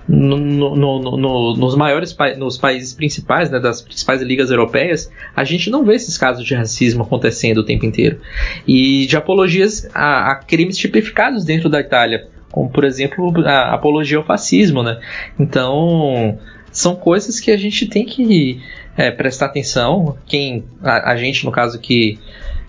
no, 0.08 1.56
nos 1.56 1.74
maiores 1.74 2.16
nos 2.36 2.58
países 2.58 2.92
principais, 2.92 3.50
né, 3.50 3.58
das 3.58 3.80
principais 3.80 4.22
ligas 4.22 4.50
europeias, 4.50 5.10
a 5.34 5.44
gente 5.44 5.70
não 5.70 5.84
vê 5.84 5.94
esses 5.94 6.16
casos 6.18 6.44
de 6.44 6.54
racismo 6.54 7.02
acontecendo 7.02 7.58
o 7.58 7.64
tempo 7.64 7.84
inteiro. 7.86 8.20
E 8.66 9.06
de 9.06 9.16
apologias 9.16 9.88
a, 9.94 10.32
a 10.32 10.36
crimes 10.36 10.76
tipificados 10.76 11.44
dentro 11.44 11.68
da 11.68 11.80
Itália, 11.80 12.28
como 12.50 12.70
por 12.70 12.84
exemplo 12.84 13.32
a 13.46 13.74
apologia 13.74 14.18
ao 14.18 14.24
fascismo, 14.24 14.82
né? 14.82 15.00
Então 15.38 16.38
são 16.70 16.94
coisas 16.94 17.40
que 17.40 17.50
a 17.50 17.56
gente 17.56 17.86
tem 17.86 18.04
que 18.04 18.60
é, 18.96 19.10
prestar 19.10 19.46
atenção. 19.46 20.16
Quem 20.26 20.64
a, 20.82 21.12
a 21.12 21.16
gente 21.16 21.44
no 21.44 21.50
caso 21.50 21.78
que 21.78 22.18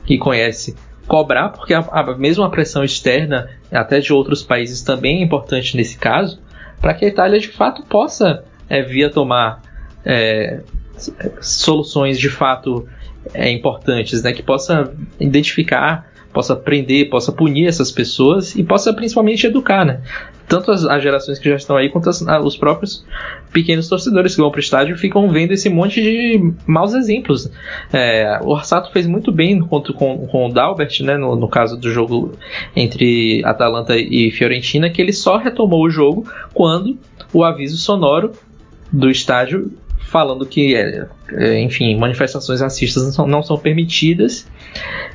que 0.05 0.17
conhece 0.19 0.75
cobrar, 1.07 1.49
porque 1.49 1.73
a, 1.73 1.79
a 1.79 2.17
mesma 2.17 2.49
pressão 2.49 2.83
externa, 2.83 3.49
até 3.75 3.99
de 3.99 4.13
outros 4.13 4.43
países, 4.43 4.81
também 4.81 5.19
é 5.19 5.23
importante 5.23 5.75
nesse 5.75 5.97
caso, 5.97 6.39
para 6.81 6.93
que 6.93 7.05
a 7.05 7.07
Itália 7.07 7.39
de 7.39 7.47
fato 7.47 7.83
possa 7.83 8.43
é, 8.69 8.81
vir 8.81 9.05
a 9.05 9.09
tomar 9.09 9.61
é, 10.05 10.61
soluções 11.41 12.19
de 12.19 12.29
fato 12.29 12.87
é, 13.33 13.49
importantes, 13.49 14.21
né, 14.21 14.33
que 14.33 14.43
possa 14.43 14.93
identificar, 15.19 16.11
possa 16.31 16.55
prender, 16.55 17.09
possa 17.09 17.31
punir 17.31 17.67
essas 17.67 17.91
pessoas 17.91 18.55
e 18.55 18.63
possa 18.63 18.93
principalmente 18.93 19.47
educar, 19.47 19.85
né? 19.85 20.01
Tanto 20.47 20.71
as, 20.71 20.85
as, 20.85 21.01
gerações 21.01 21.39
que 21.39 21.49
já 21.49 21.55
estão 21.55 21.75
aí, 21.75 21.89
quanto 21.89 22.09
as, 22.09 22.21
os 22.21 22.55
próprios 22.57 23.05
pequenos 23.51 23.87
torcedores 23.87 24.35
que 24.35 24.41
vão 24.41 24.51
para 24.51 24.57
o 24.57 24.61
estádio 24.61 24.97
ficam 24.97 25.29
vendo 25.29 25.51
esse 25.51 25.69
monte 25.69 26.01
de 26.01 26.53
maus 26.67 26.93
exemplos. 26.93 27.49
É, 27.91 28.39
o 28.43 28.55
Arsato 28.55 28.91
fez 28.91 29.07
muito 29.07 29.31
bem 29.31 29.59
com, 29.59 29.81
com, 29.81 30.27
com 30.27 30.47
o 30.47 30.53
Dalbert, 30.53 31.01
né, 31.01 31.17
no, 31.17 31.35
no, 31.35 31.47
caso 31.47 31.77
do 31.77 31.89
jogo 31.91 32.33
entre 32.75 33.43
Atalanta 33.45 33.95
e 33.97 34.31
Fiorentina, 34.31 34.89
que 34.89 35.01
ele 35.01 35.13
só 35.13 35.37
retomou 35.37 35.83
o 35.83 35.89
jogo 35.89 36.29
quando 36.53 36.97
o 37.33 37.43
aviso 37.43 37.77
sonoro 37.77 38.31
do 38.91 39.09
estádio 39.09 39.71
falando 40.15 40.45
que, 40.45 40.75
é, 40.75 41.07
é, 41.33 41.59
enfim, 41.61 41.97
manifestações 41.97 42.61
racistas 42.61 43.03
não 43.03 43.11
são, 43.11 43.27
não 43.27 43.43
são 43.43 43.57
permitidas, 43.57 44.47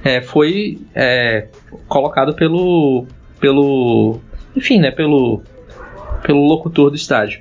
é, 0.05 0.20
foi 0.20 0.78
é, 0.95 1.49
colocado 1.89 2.35
pelo, 2.35 3.07
pelo 3.41 4.20
enfim, 4.57 4.78
né, 4.78 4.90
pelo, 4.90 5.42
pelo 6.22 6.46
locutor 6.46 6.90
do 6.90 6.96
estádio. 6.96 7.40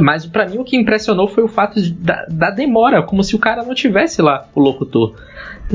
Mas 0.00 0.24
para 0.24 0.46
mim 0.46 0.58
o 0.58 0.64
que 0.64 0.76
impressionou 0.76 1.26
foi 1.26 1.42
o 1.42 1.48
fato 1.48 1.80
de, 1.80 1.92
da, 1.92 2.24
da, 2.28 2.50
demora, 2.50 3.02
como 3.02 3.24
se 3.24 3.34
o 3.34 3.38
cara 3.38 3.62
não 3.64 3.74
tivesse 3.74 4.22
lá, 4.22 4.46
o 4.54 4.60
locutor. 4.60 5.14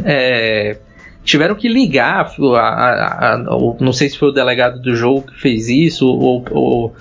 É, 0.05 0.77
tiveram 1.23 1.53
que 1.53 1.67
ligar, 1.67 2.33
a, 2.55 2.59
a, 2.59 3.33
a, 3.33 3.37
não 3.79 3.91
sei 3.91 4.09
se 4.09 4.17
foi 4.17 4.29
o 4.29 4.31
delegado 4.31 4.81
do 4.81 4.95
jogo 4.95 5.23
que 5.23 5.39
fez 5.39 5.67
isso, 5.67 6.07
ou, 6.07 6.45
ou, 6.49 6.95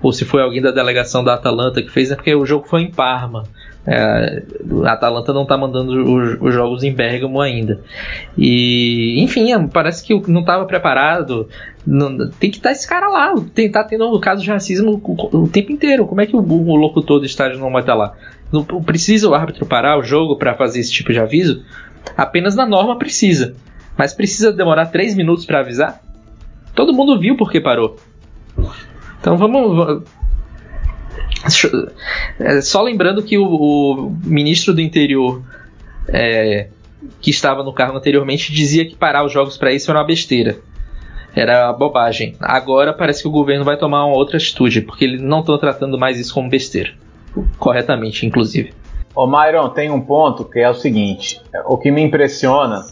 ou 0.00 0.12
se 0.12 0.24
foi 0.24 0.42
alguém 0.42 0.62
da 0.62 0.70
delegação 0.70 1.24
da 1.24 1.34
Atalanta 1.34 1.82
que 1.82 1.90
fez, 1.90 2.10
né, 2.10 2.16
porque 2.16 2.34
o 2.34 2.46
jogo 2.46 2.68
foi 2.68 2.82
em 2.82 2.90
Parma. 2.90 3.44
É, 3.86 4.42
a 4.84 4.92
Atalanta 4.92 5.32
não 5.32 5.42
está 5.42 5.58
mandando 5.58 5.92
os, 5.92 6.40
os, 6.40 6.54
jogos 6.54 6.82
em 6.82 6.92
Bergamo 6.92 7.40
ainda. 7.40 7.80
E, 8.36 9.22
enfim, 9.22 9.46
parece 9.68 10.02
que 10.02 10.14
não 10.30 10.40
estava 10.40 10.64
preparado. 10.64 11.48
Não, 11.86 12.30
tem 12.30 12.50
que 12.50 12.56
estar 12.56 12.72
esse 12.72 12.88
cara 12.88 13.08
lá. 13.08 13.34
Tem, 13.54 13.70
tá 13.70 13.84
tendo 13.84 14.10
um 14.10 14.20
caso 14.20 14.42
de 14.42 14.50
racismo 14.50 15.00
o, 15.04 15.38
o 15.42 15.48
tempo 15.48 15.70
inteiro. 15.70 16.06
Como 16.06 16.20
é 16.20 16.26
que 16.26 16.34
o, 16.34 16.40
o 16.40 16.76
locutor 16.76 17.20
do 17.20 17.26
estádio 17.26 17.58
não 17.58 17.70
vai 17.70 17.82
estar 17.82 17.94
lá? 17.94 18.14
Não, 18.50 18.64
precisa 18.64 19.28
o 19.28 19.34
árbitro 19.34 19.66
parar 19.66 19.98
o 19.98 20.02
jogo 20.02 20.36
para 20.36 20.54
fazer 20.54 20.80
esse 20.80 20.92
tipo 20.92 21.12
de 21.12 21.18
aviso? 21.18 21.62
Apenas 22.16 22.54
na 22.54 22.64
norma 22.64 22.96
precisa. 22.96 23.54
Mas 23.98 24.12
precisa 24.12 24.52
demorar 24.52 24.86
três 24.86 25.14
minutos 25.14 25.44
para 25.44 25.60
avisar? 25.60 26.00
Todo 26.74 26.94
mundo 26.94 27.18
viu 27.18 27.36
porque 27.36 27.60
parou. 27.60 27.96
Então 29.20 29.36
vamos. 29.36 30.02
É, 30.02 30.23
só 32.62 32.82
lembrando 32.82 33.22
que 33.22 33.38
o, 33.38 33.44
o 33.44 34.16
ministro 34.24 34.74
do 34.74 34.80
interior 34.80 35.42
é, 36.08 36.68
que 37.20 37.30
estava 37.30 37.62
no 37.62 37.72
cargo 37.72 37.96
anteriormente 37.96 38.52
dizia 38.52 38.86
que 38.86 38.96
parar 38.96 39.24
os 39.24 39.32
jogos 39.32 39.56
para 39.56 39.72
isso 39.72 39.90
era 39.90 40.00
uma 40.00 40.06
besteira. 40.06 40.58
Era 41.34 41.72
bobagem. 41.72 42.36
Agora 42.40 42.92
parece 42.92 43.22
que 43.22 43.28
o 43.28 43.30
governo 43.30 43.64
vai 43.64 43.76
tomar 43.76 44.04
uma 44.04 44.14
outra 44.14 44.36
atitude, 44.36 44.82
porque 44.82 45.04
eles 45.04 45.20
não 45.20 45.40
estão 45.40 45.58
tratando 45.58 45.98
mais 45.98 46.18
isso 46.18 46.32
como 46.32 46.48
besteira. 46.48 46.92
Corretamente, 47.58 48.24
inclusive. 48.24 48.72
Ô 49.14 49.26
Myron, 49.26 49.68
tem 49.70 49.90
um 49.90 50.00
ponto 50.00 50.44
que 50.44 50.60
é 50.60 50.70
o 50.70 50.74
seguinte: 50.74 51.40
o 51.66 51.76
que 51.76 51.90
me 51.90 52.02
impressiona 52.02 52.84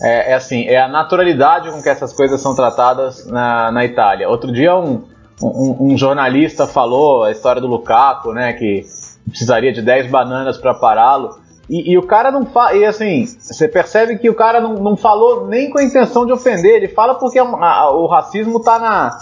é, 0.00 0.32
é, 0.32 0.34
assim, 0.34 0.66
é 0.66 0.78
a 0.78 0.88
naturalidade 0.88 1.70
com 1.70 1.82
que 1.82 1.88
essas 1.88 2.12
coisas 2.12 2.40
são 2.40 2.54
tratadas 2.54 3.26
na, 3.26 3.72
na 3.72 3.84
Itália. 3.84 4.28
Outro 4.28 4.52
dia 4.52 4.76
um, 4.76 5.04
um, 5.42 5.92
um, 5.92 5.98
jornalista 5.98 6.66
falou 6.66 7.24
a 7.24 7.30
história 7.30 7.60
do 7.60 7.66
Lukaku, 7.66 8.32
né, 8.32 8.52
que 8.54 8.84
precisaria 9.28 9.72
de 9.72 9.82
10 9.82 10.10
bananas 10.10 10.56
para 10.56 10.72
pará-lo. 10.72 11.38
E, 11.68 11.92
e, 11.92 11.98
o 11.98 12.06
cara 12.06 12.30
não 12.30 12.46
fala. 12.46 12.74
E 12.74 12.84
assim, 12.84 13.26
você 13.26 13.66
percebe 13.66 14.18
que 14.18 14.30
o 14.30 14.34
cara 14.34 14.60
não, 14.60 14.74
não 14.74 14.96
falou 14.96 15.46
nem 15.46 15.68
com 15.68 15.78
a 15.78 15.84
intenção 15.84 16.24
de 16.24 16.32
ofender, 16.32 16.76
ele 16.76 16.88
fala 16.88 17.16
porque 17.16 17.38
a, 17.38 17.42
a, 17.42 17.90
o 17.90 18.06
racismo 18.06 18.62
tá 18.62 18.78
na. 18.78 19.18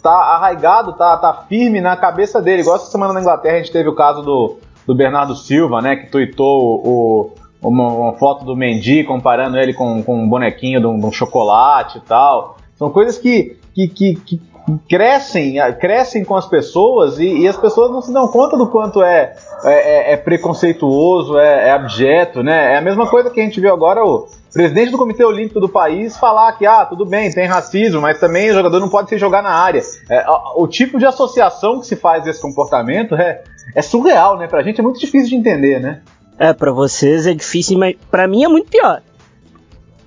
tá 0.00 0.12
arraigado, 0.12 0.92
tá, 0.92 1.16
tá 1.16 1.44
firme 1.48 1.80
na 1.80 1.96
cabeça 1.96 2.40
dele. 2.40 2.62
Igual 2.62 2.76
essa 2.76 2.90
semana 2.90 3.12
na 3.12 3.20
Inglaterra 3.20 3.56
a 3.56 3.58
gente 3.58 3.72
teve 3.72 3.88
o 3.88 3.94
caso 3.94 4.22
do, 4.22 4.56
do 4.86 4.94
Bernardo 4.94 5.34
Silva, 5.34 5.82
né? 5.82 5.96
Que 5.96 6.10
tweetou 6.10 6.80
o, 6.86 7.32
uma, 7.60 7.88
uma, 7.88 8.12
foto 8.12 8.44
do 8.44 8.54
Mendy 8.54 9.02
comparando 9.02 9.58
ele 9.58 9.74
com, 9.74 10.00
com 10.04 10.22
um 10.22 10.28
bonequinho 10.28 10.78
de 10.78 10.86
um, 10.86 10.98
de 10.98 11.06
um 11.06 11.12
chocolate 11.12 11.98
e 11.98 12.02
tal. 12.02 12.56
São 12.76 12.88
coisas 12.88 13.18
que, 13.18 13.56
que, 13.74 13.88
que, 13.88 14.14
que 14.14 14.40
crescem, 14.88 15.56
crescem 15.78 16.24
com 16.24 16.34
as 16.34 16.46
pessoas 16.46 17.18
e, 17.18 17.40
e, 17.40 17.48
as 17.48 17.56
pessoas 17.56 17.90
não 17.90 18.00
se 18.00 18.12
dão 18.12 18.26
conta 18.28 18.56
do 18.56 18.66
quanto 18.68 19.02
é, 19.02 19.34
é, 19.64 19.72
é, 19.72 20.12
é 20.12 20.16
preconceituoso, 20.16 21.38
é, 21.38 21.68
é, 21.68 21.70
abjeto, 21.72 22.42
né? 22.42 22.74
É 22.74 22.78
a 22.78 22.80
mesma 22.80 23.06
coisa 23.06 23.30
que 23.30 23.40
a 23.40 23.44
gente 23.44 23.60
viu 23.60 23.72
agora 23.72 24.04
o 24.04 24.26
presidente 24.52 24.90
do 24.90 24.98
Comitê 24.98 25.24
Olímpico 25.24 25.60
do 25.60 25.68
país 25.68 26.16
falar 26.16 26.52
que, 26.52 26.64
ah, 26.64 26.86
tudo 26.86 27.04
bem, 27.04 27.30
tem 27.30 27.46
racismo, 27.46 28.00
mas 28.00 28.18
também 28.18 28.50
o 28.50 28.54
jogador 28.54 28.80
não 28.80 28.88
pode 28.88 29.10
se 29.10 29.18
jogar 29.18 29.42
na 29.42 29.50
área. 29.50 29.82
É, 30.10 30.24
o 30.56 30.66
tipo 30.66 30.98
de 30.98 31.04
associação 31.04 31.80
que 31.80 31.86
se 31.86 31.96
faz 31.96 32.24
desse 32.24 32.40
comportamento 32.40 33.14
é, 33.14 33.42
é 33.74 33.82
surreal, 33.82 34.38
né? 34.38 34.46
Pra 34.46 34.62
gente 34.62 34.80
é 34.80 34.82
muito 34.82 34.98
difícil 34.98 35.28
de 35.28 35.36
entender, 35.36 35.80
né? 35.80 36.00
É, 36.38 36.52
para 36.52 36.72
vocês 36.72 37.26
é 37.26 37.34
difícil, 37.34 37.78
mas 37.78 37.96
para 38.10 38.26
mim 38.26 38.44
é 38.44 38.48
muito 38.48 38.70
pior. 38.70 39.02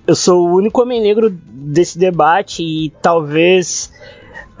Eu 0.06 0.16
sou 0.16 0.48
o 0.48 0.54
único 0.54 0.80
homem 0.80 1.00
negro 1.00 1.30
desse 1.30 1.98
debate 1.98 2.62
e 2.62 2.90
talvez 3.02 3.92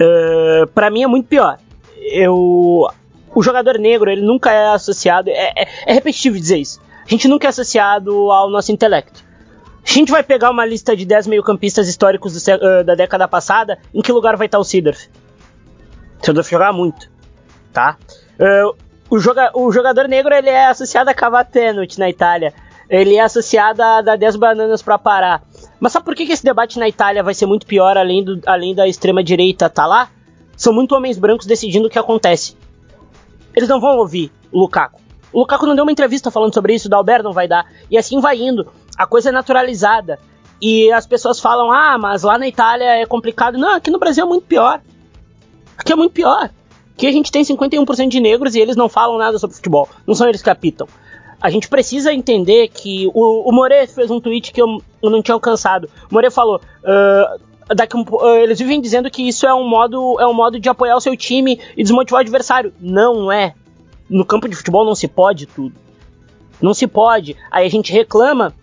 uh, 0.00 0.66
para 0.68 0.90
mim 0.90 1.02
é 1.02 1.06
muito 1.06 1.28
pior. 1.28 1.58
Eu 1.96 2.88
o 3.34 3.42
jogador 3.42 3.78
negro 3.78 4.10
ele 4.10 4.22
nunca 4.22 4.50
é 4.50 4.70
associado 4.70 5.30
é, 5.30 5.52
é, 5.56 5.68
é 5.86 5.92
repetitivo 5.92 6.38
dizer 6.38 6.58
isso. 6.58 6.80
A 7.04 7.08
gente 7.08 7.28
nunca 7.28 7.46
é 7.46 7.50
associado 7.50 8.30
ao 8.30 8.50
nosso 8.50 8.72
intelecto. 8.72 9.24
A 9.88 9.90
gente 9.90 10.12
vai 10.12 10.22
pegar 10.22 10.50
uma 10.50 10.66
lista 10.66 10.94
de 10.94 11.06
10 11.06 11.26
meio-campistas 11.28 11.88
históricos 11.88 12.34
do, 12.34 12.54
uh, 12.54 12.84
da 12.84 12.94
década 12.94 13.26
passada, 13.26 13.78
em 13.94 14.02
que 14.02 14.12
lugar 14.12 14.36
vai 14.36 14.46
estar 14.46 14.58
o 14.58 14.64
Sidorf? 14.64 15.08
O 16.20 16.26
Sidorf 16.26 16.50
jogar 16.50 16.74
muito, 16.74 17.10
tá? 17.72 17.96
Uh, 18.38 18.76
o, 19.08 19.18
joga, 19.18 19.50
o 19.54 19.72
jogador 19.72 20.06
negro 20.06 20.34
ele 20.34 20.50
é 20.50 20.66
associado 20.66 21.08
a 21.08 21.14
Cavatenut 21.14 21.98
na 21.98 22.10
Itália. 22.10 22.52
Ele 22.90 23.16
é 23.16 23.22
associado 23.22 23.82
a 23.82 24.02
dar 24.02 24.16
10 24.16 24.36
bananas 24.36 24.82
para 24.82 24.98
parar. 24.98 25.42
Mas 25.80 25.92
sabe 25.92 26.04
por 26.04 26.14
que, 26.14 26.26
que 26.26 26.32
esse 26.32 26.44
debate 26.44 26.78
na 26.78 26.88
Itália 26.88 27.22
vai 27.22 27.34
ser 27.34 27.46
muito 27.46 27.66
pior 27.66 27.96
além, 27.96 28.24
do, 28.24 28.40
além 28.46 28.74
da 28.74 28.88
extrema-direita 28.88 29.70
tá 29.70 29.86
lá? 29.86 30.10
São 30.56 30.72
muito 30.72 30.94
homens 30.94 31.18
brancos 31.18 31.46
decidindo 31.46 31.86
o 31.86 31.90
que 31.90 31.98
acontece. 31.98 32.56
Eles 33.54 33.68
não 33.68 33.80
vão 33.80 33.96
ouvir 33.96 34.32
o 34.50 34.58
Lukaku. 34.58 35.00
O 35.32 35.40
Lukaku 35.40 35.66
não 35.66 35.74
deu 35.74 35.84
uma 35.84 35.92
entrevista 35.92 36.30
falando 36.30 36.54
sobre 36.54 36.74
isso, 36.74 36.88
o 36.88 36.90
Dalbert 36.90 37.22
não 37.22 37.32
vai 37.32 37.46
dar. 37.46 37.66
E 37.90 37.96
assim 37.96 38.20
vai 38.20 38.40
indo. 38.40 38.66
A 38.96 39.06
coisa 39.06 39.28
é 39.28 39.32
naturalizada. 39.32 40.18
E 40.60 40.90
as 40.90 41.06
pessoas 41.06 41.38
falam, 41.38 41.70
ah, 41.70 41.96
mas 41.96 42.22
lá 42.22 42.36
na 42.38 42.48
Itália 42.48 43.00
é 43.00 43.06
complicado. 43.06 43.56
Não, 43.56 43.76
aqui 43.76 43.90
no 43.90 43.98
Brasil 43.98 44.24
é 44.24 44.26
muito 44.26 44.46
pior. 44.46 44.80
Aqui 45.76 45.92
é 45.92 45.96
muito 45.96 46.12
pior. 46.12 46.50
Aqui 46.94 47.06
a 47.06 47.12
gente 47.12 47.30
tem 47.30 47.44
51% 47.44 48.08
de 48.08 48.18
negros 48.18 48.56
e 48.56 48.60
eles 48.60 48.74
não 48.74 48.88
falam 48.88 49.18
nada 49.18 49.38
sobre 49.38 49.54
futebol. 49.54 49.88
Não 50.04 50.16
são 50.16 50.28
eles 50.28 50.42
que 50.42 50.50
apitam. 50.50 50.88
A 51.40 51.50
gente 51.50 51.68
precisa 51.68 52.12
entender 52.12 52.68
que 52.68 53.06
o, 53.14 53.48
o 53.48 53.52
More 53.52 53.86
fez 53.86 54.10
um 54.10 54.20
tweet 54.20 54.52
que 54.52 54.60
eu, 54.60 54.82
eu 55.02 55.10
não 55.10 55.22
tinha 55.22 55.34
alcançado. 55.34 55.88
O 56.10 56.14
More 56.14 56.30
falou. 56.30 56.60
Uh, 56.82 57.48
um, 57.94 58.00
uh, 58.00 58.36
eles 58.36 58.58
vivem 58.58 58.80
dizendo 58.80 59.10
que 59.10 59.22
isso 59.26 59.46
é 59.46 59.54
um 59.54 59.68
modo 59.68 60.18
é 60.18 60.26
um 60.26 60.32
modo 60.32 60.58
de 60.58 60.68
apoiar 60.68 60.96
o 60.96 61.00
seu 61.00 61.16
time 61.16 61.60
e 61.76 61.82
desmotivar 61.82 62.20
o 62.20 62.22
adversário. 62.22 62.72
Não 62.80 63.30
é. 63.30 63.54
No 64.08 64.24
campo 64.24 64.48
de 64.48 64.56
futebol 64.56 64.84
não 64.84 64.94
se 64.94 65.06
pode 65.06 65.46
tudo. 65.46 65.74
Não 66.60 66.74
se 66.74 66.86
pode. 66.86 67.36
Aí 67.50 67.66
a 67.66 67.70
gente 67.70 67.92
reclama. 67.92 68.54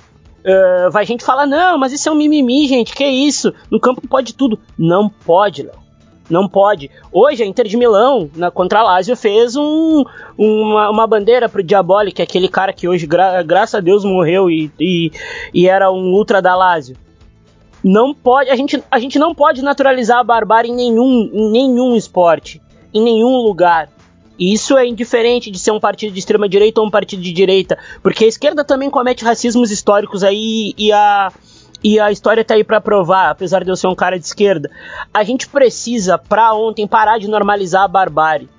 Uh, 0.43 0.91
vai 0.91 1.05
gente 1.05 1.23
falar, 1.23 1.47
não, 1.47 1.77
mas 1.77 1.91
isso 1.91 2.07
é 2.07 2.11
um 2.11 2.15
mimimi, 2.15 2.67
gente, 2.67 2.93
que 2.93 3.03
isso? 3.03 3.51
No 3.71 3.79
campo 3.79 4.07
pode 4.07 4.35
tudo. 4.35 4.59
Não 4.77 5.09
pode, 5.09 5.63
Léo. 5.63 5.84
Não 6.29 6.47
pode. 6.47 6.89
Hoje 7.11 7.43
a 7.43 7.45
Inter 7.45 7.67
de 7.67 7.77
Milão, 7.77 8.29
na, 8.35 8.49
contra 8.49 8.79
a 8.79 8.83
Lazio, 8.83 9.15
fez 9.15 9.55
um, 9.55 10.03
uma, 10.37 10.89
uma 10.89 11.07
bandeira 11.07 11.47
pro 11.47 11.61
Diaboli, 11.61 12.11
que 12.11 12.21
é 12.21 12.25
aquele 12.25 12.47
cara 12.47 12.73
que 12.73 12.87
hoje, 12.87 13.05
gra, 13.05 13.43
graças 13.43 13.75
a 13.75 13.79
Deus, 13.79 14.03
morreu 14.03 14.49
e, 14.49 14.71
e, 14.79 15.11
e, 15.53 15.67
era 15.67 15.91
um 15.91 16.13
ultra 16.13 16.41
da 16.41 16.55
Lazio. 16.55 16.97
Não 17.83 18.13
pode, 18.13 18.49
a 18.49 18.55
gente, 18.55 18.83
a 18.89 18.97
gente 18.97 19.19
não 19.19 19.35
pode 19.35 19.61
naturalizar 19.61 20.19
a 20.19 20.23
barbárie 20.23 20.71
em 20.71 20.75
nenhum, 20.75 21.29
em 21.31 21.51
nenhum 21.51 21.95
esporte, 21.95 22.59
em 22.91 23.03
nenhum 23.03 23.37
lugar. 23.37 23.89
E 24.37 24.51
isso 24.51 24.75
é 24.75 24.85
indiferente 24.85 25.51
de 25.51 25.59
ser 25.59 25.71
um 25.71 25.79
partido 25.79 26.11
de 26.11 26.19
extrema 26.19 26.49
direita 26.49 26.81
ou 26.81 26.87
um 26.87 26.91
partido 26.91 27.21
de 27.21 27.31
direita, 27.31 27.77
porque 28.01 28.25
a 28.25 28.27
esquerda 28.27 28.65
também 28.65 28.89
comete 28.89 29.23
racismos 29.23 29.71
históricos 29.71 30.23
aí 30.23 30.73
e 30.77 30.91
a 30.91 31.31
e 31.85 31.99
a 31.99 32.11
história 32.11 32.43
tá 32.43 32.55
aí 32.55 32.63
para 32.63 32.81
provar, 32.81 33.29
apesar 33.29 33.63
de 33.63 33.69
eu 33.69 33.75
ser 33.75 33.85
um 33.85 33.93
cara 33.93 34.17
de 34.17 34.25
esquerda. 34.25 34.71
A 35.13 35.23
gente 35.23 35.47
precisa, 35.47 36.17
pra 36.17 36.51
ontem, 36.55 36.87
parar 36.87 37.19
de 37.19 37.27
normalizar 37.27 37.83
a 37.83 37.87
barbárie. 37.87 38.49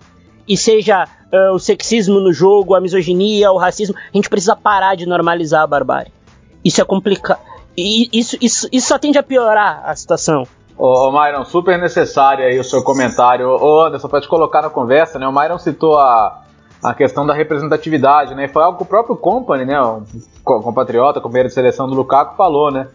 E 0.46 0.56
seja 0.56 1.08
uh, 1.32 1.52
o 1.52 1.58
sexismo 1.58 2.20
no 2.20 2.32
jogo, 2.32 2.76
a 2.76 2.80
misoginia, 2.80 3.50
o 3.50 3.58
racismo, 3.58 3.96
a 3.96 4.16
gente 4.16 4.30
precisa 4.30 4.54
parar 4.54 4.94
de 4.94 5.06
normalizar 5.06 5.64
a 5.64 5.66
barbárie. 5.66 6.12
Isso 6.64 6.80
é 6.80 6.84
complicado. 6.84 7.40
E 7.76 8.08
isso, 8.12 8.36
isso, 8.40 8.68
isso 8.70 8.86
só 8.86 8.96
tende 8.96 9.18
a 9.18 9.24
piorar 9.24 9.82
a 9.84 9.96
situação. 9.96 10.46
Ô, 10.78 11.08
ô 11.08 11.10
Myron, 11.10 11.44
super 11.44 11.76
necessário 11.80 12.44
aí 12.44 12.60
o 12.60 12.64
seu 12.64 12.84
comentário. 12.84 13.48
Ô 13.48 13.86
Anderson, 13.86 14.06
pra 14.06 14.20
te 14.20 14.28
colocar 14.28 14.62
na 14.62 14.70
conversa, 14.70 15.18
né? 15.18 15.26
O 15.26 15.32
Myron 15.32 15.58
citou 15.58 15.98
a, 15.98 16.44
a 16.80 16.94
questão 16.94 17.26
da 17.26 17.34
representatividade, 17.34 18.36
né? 18.36 18.46
Foi 18.46 18.62
algo 18.62 18.78
que 18.78 18.84
o 18.84 18.86
próprio 18.86 19.16
Company, 19.16 19.64
né? 19.64 19.80
O 19.80 20.04
compatriota, 20.44 21.20
companheiro 21.20 21.48
de 21.48 21.54
seleção 21.56 21.88
do 21.88 21.96
Lukaku, 21.96 22.36
falou, 22.36 22.70
né? 22.70 22.86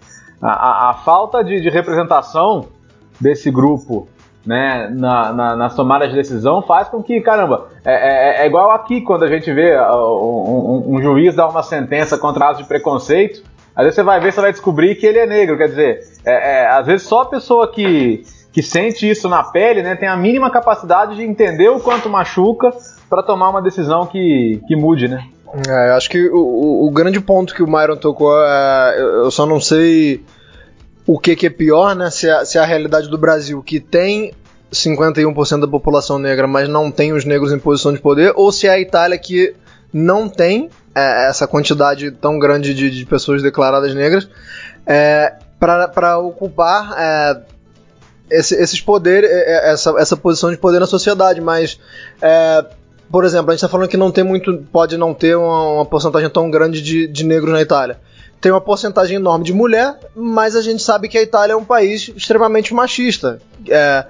A, 0.41 0.89
a 0.89 0.93
falta 0.93 1.43
de, 1.43 1.61
de, 1.61 1.69
representação 1.69 2.67
desse 3.19 3.51
grupo 3.51 4.07
né, 4.45 4.89
na, 4.91 5.31
na, 5.31 5.55
nas 5.55 5.75
tomadas 5.75 6.09
de 6.09 6.15
decisão 6.15 6.63
faz 6.63 6.89
com 6.89 7.03
que, 7.03 7.21
caramba, 7.21 7.67
é, 7.85 8.39
é, 8.39 8.43
é 8.43 8.47
igual 8.47 8.71
aqui 8.71 9.01
quando 9.01 9.23
a 9.23 9.27
gente 9.27 9.53
vê 9.53 9.77
uh, 9.77 9.83
um, 9.83 10.93
um, 10.93 10.95
um, 10.95 11.01
juiz 11.01 11.35
dar 11.35 11.47
uma 11.47 11.61
sentença 11.61 12.17
contra 12.17 12.45
atos 12.45 12.63
de 12.63 12.67
preconceito, 12.67 13.43
às 13.75 13.83
vezes 13.83 13.95
você 13.95 14.03
vai 14.03 14.19
ver, 14.19 14.33
você 14.33 14.41
vai 14.41 14.51
descobrir 14.51 14.95
que 14.95 15.05
ele 15.05 15.19
é 15.19 15.27
negro, 15.27 15.57
quer 15.57 15.67
dizer, 15.67 15.99
é, 16.25 16.63
é, 16.63 16.67
às 16.67 16.87
vezes 16.87 17.07
só 17.07 17.21
a 17.21 17.25
pessoa 17.25 17.71
que, 17.71 18.23
que 18.51 18.63
sente 18.63 19.07
isso 19.07 19.29
na 19.29 19.43
pele 19.43 19.83
né, 19.83 19.95
tem 19.95 20.09
a 20.09 20.17
mínima 20.17 20.49
capacidade 20.49 21.15
de 21.15 21.23
entender 21.23 21.69
o 21.69 21.79
quanto 21.79 22.09
machuca 22.09 22.71
para 23.07 23.21
tomar 23.21 23.49
uma 23.49 23.61
decisão 23.61 24.07
que, 24.07 24.61
que 24.67 24.75
mude, 24.75 25.07
né? 25.07 25.23
É, 25.67 25.91
acho 25.91 26.09
que 26.09 26.29
o, 26.29 26.87
o, 26.87 26.91
grande 26.91 27.19
ponto 27.19 27.53
que 27.53 27.61
o 27.61 27.67
Myron 27.67 27.97
tocou 27.97 28.33
é. 28.41 28.95
Eu 28.99 29.31
só 29.31 29.45
não 29.45 29.59
sei 29.59 30.23
o 31.05 31.19
que, 31.19 31.35
que 31.35 31.47
é 31.47 31.49
pior, 31.49 31.95
né? 31.95 32.09
Se 32.09 32.29
é, 32.29 32.45
se 32.45 32.57
é 32.57 32.61
a 32.61 32.65
realidade 32.65 33.09
do 33.09 33.17
Brasil, 33.17 33.61
que 33.61 33.79
tem 33.79 34.33
51% 34.71 35.59
da 35.59 35.67
população 35.67 36.17
negra, 36.17 36.47
mas 36.47 36.69
não 36.69 36.89
tem 36.89 37.11
os 37.11 37.25
negros 37.25 37.51
em 37.51 37.59
posição 37.59 37.91
de 37.91 37.99
poder, 37.99 38.31
ou 38.35 38.51
se 38.51 38.67
é 38.67 38.71
a 38.71 38.79
Itália 38.79 39.17
que 39.17 39.53
não 39.91 40.29
tem 40.29 40.69
é, 40.95 41.27
essa 41.27 41.45
quantidade 41.45 42.11
tão 42.11 42.39
grande 42.39 42.73
de, 42.73 42.89
de 42.89 43.05
pessoas 43.05 43.43
declaradas 43.43 43.93
negras 43.93 44.29
é, 44.85 45.33
para 45.59 46.17
ocupar 46.17 46.95
é, 46.97 47.41
esse, 48.29 48.55
esses 48.55 48.79
poderes, 48.79 49.29
é, 49.29 49.71
essa, 49.71 49.93
essa 49.97 50.15
posição 50.15 50.49
de 50.49 50.57
poder 50.57 50.79
na 50.79 50.87
sociedade. 50.87 51.41
Mas 51.41 51.77
é, 52.21 52.65
por 53.11 53.25
exemplo, 53.25 53.49
a 53.49 53.53
gente 53.53 53.59
está 53.59 53.67
falando 53.67 53.89
que 53.89 53.97
não 53.97 54.11
tem 54.11 54.23
muito, 54.23 54.57
pode 54.71 54.97
não 54.97 55.13
ter 55.13 55.35
uma, 55.35 55.73
uma 55.73 55.85
porcentagem 55.85 56.29
tão 56.29 56.49
grande 56.49 56.81
de, 56.81 57.07
de 57.07 57.25
negros 57.25 57.51
na 57.51 57.61
Itália. 57.61 57.99
Tem 58.39 58.51
uma 58.51 58.61
porcentagem 58.61 59.17
enorme 59.17 59.45
de 59.45 59.53
mulher, 59.53 59.99
mas 60.15 60.55
a 60.55 60.61
gente 60.61 60.81
sabe 60.81 61.07
que 61.07 61.17
a 61.17 61.21
Itália 61.21 61.53
é 61.53 61.55
um 61.55 61.65
país 61.65 62.11
extremamente 62.15 62.73
machista. 62.73 63.39
É, 63.67 64.05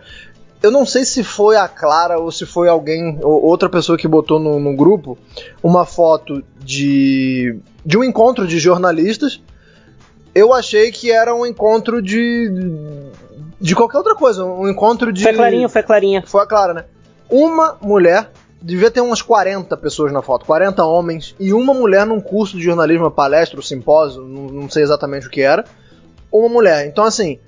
eu 0.64 0.72
não 0.72 0.86
sei 0.86 1.04
se 1.04 1.24
foi 1.24 1.58
a 1.58 1.68
Clara 1.68 2.18
ou 2.18 2.32
se 2.32 2.46
foi 2.46 2.70
alguém, 2.70 3.20
ou 3.22 3.44
outra 3.44 3.70
pessoa 3.70 3.98
que 3.98 4.08
botou 4.08 4.40
no, 4.40 4.60
no 4.60 4.76
grupo, 4.76 5.18
uma 5.62 5.86
foto 5.86 6.44
de, 6.60 7.60
de 7.86 7.98
um 7.98 8.04
encontro 8.04 8.48
de 8.48 8.60
jornalistas 8.60 9.42
eu 10.34 10.54
achei 10.54 10.92
que 10.92 11.12
era 11.12 11.34
um 11.36 11.46
encontro 11.46 12.02
de. 12.02 12.50
de 13.60 13.76
qualquer 13.76 13.98
outra 13.98 14.16
coisa. 14.16 14.46
Um 14.46 14.68
encontro 14.70 15.12
de. 15.12 15.24
Foi 15.24 15.34
clarinho, 15.34 15.70
foi 15.70 15.84
clarinha. 15.84 16.24
Foi 16.26 16.46
clara, 16.48 16.74
né? 16.74 16.86
Uma 17.30 17.78
mulher, 17.82 18.30
devia 18.62 18.92
ter 18.92 19.02
umas 19.02 19.22
40 19.22 19.76
pessoas 19.78 20.14
na 20.14 20.22
foto, 20.22 20.46
40 20.46 20.84
homens, 20.86 21.36
e 21.40 21.54
uma 21.54 21.74
mulher 21.74 22.06
num 22.06 22.22
curso 22.22 22.56
de 22.58 22.64
jornalismo, 22.64 23.10
palestra, 23.10 23.62
simpósio, 23.62 24.22
não, 24.22 24.48
não 24.48 24.70
sei 24.70 24.84
exatamente 24.84 25.28
o 25.28 25.30
que 25.30 25.42
era. 25.42 25.66
Uma 26.32 26.48
mulher. 26.48 26.86
Então, 26.86 27.04
assim, 27.04 27.40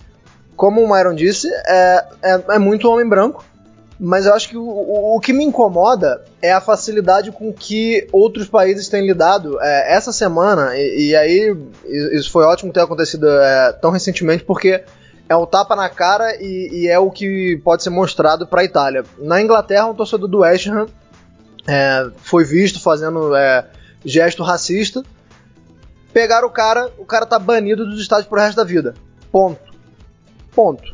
como 0.55 0.81
o 0.81 0.91
Myron 0.91 1.13
disse, 1.13 1.47
é, 1.47 2.05
é, 2.21 2.43
é 2.51 2.59
muito 2.59 2.89
homem 2.89 3.07
branco. 3.07 3.45
Mas 3.99 4.25
eu 4.25 4.33
acho 4.33 4.49
que 4.49 4.57
o, 4.57 4.63
o, 4.63 5.15
o, 5.15 5.19
que 5.19 5.31
me 5.31 5.45
incomoda 5.45 6.25
é 6.41 6.51
a 6.51 6.59
facilidade 6.59 7.31
com 7.31 7.53
que 7.53 8.05
outros 8.11 8.49
países 8.49 8.89
têm 8.89 9.05
lidado. 9.05 9.57
É, 9.61 9.93
essa 9.93 10.11
semana, 10.11 10.75
e, 10.75 11.09
e, 11.09 11.15
aí 11.15 11.55
isso 11.85 12.29
foi 12.29 12.43
ótimo 12.43 12.73
ter 12.73 12.81
acontecido 12.81 13.29
é, 13.29 13.71
tão 13.71 13.91
recentemente, 13.91 14.43
porque 14.43 14.83
é 15.29 15.35
um 15.37 15.45
tapa 15.45 15.75
na 15.75 15.87
cara 15.89 16.35
e, 16.41 16.69
e 16.73 16.87
é 16.87 16.99
o 16.99 17.09
que 17.11 17.61
pode 17.63 17.83
ser 17.83 17.91
mostrado 17.91 18.45
para 18.45 18.61
a 18.61 18.65
Itália. 18.65 19.05
Na 19.19 19.41
Inglaterra, 19.41 19.85
um 19.85 19.95
torcedor 19.95 20.27
do 20.27 20.39
West 20.39 20.67
Ham 20.67 20.87
é, 21.67 22.09
foi 22.17 22.43
visto 22.43 22.81
fazendo 22.81 23.35
é, 23.35 23.67
gesto 24.03 24.43
racista. 24.43 25.03
Pegaram 26.11 26.47
o 26.47 26.51
cara, 26.51 26.91
o 26.97 27.05
cara 27.05 27.25
tá 27.25 27.39
banido 27.39 27.85
dos 27.85 27.99
estádios 27.99 28.27
pro 28.27 28.39
resto 28.39 28.57
da 28.57 28.63
vida. 28.63 28.93
Ponto. 29.31 29.73
Ponto. 30.53 30.93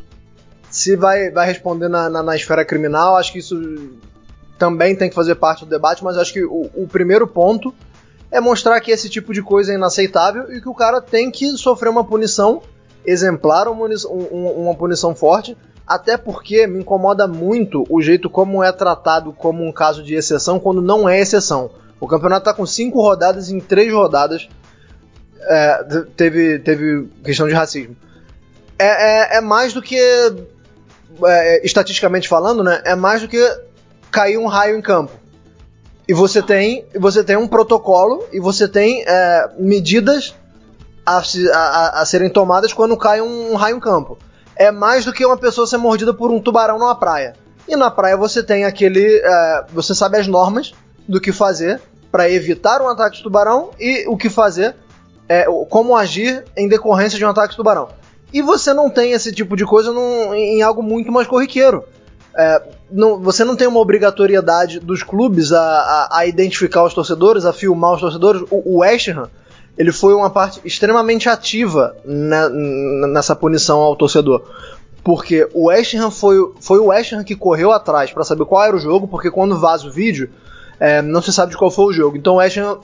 Se 0.70 0.96
vai, 0.96 1.30
vai 1.30 1.46
responder 1.46 1.88
na, 1.88 2.08
na, 2.08 2.22
na, 2.22 2.36
esfera 2.36 2.64
criminal, 2.64 3.16
acho 3.16 3.32
que 3.32 3.40
isso 3.40 3.90
também 4.58 4.94
tem 4.94 5.08
que 5.08 5.14
fazer 5.14 5.34
parte 5.34 5.64
do 5.64 5.70
debate, 5.70 6.04
mas 6.04 6.16
acho 6.16 6.32
que 6.32 6.44
o, 6.44 6.70
o 6.74 6.86
primeiro 6.86 7.26
ponto 7.26 7.74
é 8.30 8.40
mostrar 8.40 8.80
que 8.80 8.92
esse 8.92 9.08
tipo 9.08 9.32
de 9.34 9.42
coisa 9.42 9.72
é 9.72 9.74
inaceitável 9.74 10.52
e 10.52 10.60
que 10.60 10.68
o 10.68 10.74
cara 10.74 11.00
tem 11.00 11.30
que 11.30 11.50
sofrer 11.56 11.88
uma 11.88 12.04
punição 12.04 12.62
exemplar 13.04 13.66
uma, 13.68 13.88
uma 14.30 14.74
punição 14.74 15.14
forte, 15.14 15.56
até 15.90 16.16
porque 16.16 16.68
me 16.68 16.78
incomoda 16.78 17.26
muito 17.26 17.84
o 17.90 18.00
jeito 18.00 18.30
como 18.30 18.62
é 18.62 18.70
tratado 18.70 19.32
como 19.32 19.66
um 19.66 19.72
caso 19.72 20.04
de 20.04 20.14
exceção 20.14 20.60
quando 20.60 20.80
não 20.80 21.08
é 21.08 21.18
exceção. 21.18 21.68
O 21.98 22.06
campeonato 22.06 22.42
está 22.42 22.54
com 22.54 22.64
cinco 22.64 23.02
rodadas, 23.02 23.50
em 23.50 23.58
três 23.58 23.92
rodadas 23.92 24.48
é, 25.40 25.84
teve, 26.16 26.60
teve 26.60 27.08
questão 27.24 27.48
de 27.48 27.54
racismo. 27.54 27.96
É, 28.78 29.34
é, 29.34 29.38
é 29.38 29.40
mais 29.40 29.72
do 29.72 29.82
que, 29.82 29.98
é, 31.26 31.66
estatisticamente 31.66 32.28
falando, 32.28 32.62
né, 32.62 32.80
é 32.84 32.94
mais 32.94 33.22
do 33.22 33.26
que 33.26 33.44
cair 34.12 34.38
um 34.38 34.46
raio 34.46 34.76
em 34.76 34.80
campo. 34.80 35.10
E 36.06 36.14
você 36.14 36.40
tem, 36.40 36.86
você 37.00 37.24
tem 37.24 37.36
um 37.36 37.48
protocolo 37.48 38.24
e 38.32 38.38
você 38.38 38.68
tem 38.68 39.02
é, 39.08 39.50
medidas 39.58 40.36
a, 41.04 41.20
a, 41.52 42.00
a 42.02 42.06
serem 42.06 42.30
tomadas 42.30 42.72
quando 42.72 42.96
cai 42.96 43.20
um, 43.20 43.54
um 43.54 43.56
raio 43.56 43.76
em 43.76 43.80
campo. 43.80 44.16
É 44.60 44.70
mais 44.70 45.06
do 45.06 45.12
que 45.14 45.24
uma 45.24 45.38
pessoa 45.38 45.66
ser 45.66 45.78
mordida 45.78 46.12
por 46.12 46.30
um 46.30 46.38
tubarão 46.38 46.78
numa 46.78 46.94
praia. 46.94 47.32
E 47.66 47.74
na 47.76 47.90
praia 47.90 48.14
você 48.14 48.42
tem 48.42 48.66
aquele. 48.66 49.22
É, 49.24 49.64
você 49.72 49.94
sabe 49.94 50.18
as 50.18 50.26
normas 50.26 50.74
do 51.08 51.18
que 51.18 51.32
fazer 51.32 51.80
para 52.12 52.28
evitar 52.28 52.82
um 52.82 52.88
ataque 52.88 53.16
de 53.16 53.22
tubarão 53.22 53.70
e 53.80 54.06
o 54.06 54.18
que 54.18 54.28
fazer, 54.28 54.76
é, 55.26 55.46
como 55.70 55.96
agir 55.96 56.44
em 56.54 56.68
decorrência 56.68 57.16
de 57.16 57.24
um 57.24 57.30
ataque 57.30 57.52
de 57.52 57.56
tubarão. 57.56 57.88
E 58.34 58.42
você 58.42 58.74
não 58.74 58.90
tem 58.90 59.12
esse 59.12 59.32
tipo 59.32 59.56
de 59.56 59.64
coisa 59.64 59.92
num, 59.92 60.34
em 60.34 60.60
algo 60.60 60.82
muito 60.82 61.10
mais 61.10 61.26
corriqueiro. 61.26 61.82
É, 62.36 62.62
não, 62.92 63.18
você 63.18 63.44
não 63.44 63.56
tem 63.56 63.66
uma 63.66 63.80
obrigatoriedade 63.80 64.78
dos 64.78 65.02
clubes 65.02 65.54
a, 65.54 65.62
a, 65.62 66.18
a, 66.18 66.26
identificar 66.26 66.84
os 66.84 66.92
torcedores, 66.92 67.46
a 67.46 67.52
filmar 67.54 67.94
os 67.94 68.00
torcedores. 68.00 68.42
O, 68.50 68.74
o 68.74 68.78
West 68.80 69.08
Ham 69.08 69.30
ele 69.76 69.92
foi 69.92 70.14
uma 70.14 70.30
parte 70.30 70.60
extremamente 70.64 71.28
ativa 71.28 71.96
na, 72.04 72.48
nessa 72.48 73.34
punição 73.34 73.80
ao 73.80 73.96
torcedor. 73.96 74.42
Porque 75.02 75.48
o 75.54 75.68
West 75.68 75.94
Ham 75.94 76.10
foi, 76.10 76.36
foi 76.60 76.78
o 76.78 76.86
West 76.86 77.12
Ham 77.12 77.24
que 77.24 77.34
correu 77.34 77.72
atrás 77.72 78.12
para 78.12 78.24
saber 78.24 78.44
qual 78.44 78.62
era 78.62 78.76
o 78.76 78.78
jogo, 78.78 79.08
porque 79.08 79.30
quando 79.30 79.58
vaza 79.58 79.86
o 79.86 79.90
vídeo, 79.90 80.30
é, 80.78 81.00
não 81.00 81.22
se 81.22 81.32
sabe 81.32 81.52
de 81.52 81.58
qual 81.58 81.70
foi 81.70 81.86
o 81.86 81.92
jogo. 81.92 82.16
Então 82.16 82.34
o 82.34 82.36
West 82.36 82.58
Ham 82.58 82.78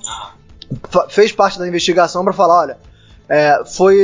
fez 1.10 1.32
parte 1.32 1.58
da 1.58 1.68
investigação 1.68 2.24
para 2.24 2.32
falar, 2.32 2.60
olha, 2.60 2.78
é, 3.28 3.62
foi. 3.66 3.96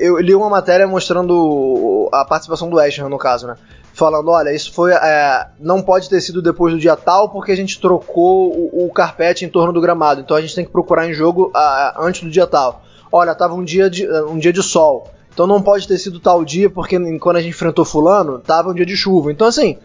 Eu 0.00 0.18
li 0.20 0.34
uma 0.34 0.48
matéria 0.48 0.86
mostrando 0.86 2.08
a 2.12 2.24
participação 2.24 2.68
do 2.68 2.76
West 2.76 2.98
Ham 2.98 3.08
no 3.08 3.18
caso, 3.18 3.46
né? 3.46 3.56
Falando, 3.92 4.30
olha, 4.30 4.54
isso 4.54 4.72
foi, 4.72 4.92
é, 4.92 5.46
não 5.60 5.82
pode 5.82 6.08
ter 6.08 6.20
sido 6.20 6.40
depois 6.40 6.72
do 6.72 6.80
dia 6.80 6.96
tal 6.96 7.28
porque 7.28 7.52
a 7.52 7.56
gente 7.56 7.80
trocou 7.80 8.50
o, 8.50 8.86
o, 8.86 8.92
carpete 8.92 9.44
em 9.44 9.48
torno 9.48 9.72
do 9.72 9.80
gramado, 9.80 10.20
então 10.20 10.36
a 10.36 10.40
gente 10.40 10.54
tem 10.54 10.64
que 10.64 10.70
procurar 10.70 11.08
em 11.08 11.12
jogo 11.12 11.50
a, 11.54 11.96
antes 12.00 12.22
do 12.22 12.30
dia 12.30 12.46
tal. 12.46 12.82
Olha, 13.10 13.34
tava 13.34 13.54
um 13.54 13.62
dia 13.62 13.90
de, 13.90 14.10
um 14.22 14.38
dia 14.38 14.52
de 14.52 14.62
sol, 14.62 15.10
então 15.32 15.46
não 15.46 15.60
pode 15.60 15.86
ter 15.86 15.98
sido 15.98 16.18
tal 16.18 16.44
dia 16.44 16.70
porque 16.70 16.98
quando 17.18 17.36
a 17.36 17.40
gente 17.40 17.54
enfrentou 17.54 17.84
fulano, 17.84 18.38
tava 18.38 18.70
um 18.70 18.74
dia 18.74 18.86
de 18.86 18.96
chuva. 18.96 19.30
Então 19.30 19.46
assim, 19.46 19.78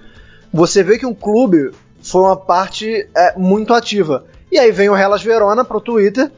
você 0.53 0.81
vê 0.81 0.97
que 0.97 1.05
um 1.05 1.13
clube 1.13 1.71
foi 2.01 2.21
uma 2.21 2.37
parte 2.37 3.09
é, 3.15 3.37
muito 3.37 3.73
ativa. 3.73 4.25
E 4.49 4.57
aí 4.57 4.71
vem 4.71 4.89
o 4.89 4.95
Hellas 4.95 5.21
Verona 5.21 5.65
pro 5.65 5.81
Twitter 5.81 6.31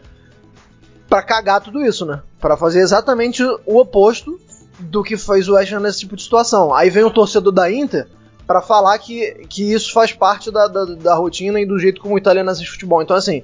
para 1.07 1.21
cagar 1.21 1.61
tudo 1.61 1.85
isso, 1.85 2.05
né? 2.05 2.21
Para 2.39 2.57
fazer 2.57 2.79
exatamente 2.79 3.43
o 3.43 3.77
oposto 3.77 4.39
do 4.79 5.03
que 5.03 5.17
fez 5.17 5.47
o 5.47 5.53
West 5.53 5.71
nesse 5.73 5.99
tipo 5.99 6.15
de 6.15 6.23
situação. 6.23 6.73
Aí 6.73 6.89
vem 6.89 7.03
o 7.03 7.11
torcedor 7.11 7.51
da 7.51 7.71
Inter 7.71 8.07
para 8.47 8.61
falar 8.61 8.97
que, 8.97 9.45
que 9.49 9.71
isso 9.71 9.93
faz 9.93 10.11
parte 10.13 10.49
da, 10.49 10.67
da, 10.67 10.85
da, 10.85 11.15
rotina 11.15 11.59
e 11.59 11.65
do 11.65 11.77
jeito 11.77 12.01
como 12.01 12.15
o 12.15 12.17
italiano 12.17 12.49
assiste 12.49 12.71
futebol. 12.71 13.01
Então, 13.01 13.15
assim, 13.15 13.43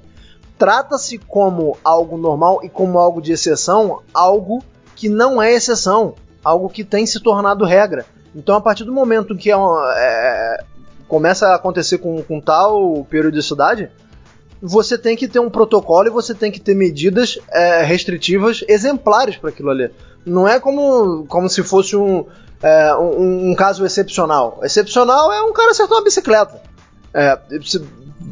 trata-se 0.57 1.17
como 1.17 1.77
algo 1.83 2.17
normal 2.17 2.61
e 2.63 2.69
como 2.69 2.97
algo 2.97 3.21
de 3.21 3.31
exceção, 3.31 4.01
algo 4.13 4.63
que 4.95 5.07
não 5.07 5.41
é 5.41 5.53
exceção, 5.53 6.15
algo 6.43 6.69
que 6.69 6.83
tem 6.83 7.05
se 7.05 7.19
tornado 7.19 7.65
regra. 7.65 8.05
Então, 8.33 8.55
a 8.55 8.61
partir 8.61 8.83
do 8.83 8.91
momento 8.91 9.35
que 9.35 9.51
é, 9.51 9.55
é 9.55 10.63
começa 11.07 11.49
a 11.49 11.55
acontecer 11.55 11.99
com, 11.99 12.21
com 12.23 12.41
tal 12.41 13.05
periodicidade, 13.07 13.91
você 14.61 14.97
tem 14.97 15.15
que 15.15 15.27
ter 15.27 15.39
um 15.39 15.49
protocolo 15.49 16.07
e 16.07 16.11
você 16.11 16.33
tem 16.33 16.51
que 16.51 16.59
ter 16.59 16.73
medidas 16.73 17.37
é, 17.51 17.83
restritivas 17.83 18.63
exemplares 18.67 19.37
para 19.37 19.49
aquilo 19.49 19.69
ali. 19.69 19.91
Não 20.25 20.47
é 20.47 20.59
como, 20.59 21.25
como 21.27 21.47
se 21.47 21.61
fosse 21.61 21.95
um, 21.95 22.25
é, 22.61 22.95
um, 22.95 23.51
um, 23.51 23.55
caso 23.55 23.85
excepcional. 23.85 24.59
Excepcional 24.63 25.31
é 25.31 25.41
um 25.43 25.53
cara 25.53 25.71
acertar 25.71 25.97
uma 25.97 26.03
bicicleta. 26.03 26.61
É, 27.13 27.39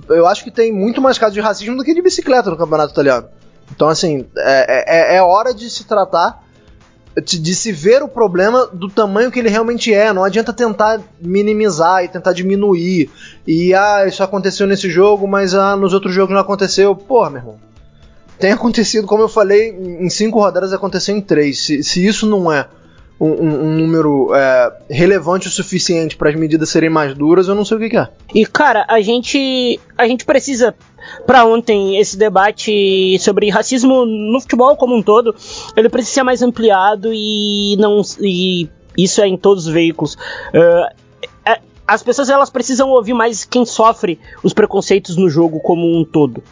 eu 0.09 0.27
acho 0.27 0.43
que 0.43 0.51
tem 0.51 0.71
muito 0.71 1.01
mais 1.01 1.17
casos 1.17 1.33
de 1.35 1.39
racismo 1.39 1.77
do 1.77 1.83
que 1.83 1.93
de 1.93 2.01
bicicleta 2.01 2.49
no 2.49 2.57
campeonato 2.57 2.93
italiano. 2.93 3.27
Então, 3.71 3.87
assim, 3.87 4.25
é, 4.37 5.13
é, 5.13 5.15
é 5.17 5.21
hora 5.21 5.53
de 5.53 5.69
se 5.69 5.83
tratar, 5.85 6.43
de, 7.23 7.39
de, 7.39 7.55
se 7.55 7.71
ver 7.71 8.01
o 8.01 8.07
problema 8.07 8.67
do 8.73 8.89
tamanho 8.89 9.31
que 9.31 9.39
ele 9.39 9.49
realmente 9.49 9.93
é. 9.93 10.11
Não 10.11 10.23
adianta 10.23 10.51
tentar 10.51 10.99
minimizar 11.21 12.03
e 12.03 12.07
tentar 12.07 12.33
diminuir. 12.33 13.11
E, 13.45 13.73
ah, 13.73 14.05
isso 14.07 14.23
aconteceu 14.23 14.65
nesse 14.65 14.89
jogo, 14.89 15.27
mas 15.27 15.53
ah, 15.53 15.75
nos 15.75 15.93
outros 15.93 16.13
jogos 16.13 16.33
não 16.33 16.41
aconteceu. 16.41 16.95
Porra, 16.95 17.29
meu 17.29 17.39
irmão 17.39 17.72
tem 18.39 18.51
acontecido, 18.51 19.07
como 19.07 19.23
eu 19.23 19.29
falei, 19.29 19.69
em 19.69 20.09
cinco 20.09 20.39
rodadas 20.39 20.73
aconteceu 20.73 21.15
em 21.15 21.21
três. 21.21 21.65
Se, 21.65 21.83
se 21.83 22.05
isso 22.05 22.27
não 22.27 22.51
é 22.51 22.67
um, 23.19 23.27
um, 23.27 23.65
um 23.67 23.77
número 23.77 24.33
é, 24.35 24.73
relevante 24.89 25.47
o 25.47 25.51
suficiente 25.51 26.17
para 26.17 26.29
as 26.29 26.35
medidas 26.35 26.69
serem 26.69 26.89
mais 26.89 27.13
duras, 27.13 27.47
eu 27.47 27.55
não 27.55 27.63
sei 27.63 27.77
o 27.77 27.79
que, 27.79 27.89
que 27.89 27.97
é. 27.97 28.07
E 28.33 28.45
cara, 28.45 28.85
a 28.89 28.99
gente 29.01 29.79
a 29.97 30.07
gente 30.07 30.25
precisa 30.25 30.75
para 31.25 31.45
ontem 31.45 31.99
esse 31.99 32.17
debate 32.17 33.17
sobre 33.19 33.49
racismo 33.49 34.05
no 34.05 34.39
futebol 34.41 34.75
como 34.75 34.95
um 34.95 35.01
todo, 35.01 35.35
ele 35.75 35.89
precisa 35.89 36.15
ser 36.15 36.23
mais 36.23 36.41
ampliado 36.41 37.09
e 37.13 37.75
não 37.77 38.01
e 38.19 38.69
isso 38.97 39.21
é 39.21 39.27
em 39.27 39.37
todos 39.37 39.67
os 39.67 39.73
veículos. 39.73 40.15
Uh, 40.53 41.03
as 41.85 42.01
pessoas 42.01 42.29
elas 42.29 42.49
precisam 42.49 42.89
ouvir 42.89 43.13
mais 43.13 43.43
quem 43.43 43.65
sofre 43.65 44.19
os 44.41 44.53
preconceitos 44.53 45.17
no 45.17 45.29
jogo 45.29 45.59
como 45.59 45.85
um 45.85 46.05
todo. 46.05 46.43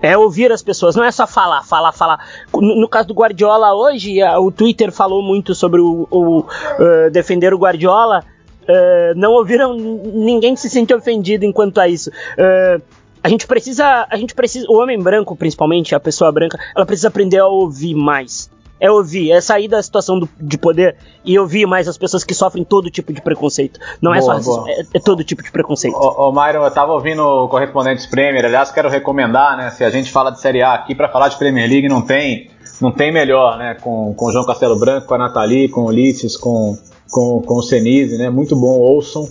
É 0.00 0.16
ouvir 0.16 0.50
as 0.50 0.62
pessoas, 0.62 0.96
não 0.96 1.04
é 1.04 1.12
só 1.12 1.26
falar, 1.26 1.62
falar, 1.62 1.92
falar. 1.92 2.26
No, 2.52 2.80
no 2.80 2.88
caso 2.88 3.08
do 3.08 3.14
Guardiola 3.14 3.74
hoje, 3.74 4.20
a, 4.20 4.38
o 4.38 4.50
Twitter 4.50 4.90
falou 4.90 5.22
muito 5.22 5.54
sobre 5.54 5.80
o, 5.80 6.06
o 6.10 6.40
uh, 6.40 7.10
defender 7.10 7.54
o 7.54 7.58
Guardiola. 7.58 8.24
Uh, 8.62 9.14
não 9.16 9.32
ouviram 9.32 9.74
ninguém 9.74 10.54
se 10.56 10.70
sentir 10.70 10.94
ofendido 10.94 11.44
enquanto 11.44 11.78
a 11.78 11.88
isso. 11.88 12.10
Uh, 12.10 12.82
a 13.22 13.28
gente 13.28 13.46
precisa, 13.46 14.06
a 14.10 14.16
gente 14.16 14.34
precisa, 14.34 14.66
o 14.68 14.74
homem 14.74 15.00
branco 15.00 15.36
principalmente, 15.36 15.94
a 15.94 16.00
pessoa 16.00 16.32
branca, 16.32 16.58
ela 16.74 16.84
precisa 16.84 17.08
aprender 17.08 17.38
a 17.38 17.46
ouvir 17.46 17.94
mais 17.94 18.50
é 18.82 18.90
ouvir, 18.90 19.30
é 19.30 19.40
sair 19.40 19.68
da 19.68 19.80
situação 19.80 20.18
do, 20.18 20.28
de 20.40 20.58
poder 20.58 20.96
e 21.24 21.38
ouvir 21.38 21.66
mais 21.66 21.86
as 21.86 21.96
pessoas 21.96 22.24
que 22.24 22.34
sofrem 22.34 22.64
todo 22.64 22.90
tipo 22.90 23.12
de 23.12 23.22
preconceito. 23.22 23.78
Não 24.02 24.10
boa, 24.10 24.18
é 24.18 24.20
só 24.20 24.32
racismo, 24.32 24.68
é, 24.68 24.80
é, 24.94 24.98
todo 24.98 25.22
tipo 25.22 25.40
de 25.40 25.52
preconceito. 25.52 25.94
Ô, 25.94 26.28
ô 26.28 26.32
Myron, 26.32 26.64
eu 26.64 26.70
tava 26.72 26.92
ouvindo 26.92 27.22
o 27.22 27.48
Correspondentes 27.48 28.06
Premier, 28.06 28.44
aliás, 28.44 28.72
quero 28.72 28.88
recomendar, 28.88 29.56
né, 29.56 29.70
se 29.70 29.84
a 29.84 29.90
gente 29.90 30.10
fala 30.10 30.32
de 30.32 30.40
Série 30.40 30.62
A 30.62 30.74
aqui, 30.74 30.96
para 30.96 31.08
falar 31.08 31.28
de 31.28 31.38
Premier 31.38 31.70
League 31.70 31.88
não 31.88 32.02
tem, 32.02 32.50
não 32.80 32.90
tem 32.90 33.12
melhor, 33.12 33.56
né, 33.56 33.76
com, 33.80 34.12
com 34.14 34.26
o 34.26 34.32
João 34.32 34.44
Castelo 34.44 34.76
Branco, 34.76 35.06
com 35.06 35.14
a 35.14 35.18
Nathalie, 35.18 35.68
com 35.68 35.82
o 35.82 35.86
Ulisses, 35.86 36.36
com, 36.36 36.76
com, 37.08 37.40
com 37.40 37.54
o 37.54 37.62
Senise, 37.62 38.18
né, 38.18 38.30
muito 38.30 38.56
bom, 38.56 38.80
ouçam. 38.80 39.28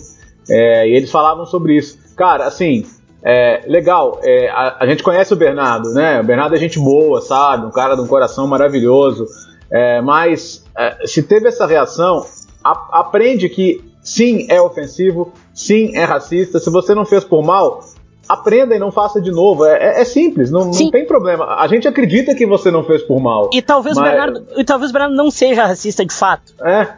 É, 0.48 0.88
e 0.88 0.96
eles 0.96 1.10
falavam 1.10 1.44
sobre 1.44 1.76
isso. 1.76 1.98
Cara, 2.16 2.46
assim, 2.46 2.86
é, 3.24 3.62
legal, 3.66 4.20
é, 4.22 4.48
a, 4.48 4.78
a, 4.80 4.86
gente 4.86 5.02
conhece 5.02 5.32
o 5.32 5.36
Bernardo, 5.36 5.92
né? 5.92 6.20
O 6.20 6.24
Bernardo 6.24 6.56
é 6.56 6.58
gente 6.58 6.78
boa, 6.78 7.20
sabe? 7.20 7.66
Um 7.66 7.70
cara 7.70 7.94
de 7.94 8.00
um 8.00 8.06
coração 8.06 8.46
maravilhoso. 8.48 9.26
É, 9.70 10.00
mas 10.00 10.64
é, 10.76 11.06
se 11.06 11.22
teve 11.22 11.48
essa 11.48 11.64
reação, 11.64 12.26
a, 12.64 13.00
aprende 13.00 13.48
que 13.48 13.82
sim, 14.02 14.46
é 14.50 14.60
ofensivo, 14.60 15.32
sim, 15.54 15.96
é 15.96 16.04
racista. 16.04 16.58
Se 16.58 16.68
você 16.68 16.94
não 16.94 17.04
fez 17.04 17.22
por 17.22 17.44
mal, 17.44 17.84
aprenda 18.28 18.74
e 18.74 18.78
não 18.78 18.90
faça 18.90 19.20
de 19.20 19.30
novo. 19.30 19.64
É, 19.64 19.98
é, 19.98 20.00
é 20.00 20.04
simples, 20.04 20.50
não, 20.50 20.64
não, 20.64 20.90
tem 20.90 21.06
problema. 21.06 21.56
A 21.60 21.68
gente 21.68 21.86
acredita 21.86 22.34
que 22.34 22.44
você 22.44 22.72
não 22.72 22.82
fez 22.82 23.02
por 23.02 23.20
mal. 23.20 23.50
E 23.52 23.62
talvez, 23.62 23.96
mas... 23.96 24.10
Bernardo, 24.10 24.46
e 24.56 24.64
talvez 24.64 24.90
o 24.90 24.92
Bernardo 24.92 25.14
não 25.14 25.30
seja 25.30 25.64
racista 25.64 26.04
de 26.04 26.12
fato. 26.12 26.54
É. 26.60 26.88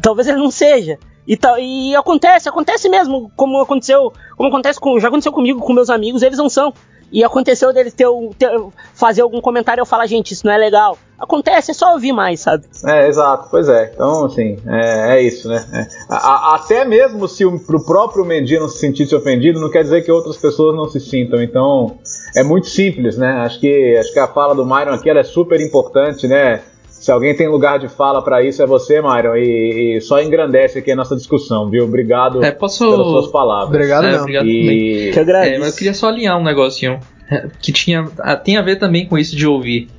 Talvez 0.00 0.26
ele 0.28 0.38
não 0.38 0.50
seja. 0.50 0.98
E, 1.26 1.36
tá, 1.36 1.58
e 1.58 1.96
acontece, 1.96 2.48
acontece 2.48 2.88
mesmo, 2.88 3.30
como 3.34 3.60
aconteceu, 3.60 4.12
como 4.36 4.48
acontece 4.48 4.78
com, 4.78 4.98
já 5.00 5.08
aconteceu 5.08 5.32
comigo, 5.32 5.60
com 5.60 5.72
meus 5.72 5.88
amigos, 5.88 6.22
eles 6.22 6.38
não 6.38 6.48
são. 6.48 6.72
E 7.14 7.22
aconteceu 7.22 7.72
dele 7.72 7.92
ter, 7.92 8.08
ter, 8.36 8.50
fazer 8.92 9.22
algum 9.22 9.40
comentário 9.40 9.80
e 9.80 9.82
eu 9.82 9.86
falar, 9.86 10.06
gente, 10.06 10.32
isso 10.32 10.44
não 10.44 10.52
é 10.52 10.58
legal. 10.58 10.98
Acontece, 11.16 11.70
é 11.70 11.74
só 11.74 11.92
ouvir 11.92 12.12
mais, 12.12 12.40
sabe? 12.40 12.64
É, 12.84 13.06
exato, 13.06 13.48
pois 13.50 13.68
é. 13.68 13.92
Então, 13.94 14.24
assim, 14.24 14.58
é, 14.66 15.16
é 15.16 15.22
isso, 15.22 15.48
né? 15.48 15.64
É. 15.72 15.86
A, 16.12 16.56
até 16.56 16.84
mesmo 16.84 17.28
se 17.28 17.44
o, 17.44 17.60
próprio 17.86 18.24
Mendy 18.24 18.58
não 18.58 18.68
se 18.68 18.78
sentisse 18.78 19.14
ofendido, 19.14 19.60
não 19.60 19.70
quer 19.70 19.84
dizer 19.84 20.02
que 20.02 20.10
outras 20.10 20.36
pessoas 20.36 20.74
não 20.74 20.88
se 20.88 20.98
sintam. 20.98 21.40
Então, 21.40 21.98
é 22.34 22.42
muito 22.42 22.66
simples, 22.66 23.16
né? 23.16 23.30
Acho 23.44 23.60
que, 23.60 23.96
acho 23.96 24.12
que 24.12 24.18
a 24.18 24.26
fala 24.26 24.54
do 24.54 24.66
Myron 24.66 24.94
aqui 24.94 25.08
é 25.08 25.22
super 25.22 25.60
importante, 25.60 26.26
né? 26.26 26.62
Se 27.04 27.12
alguém 27.12 27.36
tem 27.36 27.46
lugar 27.46 27.78
de 27.78 27.86
fala 27.86 28.22
para 28.22 28.42
isso 28.42 28.62
é 28.62 28.66
você, 28.66 29.02
Myron, 29.02 29.36
e, 29.36 29.98
e, 29.98 30.00
só 30.00 30.22
engrandece 30.22 30.78
aqui 30.78 30.90
a 30.90 30.96
nossa 30.96 31.14
discussão, 31.14 31.68
viu? 31.68 31.84
Obrigado 31.84 32.42
é, 32.42 32.50
posso... 32.50 32.90
pelas 32.90 33.08
suas 33.08 33.26
palavras. 33.26 33.68
Obrigado, 33.68 34.06
é, 34.06 34.18
obrigado 34.18 34.46
e... 34.46 35.10
que 35.12 35.20
é, 35.20 35.58
mas 35.58 35.68
eu 35.68 35.74
queria 35.74 35.92
só 35.92 36.08
alinhar 36.08 36.38
um 36.38 36.42
negocinho 36.42 36.98
é, 37.30 37.46
que 37.60 37.72
tinha 37.72 38.04
tem 38.42 38.56
a 38.56 38.62
ver 38.62 38.76
também 38.76 39.04
com 39.06 39.18
isso 39.18 39.36
de 39.36 39.46
ouvir, 39.46 39.90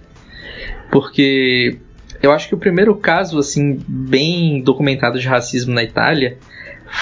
porque 0.91 1.77
eu 2.23 2.31
acho 2.31 2.47
que 2.47 2.55
o 2.55 2.57
primeiro 2.57 2.95
caso 2.95 3.37
assim 3.37 3.79
bem 3.87 4.59
documentado 4.63 5.19
de 5.19 5.27
racismo 5.27 5.75
na 5.75 5.83
Itália 5.83 6.39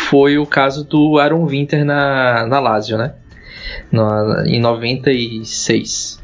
foi 0.10 0.38
o 0.38 0.46
caso 0.46 0.84
do 0.84 1.18
Aaron 1.18 1.46
Winter 1.48 1.86
na, 1.86 2.46
na 2.46 2.60
Lazio, 2.60 2.98
né? 2.98 3.14
No, 3.90 4.04
em 4.46 4.60
96. 4.60 6.22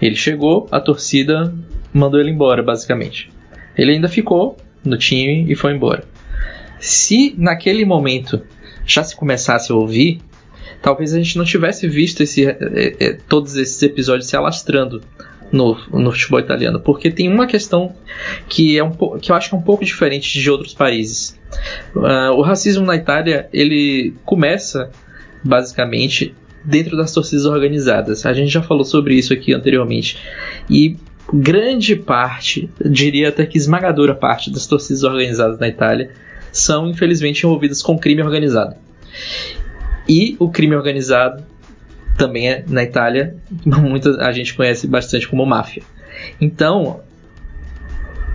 Ele 0.00 0.16
chegou, 0.16 0.66
a 0.72 0.80
torcida 0.80 1.54
mandou 1.92 2.20
ele 2.20 2.30
embora, 2.30 2.62
basicamente. 2.62 3.30
Ele 3.76 3.92
ainda 3.92 4.08
ficou 4.08 4.56
no 4.84 4.96
time 4.96 5.50
e 5.50 5.54
foi 5.54 5.72
embora. 5.72 6.04
Se 6.78 7.34
naquele 7.38 7.84
momento 7.84 8.42
já 8.84 9.04
se 9.04 9.14
começasse 9.14 9.70
a 9.70 9.74
ouvir, 9.74 10.20
talvez 10.80 11.14
a 11.14 11.18
gente 11.18 11.38
não 11.38 11.44
tivesse 11.44 11.88
visto 11.88 12.22
esse, 12.22 12.44
é, 12.46 12.56
é, 12.98 13.18
todos 13.28 13.56
esses 13.56 13.80
episódios 13.82 14.26
se 14.26 14.36
alastrando 14.36 15.00
no, 15.52 15.76
no 15.92 16.10
futebol 16.10 16.40
italiano, 16.40 16.80
porque 16.80 17.10
tem 17.10 17.28
uma 17.28 17.46
questão 17.46 17.94
que, 18.48 18.78
é 18.78 18.82
um, 18.82 18.90
que 19.18 19.30
eu 19.30 19.36
acho 19.36 19.50
que 19.50 19.54
é 19.54 19.58
um 19.58 19.62
pouco 19.62 19.84
diferente 19.84 20.40
de 20.40 20.50
outros 20.50 20.74
países. 20.74 21.38
Uh, 21.94 22.32
o 22.32 22.40
racismo 22.40 22.84
na 22.84 22.96
Itália 22.96 23.48
ele 23.52 24.14
começa 24.24 24.90
basicamente 25.44 26.34
dentro 26.64 26.96
das 26.96 27.12
torcidas 27.12 27.44
organizadas. 27.44 28.24
A 28.24 28.32
gente 28.32 28.50
já 28.50 28.62
falou 28.62 28.84
sobre 28.84 29.14
isso 29.14 29.32
aqui 29.32 29.52
anteriormente. 29.52 30.16
E 30.70 30.96
grande 31.32 31.96
parte, 31.96 32.70
diria 32.84 33.28
até 33.28 33.44
que 33.44 33.58
esmagadora 33.58 34.14
parte 34.14 34.50
das 34.50 34.66
torcidas 34.66 35.02
organizadas 35.02 35.58
na 35.58 35.68
Itália 35.68 36.10
são 36.50 36.88
infelizmente 36.88 37.44
envolvidas 37.44 37.82
com 37.82 37.98
crime 37.98 38.22
organizado. 38.22 38.76
E 40.08 40.36
o 40.38 40.50
crime 40.50 40.74
organizado 40.74 41.42
também 42.16 42.48
é 42.48 42.64
na 42.66 42.82
Itália, 42.82 43.36
muita 43.64 44.24
a 44.24 44.32
gente 44.32 44.54
conhece 44.54 44.86
bastante 44.86 45.28
como 45.28 45.46
máfia. 45.46 45.82
Então, 46.40 47.00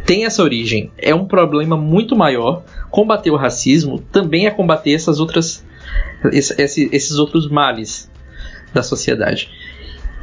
tem 0.06 0.26
essa 0.26 0.42
origem. 0.42 0.92
É 0.98 1.14
um 1.14 1.26
problema 1.26 1.78
muito 1.78 2.16
maior. 2.16 2.64
Combater 2.90 3.30
o 3.30 3.36
racismo 3.36 4.00
também 4.00 4.48
é 4.48 4.52
combater 4.52 4.94
essas 4.94 5.20
outras, 5.20 5.64
esses 6.32 7.18
outros 7.18 7.50
males 7.50 8.10
da 8.74 8.82
sociedade. 8.82 9.50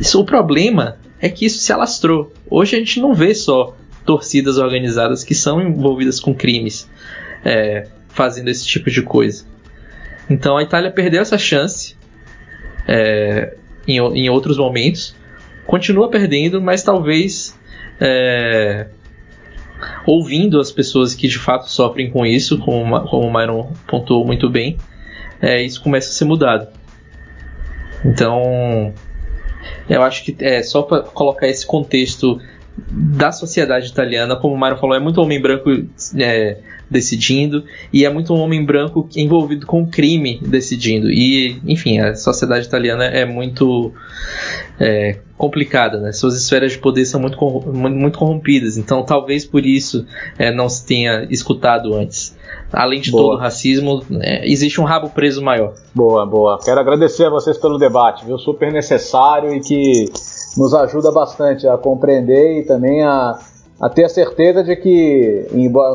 Isso, 0.00 0.20
o 0.20 0.24
problema 0.24 0.96
é 1.24 1.30
que 1.30 1.46
isso 1.46 1.58
se 1.60 1.72
alastrou. 1.72 2.30
Hoje 2.50 2.76
a 2.76 2.78
gente 2.78 3.00
não 3.00 3.14
vê 3.14 3.34
só 3.34 3.74
torcidas 4.04 4.58
organizadas 4.58 5.24
que 5.24 5.34
são 5.34 5.58
envolvidas 5.58 6.20
com 6.20 6.34
crimes 6.34 6.86
é, 7.42 7.88
fazendo 8.10 8.50
esse 8.50 8.66
tipo 8.66 8.90
de 8.90 9.00
coisa. 9.00 9.46
Então 10.28 10.58
a 10.58 10.62
Itália 10.62 10.90
perdeu 10.90 11.22
essa 11.22 11.38
chance 11.38 11.96
é, 12.86 13.56
em, 13.88 13.96
em, 13.96 14.28
outros 14.28 14.58
momentos, 14.58 15.16
continua 15.66 16.10
perdendo, 16.10 16.60
mas 16.60 16.82
talvez 16.82 17.58
é, 17.98 18.88
ouvindo 20.04 20.60
as 20.60 20.70
pessoas 20.70 21.14
que 21.14 21.26
de 21.26 21.38
fato 21.38 21.70
sofrem 21.70 22.10
com 22.10 22.26
isso, 22.26 22.58
como, 22.58 23.00
como 23.08 23.26
o 23.26 23.32
Myron 23.32 23.72
pontuou 23.88 24.26
muito 24.26 24.50
bem, 24.50 24.76
é, 25.40 25.62
isso 25.62 25.82
começa 25.82 26.10
a 26.10 26.12
ser 26.12 26.26
mudado. 26.26 26.68
Então 28.04 28.92
eu 29.88 30.02
acho 30.02 30.24
que 30.24 30.36
é 30.40 30.62
só 30.62 30.82
para 30.82 31.02
colocar 31.02 31.48
esse 31.48 31.66
contexto 31.66 32.40
da 32.76 33.30
sociedade 33.30 33.88
italiana, 33.88 34.36
como 34.36 34.54
o 34.54 34.58
Mário 34.58 34.76
falou, 34.78 34.96
é 34.96 35.00
muito 35.00 35.20
homem 35.20 35.40
branco 35.40 35.70
é, 36.16 36.58
decidindo 36.90 37.64
e 37.92 38.04
é 38.04 38.10
muito 38.10 38.34
homem 38.34 38.64
branco 38.64 39.08
envolvido 39.14 39.64
com 39.64 39.86
crime 39.86 40.40
decidindo. 40.42 41.10
E, 41.10 41.60
enfim, 41.66 41.98
a 41.98 42.14
sociedade 42.16 42.66
italiana 42.66 43.04
é 43.04 43.24
muito 43.24 43.92
é, 44.80 45.18
complicada, 45.36 46.00
né? 46.00 46.12
Suas 46.12 46.36
esferas 46.36 46.72
de 46.72 46.78
poder 46.78 47.04
são 47.06 47.20
muito, 47.20 47.38
muito 47.72 48.18
corrompidas, 48.18 48.76
então 48.76 49.04
talvez 49.04 49.44
por 49.44 49.64
isso 49.64 50.04
é, 50.36 50.52
não 50.52 50.68
se 50.68 50.84
tenha 50.84 51.26
escutado 51.30 51.94
antes 51.94 52.36
além 52.72 53.00
de 53.00 53.10
boa. 53.10 53.22
todo 53.22 53.34
o 53.36 53.40
racismo, 53.40 54.02
é, 54.20 54.48
existe 54.48 54.80
um 54.80 54.84
rabo 54.84 55.10
preso 55.10 55.42
maior. 55.42 55.74
Boa, 55.94 56.26
boa. 56.26 56.58
Quero 56.64 56.80
agradecer 56.80 57.26
a 57.26 57.30
vocês 57.30 57.58
pelo 57.58 57.78
debate, 57.78 58.24
viu? 58.24 58.38
Super 58.38 58.72
necessário 58.72 59.54
e 59.54 59.60
que 59.60 60.06
nos 60.56 60.74
ajuda 60.74 61.10
bastante 61.10 61.66
a 61.66 61.76
compreender 61.76 62.60
e 62.60 62.64
também 62.64 63.02
a, 63.02 63.38
a 63.80 63.88
ter 63.88 64.04
a 64.04 64.08
certeza 64.08 64.62
de 64.62 64.76
que, 64.76 65.46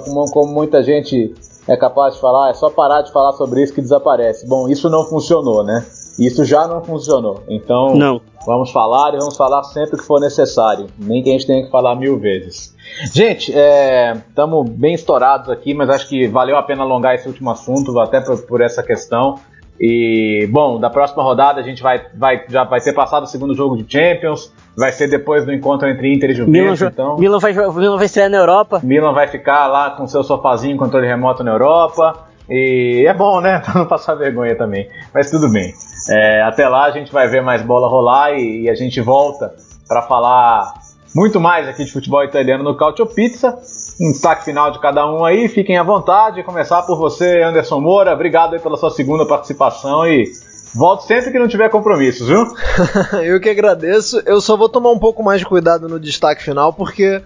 como, 0.06 0.32
como 0.32 0.54
muita 0.54 0.84
gente 0.84 1.34
é 1.68 1.78
capaz 1.78 2.16
de 2.16 2.22
falar, 2.22 2.50
é 2.50 2.54
só 2.54 2.70
parar 2.70 3.02
de 3.02 3.12
falar 3.12 3.34
sobre 3.34 3.64
isso 3.64 3.74
que 3.74 3.82
desaparece. 3.82 4.48
Bom, 4.48 4.68
isso 4.68 4.90
não 4.90 5.06
funcionou, 5.06 5.64
né? 5.64 5.86
Isso 6.20 6.44
já 6.44 6.68
não 6.68 6.84
funcionou. 6.84 7.44
Então, 7.48 7.96
não. 7.96 8.22
vamos 8.46 8.72
falar 8.72 9.14
e 9.14 9.18
vamos 9.18 9.38
falar 9.38 9.64
sempre 9.64 9.98
que 9.98 10.04
for 10.04 10.20
necessário. 10.20 10.88
Nem 10.98 11.24
que 11.24 11.30
a 11.30 11.32
gente 11.32 11.48
tenha 11.48 11.64
que 11.64 11.72
falar 11.72 11.96
mil 11.96 12.20
vezes. 12.20 12.76
Gente, 13.14 13.52
estamos 13.52 14.70
é, 14.70 14.74
bem 14.74 14.94
estourados 14.94 15.50
aqui, 15.50 15.74
mas 15.74 15.90
acho 15.90 16.10
que 16.10 16.28
valeu 16.28 16.58
a 16.58 16.64
pena 16.64 16.84
alongar 16.84 17.16
esse 17.16 17.28
último 17.28 17.50
assunto, 17.50 17.98
até 18.00 18.20
por, 18.20 18.38
por 18.46 18.62
essa 18.62 18.84
questão. 18.84 19.40
E, 19.80 20.46
bom, 20.52 20.78
da 20.78 20.90
próxima 20.90 21.24
rodada 21.24 21.62
a 21.62 21.64
gente 21.64 21.82
vai, 21.82 22.02
vai, 22.14 22.44
já 22.50 22.66
vai 22.66 22.82
ter 22.82 22.92
passado 22.92 23.24
o 23.24 23.28
segundo 23.28 23.56
jogo 23.56 23.78
de 23.78 23.90
Champions, 23.90 24.54
vai 24.76 24.92
ser 24.92 25.08
depois 25.08 25.46
do 25.46 25.54
encontro 25.54 25.88
entre 25.88 26.14
Inter 26.14 26.32
e 26.32 26.34
Juventus, 26.34 26.82
Milan, 26.82 26.92
então... 26.92 27.18
Milan 27.18 27.40
vai, 27.40 27.54
Milan 27.54 27.96
vai 27.96 28.06
estrear 28.06 28.30
na 28.30 28.38
Europa. 28.38 28.82
Milan 28.84 29.14
vai 29.14 29.30
ficar 29.30 29.68
lá 29.68 29.92
com 29.92 30.06
seu 30.06 30.22
sofazinho, 30.22 30.76
controle 30.76 31.08
remoto 31.08 31.46
na 31.46 31.52
Europa, 31.52 32.28
e 32.50 33.06
é 33.08 33.14
bom, 33.14 33.40
né, 33.40 33.60
pra 33.64 33.74
não 33.74 33.88
passar 33.88 34.16
vergonha 34.16 34.54
também, 34.58 34.90
mas 35.14 35.32
tudo 35.32 35.50
bem. 35.50 35.74
É, 36.10 36.42
até 36.42 36.68
lá 36.68 36.86
a 36.86 36.92
gente 36.92 37.12
vai 37.12 37.28
ver 37.28 37.42
mais 37.42 37.62
bola 37.62 37.88
rolar 37.88 38.34
e, 38.34 38.64
e 38.64 38.70
a 38.70 38.76
gente 38.76 39.00
volta 39.00 39.54
para 39.88 40.02
falar 40.02 40.74
muito 41.16 41.40
mais 41.40 41.68
aqui 41.68 41.84
de 41.84 41.92
futebol 41.92 42.24
italiano 42.24 42.64
no 42.64 42.76
Cautio 42.76 43.06
Pizza. 43.06 43.58
Um 44.00 44.12
destaque 44.12 44.46
final 44.46 44.72
de 44.72 44.80
cada 44.80 45.06
um 45.10 45.26
aí, 45.26 45.48
fiquem 45.48 45.78
à 45.78 45.84
vontade. 45.84 46.44
Começar 46.44 46.84
por 46.84 46.98
você, 46.98 47.42
Anderson 47.44 47.80
Moura. 47.80 48.14
Obrigado 48.14 48.54
aí 48.54 48.60
pela 48.60 48.78
sua 48.78 48.92
segunda 48.92 49.26
participação 49.26 50.08
e 50.08 50.32
volte 50.74 51.06
sempre 51.06 51.32
que 51.32 51.40
não 51.40 51.48
tiver 51.48 51.70
compromissos, 51.70 52.28
viu? 52.28 52.46
eu 53.24 53.40
que 53.40 53.50
agradeço. 53.50 54.22
Eu 54.26 54.40
só 54.40 54.56
vou 54.56 54.70
tomar 54.70 54.92
um 54.92 55.00
pouco 55.00 55.24
mais 55.24 55.40
de 55.40 55.46
cuidado 55.46 55.88
no 55.88 56.00
destaque 56.00 56.44
final, 56.44 56.72
porque 56.72 57.22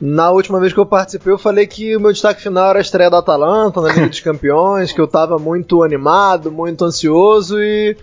na 0.00 0.30
última 0.30 0.60
vez 0.60 0.72
que 0.72 0.78
eu 0.78 0.86
participei, 0.86 1.32
eu 1.32 1.38
falei 1.38 1.66
que 1.66 1.96
o 1.96 2.00
meu 2.00 2.12
destaque 2.12 2.42
final 2.42 2.70
era 2.70 2.78
a 2.78 2.82
estreia 2.82 3.10
da 3.10 3.18
Atalanta 3.18 3.80
na 3.80 3.88
Liga 3.88 4.08
dos 4.08 4.20
Campeões, 4.20 4.92
que 4.92 5.00
eu 5.00 5.06
tava 5.06 5.38
muito 5.38 5.82
animado, 5.82 6.50
muito 6.50 6.84
ansioso 6.84 7.60
e 7.60 7.96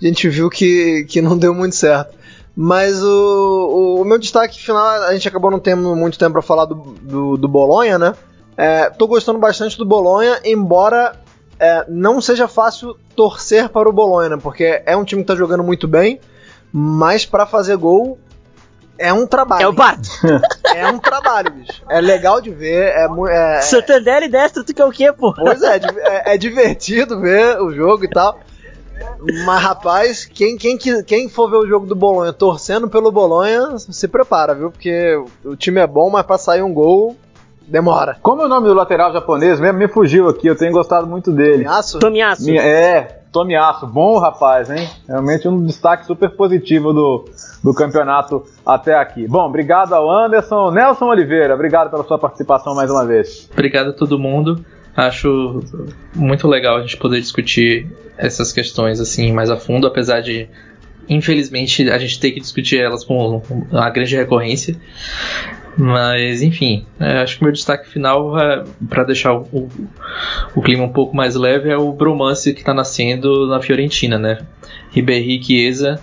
a 0.00 0.06
gente 0.06 0.28
viu 0.28 0.50
que, 0.50 1.04
que 1.08 1.20
não 1.20 1.36
deu 1.36 1.54
muito 1.54 1.74
certo. 1.74 2.16
Mas 2.54 3.02
o, 3.02 3.06
o, 3.06 4.00
o, 4.00 4.04
meu 4.04 4.18
destaque 4.18 4.58
final, 4.58 4.82
a 5.04 5.12
gente 5.12 5.28
acabou 5.28 5.50
não 5.50 5.58
tendo 5.58 5.94
muito 5.94 6.18
tempo 6.18 6.32
para 6.32 6.42
falar 6.42 6.64
do, 6.64 6.74
do, 6.74 7.36
do, 7.36 7.48
Bolonha, 7.48 7.98
né? 7.98 8.14
É, 8.56 8.88
tô 8.88 9.06
gostando 9.06 9.38
bastante 9.38 9.76
do 9.76 9.84
Bolonha, 9.84 10.40
embora 10.42 11.14
é, 11.60 11.84
não 11.86 12.18
seja 12.18 12.48
fácil 12.48 12.96
torcer 13.14 13.68
para 13.68 13.86
o 13.86 13.92
Bolonha, 13.92 14.30
né? 14.30 14.38
Porque 14.42 14.82
é 14.86 14.96
um 14.96 15.04
time 15.04 15.20
que 15.20 15.28
tá 15.28 15.34
jogando 15.34 15.62
muito 15.62 15.86
bem, 15.86 16.18
mas 16.72 17.26
para 17.26 17.44
fazer 17.44 17.76
gol 17.76 18.18
é 18.98 19.12
um 19.12 19.26
trabalho. 19.26 19.62
É 19.62 19.68
o 19.68 19.72
bato. 19.72 20.08
É 20.74 20.86
um 20.88 20.98
trabalho, 20.98 21.50
bicho. 21.52 21.82
É 21.88 22.00
legal 22.00 22.40
de 22.40 22.50
ver. 22.50 22.92
É, 22.94 23.06
é, 23.30 23.60
Santander 23.62 24.22
e 24.24 24.28
Destro, 24.28 24.64
tu 24.64 24.74
quer 24.74 24.84
o 24.84 24.90
quê, 24.90 25.12
pô? 25.12 25.32
Pois 25.34 25.62
é, 25.62 25.76
é, 25.76 26.34
é 26.34 26.38
divertido 26.38 27.20
ver 27.20 27.60
o 27.60 27.72
jogo 27.72 28.04
e 28.04 28.08
tal. 28.08 28.38
Mas, 29.44 29.62
rapaz, 29.62 30.24
quem, 30.24 30.56
quem, 30.56 30.76
quem 31.04 31.28
for 31.28 31.50
ver 31.50 31.56
o 31.56 31.66
jogo 31.66 31.86
do 31.86 31.94
Bolonha 31.94 32.32
torcendo 32.32 32.88
pelo 32.88 33.10
Bolonha, 33.10 33.78
se 33.78 34.06
prepara, 34.08 34.54
viu? 34.54 34.70
Porque 34.70 35.20
o 35.44 35.56
time 35.56 35.80
é 35.80 35.86
bom, 35.86 36.10
mas 36.10 36.24
pra 36.24 36.38
sair 36.38 36.62
um 36.62 36.72
gol 36.72 37.16
demora. 37.66 38.16
Como 38.22 38.42
é 38.42 38.44
o 38.44 38.48
nome 38.48 38.68
do 38.68 38.74
lateral 38.74 39.12
japonês 39.12 39.58
mesmo? 39.58 39.78
Me 39.78 39.88
fugiu 39.88 40.28
aqui, 40.28 40.46
eu 40.46 40.56
tenho 40.56 40.72
gostado 40.72 41.06
muito 41.06 41.32
dele. 41.32 41.66
Aço? 41.66 41.98
Tomiaço. 41.98 42.44
Minha- 42.44 42.62
É, 42.62 43.20
Tomiaço, 43.32 43.86
bom 43.86 44.18
rapaz, 44.18 44.70
hein? 44.70 44.88
Realmente 45.06 45.46
um 45.46 45.62
destaque 45.62 46.06
super 46.06 46.30
positivo 46.36 46.92
do, 46.94 47.24
do 47.62 47.74
campeonato 47.74 48.44
até 48.64 48.94
aqui. 48.94 49.26
Bom, 49.28 49.44
obrigado 49.46 49.92
ao 49.92 50.10
Anderson. 50.10 50.70
Nelson 50.70 51.04
Oliveira, 51.06 51.52
obrigado 51.54 51.90
pela 51.90 52.04
sua 52.04 52.18
participação 52.18 52.74
mais 52.74 52.90
uma 52.90 53.04
vez. 53.04 53.46
Obrigado 53.52 53.90
a 53.90 53.92
todo 53.92 54.18
mundo. 54.18 54.64
Acho 54.96 55.62
muito 56.14 56.48
legal 56.48 56.78
a 56.78 56.80
gente 56.80 56.96
poder 56.96 57.20
discutir 57.20 57.86
essas 58.16 58.52
questões 58.52 58.98
assim 59.00 59.32
mais 59.32 59.50
a 59.50 59.56
fundo, 59.56 59.86
apesar 59.86 60.20
de 60.20 60.48
infelizmente 61.08 61.88
a 61.90 61.98
gente 61.98 62.18
ter 62.18 62.32
que 62.32 62.40
discutir 62.40 62.78
elas 62.78 63.04
com 63.04 63.42
uma 63.70 63.90
grande 63.90 64.16
recorrência. 64.16 64.76
Mas 65.76 66.40
enfim, 66.40 66.86
é, 66.98 67.18
acho 67.18 67.36
que 67.36 67.44
meu 67.44 67.52
destaque 67.52 67.88
final 67.90 68.32
para 68.88 69.04
deixar 69.04 69.34
o, 69.34 69.42
o, 69.52 69.68
o 70.54 70.62
clima 70.62 70.84
um 70.84 70.92
pouco 70.92 71.14
mais 71.14 71.34
leve 71.34 71.68
é 71.68 71.76
o 71.76 71.92
bromance 71.92 72.54
que 72.54 72.60
está 72.60 72.72
nascendo 72.72 73.46
na 73.46 73.60
Fiorentina, 73.60 74.18
né? 74.18 74.38
Ribéry 74.90 75.38
e 75.38 75.42
Chiesa 75.42 76.00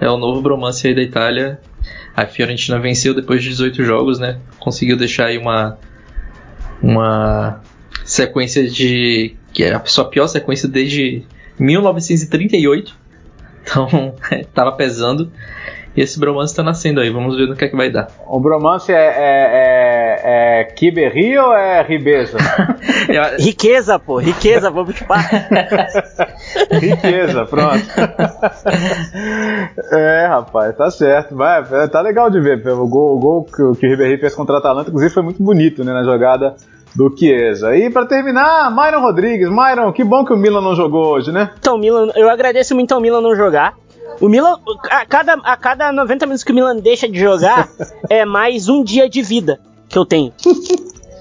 é 0.00 0.08
o 0.08 0.16
novo 0.16 0.40
bromance 0.40 0.86
aí 0.86 0.94
da 0.94 1.02
Itália. 1.02 1.60
A 2.16 2.24
Fiorentina 2.26 2.78
venceu 2.78 3.12
depois 3.12 3.42
de 3.42 3.48
18 3.48 3.82
jogos, 3.82 4.20
né? 4.20 4.38
Conseguiu 4.60 4.96
deixar 4.96 5.26
aí 5.26 5.38
uma 5.38 5.76
uma 6.80 7.60
sequência 8.10 8.68
de 8.68 9.36
que 9.52 9.62
é 9.62 9.72
a 9.72 9.84
sua 9.84 10.04
pior 10.04 10.26
sequência 10.26 10.68
desde 10.68 11.22
1938. 11.58 12.98
Então, 13.62 14.14
tava 14.52 14.72
pesando. 14.72 15.30
E 15.96 16.02
esse 16.02 16.20
bromance 16.20 16.54
tá 16.54 16.62
nascendo 16.62 17.00
aí, 17.00 17.10
vamos 17.10 17.36
ver 17.36 17.48
no 17.48 17.56
que 17.56 17.64
é 17.64 17.68
que 17.68 17.76
vai 17.76 17.90
dar. 17.90 18.08
O 18.26 18.38
bromance 18.38 18.92
é, 18.92 18.96
é, 18.96 19.10
é, 20.22 20.60
é 20.60 20.64
Kiberri 20.64 21.36
ou 21.36 21.52
é 21.52 21.82
Ribeza? 21.82 22.38
Riqueza, 23.38 23.98
pô, 23.98 24.18
riqueza, 24.18 24.70
vamos 24.70 25.00
parar. 25.00 25.48
Riqueza, 26.80 27.44
pronto. 27.44 27.84
é, 29.92 30.26
rapaz, 30.28 30.76
tá 30.76 30.90
certo. 30.92 31.34
Vai, 31.34 31.64
tá 31.88 32.00
legal 32.00 32.30
de 32.30 32.40
ver. 32.40 32.64
O 32.68 32.86
gol, 32.86 33.16
o 33.16 33.18
gol 33.18 33.44
que, 33.44 33.62
o 33.62 33.74
que 33.74 33.86
o 33.86 33.90
Ribéry 33.90 34.18
fez 34.18 34.34
contra 34.34 34.54
o 34.54 34.58
Atalanta, 34.58 34.90
inclusive, 34.90 35.12
foi 35.12 35.24
muito 35.24 35.42
bonito 35.42 35.82
né, 35.82 35.92
na 35.92 36.04
jogada 36.04 36.54
do 36.94 37.14
Chiesa. 37.16 37.76
E 37.76 37.90
para 37.90 38.06
terminar, 38.06 38.70
Myron 38.70 39.00
Rodrigues. 39.00 39.48
Myron, 39.48 39.92
que 39.92 40.04
bom 40.04 40.24
que 40.24 40.32
o 40.32 40.36
Milan 40.36 40.60
não 40.60 40.74
jogou 40.74 41.06
hoje, 41.06 41.32
né? 41.32 41.50
Então, 41.58 41.78
Milan, 41.78 42.10
eu 42.14 42.28
agradeço 42.28 42.74
muito 42.74 42.92
ao 42.92 43.00
Milan 43.00 43.20
não 43.20 43.34
jogar. 43.34 43.74
O 44.20 44.28
Milan, 44.28 44.56
a 44.90 45.06
cada, 45.06 45.34
a 45.34 45.56
cada 45.56 45.92
90 45.92 46.26
minutos 46.26 46.44
que 46.44 46.52
o 46.52 46.54
Milan 46.54 46.76
deixa 46.76 47.08
de 47.08 47.18
jogar, 47.18 47.68
é 48.10 48.24
mais 48.24 48.68
um 48.68 48.82
dia 48.82 49.08
de 49.08 49.22
vida 49.22 49.60
que 49.88 49.96
eu 49.96 50.04
tenho. 50.04 50.32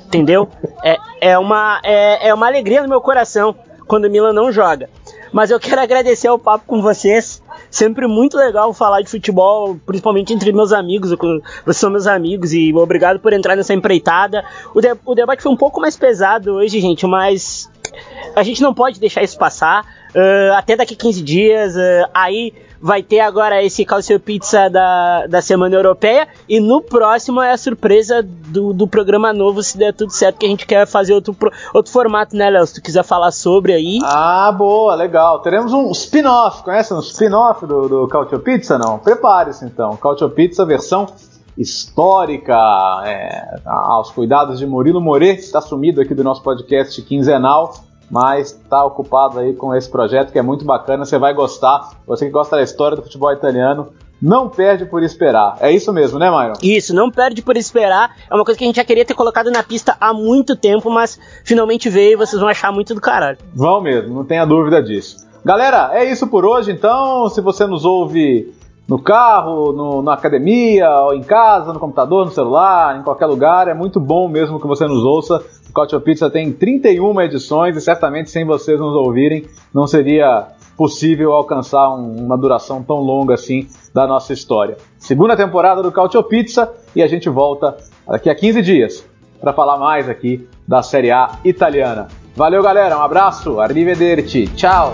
Entendeu? 0.08 0.50
É, 0.84 0.98
é, 1.22 1.38
uma, 1.38 1.80
é, 1.84 2.30
é 2.30 2.34
uma 2.34 2.48
alegria 2.48 2.82
no 2.82 2.90
meu 2.90 3.00
coração 3.00 3.56
quando 3.88 4.06
o 4.06 4.10
Milan 4.10 4.34
não 4.34 4.52
joga. 4.52 4.90
Mas 5.32 5.52
eu 5.52 5.60
quero 5.60 5.82
agradecer 5.82 6.30
o 6.30 6.40
papo 6.40 6.66
com 6.66 6.82
vocês. 6.82 7.42
Sempre 7.70 8.08
muito 8.08 8.36
legal 8.38 8.74
falar 8.74 9.02
de 9.02 9.10
futebol, 9.10 9.80
principalmente 9.86 10.34
entre 10.34 10.52
meus 10.52 10.72
amigos. 10.72 11.12
Vocês 11.12 11.78
são 11.78 11.90
meus 11.90 12.08
amigos 12.08 12.54
e 12.54 12.74
obrigado 12.74 13.20
por 13.20 13.34
entrar 13.34 13.56
nessa 13.56 13.74
empreitada. 13.74 14.44
O, 14.74 14.82
de, 14.82 14.96
o 15.06 15.16
debate 15.16 15.44
foi 15.44 15.52
um 15.52 15.58
pouco 15.58 15.80
mais 15.80 15.96
pesado 15.96 16.54
hoje, 16.54 16.80
gente, 16.80 17.06
mas 17.06 17.70
a 18.36 18.44
gente 18.44 18.62
não 18.62 18.74
pode 18.74 19.00
deixar 19.00 19.24
isso 19.24 19.38
passar. 19.38 19.86
Uh, 20.10 20.54
até 20.56 20.76
daqui 20.76 20.96
15 20.96 21.22
dias, 21.22 21.76
uh, 21.76 22.10
aí 22.14 22.54
vai 22.82 23.04
ter 23.04 23.20
agora 23.20 23.64
esse 23.64 23.84
Calcio 23.86 24.20
Pizza 24.20 24.70
da, 24.70 25.28
da 25.28 25.42
Semana 25.42 25.76
Europeia. 25.76 26.28
E 26.48 26.60
no 26.60 26.82
próximo 26.82 27.42
é 27.42 27.52
a 27.52 27.58
surpresa 27.58 28.24
do, 28.24 28.74
do 28.74 28.88
programa 28.88 29.34
novo, 29.34 29.62
se 29.62 29.78
der 29.78 29.94
tudo 29.94 30.12
certo, 30.12 30.38
que 30.38 30.46
a 30.46 30.50
gente 30.50 30.66
quer 30.66 30.88
fazer 30.88 31.14
outro, 31.14 31.36
outro 31.74 31.92
formato, 31.92 32.36
né, 32.36 32.50
Léo? 32.50 32.66
Se 32.66 32.76
tu 32.76 32.82
quiser 32.82 33.04
falar 33.04 33.32
sobre 33.32 33.74
aí. 33.74 34.00
Ah, 34.04 34.52
boa, 34.52 34.96
legal. 34.96 35.40
Teremos 35.40 35.74
um 35.74 35.92
spin-off, 35.92 36.64
conhece 36.64 36.94
um 36.94 37.00
spin-off 37.00 37.66
do, 37.66 37.88
do 37.88 38.08
Calcio 38.08 38.40
Pizza? 38.40 38.78
Não? 38.78 39.00
Prepare-se 39.00 39.66
então. 39.66 39.96
Calcio 39.98 40.30
Pizza 40.30 40.66
versão 40.66 41.08
histórica, 41.58 42.56
é, 43.06 43.60
aos 43.66 44.12
cuidados 44.12 44.60
de 44.60 44.66
Murilo 44.66 45.02
Moret, 45.02 45.36
que 45.36 45.42
está 45.42 45.60
sumido 45.60 46.00
aqui 46.00 46.16
do 46.16 46.24
nosso 46.24 46.42
podcast 46.42 47.02
quinzenal 47.02 47.89
mas 48.10 48.52
está 48.52 48.84
ocupado 48.84 49.40
aí 49.40 49.54
com 49.54 49.74
esse 49.76 49.90
projeto 49.90 50.32
que 50.32 50.40
é 50.40 50.42
muito 50.42 50.66
bacana, 50.66 51.06
você 51.06 51.18
vai 51.18 51.34
gostar. 51.34 51.92
Você 52.08 52.26
que 52.26 52.32
gosta 52.32 52.56
da 52.56 52.64
história 52.64 52.98
do 52.98 53.04
futebol 53.04 53.32
italiano, 53.32 53.90
não 54.22 54.50
perde 54.50 54.86
por 54.86 55.02
esperar. 55.02 55.58
É 55.62 55.72
isso 55.72 55.94
mesmo, 55.94 56.20
né, 56.20 56.30
Myron? 56.30 56.54
Isso, 56.62 56.94
não 56.94 57.10
perde 57.10 57.42
por 57.42 57.56
esperar. 57.56 58.16
É 58.30 58.36
uma 58.36 58.44
coisa 58.44 58.58
que 58.58 58.64
a 58.64 58.68
gente 58.68 58.76
já 58.76 58.84
queria 58.84 59.06
ter 59.06 59.14
colocado 59.14 59.50
na 59.50 59.64
pista 59.64 59.96
há 60.00 60.14
muito 60.14 60.56
tempo, 60.56 60.90
mas 60.90 61.20
finalmente 61.44 61.90
veio 61.90 62.14
e 62.14 62.16
vocês 62.16 62.40
vão 62.40 62.50
achar 62.50 62.72
muito 62.72 62.94
do 62.94 63.02
caralho. 63.02 63.38
Vão 63.54 63.82
mesmo, 63.82 64.14
não 64.14 64.26
tenha 64.26 64.46
dúvida 64.46 64.82
disso. 64.84 65.28
Galera, 65.44 65.92
é 65.94 66.04
isso 66.04 66.28
por 66.28 66.46
hoje, 66.46 66.72
então. 66.72 67.30
Se 67.30 67.40
você 67.40 67.66
nos 67.66 67.86
ouve 67.86 68.54
no 68.90 69.00
carro, 69.00 69.72
no, 69.72 70.02
na 70.02 70.14
academia, 70.14 70.90
ou 71.02 71.14
em 71.14 71.22
casa, 71.22 71.72
no 71.72 71.80
computador, 71.80 72.26
no 72.26 72.32
celular, 72.32 73.00
em 73.00 73.04
qualquer 73.04 73.28
lugar, 73.28 73.68
é 73.68 73.74
muito 73.74 74.00
bom 74.00 74.28
mesmo 74.28 74.60
que 74.60 74.68
você 74.68 74.86
nos 74.86 75.04
ouça. 75.04 75.42
Cautio 75.74 76.02
Pizza 76.02 76.30
tem 76.30 76.52
31 76.52 77.22
edições 77.22 77.76
e 77.76 77.82
certamente 77.82 78.30
sem 78.30 78.46
vocês 78.46 78.80
nos 78.80 78.96
ouvirem 78.96 79.46
não 79.74 79.88
seria 79.88 80.48
possível 80.76 81.34
alcançar 81.34 81.90
um, 81.94 82.26
uma 82.26 82.38
duração 82.38 82.82
tão 82.82 82.98
longa 82.98 83.34
assim 83.34 83.68
da 83.94 84.08
nossa 84.08 84.32
história. 84.32 84.78
Segunda 84.98 85.36
temporada 85.36 85.84
do 85.84 85.92
Cautio 85.92 86.24
Pizza 86.24 86.72
e 86.96 87.04
a 87.04 87.08
gente 87.08 87.30
volta 87.30 87.76
daqui 88.08 88.30
a 88.30 88.36
15 88.36 88.62
dias 88.62 89.06
para 89.42 89.54
falar 89.54 89.78
mais 89.78 90.10
aqui 90.10 90.48
da 90.68 90.82
Série 90.82 91.12
A 91.12 91.40
italiana. 91.44 92.08
Valeu, 92.36 92.64
galera. 92.64 92.98
Um 92.98 93.02
abraço. 93.02 93.60
Arrivederci. 93.60 94.48
Tchau. 94.56 94.94